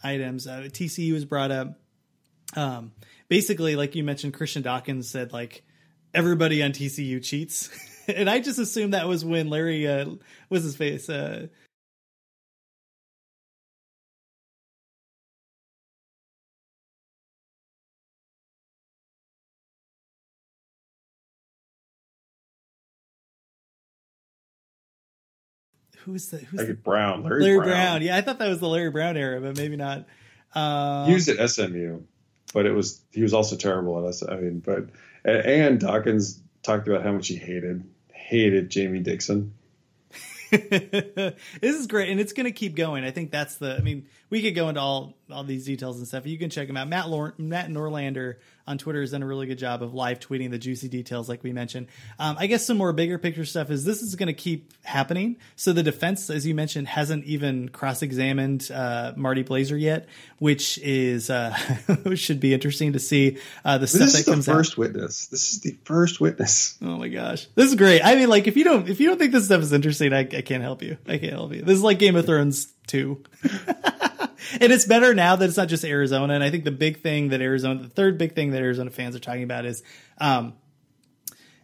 items. 0.05 0.47
Uh, 0.47 0.69
TCU 0.69 1.13
was 1.13 1.25
brought 1.25 1.51
up. 1.51 1.81
Um, 2.55 2.93
basically, 3.29 3.77
like 3.77 3.95
you 3.95 4.05
mentioned, 4.05 4.35
Christian 4.35 4.63
Dawkins 4.63 5.09
said 5.09 5.33
like 5.33 5.65
everybody 6.13 6.63
on 6.63 6.73
TCU 6.73 7.23
cheats, 7.23 7.71
and 8.09 8.29
I 8.31 8.41
just 8.41 8.59
assumed 8.59 8.95
that 8.95 9.09
was 9.09 9.25
when 9.25 9.49
Larry 9.49 9.89
uh, 9.89 10.11
was 10.51 10.63
his 10.63 10.77
face. 10.77 11.09
Uh, 11.09 11.49
who's 26.05 26.29
the 26.31 26.39
who's 26.39 26.67
the, 26.67 26.75
Brown, 26.75 27.23
Larry, 27.23 27.43
Larry 27.43 27.57
Brown. 27.59 27.69
Brown. 27.69 28.03
Yeah, 28.03 28.17
I 28.17 28.21
thought 28.21 28.39
that 28.39 28.49
was 28.49 28.61
the 28.61 28.69
Larry 28.69 28.91
Brown 28.91 29.17
era, 29.17 29.41
but 29.41 29.57
maybe 29.57 29.77
not. 29.77 30.07
Uh, 30.55 31.07
He 31.07 31.15
was 31.15 31.29
at 31.29 31.51
SMU, 31.51 32.01
but 32.53 32.67
it 32.67 32.73
was 32.73 33.01
he 33.13 33.23
was 33.23 33.35
also 33.35 33.57
terrible 33.57 34.07
at 34.07 34.15
SMU. 34.15 34.31
I 34.31 34.37
mean, 34.37 34.61
but 34.61 34.87
and 35.25 35.81
Dawkins 35.81 36.41
talked 36.63 36.87
about 36.89 37.03
how 37.03 37.13
much 37.13 37.29
he 37.29 37.37
hated 37.37 37.85
hated 38.13 38.71
Jamie 38.71 39.01
Dixon. 39.01 39.55
this 40.51 41.35
is 41.63 41.87
great, 41.87 42.11
and 42.11 42.21
it's 42.21 42.33
going 42.33 42.45
to 42.45 42.53
keep 42.53 42.77
going. 42.77 43.05
I 43.05 43.11
think 43.11 43.31
that's 43.31 43.57
the. 43.57 43.77
I 43.77 43.81
mean, 43.81 44.07
we 44.31 44.43
could 44.43 44.55
go 44.55 44.69
into 44.69 44.81
all 44.81 45.15
all 45.31 45.43
these 45.43 45.65
details 45.65 45.99
and 45.99 46.07
stuff. 46.07 46.27
You 46.27 46.39
can 46.39 46.51
check 46.51 46.69
them 46.69 46.77
out. 46.77 46.89
Matt 46.89 47.09
Lor- 47.09 47.35
Matt 47.39 47.69
Norlander 47.71 48.37
on 48.67 48.79
Twitter 48.79 49.01
has 49.01 49.11
done 49.11 49.23
a 49.23 49.27
really 49.27 49.47
good 49.47 49.59
job 49.59 49.83
of 49.83 49.93
live 49.95 50.21
tweeting 50.21 50.51
the 50.51 50.59
juicy 50.59 50.89
details, 50.89 51.29
like 51.29 51.43
we 51.43 51.53
mentioned. 51.53 51.89
Um, 52.19 52.37
I 52.39 52.47
guess 52.47 52.67
some 52.67 52.77
more 52.79 52.93
bigger 52.93 53.19
picture 53.19 53.45
stuff 53.45 53.71
is 53.71 53.85
this 53.85 54.03
is 54.03 54.15
going 54.17 54.29
to 54.29 54.33
keep 54.33 54.73
happening. 54.85 55.37
So 55.57 55.73
the 55.73 55.83
defense, 55.83 56.31
as 56.31 56.47
you 56.47 56.55
mentioned, 56.55 56.89
hasn't 56.89 57.25
even 57.25 57.69
cross 57.69 58.03
examined 58.03 58.71
uh, 58.73 59.13
Marty 59.17 59.43
Blazer 59.43 59.77
yet, 59.77 60.07
which 60.39 60.79
is 60.79 61.29
uh, 61.31 61.57
which 62.05 62.21
should 62.21 62.41
be 62.41 62.55
interesting 62.55 62.95
to 62.95 62.99
see 62.99 63.39
uh, 63.65 63.79
the 63.79 63.87
stuff 63.87 64.01
This 64.01 64.13
that 64.13 64.19
is 64.21 64.25
the 64.25 64.31
comes 64.31 64.49
out. 64.49 64.55
first 64.55 64.79
witness. 64.79 65.27
This 65.27 65.53
is 65.53 65.61
the 65.61 65.77
first 65.85 66.21
witness. 66.21 66.79
Oh 66.83 66.97
my 66.97 67.09
gosh, 67.09 67.47
this 67.55 67.67
is 67.69 67.75
great. 67.75 68.01
I 68.03 68.15
mean, 68.15 68.29
like 68.29 68.47
if 68.47 68.57
you 68.57 68.65
don't 68.65 68.89
if 68.89 69.01
you 69.01 69.09
don't 69.09 69.19
think 69.19 69.33
this 69.33 69.45
stuff 69.47 69.61
is 69.63 69.73
interesting, 69.73 70.13
I, 70.13 70.21
I 70.21 70.43
can't 70.43 70.63
help 70.63 70.83
you. 70.83 70.97
I 71.07 71.19
can't 71.19 71.33
help 71.33 71.53
you. 71.53 71.63
This 71.63 71.77
is 71.77 71.83
like 71.83 71.99
Game 71.99 72.17
of 72.17 72.25
Thrones 72.27 72.73
two, 72.87 73.23
and 74.53 74.73
it's 74.73 74.87
better 74.87 75.15
now 75.15 75.37
that 75.37 75.49
it's 75.49 75.57
not 75.57 75.69
just 75.69 75.85
Arizona. 75.85 76.35
And 76.35 76.43
I 76.43 76.51
think 76.51 76.65
the 76.65 76.71
big 76.71 77.01
thing 77.01 77.29
that 77.29 77.41
Arizona, 77.41 77.83
the 77.83 77.89
third 77.89 78.19
big 78.19 78.35
thing 78.35 78.51
that 78.51 78.63
Arizona 78.63 78.91
fans 78.91 79.17
are 79.17 79.21
talking 79.21 79.43
about 79.43 79.65
is 79.65 79.83
um, 80.19 80.55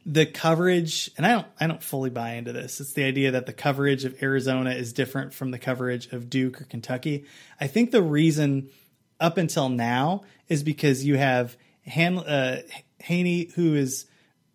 the 0.07 0.27
coverage. 0.27 1.11
And 1.17 1.27
I 1.27 1.33
don't 1.33 1.47
I 1.61 1.67
don't 1.67 1.83
fully 1.83 2.11
buy 2.11 2.33
into 2.33 2.53
this. 2.53 2.81
It's 2.81 2.93
the 2.93 3.05
idea 3.05 3.33
that 3.33 3.47
the 3.47 3.53
coverage 3.53 4.05
of 4.05 4.23
Arizona 4.23 4.71
is 4.71 4.93
different 4.93 5.33
from 5.35 5.51
the 5.51 5.59
coverage 5.59 6.13
of 6.13 6.31
Duke 6.31 6.61
or 6.61 6.65
Kentucky. 6.65 7.27
I 7.61 7.67
think 7.67 7.91
the 7.91 8.03
reason 8.03 8.71
up 9.19 9.37
until 9.37 9.69
now 9.69 10.23
is 10.49 10.63
because 10.63 11.05
you 11.05 11.17
have 11.17 11.57
Han, 11.87 12.19
uh, 12.19 12.63
Haney 13.01 13.51
who 13.55 13.75
is 13.75 14.07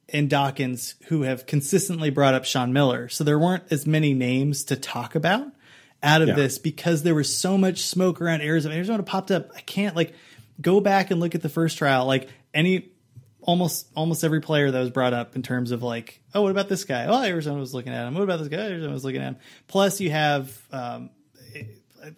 and 0.09 0.29
Dawkins 0.29 0.95
who 1.07 1.23
have 1.23 1.45
consistently 1.45 2.09
brought 2.09 2.33
up 2.33 2.45
Sean 2.45 2.73
Miller. 2.73 3.09
So 3.09 3.23
there 3.23 3.39
weren't 3.39 3.63
as 3.71 3.87
many 3.87 4.13
names 4.13 4.63
to 4.65 4.75
talk 4.75 5.15
about 5.15 5.47
out 6.05 6.21
of 6.21 6.29
Yeah. 6.29 6.35
this 6.35 6.57
because 6.59 7.03
there 7.03 7.15
was 7.15 7.35
so 7.35 7.57
much 7.57 7.81
smoke 7.81 8.21
around 8.21 8.41
Arizona. 8.41 8.75
Arizona 8.75 9.03
popped 9.03 9.31
up. 9.31 9.49
I 9.55 9.61
can't 9.61 9.95
like 9.95 10.13
go 10.61 10.79
back 10.79 11.11
and 11.11 11.19
look 11.19 11.35
at 11.35 11.41
the 11.41 11.49
first 11.49 11.77
trial. 11.77 12.05
Like 12.05 12.29
any 12.53 12.89
almost 13.41 13.87
almost 13.95 14.23
every 14.23 14.41
player 14.41 14.71
that 14.71 14.79
was 14.79 14.89
brought 14.89 15.13
up 15.13 15.35
in 15.35 15.41
terms 15.43 15.71
of 15.71 15.83
like, 15.83 16.21
oh, 16.33 16.41
what 16.41 16.51
about 16.51 16.69
this 16.69 16.83
guy? 16.85 17.05
Oh, 17.05 17.23
Arizona 17.23 17.59
was 17.59 17.73
looking 17.73 17.93
at 17.93 18.07
him. 18.07 18.13
What 18.13 18.23
about 18.23 18.39
this 18.39 18.47
guy? 18.47 18.57
Arizona 18.69 18.93
was 18.93 19.03
looking 19.03 19.21
at 19.21 19.27
him. 19.33 19.37
Plus, 19.67 19.99
you 19.99 20.09
have 20.11 20.57
um, 20.71 21.09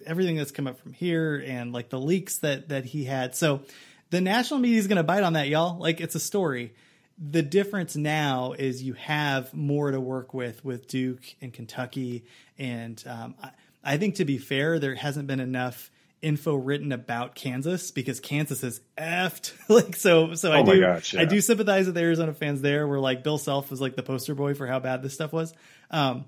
everything 0.05 0.35
that's 0.35 0.51
come 0.51 0.67
up 0.67 0.79
from 0.79 0.93
here 0.93 1.43
and 1.45 1.73
like 1.73 1.89
the 1.89 1.99
leaks 1.99 2.39
that 2.39 2.69
that 2.69 2.85
he 2.85 3.05
had. 3.05 3.35
So 3.35 3.61
the 4.09 4.21
national 4.21 4.59
media 4.59 4.79
is 4.79 4.87
going 4.87 4.97
to 4.97 5.03
bite 5.03 5.23
on 5.23 5.33
that, 5.33 5.47
y'all. 5.47 5.77
Like 5.77 5.99
it's 6.01 6.15
a 6.15 6.19
story. 6.19 6.73
The 7.19 7.41
difference 7.41 7.95
now 7.95 8.53
is 8.53 8.83
you 8.83 8.93
have 8.93 9.53
more 9.53 9.89
to 9.91 9.99
work 9.99 10.33
with 10.33 10.63
with 10.63 10.87
Duke 10.87 11.23
and 11.41 11.51
Kentucky, 11.51 12.25
and 12.59 13.03
um, 13.07 13.33
I, 13.41 13.49
I 13.87 13.97
think 13.97 14.15
to 14.15 14.25
be 14.25 14.37
fair, 14.37 14.79
there 14.79 14.95
hasn't 14.95 15.27
been 15.27 15.39
enough 15.39 15.89
info 16.21 16.55
written 16.55 16.91
about 16.91 17.35
Kansas 17.35 17.91
because 17.91 18.19
Kansas 18.19 18.63
is 18.63 18.81
effed. 18.97 19.53
like 19.69 19.95
so, 19.95 20.33
so 20.33 20.51
I 20.51 20.59
Oh 20.59 20.65
do 20.65 20.81
gosh, 20.81 21.13
yeah. 21.13 21.21
I 21.21 21.25
do 21.25 21.39
sympathize 21.39 21.85
with 21.85 21.95
the 21.95 22.01
Arizona 22.01 22.33
fans 22.33 22.61
there. 22.61 22.87
Where 22.87 22.99
like 22.99 23.23
Bill 23.23 23.37
Self 23.37 23.71
was 23.71 23.79
like 23.79 23.95
the 23.95 24.03
poster 24.03 24.35
boy 24.35 24.53
for 24.53 24.67
how 24.67 24.79
bad 24.79 25.01
this 25.01 25.13
stuff 25.13 25.31
was. 25.31 25.53
Um, 25.89 26.25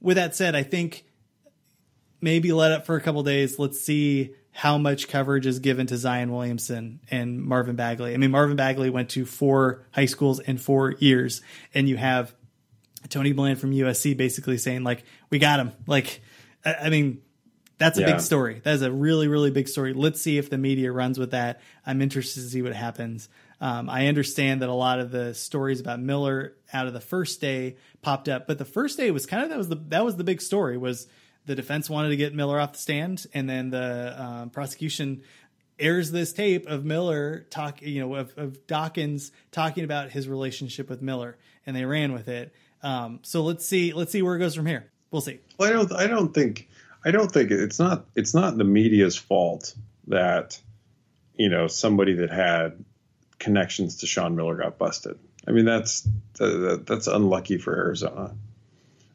with 0.00 0.16
that 0.16 0.36
said, 0.36 0.54
I 0.54 0.62
think 0.62 1.06
maybe 2.20 2.52
let 2.52 2.72
up 2.72 2.84
for 2.86 2.96
a 2.96 3.00
couple 3.00 3.22
days. 3.22 3.58
Let's 3.58 3.80
see 3.80 4.34
how 4.50 4.76
much 4.76 5.08
coverage 5.08 5.46
is 5.46 5.60
given 5.60 5.86
to 5.86 5.96
Zion 5.96 6.32
Williamson 6.32 7.00
and 7.10 7.40
Marvin 7.40 7.76
Bagley. 7.76 8.12
I 8.12 8.16
mean, 8.16 8.32
Marvin 8.32 8.56
Bagley 8.56 8.90
went 8.90 9.10
to 9.10 9.24
four 9.24 9.86
high 9.92 10.06
schools 10.06 10.40
in 10.40 10.58
four 10.58 10.92
years, 10.98 11.40
and 11.72 11.88
you 11.88 11.96
have 11.96 12.34
Tony 13.08 13.32
Bland 13.32 13.60
from 13.60 13.70
USC 13.70 14.16
basically 14.16 14.58
saying 14.58 14.84
like, 14.84 15.04
"We 15.30 15.38
got 15.38 15.60
him." 15.60 15.72
Like, 15.86 16.20
I, 16.68 16.86
I 16.86 16.90
mean, 16.90 17.22
that's 17.78 17.98
a 17.98 18.02
Yeah. 18.02 18.12
big 18.12 18.20
story. 18.20 18.60
That 18.64 18.74
is 18.74 18.82
a 18.82 18.90
really, 18.92 19.28
really 19.28 19.50
big 19.50 19.68
story. 19.68 19.92
Let's 19.94 20.20
see 20.20 20.38
if 20.38 20.50
the 20.50 20.58
media 20.58 20.90
runs 20.92 21.18
with 21.18 21.30
that. 21.30 21.60
I'm 21.86 22.02
interested 22.02 22.40
to 22.42 22.48
see 22.48 22.62
what 22.62 22.72
happens. 22.74 23.28
Um, 23.60 23.88
I 23.90 24.06
understand 24.06 24.62
that 24.62 24.68
a 24.68 24.74
lot 24.74 25.00
of 25.00 25.10
the 25.10 25.34
stories 25.34 25.80
about 25.80 26.00
Miller 26.00 26.54
out 26.72 26.86
of 26.86 26.92
the 26.92 27.00
first 27.00 27.40
day 27.40 27.76
popped 28.02 28.28
up, 28.28 28.46
but 28.46 28.58
the 28.58 28.64
first 28.64 28.96
day 28.96 29.10
was 29.10 29.26
kind 29.26 29.42
of 29.42 29.48
that 29.50 29.58
was 29.58 29.68
the 29.68 29.80
that 29.88 30.04
was 30.04 30.16
the 30.16 30.24
big 30.24 30.40
story 30.40 30.76
was 30.76 31.08
the 31.46 31.54
defense 31.56 31.88
wanted 31.90 32.10
to 32.10 32.16
get 32.16 32.34
Miller 32.34 32.60
off 32.60 32.72
the 32.72 32.78
stand, 32.78 33.26
and 33.34 33.48
then 33.48 33.70
the 33.70 34.22
um, 34.22 34.50
prosecution 34.50 35.22
airs 35.78 36.10
this 36.10 36.32
tape 36.32 36.66
of 36.66 36.84
Miller 36.84 37.46
talk, 37.50 37.80
you 37.82 38.00
know, 38.00 38.14
of, 38.16 38.36
of 38.36 38.66
Dawkins 38.66 39.32
talking 39.50 39.84
about 39.84 40.10
his 40.10 40.28
relationship 40.28 40.90
with 40.90 41.00
Miller, 41.00 41.36
and 41.66 41.74
they 41.74 41.84
ran 41.84 42.12
with 42.12 42.28
it. 42.28 42.52
Um, 42.82 43.20
so 43.22 43.42
let's 43.42 43.64
see, 43.66 43.92
let's 43.92 44.12
see 44.12 44.22
where 44.22 44.36
it 44.36 44.40
goes 44.40 44.54
from 44.54 44.66
here. 44.66 44.90
We'll 45.10 45.22
see. 45.22 45.40
Well, 45.58 45.68
I 45.68 45.72
don't. 45.72 45.92
I 45.92 46.06
don't 46.06 46.34
think. 46.34 46.68
I 47.04 47.10
don't 47.10 47.30
think 47.30 47.50
it's 47.50 47.78
not. 47.78 48.06
It's 48.14 48.34
not 48.34 48.56
the 48.56 48.64
media's 48.64 49.16
fault 49.16 49.74
that 50.08 50.60
you 51.34 51.48
know 51.48 51.66
somebody 51.66 52.14
that 52.14 52.30
had 52.30 52.84
connections 53.38 53.98
to 53.98 54.06
Sean 54.06 54.36
Miller 54.36 54.56
got 54.56 54.78
busted. 54.78 55.18
I 55.46 55.52
mean, 55.52 55.64
that's 55.64 56.06
that's 56.38 57.06
unlucky 57.06 57.58
for 57.58 57.74
Arizona. 57.74 58.34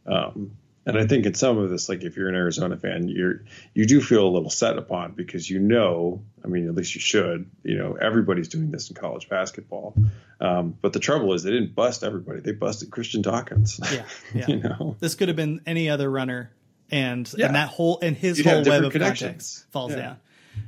Um, 0.06 0.58
and 0.86 0.98
I 0.98 1.08
think 1.08 1.26
in 1.26 1.34
some 1.34 1.58
of 1.58 1.70
this, 1.70 1.88
like 1.90 2.04
if 2.04 2.18
you're 2.18 2.28
an 2.30 2.36
Arizona 2.36 2.78
fan, 2.78 3.08
you're 3.08 3.44
you 3.74 3.86
do 3.86 4.02
feel 4.02 4.28
a 4.28 4.32
little 4.32 4.50
set 4.50 4.78
upon 4.78 5.14
because 5.14 5.50
you 5.50 5.60
know, 5.60 6.24
I 6.44 6.48
mean, 6.48 6.68
at 6.68 6.76
least 6.76 6.96
you 6.96 7.02
should. 7.02 7.50
You 7.64 7.78
know, 7.78 7.98
everybody's 8.02 8.50
doing 8.50 8.72
this 8.72 8.90
in 8.90 8.96
college 8.96 9.30
basketball. 9.30 9.96
Um, 10.42 10.78
but 10.82 10.92
the 10.94 11.00
trouble 11.00 11.34
is, 11.34 11.44
they 11.44 11.52
didn't 11.52 11.74
bust 11.74 12.04
everybody. 12.04 12.42
They 12.42 12.52
busted 12.52 12.92
Christian 12.92 13.22
Dawkins. 13.22 13.80
Yeah, 13.92 14.04
yeah. 14.34 14.46
you 14.48 14.58
know. 14.60 14.96
This 15.00 15.16
could 15.16 15.30
have 15.30 15.38
been 15.38 15.62
any 15.66 15.90
other 15.90 16.10
runner, 16.12 16.52
and 16.92 17.32
Yeah. 17.38 17.46
and 17.48 17.56
that 17.56 17.70
whole 17.70 18.00
and 18.02 18.18
his 18.18 18.38
You'd 18.40 18.48
whole 18.48 18.64
web 18.64 18.84
of 18.84 18.92
connections. 18.92 19.66
falls 19.72 19.92
Yeah. 19.92 19.98
down. 19.98 20.18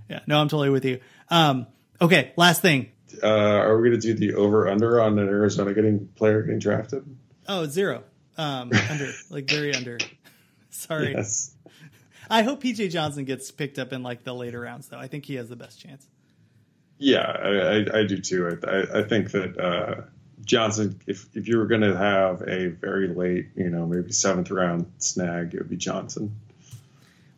Yeah, 0.09 0.19
no, 0.27 0.39
I'm 0.39 0.47
totally 0.47 0.69
with 0.69 0.85
you. 0.85 0.99
Um, 1.29 1.67
okay, 2.01 2.31
last 2.37 2.61
thing. 2.61 2.89
uh, 3.21 3.27
are 3.27 3.79
we 3.79 3.89
going 3.89 3.99
to 4.01 4.13
do 4.13 4.13
the 4.13 4.33
over 4.35 4.67
under 4.67 4.99
on 5.01 5.19
an 5.19 5.27
Arizona 5.27 5.73
getting 5.73 6.07
player 6.15 6.41
getting 6.41 6.59
drafted? 6.59 7.03
Oh, 7.47 7.65
zero. 7.67 8.03
Um, 8.37 8.71
under, 8.89 9.11
like 9.29 9.49
very 9.49 9.73
under. 9.73 9.97
Sorry. 10.69 11.13
Yes. 11.13 11.55
I 12.29 12.43
hope 12.43 12.61
PJ 12.61 12.89
Johnson 12.91 13.25
gets 13.25 13.51
picked 13.51 13.79
up 13.79 13.93
in 13.93 14.03
like 14.03 14.23
the 14.23 14.33
later 14.33 14.59
rounds, 14.59 14.87
though. 14.87 14.97
I 14.97 15.07
think 15.07 15.25
he 15.25 15.35
has 15.35 15.49
the 15.49 15.55
best 15.55 15.79
chance. 15.79 16.07
Yeah, 16.97 17.21
I, 17.21 17.49
I, 17.49 17.99
I 17.99 18.07
do 18.07 18.17
too. 18.19 18.57
I, 18.63 18.99
I, 18.99 19.03
think 19.03 19.31
that 19.31 19.59
uh, 19.59 20.01
Johnson, 20.43 20.99
if 21.07 21.27
if 21.35 21.47
you 21.47 21.57
were 21.57 21.65
going 21.65 21.81
to 21.81 21.95
have 21.95 22.41
a 22.47 22.67
very 22.67 23.09
late, 23.09 23.47
you 23.55 23.69
know, 23.69 23.85
maybe 23.85 24.11
seventh 24.11 24.49
round 24.49 24.91
snag, 24.97 25.53
it 25.53 25.59
would 25.59 25.69
be 25.69 25.75
Johnson. 25.75 26.35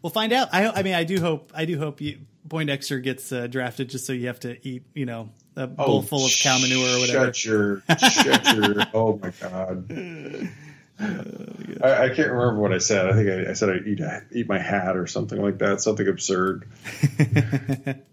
We'll 0.02 0.12
find 0.12 0.32
out. 0.32 0.50
I, 0.54 0.70
I 0.70 0.84
mean, 0.84 0.94
I 0.94 1.04
do 1.04 1.20
hope. 1.20 1.52
I 1.56 1.66
do 1.66 1.78
hope 1.80 2.02
you, 2.02 2.20
Poindexter 2.48 3.00
gets 3.00 3.32
uh, 3.32 3.48
drafted, 3.48 3.90
just 3.90 4.06
so 4.06 4.14
you 4.14 4.28
have 4.28 4.40
to 4.42 4.58
eat, 4.68 4.84
you 4.94 5.06
know, 5.06 5.30
a 5.56 5.66
bowl 5.66 6.04
full 6.04 6.26
of 6.26 6.32
cow 6.40 6.60
manure 6.60 6.98
or 6.98 7.00
whatever. 7.00 7.20
Oh, 7.20 7.32
Shut 7.32 7.46
your, 7.46 7.82
shut 8.00 8.56
your. 8.56 8.86
Oh 8.94 9.20
my 9.22 9.32
god. 9.42 9.90
I, 11.00 12.06
I 12.06 12.10
can't 12.10 12.32
remember 12.32 12.56
what 12.60 12.74
I 12.74 12.80
said. 12.80 13.08
I 13.08 13.14
think 13.14 13.30
I, 13.30 13.52
I 13.52 13.54
said 13.54 13.70
I 13.70 13.76
eat 13.88 14.02
eat 14.32 14.48
my 14.50 14.58
hat 14.60 14.98
or 14.98 15.06
something 15.08 15.40
like 15.42 15.60
that. 15.60 15.82
Something 15.82 16.08
absurd. 16.08 16.68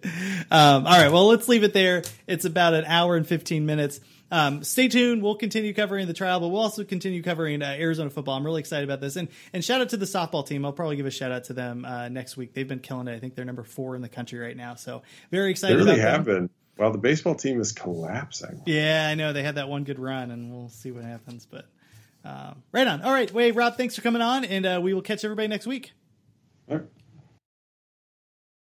Um, 0.50 0.86
all 0.86 0.92
right, 0.92 1.10
well, 1.10 1.26
let's 1.26 1.48
leave 1.48 1.64
it 1.64 1.72
there. 1.72 2.02
It's 2.26 2.44
about 2.44 2.74
an 2.74 2.84
hour 2.84 3.16
and 3.16 3.26
15 3.26 3.64
minutes. 3.64 3.98
Um, 4.30 4.62
stay 4.62 4.88
tuned. 4.88 5.22
We'll 5.22 5.36
continue 5.36 5.72
covering 5.72 6.06
the 6.06 6.12
trial, 6.12 6.38
but 6.38 6.48
we'll 6.48 6.60
also 6.60 6.84
continue 6.84 7.22
covering 7.22 7.62
uh, 7.62 7.74
Arizona 7.78 8.10
football. 8.10 8.36
I'm 8.36 8.44
really 8.44 8.60
excited 8.60 8.84
about 8.84 9.00
this. 9.00 9.16
And 9.16 9.28
and 9.54 9.64
shout 9.64 9.80
out 9.80 9.88
to 9.90 9.96
the 9.96 10.04
softball 10.04 10.46
team. 10.46 10.64
I'll 10.66 10.72
probably 10.72 10.96
give 10.96 11.06
a 11.06 11.10
shout 11.10 11.32
out 11.32 11.44
to 11.44 11.54
them 11.54 11.84
uh, 11.86 12.08
next 12.10 12.36
week. 12.36 12.52
They've 12.52 12.68
been 12.68 12.80
killing 12.80 13.08
it. 13.08 13.14
I 13.14 13.18
think 13.20 13.34
they're 13.34 13.44
number 13.46 13.64
four 13.64 13.96
in 13.96 14.02
the 14.02 14.08
country 14.08 14.38
right 14.38 14.56
now. 14.56 14.74
So 14.74 15.02
very 15.30 15.46
They 15.46 15.50
excited 15.52 15.76
really 15.78 15.98
about 15.98 16.10
have 16.10 16.24
them. 16.26 16.34
been. 16.34 16.50
Well, 16.76 16.92
the 16.92 16.98
baseball 16.98 17.34
team 17.36 17.60
is 17.60 17.72
collapsing. 17.72 18.62
Yeah, 18.66 19.06
I 19.10 19.14
know. 19.14 19.32
They 19.32 19.42
had 19.42 19.54
that 19.54 19.68
one 19.68 19.84
good 19.84 19.98
run, 19.98 20.30
and 20.30 20.52
we'll 20.52 20.68
see 20.68 20.90
what 20.90 21.04
happens. 21.04 21.46
But 21.46 21.66
um, 22.24 22.62
right 22.72 22.86
on. 22.86 23.02
All 23.02 23.12
right, 23.12 23.32
Wade, 23.32 23.54
Rob, 23.56 23.76
thanks 23.76 23.94
for 23.94 24.02
coming 24.02 24.22
on, 24.22 24.44
and 24.44 24.64
uh, 24.66 24.80
we 24.82 24.94
will 24.94 25.02
catch 25.02 25.24
everybody 25.24 25.48
next 25.48 25.66
week. 25.66 25.92
All 26.70 26.78
right. 26.78 26.86